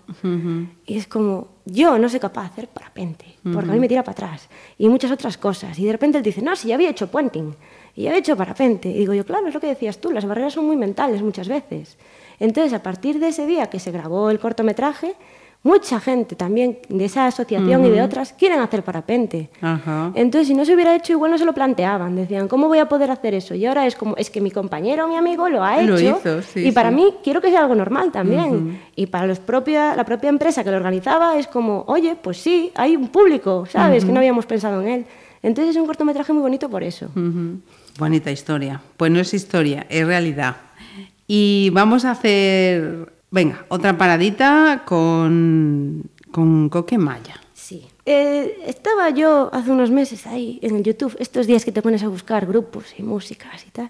Y 0.85 0.97
es 0.97 1.05
como, 1.05 1.49
yo 1.65 1.99
no 1.99 2.09
soy 2.09 2.19
capaz 2.19 2.41
de 2.43 2.47
hacer 2.47 2.67
parapente, 2.69 3.25
porque 3.43 3.69
a 3.69 3.73
mí 3.73 3.79
me 3.79 3.87
tira 3.87 4.03
para 4.03 4.13
atrás. 4.13 4.49
Y 4.79 4.89
muchas 4.89 5.11
otras 5.11 5.37
cosas. 5.37 5.77
Y 5.77 5.85
de 5.85 5.91
repente 5.91 6.17
él 6.17 6.23
dice, 6.23 6.41
no, 6.41 6.55
si 6.55 6.69
ya 6.69 6.75
había 6.75 6.89
hecho 6.89 7.07
puenting, 7.07 7.55
y 7.95 8.03
ya 8.03 8.09
había 8.09 8.19
hecho 8.19 8.35
parapente. 8.35 8.89
Y 8.89 8.97
digo 8.97 9.13
yo, 9.13 9.25
claro, 9.25 9.47
es 9.47 9.53
lo 9.53 9.59
que 9.59 9.67
decías 9.67 9.99
tú, 9.99 10.11
las 10.11 10.25
barreras 10.25 10.53
son 10.53 10.65
muy 10.65 10.75
mentales 10.75 11.21
muchas 11.21 11.47
veces. 11.47 11.97
Entonces, 12.39 12.73
a 12.73 12.81
partir 12.81 13.19
de 13.19 13.27
ese 13.27 13.45
día 13.45 13.67
que 13.67 13.79
se 13.79 13.91
grabó 13.91 14.31
el 14.31 14.39
cortometraje, 14.39 15.13
mucha 15.63 15.99
gente 16.01 16.35
también 16.35 16.77
de 16.89 17.05
esa 17.05 17.25
asociación 17.25 17.85
y 17.85 17.89
de 17.89 18.01
otras 18.01 18.33
quieren 18.33 18.59
hacer 18.59 18.83
parapente. 18.83 19.49
Ajá. 19.61 20.11
Entonces, 20.13 20.49
si 20.49 20.53
no 20.53 20.65
se 20.65 20.75
hubiera 20.75 20.93
hecho, 20.95 21.13
igual 21.13 21.31
no 21.31 21.37
se 21.37 21.45
lo 21.45 21.53
planteaban. 21.53 22.15
Decían, 22.17 22.49
¿cómo 22.49 22.67
voy 22.67 22.79
a 22.79 22.89
poder 22.89 23.09
hacer 23.09 23.33
eso? 23.33 23.55
Y 23.55 23.65
ahora 23.65 23.87
es 23.87 23.95
como, 23.95 24.15
es 24.17 24.29
que 24.29 24.41
mi 24.41 24.51
compañero 24.51 25.07
mi 25.07 25.15
amigo 25.15 25.47
lo 25.47 25.63
ha 25.63 25.81
Lo 25.81 25.97
hecho. 25.97 26.19
hizo, 26.19 26.41
sí, 26.41 26.67
y 26.67 26.71
para 26.73 26.89
sí. 26.89 26.95
mí, 26.95 27.13
quiero 27.23 27.39
que 27.41 27.49
sea 27.49 27.61
algo 27.61 27.75
normal 27.75 28.11
también. 28.11 28.81
Y 28.95 29.07
para 29.07 29.25
los 29.25 29.39
propia, 29.39 29.95
la 29.95 30.03
propia 30.03 30.29
empresa 30.29 30.63
que 30.63 30.69
lo 30.71 30.77
organizaba, 30.77 31.37
es 31.37 31.47
como, 31.47 31.85
oye, 31.87 32.15
pues 32.21 32.37
sí, 32.37 32.71
hay 32.75 32.95
un 32.97 33.07
público, 33.07 33.65
¿sabes? 33.65 34.03
Que 34.05 34.11
no 34.11 34.19
habíamos 34.19 34.45
pensado 34.45 34.81
en 34.81 34.87
él. 34.89 35.05
Entonces, 35.41 35.75
es 35.75 35.81
un 35.81 35.87
cortometraje 35.87 36.33
muy 36.33 36.41
bonito 36.41 36.69
por 36.69 36.83
eso. 36.83 37.07
Bonita 37.97 38.31
historia. 38.31 38.81
Pues 38.97 39.11
no 39.11 39.19
es 39.19 39.33
historia, 39.33 39.85
es 39.89 40.05
realidad. 40.05 40.57
Y 41.27 41.69
vamos 41.71 42.05
a 42.05 42.11
hacer, 42.11 43.13
venga, 43.33 43.65
otra 43.67 43.97
paradita 43.97 44.83
con, 44.85 46.03
con 46.31 46.69
Coquemaya. 46.69 47.41
Sí. 47.53 47.87
Eh, 48.05 48.59
estaba 48.67 49.09
yo 49.09 49.49
hace 49.51 49.71
unos 49.71 49.89
meses 49.89 50.27
ahí 50.27 50.59
en 50.61 50.75
el 50.75 50.83
YouTube, 50.83 51.15
estos 51.19 51.47
días 51.47 51.65
que 51.65 51.71
te 51.71 51.81
pones 51.81 52.03
a 52.03 52.09
buscar 52.09 52.45
grupos 52.45 52.93
y 52.97 53.01
músicas 53.01 53.65
y 53.65 53.71
tal. 53.71 53.89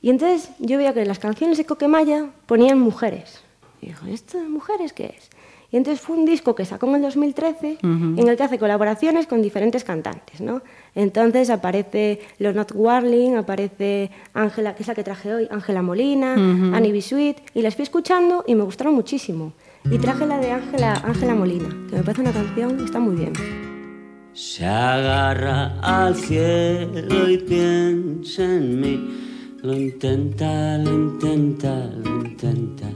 Y 0.00 0.08
entonces 0.08 0.50
yo 0.58 0.78
veía 0.78 0.94
que 0.94 1.04
las 1.04 1.18
canciones 1.18 1.58
de 1.58 1.66
Coquemaya 1.66 2.30
ponían 2.46 2.80
mujeres. 2.80 3.42
Y 3.82 3.88
digo, 3.88 4.06
¿esto 4.08 4.38
de 4.38 4.48
mujeres 4.48 4.94
qué 4.94 5.14
es? 5.18 5.28
Y 5.72 5.76
entonces 5.76 6.00
fue 6.00 6.16
un 6.16 6.24
disco 6.24 6.54
que 6.54 6.64
sacó 6.64 6.88
en 6.88 6.96
el 6.96 7.02
2013 7.02 7.78
en 7.82 8.28
el 8.28 8.36
que 8.36 8.42
hace 8.42 8.58
colaboraciones 8.58 9.26
con 9.26 9.40
diferentes 9.40 9.84
cantantes, 9.84 10.40
¿no? 10.40 10.62
Entonces 10.94 11.48
aparece 11.48 12.20
Leonard 12.38 12.74
Warling, 12.74 13.36
aparece 13.36 14.10
Ángela, 14.34 14.74
que 14.74 14.82
es 14.82 14.88
la 14.88 14.94
que 14.94 15.04
traje 15.04 15.32
hoy, 15.32 15.48
Ángela 15.50 15.82
Molina, 15.82 16.34
Annie 16.34 16.92
B. 16.92 17.00
Sweet, 17.00 17.36
y 17.54 17.62
las 17.62 17.76
fui 17.76 17.84
escuchando 17.84 18.44
y 18.46 18.54
me 18.54 18.64
gustaron 18.64 18.94
muchísimo. 18.94 19.52
Y 19.90 19.98
traje 19.98 20.26
la 20.26 20.38
de 20.38 20.50
Ángela 20.50 20.94
Ángela 21.04 21.34
Molina, 21.34 21.68
que 21.88 21.96
me 21.96 22.02
parece 22.02 22.22
una 22.22 22.32
canción 22.32 22.76
que 22.76 22.84
está 22.84 22.98
muy 22.98 23.16
bien. 23.16 23.32
Se 24.32 24.64
agarra 24.64 25.80
al 25.80 26.14
cielo 26.16 27.30
y 27.30 27.38
piensa 27.38 28.42
en 28.42 28.80
mí. 28.80 29.56
Lo 29.62 29.74
intenta, 29.74 30.78
lo 30.78 30.90
intenta, 30.90 31.90
lo 32.02 32.24
intenta. 32.24 32.86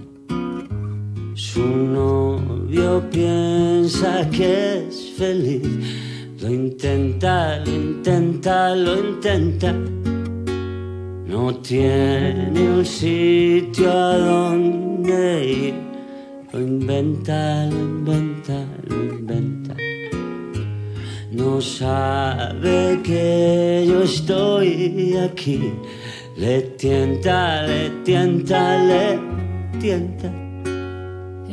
Su 1.34 1.66
novio 1.66 3.02
piensa 3.10 4.30
que 4.30 4.86
es 4.86 5.14
feliz. 5.18 5.66
Lo 6.40 6.48
intenta, 6.48 7.58
lo 7.58 7.72
intenta, 7.72 8.76
lo 8.76 8.96
intenta. 8.96 9.72
No 11.26 11.56
tiene 11.56 12.70
un 12.70 12.86
sitio 12.86 13.90
a 13.90 14.16
donde 14.16 15.44
ir. 15.44 15.74
Lo 16.52 16.60
inventa, 16.60 17.66
lo 17.66 17.78
inventa, 17.80 18.64
lo 18.88 19.02
inventa. 19.02 19.74
No 21.32 21.60
sabe 21.60 23.00
que 23.02 23.84
yo 23.88 24.04
estoy 24.04 25.16
aquí. 25.16 25.72
Le 26.36 26.60
tienta, 26.78 27.66
le 27.66 27.90
tienta, 28.04 28.84
le 28.84 29.18
tienta. 29.80 30.43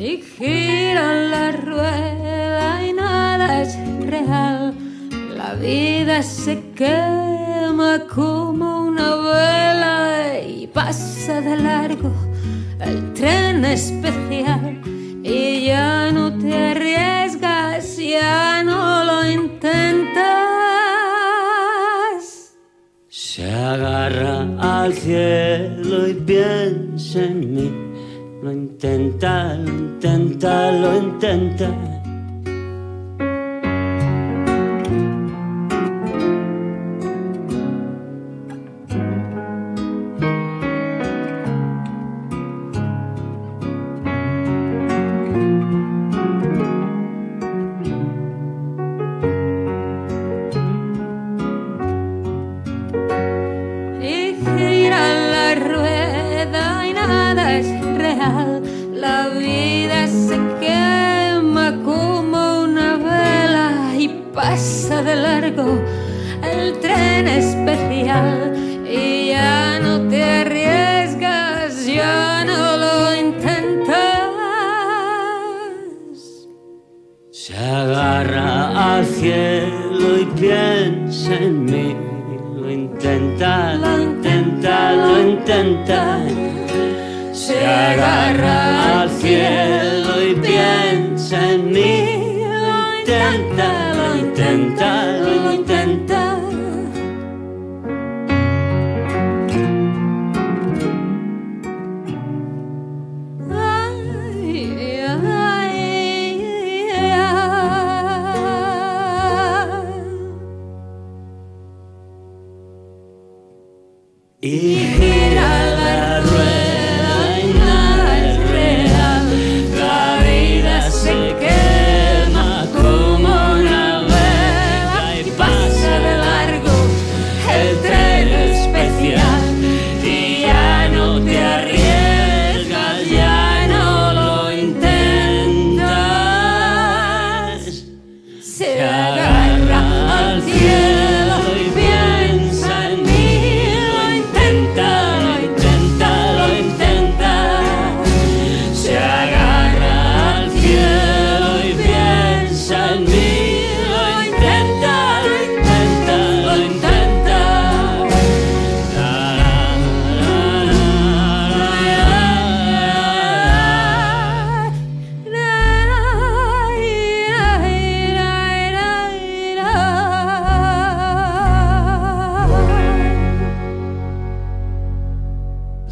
Y 0.03 0.17
gira 0.17 1.13
la 1.29 1.51
rueda 1.51 2.83
y 2.83 2.91
nada 2.91 3.61
es 3.61 3.77
real. 3.99 4.73
La 5.37 5.53
vida 5.53 6.23
se 6.23 6.59
quema 6.73 7.99
como 8.11 8.85
una 8.87 9.15
vela 9.17 10.39
y 10.43 10.65
pasa 10.65 11.39
de 11.41 11.55
largo 11.55 12.11
el 12.79 13.13
tren 13.13 13.63
especial. 13.63 14.81
Y 15.23 15.67
ya 15.67 16.11
no 16.11 16.35
te 16.35 16.51
arriesgas, 16.71 17.95
ya 17.97 18.63
no 18.63 19.03
lo 19.03 19.23
intentas. 19.29 20.15
Se 23.07 23.45
agarra 23.53 24.47
al 24.81 24.95
cielo 24.95 26.07
y 26.07 26.15
piensa 26.15 27.23
en 27.23 27.53
mí. 27.53 27.90
Lo 28.41 28.49
intenta, 28.49 29.53
lo 29.53 29.69
intenta, 29.69 30.71
lo 30.71 30.97
intenta. 30.97 32.00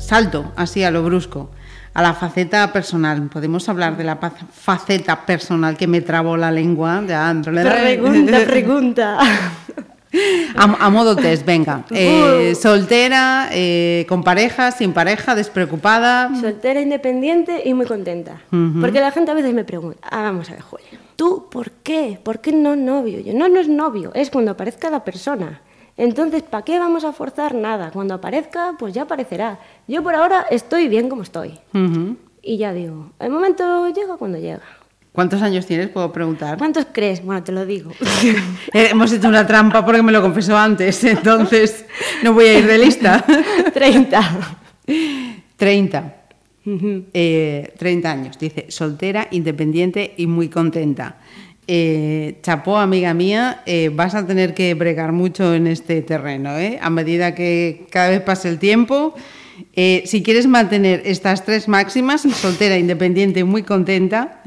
Salto 0.10 0.52
así 0.56 0.84
a 0.84 0.90
lo 0.90 1.03
brusco 1.03 1.52
a 1.94 2.02
la 2.02 2.14
faceta 2.14 2.72
personal. 2.73 3.30
Podemos 3.31 3.69
hablar 3.69 3.95
de 3.95 4.03
la 4.03 4.18
faceta 4.18 5.26
personal 5.26 5.77
que 5.77 5.86
me 5.86 6.02
trabó 6.02 6.36
la 6.36 6.52
lengua. 6.52 7.03
Ya, 7.07 7.36
Pregunta, 7.44 8.40
pregunta. 8.48 9.18
A, 10.56 10.64
a 10.64 10.90
modo 10.90 11.15
test, 11.15 11.45
venga. 11.45 11.84
Eh, 11.91 12.56
soltera, 12.56 13.49
eh, 13.52 14.06
con 14.10 14.23
pareja, 14.23 14.72
sin 14.72 14.94
pareja, 14.94 15.36
despreocupada. 15.36 16.31
Soltera, 16.41 16.81
independiente 16.81 17.61
y 17.65 17.73
muy 17.76 17.86
contenta. 17.86 18.41
Porque 18.81 18.99
la 18.99 19.11
gente 19.11 19.30
a 19.30 19.36
veces 19.36 19.53
me 19.53 19.64
pregunta, 19.64 19.99
ah, 20.10 20.23
vamos 20.23 20.49
a 20.49 20.53
ver, 20.53 20.61
Julia, 20.61 20.99
¿tú 21.15 21.48
por 21.52 21.69
qué? 21.84 22.19
¿Por 22.23 22.40
qué 22.40 22.52
no 22.52 22.76
novio? 22.76 23.19
Yo, 23.19 23.34
no, 23.34 23.48
no 23.48 23.60
es 23.60 23.68
novio, 23.68 24.11
es 24.15 24.31
cuando 24.31 24.52
aparezca 24.52 24.90
la 24.90 25.03
persona. 25.03 25.61
Entonces, 26.00 26.44
¿para 26.44 26.64
qué 26.64 26.80
vamos 26.80 27.04
a 27.04 27.12
forzar 27.12 27.54
nada? 27.54 27.92
Cuando 27.92 28.14
aparezca, 28.14 28.74
pues 28.80 28.94
ya 28.94 29.02
aparecerá. 29.02 29.60
Yo 29.86 30.02
por 30.02 30.16
ahora 30.16 30.46
estoy 30.50 30.88
bien 30.88 31.10
como 31.10 31.24
estoy. 31.24 31.60
Y 32.42 32.58
ya 32.58 32.72
digo, 32.72 33.12
el 33.20 33.30
momento 33.30 33.90
llega 33.90 34.16
cuando 34.16 34.38
llega. 34.38 34.62
¿Cuántos 35.12 35.42
años 35.42 35.66
tienes? 35.66 35.90
Puedo 35.90 36.14
preguntar. 36.14 36.58
¿Cuántos 36.58 36.88
crees? 36.94 37.22
Bueno, 37.22 37.44
te 37.44 37.52
lo 37.52 37.66
digo. 37.66 37.92
Eh, 38.74 38.90
hemos 38.92 39.12
hecho 39.12 39.28
una 39.28 39.46
trampa 39.46 39.84
porque 39.84 40.02
me 40.02 40.14
lo 40.14 40.22
confesó 40.22 40.56
antes, 40.56 41.04
entonces 41.16 41.86
no 42.24 42.34
voy 42.34 42.46
a 42.46 42.60
ir 42.60 42.68
de 42.68 42.78
lista. 42.78 43.26
30. 43.74 44.56
30. 45.58 46.16
Eh, 47.14 47.74
30 47.78 48.12
años, 48.12 48.40
dice, 48.40 48.68
soltera, 48.70 49.28
independiente 49.32 50.14
y 50.16 50.28
muy 50.28 50.48
contenta. 50.48 51.18
Eh, 51.72 52.40
chapó, 52.41 52.80
amiga 52.80 53.14
mía, 53.14 53.62
eh, 53.68 53.91
vas 53.94 54.16
a 54.16 54.26
tener 54.26 54.56
que 54.56 54.74
bregar 54.74 55.12
mucho 55.12 55.54
en 55.54 55.68
este 55.68 56.02
terreno, 56.02 56.58
¿eh? 56.58 56.80
a 56.82 56.90
medida 56.90 57.36
que 57.36 57.86
cada 57.91 58.10
vez 58.10 58.22
pase 58.22 58.50
el 58.50 58.58
tiempo. 58.58 59.14
Eh, 59.76 60.02
si 60.08 60.24
quieres 60.24 60.48
mantener 60.48 61.04
estas 61.06 61.46
tres 61.46 61.68
máximas, 61.68 62.24
soltera, 62.24 62.76
independiente 62.76 63.41
y 63.41 63.44
muy 63.44 63.62
contenta, 63.62 64.41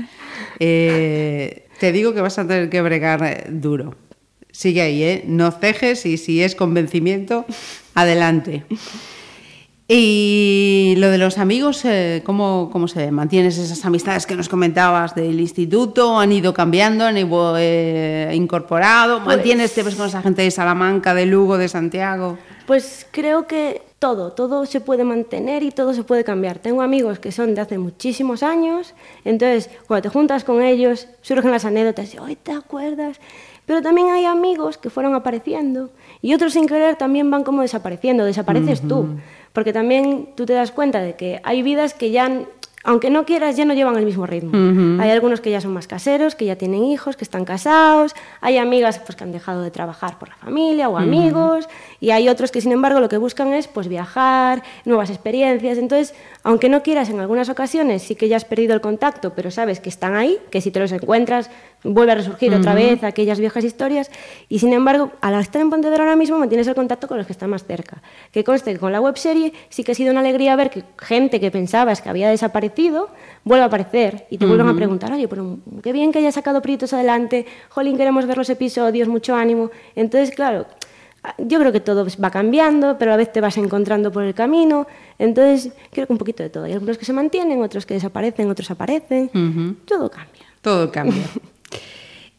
te 0.59 1.93
digo 1.93 2.12
que 2.12 2.20
vas 2.20 2.40
a 2.40 2.49
tener 2.49 2.69
que 2.69 2.82
bregar 2.82 3.47
duro. 3.51 3.94
Sigue 4.51 4.82
ahí, 4.82 5.23
no 5.24 5.53
cejes 5.53 6.05
y 6.07 6.16
si 6.16 6.43
es 6.43 6.57
convencimiento, 6.57 7.47
adelante. 7.94 8.65
Y 9.94 10.94
lo 10.97 11.10
de 11.10 11.19
los 11.19 11.36
amigos, 11.36 11.85
eh, 11.85 12.23
¿cómo, 12.24 12.70
¿cómo 12.73 12.89
se 12.89 13.10
mantienes 13.10 13.59
esas 13.59 13.85
amistades 13.85 14.24
que 14.24 14.35
nos 14.35 14.48
comentabas 14.48 15.14
del 15.14 15.39
instituto? 15.39 16.19
¿Han 16.19 16.32
ido 16.32 16.55
cambiando? 16.55 17.05
¿Han 17.05 17.19
ido 17.19 17.56
eh, 17.59 18.32
incorporado? 18.32 19.20
¿Mantienes, 19.20 19.74
te 19.74 19.82
ves 19.82 19.94
con 19.94 20.06
esa 20.06 20.23
gente 20.23 20.40
de 20.40 20.51
Salamanca, 20.51 21.12
de 21.12 21.27
Lugo, 21.27 21.59
de 21.59 21.69
Santiago? 21.69 22.39
Pues 22.66 23.06
creo 23.10 23.47
que 23.47 23.82
todo, 23.98 24.32
todo 24.32 24.64
se 24.64 24.81
puede 24.81 25.05
mantener 25.05 25.62
y 25.62 25.73
todo 25.73 25.93
se 25.93 26.05
puede 26.05 26.24
cambiar. 26.24 26.59
Tengo 26.59 26.81
amigos 26.81 27.19
que 27.19 27.31
son 27.31 27.55
de 27.55 27.60
hace 27.60 27.77
muchísimos 27.77 28.43
años, 28.43 28.94
entonces 29.27 29.69
cuando 29.86 30.05
te 30.05 30.09
juntas 30.09 30.43
con 30.43 30.62
ellos 30.62 31.06
surgen 31.20 31.51
las 31.51 31.66
anécdotas 31.66 32.14
y, 32.14 32.19
hoy 32.19 32.36
te 32.36 32.52
acuerdas. 32.52 33.20
Pero 33.66 33.82
también 33.82 34.09
hay 34.09 34.24
amigos 34.24 34.78
que 34.78 34.89
fueron 34.89 35.14
apareciendo 35.14 35.90
y 36.23 36.32
otros 36.32 36.55
sin 36.55 36.66
querer 36.66 36.97
también 36.97 37.31
van 37.31 37.44
como 37.44 37.60
desapareciendo, 37.60 38.24
desapareces 38.24 38.81
tú. 38.81 39.19
Porque 39.53 39.73
también 39.73 40.29
tú 40.35 40.47
te 40.47 40.53
das 40.53 40.70
cuenta 40.70 41.01
de 41.01 41.15
que 41.15 41.41
hay 41.45 41.62
vidas 41.62 41.95
que 41.95 42.11
ya, 42.11 42.31
aunque 42.85 43.11
no 43.11 43.24
quieras, 43.24 43.57
ya 43.57 43.65
no 43.65 43.74
llevan 43.74 43.97
el 43.97 44.05
mismo 44.05 44.27
ritmo. 44.27 45.03
Hay 45.03 45.11
algunos 45.11 45.41
que 45.41 45.51
ya 45.51 45.61
son 45.61 45.73
más 45.73 45.87
caseros, 45.87 46.35
que 46.35 46.47
ya 46.47 46.57
tienen 46.57 46.85
hijos, 46.85 47.16
que 47.16 47.24
están 47.24 47.45
casados, 47.45 48.15
hay 48.41 48.59
amigas 48.59 48.99
pues, 48.99 49.16
que 49.16 49.24
han 49.24 49.33
dejado 49.33 49.62
de 49.62 49.70
trabajar 49.70 50.19
por 50.19 50.29
la 50.31 50.37
familia 50.37 50.89
o 50.89 50.97
amigos, 50.97 51.69
y 52.03 52.11
hay 52.11 52.29
otros 52.29 52.51
que 52.51 52.61
sin 52.61 52.73
embargo 52.73 52.99
lo 52.99 53.09
que 53.09 53.16
buscan 53.16 53.53
es 53.53 53.69
pues, 53.69 53.87
viajar, 53.87 54.65
nuevas 54.85 55.09
experiencias. 55.09 55.79
Entonces, 55.79 56.16
aunque 56.43 56.69
no 56.69 56.83
quieras 56.83 57.09
en 57.11 57.20
algunas 57.20 57.49
ocasiones, 57.49 58.03
sí 58.03 58.16
que 58.16 58.29
ya 58.29 58.37
has 58.37 58.45
perdido 58.45 58.74
el 58.74 58.81
contacto, 58.81 59.35
pero 59.37 59.53
sabes 59.53 59.79
que 59.79 59.89
están 59.89 60.16
ahí, 60.16 60.37
que 60.51 60.61
si 60.61 60.73
te 60.73 60.81
los 60.81 60.91
encuentras 60.91 61.49
vuelve 61.85 62.11
a 62.11 62.15
resurgir 62.16 62.53
otra 62.55 62.74
vez 62.74 63.05
aquellas 63.05 63.39
viejas 63.39 63.65
historias, 63.65 64.11
y 64.49 64.59
sin 64.59 64.73
embargo, 64.73 65.12
al 65.20 65.39
estar 65.41 65.62
en 65.62 65.70
Pontevedra 65.70 66.03
ahora 66.03 66.16
mismo 66.16 66.39
mantienes 66.39 66.66
el 66.66 66.74
contacto 66.74 67.07
con 67.07 67.19
los 67.19 67.27
que 67.27 67.33
están 67.33 67.51
más 67.51 67.65
cerca. 67.65 68.03
Que 68.33 68.43
conste 68.43 68.73
que 68.73 68.81
con 68.81 68.91
la 68.91 69.01
webserie 69.01 69.53
sí 69.69 69.85
que 69.85 69.93
ha 69.93 69.95
sido 69.95 70.11
una 70.11 70.20
alegría 70.20 70.57
ver 70.57 70.70
que 70.70 70.83
gente 70.99 71.39
que 71.39 71.53
pensabas 71.53 72.03
que 72.03 72.09
había 72.09 72.29
desaparecido 72.31 73.11
vuelve 73.45 73.62
a 73.62 73.66
aparecer 73.66 74.27
y 74.29 74.39
te 74.39 74.47
vuelven 74.47 74.69
a 74.69 74.74
preguntar, 74.74 75.12
oye, 75.12 75.29
pero 75.29 75.59
qué 75.85 75.93
bien 75.93 76.11
que 76.11 76.19
haya 76.19 76.33
sacado 76.33 76.62
Prietos 76.62 76.93
adelante, 76.93 77.47
jolín, 77.69 77.97
queremos 77.97 78.27
ver 78.27 78.39
los 78.39 78.51
episodios, 78.51 79.07
mucho 79.07 79.37
ánimo. 79.37 79.70
Entonces, 79.95 80.35
claro, 80.35 80.66
yo 81.39 81.59
creo 81.61 81.70
que 81.73 81.81
todo 81.81 82.07
va 82.23 82.31
cambiando, 82.31 82.97
pero 82.99 83.12
a 83.12 83.16
veces 83.16 83.32
te 83.32 83.40
vas 83.40 83.57
encontrando 83.57 84.11
por 84.11 84.24
el 84.24 84.35
camino. 84.35 84.86
Entonces, 85.19 85.73
creo 85.93 86.07
que 86.07 86.12
un 86.12 86.19
poquito 86.19 86.43
de 86.43 86.51
todo. 86.51 86.65
Hay 86.65 86.73
algunos 86.73 86.99
que 86.99 87.05
se 87.05 87.12
mantienen, 87.12 87.62
otros 87.62 87.86
que 87.86 87.94
desaparecen, 87.94 88.51
otros 88.51 88.70
aparecen. 88.70 89.31
Ujú. 89.35 89.77
Todo 89.86 90.11
cambia. 90.11 90.43
Todo 90.61 90.90
cambia. 90.90 91.23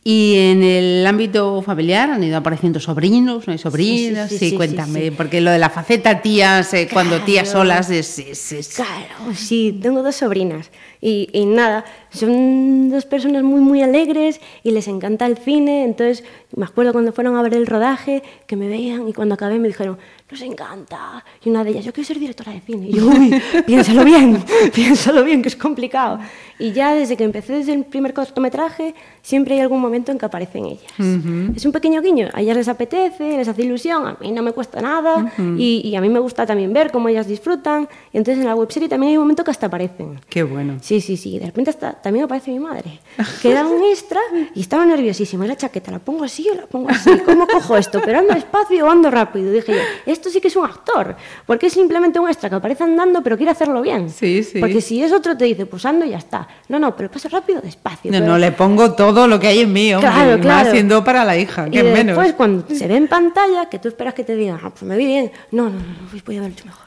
Y 0.05 0.35
en 0.37 0.63
el 0.63 1.07
ámbito 1.07 1.61
familiar 1.61 2.09
han 2.09 2.21
ido 2.21 2.35
apareciendo 2.35 2.77
sobrinos, 2.81 3.47
no 3.47 3.53
hay 3.53 3.57
sobrinas. 3.57 4.27
Sí, 4.29 4.37
Sí, 4.37 4.45
sí, 4.45 4.49
sí, 4.51 4.55
cuéntame, 4.57 5.13
porque 5.13 5.39
lo 5.39 5.49
de 5.49 5.59
la 5.59 5.69
faceta 5.69 6.21
tías, 6.21 6.73
eh, 6.73 6.89
cuando 6.91 7.21
tías 7.21 7.45
Claro. 7.45 7.59
solas 7.61 7.89
es, 7.89 8.19
es- 8.19 8.51
es- 8.51 8.67
Claro, 8.75 9.33
sí, 9.33 9.79
tengo 9.81 10.03
dos 10.03 10.17
sobrinas 10.17 10.71
y, 10.99 11.29
y 11.31 11.45
nada, 11.45 11.85
son 12.13 12.89
dos 12.89 13.05
personas 13.05 13.43
muy, 13.43 13.59
muy 13.61 13.81
alegres 13.81 14.39
y 14.63 14.71
les 14.71 14.87
encanta 14.87 15.25
el 15.25 15.37
cine, 15.37 15.83
entonces 15.83 16.23
me 16.55 16.65
acuerdo 16.65 16.93
cuando 16.93 17.11
fueron 17.11 17.35
a 17.35 17.41
ver 17.41 17.55
el 17.55 17.65
rodaje 17.65 18.21
que 18.47 18.55
me 18.55 18.67
veían 18.67 19.07
y 19.07 19.13
cuando 19.13 19.33
acabé 19.35 19.57
me 19.59 19.67
dijeron, 19.67 19.97
nos 20.29 20.41
encanta. 20.41 21.23
Y 21.43 21.49
una 21.49 21.63
de 21.63 21.71
ellas, 21.71 21.85
yo 21.85 21.93
quiero 21.93 22.07
ser 22.07 22.17
directora 22.19 22.51
de 22.53 22.61
cine. 22.61 22.87
Y 22.89 22.93
yo, 22.93 23.05
uy, 23.07 23.39
piénsalo 23.67 24.03
bien, 24.03 24.43
piénsalo 24.73 25.23
bien, 25.23 25.41
que 25.41 25.49
es 25.49 25.55
complicado. 25.55 26.19
Y 26.57 26.71
ya 26.71 26.95
desde 26.95 27.17
que 27.17 27.23
empecé 27.23 27.53
desde 27.53 27.73
el 27.73 27.85
primer 27.85 28.13
cortometraje, 28.13 28.95
siempre 29.21 29.55
hay 29.55 29.59
algún 29.61 29.79
momento 29.81 30.11
en 30.11 30.17
que 30.17 30.25
aparecen 30.25 30.65
ellas. 30.65 30.91
Ujú. 30.97 31.53
Es 31.55 31.65
un 31.65 31.71
pequeño 31.71 32.01
guiño, 32.01 32.29
a 32.33 32.41
ellas 32.41 32.57
les 32.57 32.67
apetece, 32.67 33.37
les 33.37 33.47
hace 33.47 33.63
ilusión, 33.63 34.07
a 34.07 34.17
mí 34.21 34.31
no 34.31 34.41
me 34.41 34.53
cuesta 34.53 34.81
nada 34.81 35.17
Ujú. 35.17 35.55
y, 35.57 35.81
y 35.87 35.95
a 35.95 36.01
mí 36.01 36.09
me 36.09 36.19
gusta 36.19 36.45
también 36.45 36.73
ver 36.73 36.91
cómo 36.91 37.09
ellas 37.09 37.27
disfrutan. 37.27 37.87
Y 38.11 38.17
entonces 38.17 38.41
en 38.41 38.47
la 38.47 38.55
webserie 38.55 38.89
también 38.89 39.11
hay 39.11 39.17
un 39.17 39.23
momento 39.23 39.43
que 39.43 39.51
hasta 39.51 39.67
aparecen. 39.67 40.19
Qué 40.29 40.43
bueno. 40.43 40.77
Sí, 40.81 40.99
sí, 41.01 41.15
sí. 41.17 41.37
De 41.37 41.45
repente 41.47 41.69
hasta, 41.69 41.89
también 42.03 42.25
aparece 42.25 42.51
mi 42.51 42.59
madre, 42.59 42.99
que 43.41 43.49
era 43.51 43.65
un 43.65 43.81
extra 43.85 44.19
y 44.53 44.61
estaba 44.61 44.85
nerviosísima. 44.85 45.45
Y 45.45 45.47
la 45.47 45.55
chaqueta, 45.55 45.89
¿la 45.89 45.99
pongo 45.99 46.23
así 46.25 46.47
o 46.51 46.53
la 46.55 46.67
pongo 46.67 46.89
así? 46.89 47.09
¿Cómo 47.25 47.47
cojo 47.47 47.77
esto? 47.77 48.01
¿Pero 48.05 48.19
ando 48.19 48.33
despacio 48.35 48.85
o 48.85 48.89
ando 48.91 49.09
rápido? 49.09 49.49
Y 49.51 49.55
dije 49.55 49.73
yo, 49.73 50.11
esto 50.11 50.29
sí 50.29 50.39
que 50.41 50.49
es 50.49 50.55
un 50.55 50.65
actor, 50.65 51.15
porque 51.47 51.67
es 51.67 51.73
simplemente 51.73 52.19
un 52.19 52.27
extra 52.27 52.49
que 52.49 52.55
aparece 52.55 52.83
andando 52.83 53.23
pero 53.23 53.37
quiere 53.37 53.51
hacerlo 53.51 53.81
bien. 53.81 54.09
Sí, 54.09 54.43
sí. 54.43 54.59
Porque 54.59 54.81
si 54.81 55.01
es 55.01 55.11
otro 55.11 55.35
te 55.37 55.45
dice, 55.45 55.65
pues 55.65 55.85
ando 55.85 56.05
y 56.05 56.09
ya 56.09 56.17
está. 56.17 56.47
No, 56.67 56.77
no, 56.77 56.95
pero 56.95 57.09
pasa 57.09 57.29
rápido, 57.29 57.61
despacio. 57.61 58.11
No, 58.11 58.19
pero- 58.19 58.31
no, 58.33 58.37
le 58.37 58.51
pongo 58.51 58.91
todo 58.93 59.27
lo 59.27 59.39
que 59.39 59.47
hay 59.47 59.61
en 59.61 59.71
mí, 59.73 59.93
hombre, 59.93 60.09
Claro, 60.11 60.31
y 60.31 60.35
más 60.35 60.41
claro. 60.41 60.71
siendo 60.71 61.03
para 61.03 61.23
la 61.23 61.37
hija, 61.37 61.67
Y 61.67 61.71
que 61.71 61.83
después, 61.83 62.05
menos. 62.05 62.33
cuando 62.33 62.65
se 62.75 62.87
ve 62.87 62.97
en 62.97 63.07
pantalla, 63.07 63.69
que 63.69 63.79
tú 63.79 63.87
esperas 63.87 64.13
que 64.13 64.23
te 64.23 64.35
digan, 64.35 64.59
ah, 64.61 64.69
pues 64.69 64.83
me 64.83 64.97
vi 64.97 65.05
bien. 65.05 65.31
No, 65.51 65.63
no, 65.63 65.71
no, 65.71 65.77
no 65.79 66.09
pues 66.11 66.21
podía 66.21 66.39
haberlo 66.39 66.55
hecho 66.57 66.65
mejor. 66.65 66.83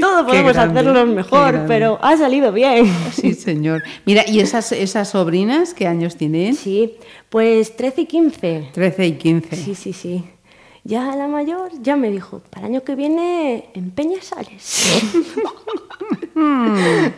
Todo 0.00 0.26
podemos 0.26 0.52
grande, 0.54 0.80
hacerlo 0.80 1.06
mejor, 1.06 1.64
pero 1.68 1.98
ha 2.02 2.16
salido 2.16 2.52
bien. 2.52 2.92
Sí, 3.12 3.34
señor. 3.34 3.82
Mira, 4.06 4.24
¿y 4.26 4.40
esas, 4.40 4.72
esas 4.72 5.10
sobrinas 5.10 5.74
qué 5.74 5.86
años 5.86 6.16
tienen? 6.16 6.54
Sí, 6.54 6.94
pues 7.28 7.76
13 7.76 8.00
y 8.02 8.06
15. 8.06 8.68
13 8.72 9.06
y 9.06 9.12
15. 9.12 9.56
Sí, 9.56 9.74
sí, 9.74 9.92
sí. 9.92 10.24
Ya 10.84 11.14
la 11.14 11.28
mayor 11.28 11.70
ya 11.80 11.94
me 11.96 12.10
dijo, 12.10 12.42
para 12.50 12.66
el 12.66 12.72
año 12.72 12.82
que 12.82 12.96
viene 12.96 13.68
en 13.74 13.92
Peña 13.92 14.20
sales. 14.20 15.00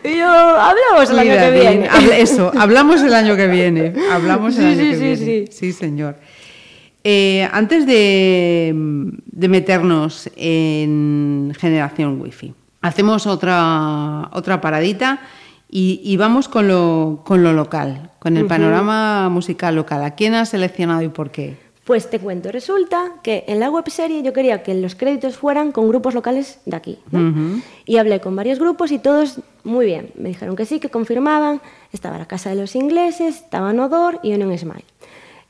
y 0.03 0.17
yo, 0.17 0.27
hablamos 0.29 1.09
el 1.09 1.17
año 1.19 1.31
Mira, 1.31 1.45
que 1.49 1.51
bien, 1.59 1.87
viene. 1.99 2.21
eso, 2.21 2.51
hablamos 2.57 3.01
el 3.01 3.13
año 3.15 3.35
que 3.35 3.47
viene. 3.47 3.93
Hablamos 4.11 4.55
el 4.59 4.75
Sí, 4.75 4.81
año 4.81 4.83
sí, 4.83 4.89
que 4.99 5.15
sí, 5.17 5.25
viene. 5.25 5.51
sí. 5.51 5.71
señor. 5.73 6.15
Eh, 7.07 7.47
antes 7.51 7.85
de, 7.85 8.73
de 9.27 9.47
meternos 9.47 10.27
en 10.35 11.53
generación 11.55 12.19
wifi, 12.19 12.55
hacemos 12.81 13.27
otra, 13.27 14.27
otra 14.33 14.59
paradita 14.59 15.19
y, 15.69 16.01
y 16.03 16.17
vamos 16.17 16.47
con 16.49 16.67
lo, 16.67 17.21
con 17.23 17.43
lo 17.43 17.53
local, 17.53 18.09
con 18.17 18.35
el 18.37 18.45
Ujú. 18.45 18.49
panorama 18.49 19.29
musical 19.29 19.75
local. 19.75 20.03
¿A 20.03 20.15
quién 20.15 20.33
has 20.33 20.49
seleccionado 20.49 21.03
y 21.03 21.09
por 21.09 21.29
qué? 21.29 21.57
Pues 21.83 22.09
te 22.09 22.17
cuento, 22.17 22.51
resulta 22.51 23.11
que 23.21 23.43
en 23.47 23.59
la 23.59 23.69
webserie 23.69 24.23
yo 24.23 24.33
quería 24.33 24.63
que 24.63 24.73
los 24.73 24.95
créditos 24.95 25.37
fueran 25.37 25.71
con 25.71 25.87
grupos 25.87 26.15
locales 26.15 26.57
de 26.65 26.75
aquí. 26.75 26.97
¿no? 27.11 27.19
Ujú. 27.29 27.61
Y 27.85 27.97
hablé 27.97 28.19
con 28.19 28.35
varios 28.35 28.57
grupos 28.57 28.91
y 28.91 28.97
todos 28.97 29.41
muy 29.63 29.85
bien. 29.85 30.09
Me 30.15 30.29
dijeron 30.29 30.55
que 30.55 30.65
sí, 30.65 30.79
que 30.79 30.89
confirmaban. 30.89 31.61
Estaba 31.93 32.17
la 32.17 32.25
Casa 32.25 32.49
de 32.49 32.55
los 32.55 32.75
Ingleses, 32.75 33.35
estaba 33.35 33.73
Nodor 33.73 34.19
y 34.23 34.33
Union 34.33 34.57
Smile. 34.57 34.85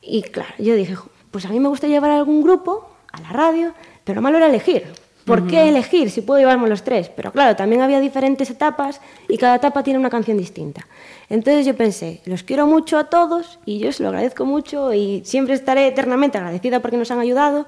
Y 0.02 0.20
claro, 0.20 0.52
yo 0.58 0.74
dije, 0.74 0.94
"Jo, 0.94 1.08
pues 1.36 1.44
a 1.44 1.50
mí 1.50 1.60
me 1.60 1.68
gusta 1.68 1.86
llevar 1.86 2.12
a 2.12 2.16
algún 2.16 2.42
grupo 2.42 2.88
a 3.12 3.20
la 3.20 3.28
radio, 3.28 3.74
pero 4.04 4.22
malo 4.22 4.38
era 4.38 4.46
elegir. 4.46 4.86
¿Por 5.26 5.46
qué 5.46 5.68
elegir 5.68 6.10
si 6.10 6.22
puedo 6.22 6.40
llevarme 6.40 6.66
los 6.66 6.82
tres? 6.82 7.10
Pero 7.10 7.30
claro, 7.30 7.54
también 7.54 7.82
había 7.82 8.00
diferentes 8.00 8.48
etapas 8.48 9.02
y 9.28 9.36
cada 9.36 9.56
etapa 9.56 9.82
tiene 9.82 9.98
una 9.98 10.08
canción 10.08 10.38
distinta. 10.38 10.86
Entonces 11.28 11.66
yo 11.66 11.76
pensé, 11.76 12.22
los 12.24 12.42
quiero 12.42 12.66
mucho 12.66 12.96
a 12.96 13.10
todos 13.10 13.58
y 13.66 13.78
yo 13.80 13.92
se 13.92 14.02
lo 14.02 14.08
agradezco 14.08 14.46
mucho 14.46 14.94
y 14.94 15.20
siempre 15.26 15.52
estaré 15.52 15.88
eternamente 15.88 16.38
agradecida 16.38 16.80
porque 16.80 16.96
nos 16.96 17.10
han 17.10 17.20
ayudado, 17.20 17.66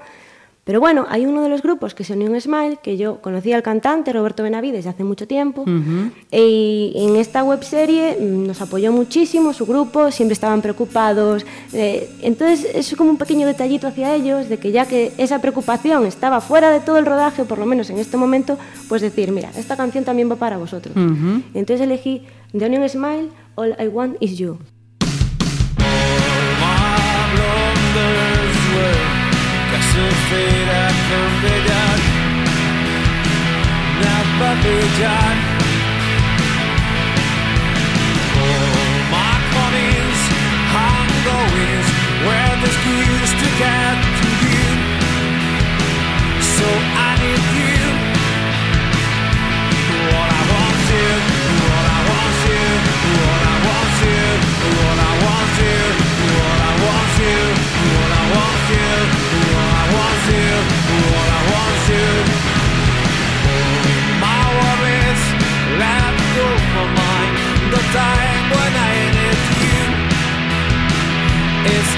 Pero 0.69 0.81
bueno, 0.81 1.07
hay 1.09 1.25
uno 1.25 1.41
de 1.41 1.49
los 1.49 1.63
grupos 1.63 1.95
que 1.95 2.05
se 2.05 2.13
unió 2.13 2.27
en 2.27 2.39
Smile, 2.39 2.77
que 2.83 2.99
yo 2.99 3.23
conocí 3.23 3.55
al 3.55 3.63
cantante 3.63 4.13
Roberto 4.13 4.43
Benavides 4.43 4.87
hace 4.87 5.03
mucho 5.03 5.27
tiempo, 5.27 5.65
y 6.31 6.93
en 6.95 7.17
esta 7.17 7.43
webserie 7.43 8.19
mm, 8.21 8.47
nos 8.47 8.61
apoyó 8.61 8.93
muchísimo 8.93 9.55
su 9.55 9.65
grupo, 9.65 10.11
siempre 10.11 10.35
estaban 10.35 10.61
preocupados. 10.61 11.47
eh, 11.73 12.11
entonces 12.21 12.67
es 12.75 12.95
como 12.97 13.09
un 13.09 13.17
pequeño 13.17 13.47
detallito 13.47 13.87
hacia 13.87 14.15
ellos, 14.15 14.51
de 14.51 14.59
que 14.59 14.71
ya 14.71 14.85
que 14.85 15.13
esa 15.17 15.41
preocupación 15.41 16.05
estaba 16.05 16.43
fuera 16.43 16.71
de 16.71 16.81
todo 16.81 16.99
el 16.99 17.07
rodaje, 17.07 17.41
o 17.41 17.45
por 17.47 17.57
lo 17.57 17.65
menos 17.65 17.89
en 17.89 17.97
este 17.97 18.19
momento, 18.19 18.59
pues 18.91 19.01
decir, 19.01 19.33
mira, 19.33 19.51
esta 19.57 19.75
canción 19.75 20.05
también 20.05 20.31
va 20.31 20.37
para 20.37 20.59
vosotros. 20.59 20.95
Entonces 21.55 21.81
elegí 21.81 22.27
The 22.53 22.67
Onion 22.67 22.87
Smile, 22.91 23.31
All 23.55 23.75
I 23.81 23.89
Want 23.89 24.19
Is 24.21 24.37
You. 24.37 24.59
tricks 29.79 29.97
of 29.97 30.13
fate 30.31 30.69
I 30.69 30.91
can 31.09 31.31
be 31.43 31.57
done 31.71 32.03
Not 34.03 34.27
but 34.39 34.57
be 34.65 34.79
done 35.03 35.39
All 38.43 38.99
my 39.13 39.39
Where 42.27 42.55
there's 42.61 42.79
news 42.85 43.31
to 43.41 43.49
get 43.63 43.97
to 44.21 44.29
you. 44.45 44.67
So 46.43 46.67
I 46.67 47.08
time 67.93 68.51
when 68.55 68.73
I 68.91 68.95
need 69.17 69.41
you. 69.65 69.81
Is 71.77 71.91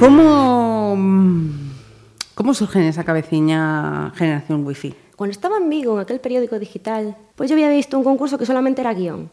¿cómo, 0.00 0.96
¿cómo 2.34 2.54
surge 2.54 2.78
en 2.80 2.86
esa 2.86 3.04
cabeciña 3.04 4.10
generación 4.16 4.66
wifi? 4.66 4.94
Cuando 5.14 5.32
estaba 5.32 5.58
en 5.58 5.68
Vigo, 5.68 5.94
en 5.94 6.00
aquel 6.00 6.20
periódico 6.20 6.58
digital, 6.58 7.14
pues 7.36 7.50
yo 7.50 7.54
había 7.54 7.68
visto 7.68 7.98
un 7.98 8.04
concurso 8.04 8.38
que 8.38 8.46
solamente 8.46 8.80
era 8.80 8.94
guion. 8.94 9.30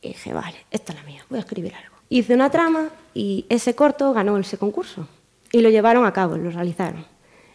Y 0.00 0.08
dije, 0.08 0.32
vale, 0.32 0.56
esta 0.70 0.92
es 0.92 0.98
la 0.98 1.04
mía, 1.04 1.22
voy 1.28 1.38
a 1.38 1.42
escribir 1.42 1.74
algo. 1.74 1.96
Hice 2.08 2.34
una 2.34 2.48
trama 2.50 2.86
y 3.14 3.44
ese 3.50 3.74
corto 3.74 4.14
ganó 4.14 4.38
ese 4.38 4.56
concurso. 4.56 5.06
Y 5.52 5.60
lo 5.60 5.68
llevaron 5.68 6.06
a 6.06 6.12
cabo, 6.12 6.36
lo 6.38 6.50
realizaron. 6.50 7.04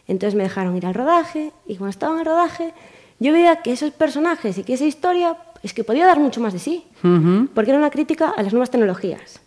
Entonces 0.08 0.36
me 0.36 0.44
dejaron 0.44 0.76
ir 0.78 0.86
al 0.86 0.94
rodaje 0.94 1.52
y 1.66 1.78
cuando 1.78 1.90
estaba 1.90 2.14
en 2.14 2.20
el 2.20 2.26
rodaje 2.26 2.74
yo 3.20 3.32
veía 3.32 3.62
que 3.62 3.72
esos 3.72 3.92
personajes 3.92 4.58
y 4.58 4.64
que 4.64 4.74
esa 4.74 4.86
historia 4.86 5.38
es 5.64 5.74
que 5.74 5.84
podía 5.84 6.06
dar 6.06 6.20
mucho 6.20 6.42
más 6.42 6.54
de 6.54 6.60
sí, 6.60 6.84
Ujú. 7.04 7.48
porque 7.56 7.72
era 7.72 7.80
una 7.80 7.90
crítica 7.90 8.30
a 8.36 8.44
las 8.44 8.52
nuevas 8.54 8.70
tecnologías. 8.70 9.40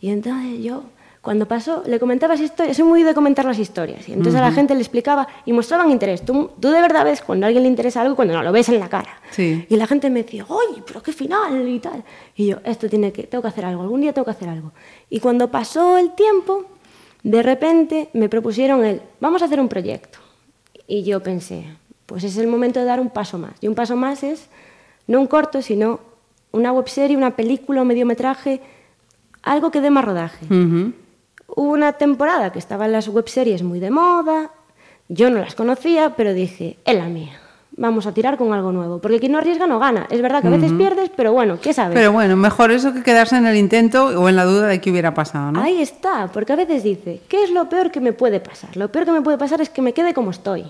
Y 0.00 0.10
entonces 0.10 0.62
yo, 0.62 0.84
cuando 1.26 1.48
pasó, 1.48 1.82
le 1.84 1.98
comentaba 1.98 2.34
esa 2.34 2.44
historia, 2.44 2.72
soy 2.72 2.84
muy 2.84 3.02
de 3.02 3.12
comentar 3.12 3.44
las 3.44 3.58
historias, 3.58 4.08
y 4.08 4.12
entonces 4.12 4.36
a 4.36 4.44
la 4.44 4.52
gente 4.52 4.76
le 4.76 4.80
explicaba 4.80 5.26
y 5.44 5.52
mostraban 5.52 5.90
interés. 5.90 6.24
Tú, 6.24 6.52
tú 6.60 6.68
de 6.68 6.80
verdad 6.80 7.04
ves 7.04 7.20
cuando 7.20 7.46
a 7.46 7.48
alguien 7.48 7.64
le 7.64 7.68
interesa 7.68 8.00
algo 8.02 8.12
y 8.12 8.14
cuando 8.14 8.34
no 8.34 8.44
lo 8.44 8.52
ves 8.52 8.68
en 8.68 8.78
la 8.78 8.88
cara. 8.88 9.20
Sí. 9.32 9.66
Y 9.68 9.74
la 9.74 9.88
gente 9.88 10.08
me 10.08 10.22
decía, 10.22 10.46
¡ay, 10.48 10.84
pero 10.86 11.02
qué 11.02 11.12
final! 11.12 11.68
y 11.68 11.80
tal. 11.80 12.04
Y 12.36 12.46
yo, 12.46 12.58
esto 12.62 12.88
tiene 12.88 13.10
que, 13.10 13.24
tengo 13.24 13.42
que 13.42 13.48
hacer 13.48 13.64
algo, 13.64 13.82
algún 13.82 14.02
día 14.02 14.12
tengo 14.12 14.24
que 14.24 14.30
hacer 14.30 14.48
algo. 14.48 14.70
Y 15.10 15.18
cuando 15.18 15.50
pasó 15.50 15.98
el 15.98 16.14
tiempo, 16.14 16.64
de 17.24 17.42
repente 17.42 18.08
me 18.12 18.28
propusieron 18.28 18.84
el, 18.84 19.02
vamos 19.18 19.42
a 19.42 19.46
hacer 19.46 19.58
un 19.58 19.68
proyecto. 19.68 20.20
Y 20.86 21.02
yo 21.02 21.24
pensé, 21.24 21.64
pues 22.06 22.22
es 22.22 22.36
el 22.36 22.46
momento 22.46 22.78
de 22.78 22.86
dar 22.86 23.00
un 23.00 23.10
paso 23.10 23.36
más. 23.36 23.54
Y 23.60 23.66
un 23.66 23.74
paso 23.74 23.96
más 23.96 24.22
es 24.22 24.46
no 25.08 25.20
un 25.20 25.26
corto, 25.26 25.60
sino 25.60 25.98
una 26.52 26.70
webserie, 26.70 27.16
una 27.16 27.34
película, 27.34 27.82
un 27.82 27.88
mediometraje, 27.88 28.60
algo 29.42 29.72
que 29.72 29.80
dé 29.80 29.90
más 29.90 30.04
rodaje. 30.04 30.46
Ujú. 30.46 30.92
Hubo 31.56 31.72
una 31.72 31.94
temporada 31.94 32.52
que 32.52 32.60
estaban 32.60 32.92
las 32.92 33.08
webseries 33.08 33.64
muy 33.64 33.80
de 33.80 33.90
moda, 33.90 34.52
yo 35.08 35.30
no 35.30 35.40
las 35.40 35.54
conocía, 35.54 36.14
pero 36.16 36.32
dije, 36.32 36.78
es 36.84 36.94
la 36.94 37.06
mía. 37.06 37.40
Vamos 37.78 38.06
a 38.06 38.12
tirar 38.12 38.36
con 38.38 38.52
algo 38.52 38.72
nuevo, 38.72 39.00
porque 39.00 39.18
quien 39.18 39.32
no 39.32 39.38
arriesga 39.38 39.66
no 39.66 39.78
gana. 39.78 40.06
Es 40.10 40.22
verdad 40.22 40.40
que 40.40 40.48
a 40.48 40.50
veces 40.50 40.72
pierdes, 40.72 41.10
pero 41.14 41.32
bueno, 41.32 41.58
¿qué 41.60 41.74
sabes? 41.74 41.94
Pero 41.94 42.12
bueno, 42.12 42.36
mejor 42.36 42.70
eso 42.70 42.94
que 42.94 43.02
quedarse 43.02 43.36
en 43.36 43.46
el 43.46 43.56
intento 43.56 44.06
o 44.06 44.28
en 44.28 44.36
la 44.36 44.44
duda 44.44 44.66
de 44.66 44.80
qué 44.80 44.90
hubiera 44.90 45.12
pasado, 45.12 45.52
¿no? 45.52 45.60
Ahí 45.60 45.82
está, 45.82 46.30
porque 46.32 46.54
a 46.54 46.56
veces 46.56 46.82
dice, 46.82 47.20
¿qué 47.28 47.44
es 47.44 47.50
lo 47.50 47.68
peor 47.68 47.90
que 47.90 48.00
me 48.00 48.12
puede 48.12 48.40
pasar? 48.40 48.76
Lo 48.76 48.90
peor 48.90 49.04
que 49.04 49.12
me 49.12 49.20
puede 49.20 49.36
pasar 49.36 49.60
es 49.60 49.68
que 49.68 49.82
me 49.82 49.92
quede 49.92 50.14
como 50.14 50.30
estoy, 50.30 50.64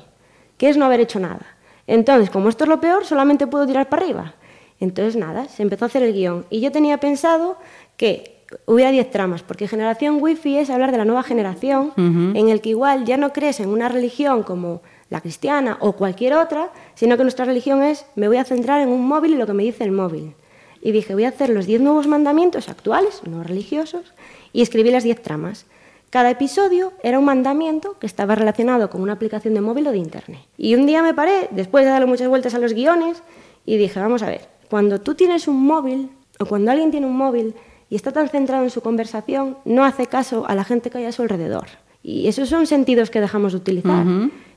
que 0.57 0.69
es 0.69 0.77
no 0.77 0.85
haber 0.85 1.01
hecho 1.01 1.21
nada. 1.21 1.47
Entonces, 1.87 2.31
como 2.31 2.49
esto 2.49 2.65
es 2.65 2.71
lo 2.71 2.81
peor, 2.81 3.05
solamente 3.05 3.47
puedo 3.47 3.67
tirar 3.67 3.89
para 3.89 4.03
arriba. 4.03 4.35
Entonces, 4.81 5.17
nada, 5.17 5.49
se 5.49 5.63
empezó 5.63 5.85
a 5.85 5.89
hacer 5.89 6.03
el 6.03 6.13
guion. 6.13 6.45
Y 6.51 6.61
yo 6.61 6.73
tenía 6.73 6.99
pensado 6.99 7.57
que 7.97 8.36
hubiera 8.67 8.91
10 8.91 9.11
tramas, 9.11 9.43
porque 9.43 9.69
generación 9.69 10.19
wifi 10.21 10.59
es 10.59 10.71
hablar 10.71 10.93
de 10.93 10.99
la 10.99 11.05
nueva 11.05 11.23
generación, 11.23 11.93
en 11.97 12.49
el 12.49 12.61
que 12.61 12.71
igual 12.71 13.05
ya 13.05 13.17
no 13.17 13.33
crees 13.33 13.61
en 13.61 13.69
una 13.69 13.89
religión 13.89 14.43
como 14.43 14.83
la 15.11 15.21
cristiana 15.21 15.79
o 15.81 15.93
cualquier 15.93 16.35
otra, 16.35 16.71
sino 16.95 17.17
que 17.17 17.23
nuestra 17.23 17.45
religión 17.45 17.83
es, 17.83 18.07
me 18.17 18.29
voy 18.29 18.39
a 18.39 18.45
centrar 18.45 18.81
en 18.81 18.89
un 18.89 19.07
móvil 19.07 19.35
y 19.35 19.37
lo 19.37 19.47
que 19.47 19.53
me 19.53 19.63
dice 19.63 19.85
el 19.85 19.93
móvil. 19.93 20.35
Y 20.81 20.93
dije, 20.93 21.15
voy 21.15 21.25
a 21.25 21.31
hacer 21.31 21.51
los 21.51 21.67
10 21.67 21.81
nuevos 21.81 22.07
mandamientos 22.07 22.69
actuales, 22.69 23.23
no 23.25 23.43
religiosos, 23.43 24.13
y 24.53 24.63
escribí 24.63 24.91
las 24.91 25.05
10 25.05 25.23
tramas. 25.23 25.67
Cada 26.11 26.31
episodio 26.31 26.93
era 27.03 27.19
un 27.19 27.25
mandamiento 27.25 27.99
que 27.99 28.07
estaba 28.07 28.35
relacionado 28.35 28.91
con 28.91 29.01
una 29.01 29.15
aplicación 29.15 29.55
de 29.55 29.61
móvil 29.61 29.89
o 29.89 29.93
de 29.93 29.99
internet. 29.99 30.41
Y 30.57 30.75
un 30.75 30.87
día 30.87 31.03
me 31.03 31.15
paré, 31.15 31.49
después 31.51 31.85
de 31.85 31.91
darle 31.91 32.07
muchas 32.07 32.29
vueltas 32.29 32.55
a 32.55 32.59
los 32.59 32.73
guiones, 32.73 33.23
y 33.65 33.77
dije, 33.77 33.99
vamos 33.99 34.23
a 34.23 34.29
ver, 34.29 34.49
cuando 34.71 35.01
tú 35.01 35.15
tienes 35.15 35.49
un 35.49 35.65
móvil, 35.65 36.11
o 36.39 36.47
cuando 36.47 36.71
alguien 36.71 36.91
tiene 36.91 37.07
un 37.07 37.17
móvil 37.17 37.55
y 37.91 37.97
está 37.97 38.13
tan 38.13 38.29
centrado 38.29 38.65
en 38.65 38.71
su 38.71 38.81
conversación, 38.81 39.57
no 39.65 39.85
hace 39.85 40.07
caso 40.07 40.45
a 40.49 40.55
la 40.55 40.65
gente 40.65 40.91
que 40.91 40.99
hay 40.99 41.05
a 41.05 41.13
su 41.13 41.23
alrededor. 41.23 41.67
Y 42.03 42.29
esos 42.29 42.49
son 42.49 42.67
sentidos 42.67 43.11
que 43.11 43.21
dejamos 43.21 43.53
de 43.53 43.59
utilizar. 43.59 44.05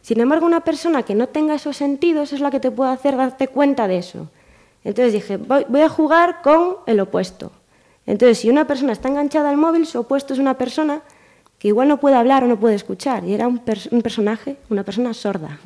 Sin 0.02 0.20
embargo, 0.20 0.46
una 0.46 0.62
persona 0.62 1.04
que 1.04 1.16
no 1.16 1.28
tenga 1.28 1.56
esos 1.56 1.78
sentidos 1.78 2.32
es 2.34 2.40
la 2.42 2.52
que 2.52 2.60
te 2.60 2.72
puede 2.72 2.92
hacer 2.92 3.18
darte 3.18 3.48
cuenta 3.48 3.88
de 3.88 3.98
eso. 3.98 4.28
Entonces 4.84 5.14
dije, 5.14 5.38
voy, 5.38 5.66
voy 5.68 5.82
a 5.82 5.90
jugar 5.90 6.42
con 6.42 6.78
el 6.86 7.00
opuesto. 7.00 7.52
Entonces, 8.06 8.38
si 8.40 8.50
una 8.50 8.66
persona 8.66 8.94
está 8.94 9.10
enganchada 9.10 9.50
al 9.50 9.58
móvil, 9.58 9.86
su 9.86 10.00
opuesto 10.00 10.34
es 10.34 10.40
una 10.40 10.58
persona 10.58 11.02
que 11.58 11.68
igual 11.68 11.88
no 11.90 12.00
puede 12.00 12.16
hablar 12.16 12.44
o 12.44 12.48
no 12.48 12.58
puede 12.60 12.76
escuchar. 12.76 13.26
Y 13.26 13.34
era 13.34 13.48
un, 13.48 13.60
pers- 13.66 13.90
un 13.92 14.02
personaje, 14.02 14.56
una 14.70 14.84
persona 14.84 15.14
sorda. 15.14 15.60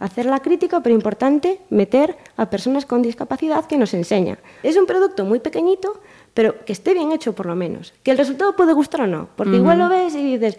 Hacer 0.00 0.26
la 0.26 0.40
crítica, 0.40 0.80
pero 0.80 0.94
importante, 0.94 1.60
meter 1.70 2.16
a 2.36 2.50
personas 2.50 2.84
con 2.84 3.00
discapacidad 3.00 3.64
que 3.66 3.78
nos 3.78 3.94
enseña. 3.94 4.38
Es 4.62 4.76
un 4.76 4.86
producto 4.86 5.24
muy 5.24 5.38
pequeñito, 5.38 6.00
pero 6.34 6.64
que 6.64 6.72
esté 6.72 6.92
bien 6.94 7.12
hecho 7.12 7.32
por 7.34 7.46
lo 7.46 7.54
menos. 7.54 7.94
Que 8.02 8.10
el 8.10 8.18
resultado 8.18 8.54
puede 8.56 8.72
gustar 8.72 9.02
o 9.02 9.06
no, 9.06 9.28
porque 9.36 9.56
igual 9.56 9.78
lo 9.78 9.88
ves 9.88 10.14
y 10.14 10.36
dices, 10.36 10.58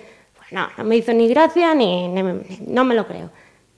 bueno, 0.50 0.68
no 0.78 0.84
me 0.86 0.96
hizo 0.98 1.14
ni 1.14 1.28
gracia 1.28 1.76
ni, 1.76 2.08
ni- 2.08 2.24
ni- 2.24 2.60
no 2.68 2.84
me 2.86 2.96
lo 2.96 3.06
creo. 3.08 3.30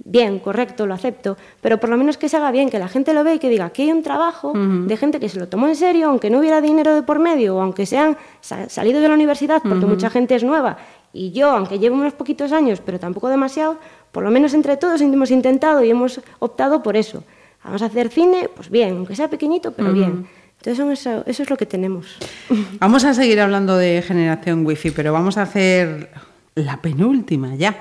Bien, 0.05 0.37
correcto, 0.39 0.85
lo 0.85 0.93
acepto, 0.93 1.37
pero 1.59 1.79
por 1.79 1.89
lo 1.89 1.97
menos 1.97 2.17
que 2.17 2.29
se 2.29 2.37
haga 2.37 2.51
bien, 2.51 2.69
que 2.69 2.77
la 2.77 2.87
gente 2.87 3.13
lo 3.15 3.23
vea 3.23 3.33
y 3.33 3.39
que 3.39 3.49
diga, 3.49 3.65
aquí 3.65 3.81
hay 3.81 3.91
un 3.91 4.03
trabajo 4.03 4.53
de 4.87 4.95
gente 4.95 5.19
que 5.19 5.27
se 5.27 5.39
lo 5.39 5.47
tomó 5.49 5.67
en 5.67 5.75
serio, 5.75 6.07
aunque 6.09 6.29
no 6.29 6.37
hubiera 6.39 6.61
dinero 6.61 6.93
de 6.93 7.01
por 7.01 7.17
medio, 7.19 7.55
o 7.57 7.61
aunque 7.61 7.85
sean 7.87 8.15
sa- 8.39 8.69
salidos 8.69 9.01
de 9.01 9.07
la 9.09 9.15
universidad, 9.15 9.61
porque 9.63 9.85
mucha 9.87 10.09
gente 10.11 10.35
es 10.35 10.43
nueva, 10.43 10.77
y 11.13 11.31
yo, 11.31 11.49
aunque 11.49 11.79
llevo 11.79 11.95
unos 11.95 12.13
poquitos 12.13 12.51
años, 12.51 12.79
pero 12.85 12.99
tampoco 12.99 13.27
demasiado, 13.27 13.77
por 14.11 14.23
lo 14.23 14.29
menos 14.29 14.53
entre 14.53 14.77
todos 14.77 15.01
hemos 15.01 15.31
intentado 15.31 15.83
y 15.83 15.89
hemos 15.89 16.21
optado 16.39 16.83
por 16.83 16.95
eso. 16.95 17.23
Vamos 17.63 17.81
a 17.81 17.87
hacer 17.87 18.09
cine, 18.09 18.49
pues 18.55 18.69
bien, 18.69 18.95
aunque 18.97 19.15
sea 19.15 19.29
pequeñito, 19.29 19.71
pero 19.73 19.91
bien. 19.91 20.27
Entonces 20.57 20.77
son 20.77 20.91
eso, 20.91 21.23
eso 21.25 21.43
es 21.43 21.49
lo 21.49 21.57
que 21.57 21.65
tenemos. 21.65 22.17
Vamos 22.79 23.05
a 23.05 23.13
seguir 23.13 23.39
hablando 23.39 23.77
de 23.77 24.01
generación 24.01 24.65
wifi, 24.65 24.91
pero 24.91 25.13
vamos 25.13 25.37
a 25.37 25.43
hacer 25.43 26.09
la 26.55 26.81
penúltima 26.81 27.55
ya. 27.55 27.77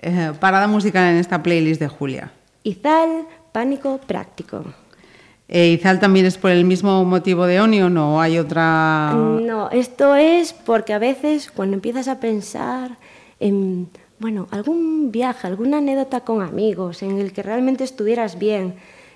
Eh, 0.00 0.32
parada 0.38 0.66
musical 0.66 1.04
en 1.12 1.16
esta 1.16 1.42
playlist 1.42 1.80
de 1.80 1.88
Julia. 1.88 2.32
Izal, 2.62 3.26
pánico 3.52 3.98
práctico. 3.98 4.64
Eh, 5.48 5.68
¿Izal 5.68 5.98
también 5.98 6.26
es 6.26 6.36
por 6.36 6.50
el 6.50 6.64
mismo 6.64 7.04
motivo 7.04 7.46
de 7.46 7.60
Onion 7.60 7.96
o 7.96 8.20
hay 8.20 8.38
otra...? 8.38 9.12
No, 9.14 9.70
esto 9.70 10.14
es 10.14 10.52
porque 10.52 10.92
a 10.92 10.98
veces 10.98 11.50
cuando 11.50 11.74
empiezas 11.74 12.06
a 12.06 12.20
pensar 12.20 12.98
en, 13.40 13.88
bueno, 14.18 14.46
algún 14.50 15.10
viaje, 15.10 15.46
alguna 15.46 15.78
anécdota 15.78 16.20
con 16.20 16.42
amigos 16.42 17.02
en 17.02 17.18
el 17.18 17.32
que 17.32 17.42
realmente 17.42 17.84
estuvieras 17.84 18.38
bien. 18.38 18.74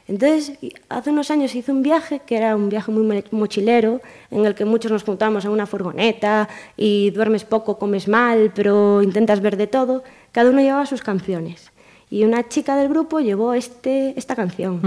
Entonces, 0.09 0.59
hace 0.89 1.11
unos 1.11 1.31
años 1.31 1.55
hice 1.55 1.71
un 1.73 1.83
viaje 1.83 2.21
que 2.27 2.37
era 2.37 2.57
un 2.57 2.69
viaje 2.69 2.91
muy 2.91 3.05
mo- 3.05 3.23
mochilero, 3.39 4.01
en 4.31 4.45
el 4.45 4.55
que 4.55 4.65
muchos 4.65 4.91
nos 4.91 5.05
juntamos 5.05 5.45
en 5.45 5.53
una 5.53 5.67
furgoneta 5.67 6.49
y 6.77 7.11
duermes 7.11 7.45
poco, 7.45 7.79
comes 7.79 8.09
mal, 8.09 8.53
pero 8.55 9.03
intentas 9.03 9.41
ver 9.41 9.57
de 9.57 9.67
todo. 9.69 10.03
Cada 10.33 10.51
uno 10.51 10.61
llevaba 10.61 10.87
sus 10.87 11.03
canciones. 11.03 11.71
Y 12.11 12.25
una 12.25 12.47
chica 12.49 12.77
del 12.77 12.89
grupo 12.89 13.21
llevó 13.21 13.55
este, 13.55 14.13
esta 14.19 14.35
canción. 14.37 14.81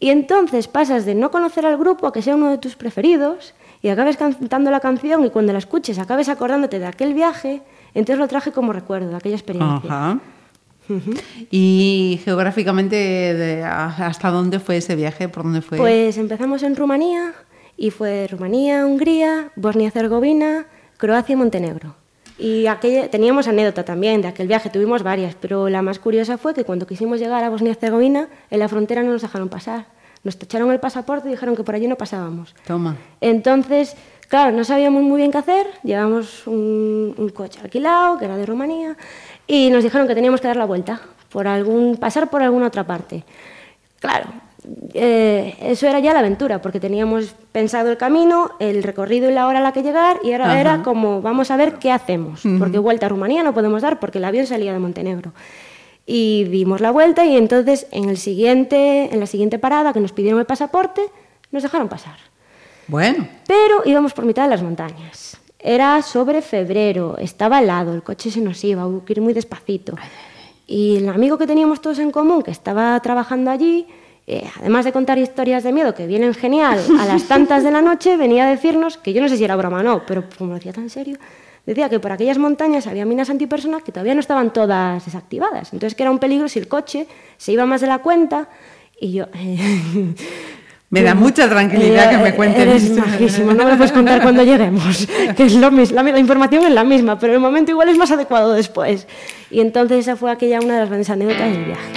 Y 0.00 0.10
entonces 0.10 0.68
pasas 0.68 1.04
de 1.04 1.14
no 1.16 1.30
conocer 1.30 1.66
al 1.66 1.76
grupo 1.76 2.06
a 2.06 2.12
que 2.12 2.22
sea 2.22 2.36
uno 2.36 2.50
de 2.50 2.58
tus 2.58 2.76
preferidos 2.76 3.54
y 3.82 3.88
acabes 3.88 4.16
cantando 4.16 4.70
la 4.70 4.78
canción 4.80 5.24
y 5.24 5.30
cuando 5.30 5.52
la 5.52 5.58
escuches 5.58 5.98
acabes 5.98 6.28
acordándote 6.28 6.78
de 6.78 6.86
aquel 6.86 7.14
viaje, 7.14 7.60
entonces 7.94 8.18
lo 8.18 8.28
traje 8.28 8.52
como 8.52 8.72
recuerdo 8.72 9.10
de 9.10 9.16
aquella 9.16 9.34
experiencia. 9.36 9.90
¿Y 11.50 12.20
geográficamente 12.24 12.96
de- 12.96 13.62
hasta 13.64 14.30
dónde 14.30 14.58
fue 14.60 14.78
ese 14.78 14.96
viaje? 14.96 15.28
¿Por 15.28 15.44
dónde 15.44 15.62
fue? 15.62 15.78
Pues 15.78 16.16
empezamos 16.18 16.62
en 16.62 16.76
Rumanía 16.76 17.32
y 17.76 17.90
fue 17.90 18.26
Rumanía, 18.28 18.86
Hungría, 18.86 19.50
Bosnia-Herzegovina, 19.56 20.66
Croacia 20.96 21.32
y 21.32 21.36
Montenegro. 21.36 21.94
Y 22.38 22.66
aquella, 22.66 23.10
teníamos 23.10 23.48
anécdota 23.48 23.84
también 23.84 24.22
de 24.22 24.28
aquel 24.28 24.46
viaje, 24.46 24.70
tuvimos 24.70 25.02
varias, 25.02 25.34
pero 25.34 25.68
la 25.68 25.82
más 25.82 25.98
curiosa 25.98 26.38
fue 26.38 26.54
que 26.54 26.64
cuando 26.64 26.86
quisimos 26.86 27.18
llegar 27.18 27.42
a 27.42 27.50
Bosnia-Herzegovina, 27.50 28.28
en 28.50 28.58
la 28.60 28.68
frontera 28.68 29.02
no 29.02 29.10
nos 29.12 29.22
dejaron 29.22 29.48
pasar. 29.48 29.86
Nos 30.24 30.36
tacharon 30.38 30.70
el 30.72 30.80
pasaporte 30.80 31.28
y 31.28 31.32
dijeron 31.32 31.56
que 31.56 31.62
por 31.64 31.74
allí 31.74 31.86
no 31.88 31.96
pasábamos. 31.96 32.54
Toma. 32.66 32.96
Entonces, 33.20 33.96
claro, 34.28 34.56
no 34.56 34.64
sabíamos 34.64 35.02
muy 35.02 35.16
bien 35.18 35.30
qué 35.30 35.38
hacer, 35.38 35.66
llevamos 35.84 36.46
un, 36.46 37.14
un 37.16 37.28
coche 37.30 37.60
alquilado, 37.62 38.18
que 38.18 38.24
era 38.24 38.36
de 38.36 38.44
Rumanía, 38.46 38.96
y 39.48 39.70
nos 39.70 39.82
dijeron 39.82 40.06
que 40.06 40.14
teníamos 40.14 40.40
que 40.40 40.46
dar 40.46 40.56
la 40.56 40.66
vuelta, 40.66 41.00
por 41.30 41.48
algún, 41.48 41.96
pasar 41.96 42.30
por 42.30 42.42
alguna 42.42 42.68
otra 42.68 42.84
parte. 42.84 43.24
Claro, 43.98 44.28
eh, 44.92 45.56
eso 45.60 45.86
era 45.86 45.98
ya 45.98 46.12
la 46.12 46.20
aventura, 46.20 46.60
porque 46.60 46.78
teníamos 46.78 47.34
pensado 47.50 47.90
el 47.90 47.96
camino, 47.96 48.50
el 48.60 48.82
recorrido 48.82 49.30
y 49.30 49.32
la 49.32 49.46
hora 49.46 49.58
a 49.58 49.62
la 49.62 49.72
que 49.72 49.82
llegar, 49.82 50.18
y 50.22 50.32
ahora 50.32 50.60
era 50.60 50.82
como, 50.82 51.22
vamos 51.22 51.50
a 51.50 51.56
ver 51.56 51.74
qué 51.74 51.90
hacemos, 51.90 52.42
porque 52.58 52.78
vuelta 52.78 53.06
a 53.06 53.08
Rumanía 53.08 53.42
no 53.42 53.54
podemos 53.54 53.82
dar, 53.82 53.98
porque 53.98 54.18
el 54.18 54.24
avión 54.24 54.46
salía 54.46 54.72
de 54.72 54.78
Montenegro. 54.78 55.32
Y 56.06 56.44
dimos 56.44 56.80
la 56.80 56.90
vuelta 56.90 57.26
y 57.26 57.36
entonces 57.36 57.86
en, 57.90 58.08
el 58.08 58.16
siguiente, 58.16 59.12
en 59.12 59.20
la 59.20 59.26
siguiente 59.26 59.58
parada 59.58 59.92
que 59.92 60.00
nos 60.00 60.12
pidieron 60.12 60.40
el 60.40 60.46
pasaporte, 60.46 61.02
nos 61.50 61.62
dejaron 61.62 61.88
pasar. 61.88 62.16
Bueno, 62.86 63.28
Pero 63.46 63.82
íbamos 63.84 64.14
por 64.14 64.24
mitad 64.24 64.44
de 64.44 64.48
las 64.48 64.62
montañas. 64.62 65.38
Era 65.58 66.02
sobre 66.02 66.40
febrero, 66.40 67.16
estaba 67.18 67.60
helado, 67.60 67.92
el 67.92 68.02
coche 68.02 68.30
se 68.30 68.40
nos 68.40 68.62
iba, 68.62 68.86
hubo 68.86 69.04
que 69.04 69.14
ir 69.14 69.20
muy 69.20 69.32
despacito. 69.32 69.96
Y 70.66 70.98
el 70.98 71.08
amigo 71.08 71.36
que 71.36 71.46
teníamos 71.46 71.80
todos 71.80 71.98
en 71.98 72.10
común, 72.12 72.42
que 72.42 72.52
estaba 72.52 73.00
trabajando 73.00 73.50
allí, 73.50 73.86
eh, 74.26 74.48
además 74.60 74.84
de 74.84 74.92
contar 74.92 75.18
historias 75.18 75.64
de 75.64 75.72
miedo 75.72 75.94
que 75.94 76.06
vienen 76.06 76.34
genial, 76.34 76.78
a 77.00 77.06
las 77.06 77.24
tantas 77.24 77.64
de 77.64 77.70
la 77.70 77.82
noche 77.82 78.16
venía 78.16 78.46
a 78.46 78.50
decirnos, 78.50 78.98
que 78.98 79.12
yo 79.12 79.20
no 79.20 79.28
sé 79.28 79.36
si 79.36 79.44
era 79.44 79.56
broma 79.56 79.80
o 79.80 79.82
no, 79.82 80.06
pero 80.06 80.24
como 80.36 80.50
lo 80.50 80.56
decía 80.56 80.72
tan 80.72 80.90
serio, 80.90 81.16
decía 81.66 81.88
que 81.88 81.98
por 81.98 82.12
aquellas 82.12 82.38
montañas 82.38 82.86
había 82.86 83.04
minas 83.04 83.28
antipersona 83.28 83.80
que 83.80 83.90
todavía 83.90 84.14
no 84.14 84.20
estaban 84.20 84.52
todas 84.52 85.04
desactivadas. 85.04 85.72
Entonces 85.72 85.96
que 85.96 86.02
era 86.04 86.10
un 86.10 86.18
peligro 86.18 86.48
si 86.48 86.58
el 86.58 86.68
coche 86.68 87.08
se 87.36 87.52
iba 87.52 87.66
más 87.66 87.80
de 87.80 87.88
la 87.88 87.98
cuenta 87.98 88.48
y 89.00 89.12
yo... 89.12 89.26
me 90.90 91.02
da 91.02 91.14
mucha 91.14 91.48
tranquilidad 91.48 92.10
que 92.10 92.16
me 92.18 92.34
cuenten 92.34 92.68
Eres 92.68 92.84
esto. 92.84 93.00
majísimo, 93.00 93.52
no 93.52 93.64
me 93.64 93.70
lo 93.72 93.76
puedes 93.76 93.92
contar 93.92 94.22
cuando 94.22 94.42
lleguemos, 94.42 95.06
que 95.36 95.44
es 95.44 95.54
lo 95.54 95.70
mismo, 95.70 95.94
la, 95.96 96.02
la 96.02 96.18
información 96.18 96.64
es 96.64 96.72
la 96.72 96.84
misma, 96.84 97.18
pero 97.18 97.34
el 97.34 97.40
momento 97.40 97.70
igual 97.70 97.88
es 97.90 97.98
más 97.98 98.10
adecuado 98.10 98.52
después. 98.54 99.06
Y 99.50 99.60
entonces 99.60 99.98
esa 99.98 100.16
fue 100.16 100.30
aquella 100.30 100.60
una 100.60 100.74
de 100.74 100.80
las 100.80 100.88
grandes 100.88 101.10
anécdotas 101.10 101.52
del 101.52 101.64
viaje. 101.64 101.92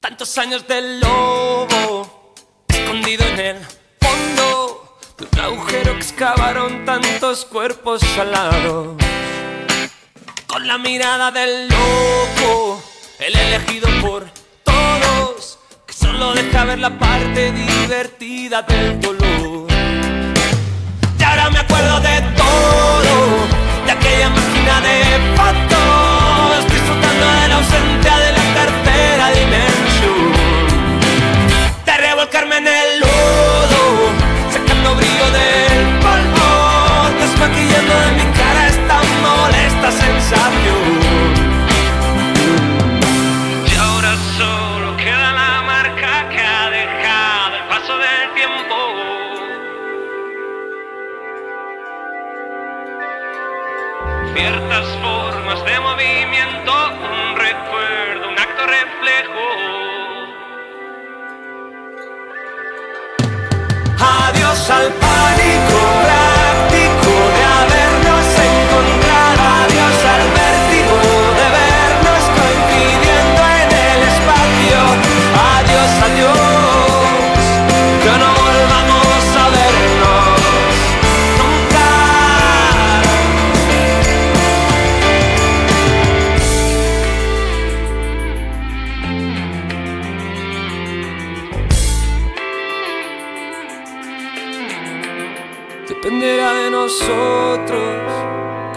Tantos 0.00 0.38
años 0.38 0.66
del 0.68 1.00
lobo, 1.00 2.34
escondido 2.68 3.24
en 3.26 3.38
el 3.40 3.56
fondo 4.00 4.98
de 5.18 5.24
un 5.32 5.38
agujero 5.40 5.92
que 5.92 5.98
excavaron 5.98 6.84
tantos 6.84 7.44
cuerpos 7.44 8.00
salados. 8.14 8.96
Con 10.56 10.66
la 10.66 10.78
mirada 10.78 11.30
del 11.30 11.68
loco, 11.68 12.82
el 13.18 13.36
elegido 13.36 13.90
por 14.00 14.24
todos, 14.64 15.58
que 15.86 15.92
solo 15.92 16.32
deja 16.32 16.64
ver 16.64 16.78
la 16.78 16.98
parte 16.98 17.52
divertida 17.52 18.62
del 18.62 18.98
dolor. 18.98 19.66
Y 21.20 21.22
ahora 21.22 21.50
me 21.50 21.58
acuerdo 21.58 22.00
de 22.00 22.22
todo, 22.38 23.46
de 23.84 23.92
aquella 23.92 24.30
máquina 24.30 24.80
de 24.80 25.36
fotos, 25.36 26.72
disfrutando 26.72 27.26
de 27.38 27.48
la 27.48 27.56
ausencia 27.56 28.16
de 28.16 28.35
un 56.72 57.36
recuerdo, 57.36 58.28
un 58.28 58.38
acto 58.38 58.66
reflejo. 58.66 59.46
Adiós 63.98 64.70
al 64.70 64.92
pánico 64.94 65.35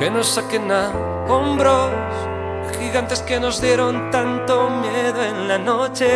que 0.10 0.16
nos 0.16 0.28
saquen 0.28 0.72
a 0.72 0.92
hombros 1.28 1.92
gigantes 2.80 3.22
que 3.22 3.40
nos 3.40 3.62
dieron 3.62 4.10
tanto 4.10 4.68
miedo 4.82 5.24
en 5.24 5.48
la 5.48 5.60
noche. 5.60 6.10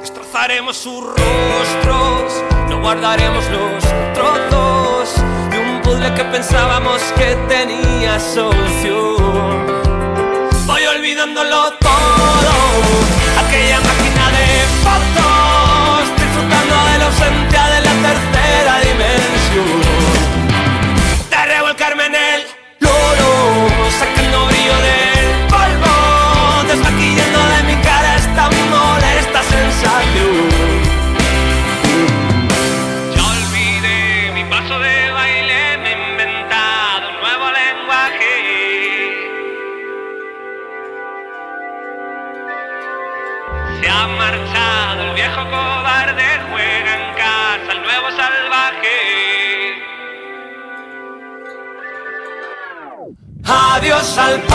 Destrozaremos 0.00 0.76
sus 0.76 1.00
rostros, 1.04 2.42
no 2.68 2.80
guardaremos 2.80 3.44
los 3.50 3.84
trozos 4.14 5.14
de 5.50 5.58
un 5.60 5.80
puzzle 5.82 6.12
que 6.14 6.24
pensábamos 6.24 7.00
que 7.16 7.36
tenía 7.48 8.18
solución. 8.18 9.66
Voy 10.66 10.84
olvidándolo 10.86 11.72
todo, 11.78 12.54
aquella 13.46 13.78
máquina 13.78 14.24
de 14.36 14.46
fotos, 14.82 16.02
disfrutando 16.18 16.74
de 16.90 16.98
la 16.98 17.06
ausencia 17.06 17.62
de 17.74 17.80
la 17.86 17.94
tercera 18.08 18.80
dimensión. 18.80 20.23
Al 54.18 54.53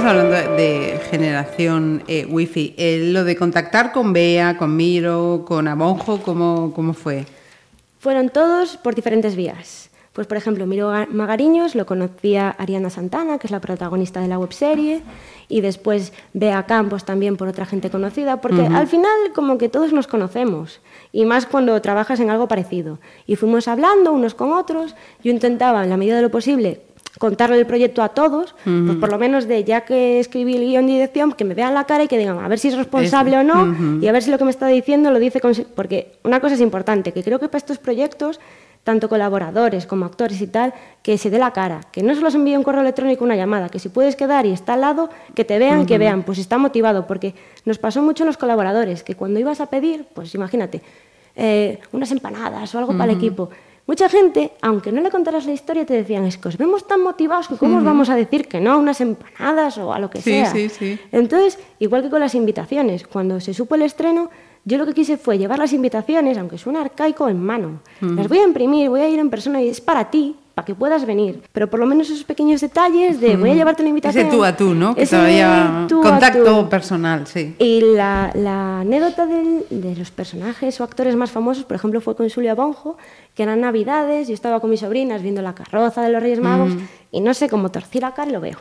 Seguimos 0.00 0.18
hablando 0.22 0.56
de 0.56 0.98
generación 1.10 2.02
eh, 2.08 2.24
wifi. 2.24 2.72
Eh, 2.78 3.10
lo 3.12 3.22
de 3.24 3.36
contactar 3.36 3.92
con 3.92 4.14
Bea, 4.14 4.56
con 4.56 4.74
Miro, 4.74 5.44
con 5.46 5.68
Abonjo, 5.68 6.22
¿cómo, 6.22 6.72
cómo 6.74 6.94
fue? 6.94 7.26
Fueron 7.98 8.30
todos 8.30 8.78
por 8.78 8.94
diferentes 8.94 9.36
vías. 9.36 9.90
Pues, 10.14 10.26
por 10.26 10.38
ejemplo, 10.38 10.66
Miro 10.66 10.90
Ga- 10.90 11.06
Magariños 11.08 11.74
lo 11.74 11.84
conocía 11.84 12.48
Ariana 12.48 12.88
Santana, 12.88 13.36
que 13.38 13.46
es 13.46 13.50
la 13.50 13.60
protagonista 13.60 14.20
de 14.20 14.28
la 14.28 14.38
webserie, 14.38 15.02
y 15.50 15.60
después 15.60 16.14
Bea 16.32 16.64
Campos 16.64 17.04
también 17.04 17.36
por 17.36 17.48
otra 17.48 17.66
gente 17.66 17.90
conocida, 17.90 18.40
porque 18.40 18.66
al 18.66 18.86
final 18.86 19.12
como 19.34 19.58
que 19.58 19.68
todos 19.68 19.92
nos 19.92 20.06
conocemos, 20.06 20.80
y 21.12 21.26
más 21.26 21.44
cuando 21.44 21.78
trabajas 21.82 22.20
en 22.20 22.30
algo 22.30 22.48
parecido. 22.48 22.98
Y 23.26 23.36
fuimos 23.36 23.68
hablando 23.68 24.12
unos 24.12 24.34
con 24.34 24.52
otros, 24.52 24.94
yo 25.22 25.30
intentaba, 25.30 25.84
en 25.84 25.90
la 25.90 25.98
medida 25.98 26.16
de 26.16 26.22
lo 26.22 26.30
posible, 26.30 26.80
contarle 27.18 27.58
el 27.58 27.66
proyecto 27.66 28.02
a 28.02 28.10
todos, 28.10 28.54
pues 28.64 28.96
por 28.96 29.10
lo 29.10 29.18
menos 29.18 29.46
de 29.48 29.64
ya 29.64 29.82
que 29.82 30.20
escribí 30.20 30.56
el 30.56 30.62
guion 30.62 30.86
de 30.86 30.92
dirección, 30.92 31.32
que 31.32 31.44
me 31.44 31.54
vean 31.54 31.74
la 31.74 31.84
cara 31.84 32.04
y 32.04 32.08
que 32.08 32.16
digan 32.16 32.38
a 32.38 32.48
ver 32.48 32.58
si 32.58 32.68
es 32.68 32.76
responsable 32.76 33.36
o 33.36 33.42
no, 33.42 34.00
y 34.00 34.06
a 34.06 34.12
ver 34.12 34.22
si 34.22 34.30
lo 34.30 34.38
que 34.38 34.44
me 34.44 34.50
está 34.50 34.68
diciendo 34.68 35.10
lo 35.10 35.18
dice 35.18 35.40
con... 35.40 35.52
Porque 35.74 36.12
una 36.22 36.40
cosa 36.40 36.54
es 36.54 36.60
importante, 36.60 37.12
que 37.12 37.22
creo 37.22 37.38
que 37.38 37.48
para 37.48 37.58
estos 37.58 37.78
proyectos, 37.78 38.40
tanto 38.84 39.08
colaboradores 39.08 39.86
como 39.86 40.06
actores 40.06 40.40
y 40.40 40.46
tal, 40.46 40.72
que 41.02 41.18
se 41.18 41.30
dé 41.30 41.38
la 41.38 41.52
cara, 41.52 41.80
que 41.92 42.02
no 42.02 42.14
solo 42.14 42.30
se 42.30 42.38
envíe 42.38 42.56
un 42.56 42.62
correo 42.62 42.80
electrónico 42.80 43.24
una 43.24 43.36
llamada, 43.36 43.68
que 43.68 43.78
si 43.78 43.88
puedes 43.88 44.16
quedar 44.16 44.46
y 44.46 44.52
está 44.52 44.74
al 44.74 44.80
lado, 44.80 45.10
que 45.34 45.44
te 45.44 45.58
vean, 45.58 45.86
que 45.86 45.98
vean, 45.98 46.22
pues 46.22 46.38
está 46.38 46.58
motivado, 46.58 47.06
porque 47.06 47.34
nos 47.64 47.78
pasó 47.78 48.02
mucho 48.02 48.22
en 48.22 48.28
los 48.28 48.36
colaboradores, 48.36 49.02
que 49.02 49.16
cuando 49.16 49.38
ibas 49.40 49.60
a 49.60 49.66
pedir, 49.66 50.06
pues 50.14 50.34
imagínate, 50.34 50.80
eh, 51.36 51.78
unas 51.92 52.10
empanadas 52.10 52.74
o 52.74 52.78
algo 52.78 52.96
para 52.96 53.12
el 53.12 53.18
equipo, 53.18 53.50
Mucha 53.90 54.08
gente, 54.08 54.52
aunque 54.62 54.92
no 54.92 55.00
le 55.00 55.10
contaras 55.10 55.46
la 55.46 55.52
historia, 55.52 55.84
te 55.84 55.94
decían, 55.94 56.24
es 56.24 56.38
que 56.38 56.46
os 56.46 56.56
vemos 56.56 56.86
tan 56.86 57.02
motivados 57.02 57.48
que 57.48 57.56
cómo 57.56 57.78
os 57.78 57.82
vamos 57.82 58.08
a 58.08 58.14
decir 58.14 58.46
que 58.46 58.60
no 58.60 58.70
a 58.70 58.76
unas 58.76 59.00
empanadas 59.00 59.78
o 59.78 59.92
a 59.92 59.98
lo 59.98 60.08
que 60.08 60.18
Sí, 60.20 60.30
sea. 60.30 60.46
sí, 60.52 60.68
sí. 60.68 60.96
Entonces, 61.10 61.58
igual 61.80 62.00
que 62.04 62.08
con 62.08 62.20
las 62.20 62.36
invitaciones, 62.36 63.04
cuando 63.04 63.40
se 63.40 63.52
supo 63.52 63.74
el 63.74 63.82
estreno, 63.82 64.30
yo 64.64 64.78
lo 64.78 64.86
que 64.86 64.94
quise 64.94 65.16
fue 65.16 65.38
llevar 65.38 65.58
las 65.58 65.72
invitaciones, 65.72 66.38
aunque 66.38 66.56
suena 66.56 66.82
arcaico, 66.82 67.28
en 67.28 67.42
mano. 67.42 67.80
Las 68.00 68.28
voy 68.28 68.38
a 68.38 68.44
imprimir, 68.44 68.88
voy 68.90 69.00
a 69.00 69.08
ir 69.08 69.18
en 69.18 69.28
persona 69.28 69.60
y 69.60 69.68
es 69.68 69.80
para 69.80 70.08
ti, 70.08 70.36
para 70.60 70.66
que 70.66 70.74
puedas 70.74 71.06
venir. 71.06 71.42
Pero 71.52 71.70
por 71.70 71.80
lo 71.80 71.86
menos 71.86 72.10
esos 72.10 72.24
pequeños 72.24 72.60
detalles 72.60 73.18
de 73.20 73.36
voy 73.36 73.50
a 73.50 73.54
llevarte 73.54 73.82
la 73.82 73.88
invitación. 73.88 74.26
Ese 74.26 74.36
tú 74.36 74.44
a 74.44 74.54
tú, 74.56 74.74
¿no? 74.74 74.94
Que 74.94 75.02
ese 75.04 75.16
todavía 75.16 75.86
tú 75.88 76.00
a 76.00 76.10
contacto 76.10 76.62
tú. 76.64 76.68
personal, 76.68 77.26
sí. 77.26 77.54
Y 77.58 77.80
la, 77.94 78.30
la 78.34 78.80
anécdota 78.80 79.24
del- 79.26 79.64
de 79.70 79.96
los 79.96 80.10
personajes 80.10 80.78
o 80.80 80.84
actores 80.84 81.16
más 81.16 81.30
famosos, 81.30 81.64
por 81.64 81.76
ejemplo, 81.76 82.00
fue 82.02 82.14
con 82.14 82.28
Julia 82.28 82.54
Bonjo, 82.54 82.98
que 83.34 83.42
eran 83.42 83.60
Navidades, 83.62 84.28
yo 84.28 84.34
estaba 84.34 84.60
con 84.60 84.68
mis 84.68 84.80
sobrinas 84.80 85.22
viendo 85.22 85.40
la 85.40 85.54
carroza 85.54 86.02
de 86.02 86.10
los 86.10 86.22
Reyes 86.22 86.40
Magos 86.40 86.74
Mm. 86.74 86.78
y 87.12 87.20
no 87.22 87.32
sé 87.32 87.48
cómo 87.48 87.70
torcí 87.70 88.00
la 88.00 88.12
cara 88.12 88.28
y 88.28 88.32
lo 88.34 88.40
veo. 88.40 88.58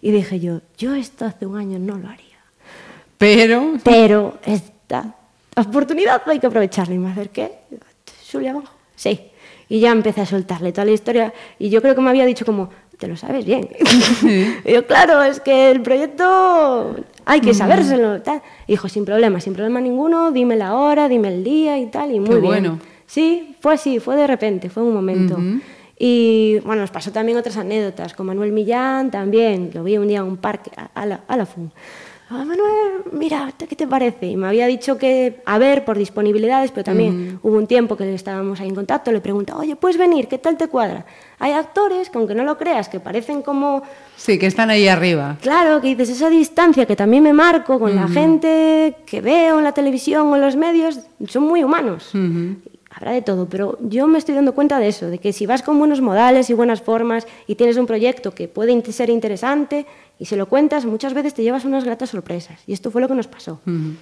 Y 0.00 0.10
dije 0.12 0.40
yo, 0.40 0.60
yo 0.78 0.94
esto 0.94 1.26
hace 1.26 1.44
un 1.44 1.58
año 1.58 1.78
no 1.78 1.98
lo 1.98 2.08
haría. 2.08 2.24
Pero... 3.18 3.74
Pero 3.84 4.38
esta 4.46 5.14
oportunidad 5.56 6.22
hay 6.26 6.38
que 6.38 6.46
aprovecharla. 6.46 6.94
Y 6.94 6.98
me 6.98 7.10
acerqué, 7.10 7.52
Julia 8.32 8.52
Bonjo, 8.54 8.72
sí. 8.96 9.27
Y 9.68 9.80
ya 9.80 9.90
empecé 9.92 10.22
a 10.22 10.26
soltarle 10.26 10.72
toda 10.72 10.86
la 10.86 10.92
historia 10.92 11.34
y 11.58 11.68
yo 11.68 11.82
creo 11.82 11.94
que 11.94 12.00
me 12.00 12.08
había 12.10 12.24
dicho 12.24 12.46
como, 12.46 12.70
te 12.98 13.06
lo 13.06 13.16
sabes 13.16 13.44
bien. 13.44 13.68
Y 14.64 14.72
yo, 14.72 14.86
claro, 14.86 15.22
es 15.22 15.40
que 15.40 15.70
el 15.70 15.82
proyecto 15.82 16.96
hay 17.24 17.40
que 17.40 17.54
sabérselo. 17.54 18.22
Tal. 18.22 18.42
Y 18.66 18.72
dijo, 18.72 18.88
sin 18.88 19.04
problema, 19.04 19.40
sin 19.40 19.52
problema 19.52 19.80
ninguno, 19.80 20.32
dime 20.32 20.56
la 20.56 20.74
hora, 20.74 21.08
dime 21.08 21.28
el 21.28 21.44
día 21.44 21.78
y 21.78 21.86
tal, 21.86 22.12
y 22.14 22.20
muy 22.20 22.28
Qué 22.30 22.34
bien. 22.36 22.44
bueno. 22.46 22.78
Sí, 23.06 23.56
fue 23.60 23.74
así, 23.74 24.00
fue 24.00 24.16
de 24.16 24.26
repente, 24.26 24.68
fue 24.70 24.82
un 24.82 24.92
momento. 24.94 25.38
Y 25.98 26.60
bueno, 26.64 26.82
nos 26.82 26.90
pasó 26.90 27.10
también 27.10 27.38
otras 27.38 27.56
anécdotas, 27.56 28.14
con 28.14 28.26
Manuel 28.26 28.52
Millán 28.52 29.10
también, 29.10 29.70
lo 29.74 29.82
vi 29.82 29.98
un 29.98 30.06
día 30.06 30.18
en 30.18 30.24
un 30.24 30.36
parque, 30.36 30.70
a, 30.76 30.90
a 30.94 31.06
la, 31.06 31.20
a 31.26 31.36
la 31.36 31.44
FUN. 31.44 31.72
Ah, 32.30 32.44
Manuel, 32.44 33.04
mira, 33.12 33.50
¿qué 33.56 33.74
te 33.74 33.86
parece? 33.86 34.26
Y 34.26 34.36
me 34.36 34.48
había 34.48 34.66
dicho 34.66 34.98
que, 34.98 35.40
a 35.46 35.56
ver, 35.56 35.86
por 35.86 35.96
disponibilidades, 35.96 36.70
pero 36.72 36.84
también 36.84 37.40
hubo 37.42 37.56
un 37.56 37.66
tiempo 37.66 37.96
que 37.96 38.12
estábamos 38.12 38.60
ahí 38.60 38.68
en 38.68 38.74
contacto, 38.74 39.10
le 39.12 39.20
preguntaba, 39.22 39.60
oye, 39.60 39.76
¿puedes 39.76 39.96
venir? 39.96 40.28
¿Qué 40.28 40.36
tal 40.36 40.58
te 40.58 40.68
cuadra? 40.68 41.06
Hay 41.38 41.52
actores 41.52 42.10
que, 42.10 42.18
aunque 42.18 42.34
no 42.34 42.44
lo 42.44 42.58
creas, 42.58 42.90
que 42.90 43.00
parecen 43.00 43.40
como 43.40 43.82
Sí, 44.16 44.38
que 44.38 44.44
están 44.46 44.68
ahí 44.68 44.88
arriba. 44.88 45.38
Claro, 45.40 45.80
que 45.80 45.88
dices 45.88 46.10
esa 46.10 46.28
distancia 46.28 46.84
que 46.84 46.96
también 46.96 47.22
me 47.22 47.32
marco 47.32 47.78
con 47.80 47.94
la 47.96 48.04
Ujú. 48.04 48.12
gente 48.12 48.96
que 49.06 49.22
veo 49.22 49.56
en 49.58 49.64
la 49.64 49.72
televisión 49.72 50.26
o 50.26 50.36
en 50.36 50.42
los 50.42 50.54
medios, 50.54 51.00
son 51.28 51.44
muy 51.44 51.64
humanos. 51.64 52.14
Ujú. 52.14 52.56
Habrá 52.90 53.12
de 53.12 53.22
todo, 53.22 53.48
pero 53.48 53.78
yo 53.80 54.06
me 54.06 54.18
estoy 54.18 54.34
dando 54.34 54.54
cuenta 54.54 54.78
de 54.80 54.88
eso, 54.88 55.06
de 55.06 55.18
que 55.18 55.32
si 55.32 55.46
vas 55.46 55.62
con 55.62 55.78
buenos 55.78 56.00
modales 56.00 56.50
y 56.50 56.54
buenas 56.54 56.82
formas 56.82 57.26
y 57.46 57.54
tienes 57.54 57.76
un 57.76 57.86
proyecto 57.86 58.32
que 58.32 58.48
puede 58.48 58.82
ser 58.92 59.08
interesante, 59.08 59.86
Y 60.20 60.24
si 60.24 60.34
lo 60.34 60.46
cuentas, 60.46 60.84
muchas 60.84 61.14
veces 61.14 61.32
te 61.32 61.44
llevas 61.44 61.64
unas 61.64 61.84
gratas 61.84 62.10
sorpresas. 62.10 62.58
Y 62.66 62.72
esto 62.72 62.90
fue 62.90 63.00
lo 63.00 63.06
que 63.06 63.14
nos 63.14 63.28
pasó. 63.28 63.60
Ujú. 63.66 63.94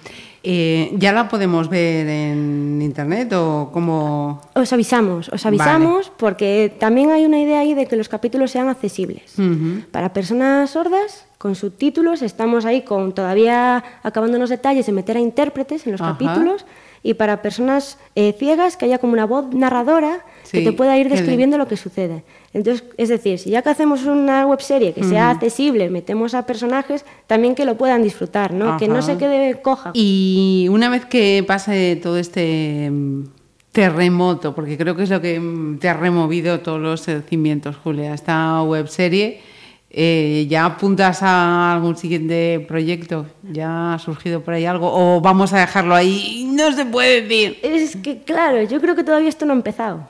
Eh, 0.43 0.91
¿Ya 0.97 1.13
la 1.13 1.29
podemos 1.29 1.69
ver 1.69 2.07
en 2.07 2.81
internet 2.81 3.33
o 3.33 3.69
cómo...? 3.71 4.41
Os 4.55 4.73
avisamos, 4.73 5.29
os 5.29 5.45
avisamos 5.45 6.11
porque 6.17 6.73
también 6.79 7.11
hay 7.11 7.25
una 7.25 7.39
idea 7.39 7.59
ahí 7.59 7.75
de 7.75 7.85
que 7.85 7.95
los 7.95 8.09
capítulos 8.09 8.49
sean 8.49 8.67
accesibles. 8.67 9.37
Ujú. 9.37 9.83
Para 9.91 10.11
personas 10.11 10.71
sordas, 10.71 11.25
con 11.37 11.53
subtítulos, 11.53 12.23
estamos 12.23 12.65
ahí 12.65 12.81
con 12.81 13.13
todavía 13.13 13.83
acabando 14.01 14.39
los 14.39 14.49
detalles 14.49 14.87
de 14.87 14.93
meter 14.93 15.17
a 15.17 15.19
intérpretes 15.19 15.85
en 15.85 15.91
los 15.91 16.01
Ajá. 16.01 16.13
capítulos. 16.13 16.65
Y 17.03 17.13
para 17.13 17.43
personas 17.43 17.99
eh, 18.15 18.35
ciegas, 18.37 18.75
que 18.75 18.85
haya 18.85 18.97
como 18.97 19.13
una 19.13 19.25
voz 19.25 19.53
narradora 19.53 20.25
Sí, 20.43 20.57
que 20.59 20.63
te 20.65 20.73
pueda 20.75 20.97
ir 20.97 21.09
describiendo 21.09 21.57
lo 21.57 21.67
que 21.67 21.77
sucede. 21.77 22.23
Entonces, 22.53 22.83
es 22.97 23.09
decir, 23.09 23.39
si 23.39 23.51
ya 23.51 23.61
que 23.61 23.69
hacemos 23.69 24.05
una 24.05 24.45
webserie 24.45 24.93
que 24.93 25.03
sea 25.03 25.31
accesible, 25.31 25.89
metemos 25.89 26.33
a 26.33 26.45
personajes, 26.45 27.05
también 27.27 27.55
que 27.55 27.65
lo 27.65 27.77
puedan 27.77 28.03
disfrutar, 28.03 28.53
¿no? 28.53 28.77
Que 28.77 28.87
no 28.87 29.01
se 29.01 29.17
quede 29.17 29.61
coja. 29.61 29.91
Y 29.93 30.67
una 30.71 30.89
vez 30.89 31.05
que 31.05 31.43
pase 31.45 31.99
todo 32.01 32.17
este 32.17 32.89
mm, 32.89 33.23
terremoto, 33.71 34.55
porque 34.55 34.77
creo 34.77 34.95
que 34.95 35.03
es 35.03 35.09
lo 35.09 35.21
que 35.21 35.39
mm, 35.39 35.79
te 35.79 35.89
ha 35.89 35.93
removido 35.93 36.61
todos 36.61 36.79
los 36.79 37.05
cimientos, 37.29 37.75
Julia, 37.75 38.13
esta 38.13 38.63
webserie, 38.63 39.41
eh, 39.89 40.47
¿ya 40.49 40.65
apuntas 40.65 41.23
a 41.23 41.73
algún 41.73 41.95
siguiente 41.95 42.63
proyecto? 42.67 43.25
¿Ya 43.43 43.93
ha 43.93 43.99
surgido 43.99 44.41
por 44.41 44.53
ahí 44.53 44.65
algo? 44.65 44.91
¿O 44.91 45.21
vamos 45.21 45.53
a 45.53 45.59
dejarlo 45.59 45.95
ahí 45.95 46.49
no 46.51 46.71
se 46.71 46.85
puede 46.85 47.21
decir? 47.21 47.59
Es 47.63 47.95
que, 47.95 48.21
claro, 48.23 48.61
yo 48.63 48.81
creo 48.81 48.95
que 48.95 49.03
todavía 49.03 49.29
esto 49.29 49.45
no 49.45 49.53
ha 49.53 49.55
empezado. 49.55 50.07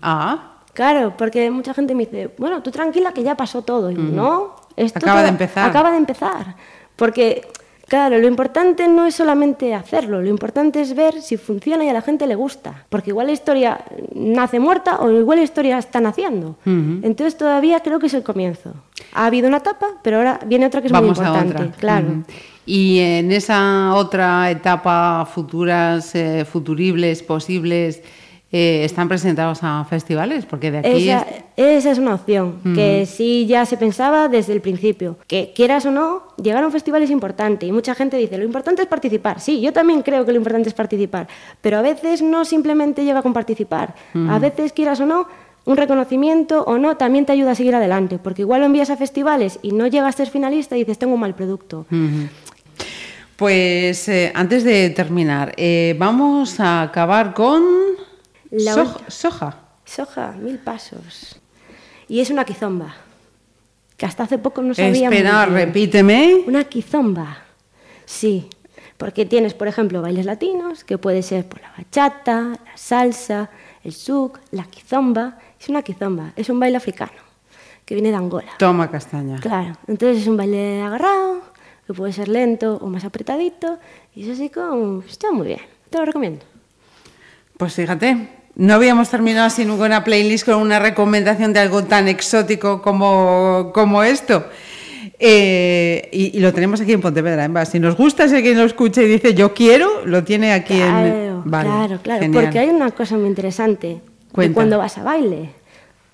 Ah, 0.00 0.51
Claro, 0.72 1.14
porque 1.16 1.50
mucha 1.50 1.74
gente 1.74 1.94
me 1.94 2.06
dice, 2.06 2.30
bueno, 2.38 2.62
tú 2.62 2.70
tranquila 2.70 3.12
que 3.12 3.22
ya 3.22 3.36
pasó 3.36 3.62
todo. 3.62 3.90
Y 3.90 3.94
no, 3.94 4.56
esto 4.76 4.98
Acaba 4.98 5.22
de 5.22 5.28
empezar. 5.28 5.68
Acaba 5.68 5.90
de 5.90 5.98
empezar. 5.98 6.56
Porque, 6.96 7.46
claro, 7.88 8.18
lo 8.18 8.26
importante 8.26 8.88
no 8.88 9.04
es 9.04 9.14
solamente 9.14 9.74
hacerlo, 9.74 10.22
lo 10.22 10.28
importante 10.28 10.80
es 10.80 10.94
ver 10.94 11.20
si 11.20 11.36
funciona 11.36 11.84
y 11.84 11.88
a 11.88 11.92
la 11.92 12.00
gente 12.00 12.26
le 12.26 12.34
gusta. 12.34 12.86
Porque 12.88 13.10
igual 13.10 13.26
la 13.26 13.32
historia 13.34 13.84
nace 14.14 14.60
muerta 14.60 15.00
o 15.00 15.10
igual 15.10 15.38
la 15.38 15.44
historia 15.44 15.76
está 15.76 16.00
naciendo. 16.00 16.56
Entonces 16.64 17.36
todavía 17.36 17.80
creo 17.80 17.98
que 17.98 18.06
es 18.06 18.14
el 18.14 18.22
comienzo. 18.22 18.72
Ha 19.12 19.26
habido 19.26 19.48
una 19.48 19.58
etapa, 19.58 19.88
pero 20.02 20.18
ahora 20.18 20.40
viene 20.46 20.66
otra 20.66 20.80
que 20.80 20.86
es 20.86 20.92
vamos 20.92 21.18
muy 21.18 21.26
a 21.26 21.30
importante. 21.30 21.64
otra. 21.64 21.76
Claro. 21.78 22.08
Y 22.64 23.00
en 23.00 23.32
esa 23.32 23.94
otra 23.94 24.50
etapa, 24.50 25.26
futuras, 25.26 26.14
eh, 26.14 26.46
futuribles, 26.50 27.22
posibles, 27.22 28.02
eh, 28.52 28.84
¿están 28.84 29.08
presentados 29.08 29.60
a 29.62 29.84
festivales? 29.88 30.44
Porque 30.44 30.70
de 30.70 30.78
aquí 30.78 31.08
Esa, 31.08 31.22
es- 31.22 31.44
esa 31.56 31.90
es 31.90 31.98
una 31.98 32.14
opción, 32.14 32.60
que 32.74 33.06
sí 33.06 33.46
ya 33.46 33.64
se 33.64 33.76
pensaba 33.76 34.28
desde 34.28 34.52
el 34.52 34.60
principio. 34.60 35.16
Que 35.26 35.52
quieras 35.54 35.86
o 35.86 35.90
no, 35.90 36.24
llegar 36.42 36.62
a 36.62 36.66
un 36.66 36.72
festival 36.72 37.02
es 37.02 37.10
importante 37.10 37.66
y 37.66 37.72
mucha 37.72 37.94
gente 37.94 38.16
dice, 38.18 38.36
lo 38.38 38.44
importante 38.44 38.82
es 38.82 38.88
participar. 38.88 39.40
Sí, 39.40 39.60
yo 39.60 39.72
también 39.72 40.02
creo 40.02 40.24
que 40.26 40.32
lo 40.32 40.38
importante 40.38 40.68
es 40.68 40.74
participar, 40.74 41.26
pero 41.62 41.78
a 41.78 41.82
veces 41.82 42.20
no 42.22 42.44
simplemente 42.44 43.04
llega 43.04 43.22
con 43.22 43.32
participar. 43.32 43.94
A 44.28 44.38
veces, 44.38 44.72
quieras 44.72 45.00
o 45.00 45.06
no, 45.06 45.26
un 45.64 45.76
reconocimiento 45.76 46.64
o 46.64 46.76
no 46.76 46.96
también 46.96 47.24
te 47.24 47.32
ayuda 47.32 47.52
a 47.52 47.54
seguir 47.54 47.74
adelante, 47.74 48.18
porque 48.18 48.42
igual 48.42 48.60
lo 48.60 48.66
envías 48.66 48.90
a 48.90 48.96
festivales 48.96 49.60
y 49.62 49.72
no 49.72 49.86
llegas 49.86 50.14
a 50.14 50.18
ser 50.18 50.28
finalista 50.28 50.76
y 50.76 50.80
dices, 50.80 50.98
tengo 50.98 51.14
un 51.14 51.20
mal 51.20 51.34
producto. 51.34 51.86
Pues 53.36 54.08
eh, 54.08 54.30
antes 54.34 54.62
de 54.64 54.90
terminar, 54.90 55.52
eh, 55.56 55.96
vamos 55.98 56.60
a 56.60 56.82
acabar 56.82 57.32
con 57.34 57.62
La 58.52 58.74
soja. 59.08 59.56
Soja, 59.84 60.32
mil 60.32 60.58
pasos. 60.58 61.40
Y 62.06 62.20
es 62.20 62.28
una 62.28 62.44
quizomba, 62.44 62.94
que 63.96 64.04
hasta 64.04 64.24
hace 64.24 64.36
poco 64.36 64.62
no 64.62 64.74
sabíamos. 64.74 65.14
Espera, 65.14 65.46
repíteme. 65.46 66.44
Una 66.46 66.64
quizomba. 66.64 67.38
Sí, 68.04 68.50
porque 68.98 69.24
tienes, 69.24 69.54
por 69.54 69.68
ejemplo, 69.68 70.02
bailes 70.02 70.26
latinos, 70.26 70.84
que 70.84 70.98
puede 70.98 71.22
ser 71.22 71.48
por 71.48 71.62
la 71.62 71.72
bachata, 71.76 72.50
la 72.64 72.76
salsa, 72.76 73.48
el 73.82 73.94
souk, 73.94 74.38
la 74.50 74.64
quizomba. 74.64 75.38
Es 75.58 75.70
una 75.70 75.80
quizomba, 75.80 76.32
es 76.36 76.50
un 76.50 76.60
baile 76.60 76.76
africano, 76.76 77.12
que 77.86 77.94
viene 77.94 78.10
de 78.10 78.16
Angola. 78.16 78.52
Toma 78.58 78.90
castaña. 78.90 79.40
Claro, 79.40 79.78
entonces 79.86 80.22
es 80.22 80.28
un 80.28 80.36
baile 80.36 80.82
agarrado, 80.82 81.40
que 81.86 81.94
puede 81.94 82.12
ser 82.12 82.28
lento 82.28 82.76
o 82.82 82.86
más 82.88 83.04
apretadito, 83.04 83.78
y 84.14 84.24
eso 84.24 84.36
sí 84.36 84.50
como, 84.50 85.02
está 85.02 85.32
muy 85.32 85.46
bien, 85.46 85.60
te 85.88 85.98
lo 85.98 86.04
recomiendo. 86.04 86.44
Pues 87.56 87.74
fíjate, 87.74 88.41
no 88.54 88.74
habíamos 88.74 89.08
terminado 89.08 89.46
así 89.46 89.64
nunca 89.64 89.84
una 89.84 90.04
playlist 90.04 90.44
con 90.46 90.56
una 90.56 90.78
recomendación 90.78 91.52
de 91.52 91.60
algo 91.60 91.84
tan 91.84 92.08
exótico 92.08 92.82
como, 92.82 93.70
como 93.72 94.02
esto. 94.02 94.46
Eh, 95.18 96.08
y, 96.12 96.36
y 96.36 96.40
lo 96.40 96.52
tenemos 96.52 96.80
aquí 96.80 96.92
en 96.92 97.00
Pontevedra, 97.00 97.44
en 97.44 97.66
Si 97.66 97.78
nos 97.78 97.96
gusta, 97.96 98.28
si 98.28 98.34
alguien 98.34 98.58
lo 98.58 98.64
escucha 98.64 99.02
y 99.02 99.06
dice 99.06 99.34
yo 99.34 99.54
quiero, 99.54 100.04
lo 100.04 100.24
tiene 100.24 100.52
aquí 100.52 100.74
Claro, 100.74 101.06
en. 101.06 101.42
Vale, 101.44 101.68
claro, 101.68 101.98
claro. 102.02 102.22
genial. 102.22 102.42
Porque 102.42 102.58
hay 102.58 102.68
una 102.68 102.90
cosa 102.90 103.16
muy 103.16 103.28
interesante 103.28 104.00
de 104.36 104.52
cuando 104.52 104.78
vas 104.78 104.98
a 104.98 105.02
baile. 105.02 105.50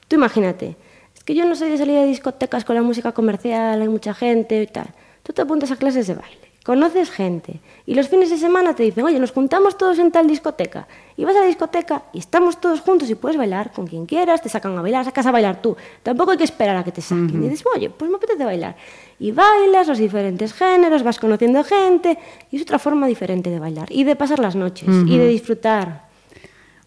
Tú 0.08 0.16
imagínate, 0.16 0.76
es 1.14 1.24
que 1.24 1.34
yo 1.34 1.44
no 1.46 1.54
soy 1.54 1.70
de 1.70 1.78
salir 1.78 1.96
a 1.98 2.04
discotecas 2.04 2.64
con 2.64 2.76
la 2.76 2.82
música 2.82 3.12
comercial, 3.12 3.80
hay 3.80 3.88
mucha 3.88 4.14
gente 4.14 4.62
y 4.62 4.66
tal. 4.66 4.88
Tú 5.22 5.32
te 5.32 5.42
apuntas 5.42 5.70
a 5.70 5.76
clases 5.76 6.06
de 6.06 6.14
baile, 6.14 6.47
conoces 6.68 7.10
gente 7.10 7.60
y 7.86 7.94
los 7.94 8.08
fines 8.08 8.28
de 8.28 8.36
semana 8.36 8.74
te 8.74 8.82
dicen, 8.82 9.02
oye, 9.02 9.18
nos 9.18 9.32
juntamos 9.32 9.78
todos 9.78 9.98
en 9.98 10.10
tal 10.10 10.26
discoteca. 10.26 10.86
Y 11.16 11.24
vas 11.24 11.34
a 11.34 11.40
la 11.40 11.46
discoteca 11.46 12.02
y 12.12 12.18
estamos 12.18 12.60
todos 12.60 12.82
juntos 12.82 13.08
y 13.08 13.14
puedes 13.14 13.38
bailar 13.38 13.72
con 13.72 13.86
quien 13.86 14.04
quieras, 14.04 14.42
te 14.42 14.50
sacan 14.50 14.76
a 14.76 14.82
bailar, 14.82 15.06
sacas 15.06 15.24
a 15.24 15.30
bailar 15.30 15.62
tú. 15.62 15.78
Tampoco 16.02 16.32
hay 16.32 16.36
que 16.36 16.44
esperar 16.44 16.76
a 16.76 16.84
que 16.84 16.92
te 16.92 17.00
saquen. 17.00 17.42
Y 17.42 17.48
dices, 17.48 17.64
oye, 17.74 17.88
pues 17.88 18.10
me 18.10 18.18
apetece 18.18 18.44
bailar. 18.44 18.76
Y 19.18 19.32
bailas 19.32 19.88
los 19.88 19.96
diferentes 19.96 20.52
géneros, 20.52 21.02
vas 21.02 21.18
conociendo 21.18 21.64
gente 21.64 22.18
y 22.50 22.56
es 22.56 22.62
otra 22.64 22.78
forma 22.78 23.06
diferente 23.06 23.48
de 23.48 23.58
bailar 23.58 23.90
y 23.90 24.04
de 24.04 24.14
pasar 24.14 24.38
las 24.38 24.54
noches 24.54 24.90
y 25.06 25.16
de 25.16 25.26
disfrutar. 25.26 26.07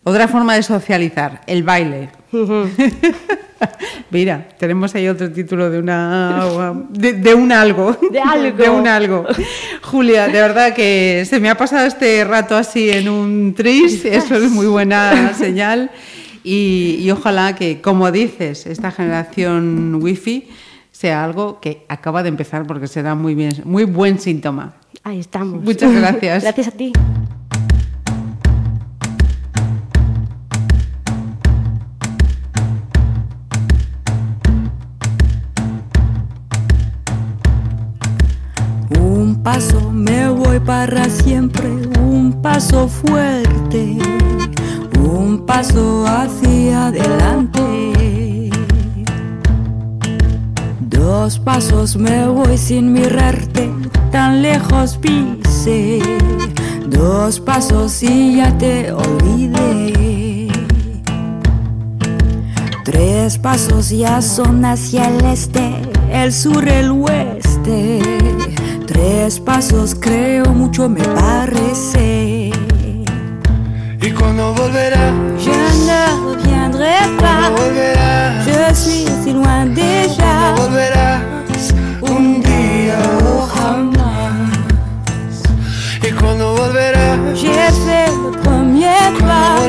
Otra 0.04 0.28
forma 0.28 0.56
de 0.56 0.64
socializar, 0.64 1.42
el 1.46 1.64
baile. 1.64 2.10
Mira, 4.10 4.48
tenemos 4.58 4.96
ahí 4.96 5.08
otro 5.08 5.32
título 5.32 5.70
de 5.70 5.78
una 5.78 6.44
de, 6.90 7.14
de 7.14 7.34
un 7.36 7.52
algo. 7.52 7.96
De 8.12 8.20
algo. 8.20 8.58
De 8.64 8.70
un 8.70 8.88
algo. 8.88 9.26
Julia, 9.84 10.28
de 10.28 10.42
verdad 10.42 10.74
que 10.74 11.24
se 11.30 11.40
me 11.40 11.50
ha 11.50 11.56
pasado 11.56 11.86
este 11.86 12.24
rato 12.24 12.56
así 12.56 12.90
en 12.90 13.10
un 13.10 13.54
tris, 13.56 14.04
eso 14.06 14.36
es 14.36 14.50
muy 14.52 14.66
buena 14.66 15.34
señal. 15.36 15.92
Y, 16.44 16.98
y 17.00 17.12
ojalá 17.12 17.54
que, 17.54 17.82
como 17.82 18.12
dices, 18.12 18.66
esta 18.66 18.90
generación 18.90 20.00
wifi 20.02 20.50
sea 20.92 21.24
algo 21.24 21.60
que 21.60 21.86
acaba 21.88 22.24
de 22.24 22.30
empezar 22.30 22.66
porque 22.66 22.88
será 22.88 23.14
muy 23.14 23.36
bien, 23.36 23.54
muy 23.66 23.84
buen 23.84 24.20
síntoma. 24.20 24.74
Ahí 25.04 25.20
estamos. 25.20 25.62
Muchas 25.64 25.94
gracias. 25.94 26.44
gracias 26.44 26.68
a 26.68 26.72
ti. 26.72 26.92
Paso 39.44 39.92
me 39.92 40.30
voy 40.30 40.60
para 40.60 41.10
siempre, 41.10 41.68
un 42.00 42.42
paso 42.42 42.88
fuerte, 42.88 43.98
un 45.00 45.46
paso 45.46 46.06
hacia 46.06 46.88
adelante. 46.88 48.50
Dos 50.80 51.40
pasos 51.40 51.96
me 51.96 52.28
voy 52.28 52.58
sin 52.58 52.94
mirarte, 52.94 53.72
tan 54.12 54.42
lejos 54.42 54.98
pise. 54.98 56.00
Dos 56.88 57.40
pasos 57.40 58.04
y 58.04 58.38
ya 58.38 58.56
te 58.58 58.92
olvidé. 58.92 60.48
Tres 62.84 63.38
pasos 63.38 63.90
ya 63.90 64.22
son 64.22 64.66
hacia 64.66 65.08
el 65.08 65.26
este, 65.26 65.74
el 66.12 66.32
sur, 66.32 66.68
el 66.68 66.92
oeste. 66.92 68.31
Tres 68.92 69.40
pasos 69.40 69.96
creo 69.96 70.48
mucho 70.48 70.90
me 70.90 71.02
parece. 71.02 72.52
¿Y 74.02 74.12
cuando 74.12 74.54
volverá? 74.54 75.14
Je 75.40 75.52
ne 75.88 76.02
reviendrai 76.26 77.18
pas. 77.18 77.52
¿Cuándo 77.52 77.62
volverás? 77.62 78.46
Je 78.46 78.76
suis 78.76 79.10
si 79.24 79.32
loin 79.32 79.74
déjà. 79.74 80.56
Volverás 80.58 81.22
un 82.02 82.42
día 82.42 83.00
o 83.24 83.48
jamás. 83.56 84.52
¿Y 86.06 86.12
cuando 86.12 86.54
volverás? 86.58 87.18
J'ai 87.40 87.72
fait 87.86 88.12
le 88.12 88.32
premier 88.44 89.14
¿Cuándo 89.14 89.26
pas. 89.26 89.61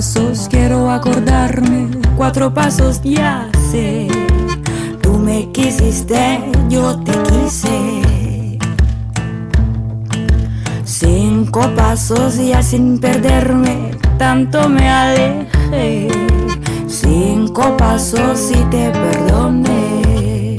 Pasos 0.00 0.48
quiero 0.48 0.90
acordarme, 0.90 1.90
cuatro 2.16 2.54
pasos 2.54 3.02
ya 3.04 3.50
sé. 3.70 4.08
Tú 5.02 5.18
me 5.18 5.52
quisiste, 5.52 6.40
yo 6.70 6.98
te 7.00 7.12
quise. 7.24 8.58
Cinco 10.84 11.68
pasos 11.76 12.38
ya 12.38 12.62
sin 12.62 12.98
perderme, 12.98 13.90
tanto 14.16 14.70
me 14.70 14.88
alejé. 14.88 16.08
Cinco 16.86 17.76
pasos 17.76 18.52
y 18.52 18.62
te 18.70 18.90
perdoné. 18.92 20.56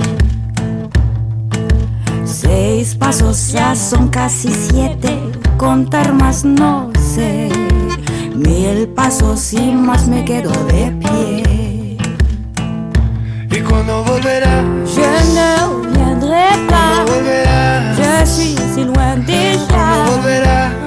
Seis 2.25 2.93
pasos 2.93 3.51
ya 3.51 3.75
son 3.75 4.07
casi 4.09 4.49
siete, 4.49 5.17
contar 5.57 6.13
más 6.13 6.45
no 6.45 6.91
sé. 7.15 7.60
Mil 8.41 8.87
pasos 8.95 9.53
y 9.53 9.71
más 9.71 10.07
me 10.07 10.25
quedo 10.25 10.51
de 10.65 10.91
pie. 10.99 11.97
¿Y 13.51 13.59
cuando 13.61 14.03
volverás? 14.03 14.65
Je 14.95 15.11
ne 15.35 15.57
reviendrai 15.83 16.67
pas. 16.67 17.05
volverás? 17.05 17.97
Je 17.97 18.25
suis 18.25 18.55
si 18.73 18.83
loin 18.83 19.17
déjà. 19.27 20.80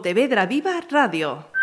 Pontevedra 0.00 0.46
Viva 0.46 0.80
Radio. 0.88 1.59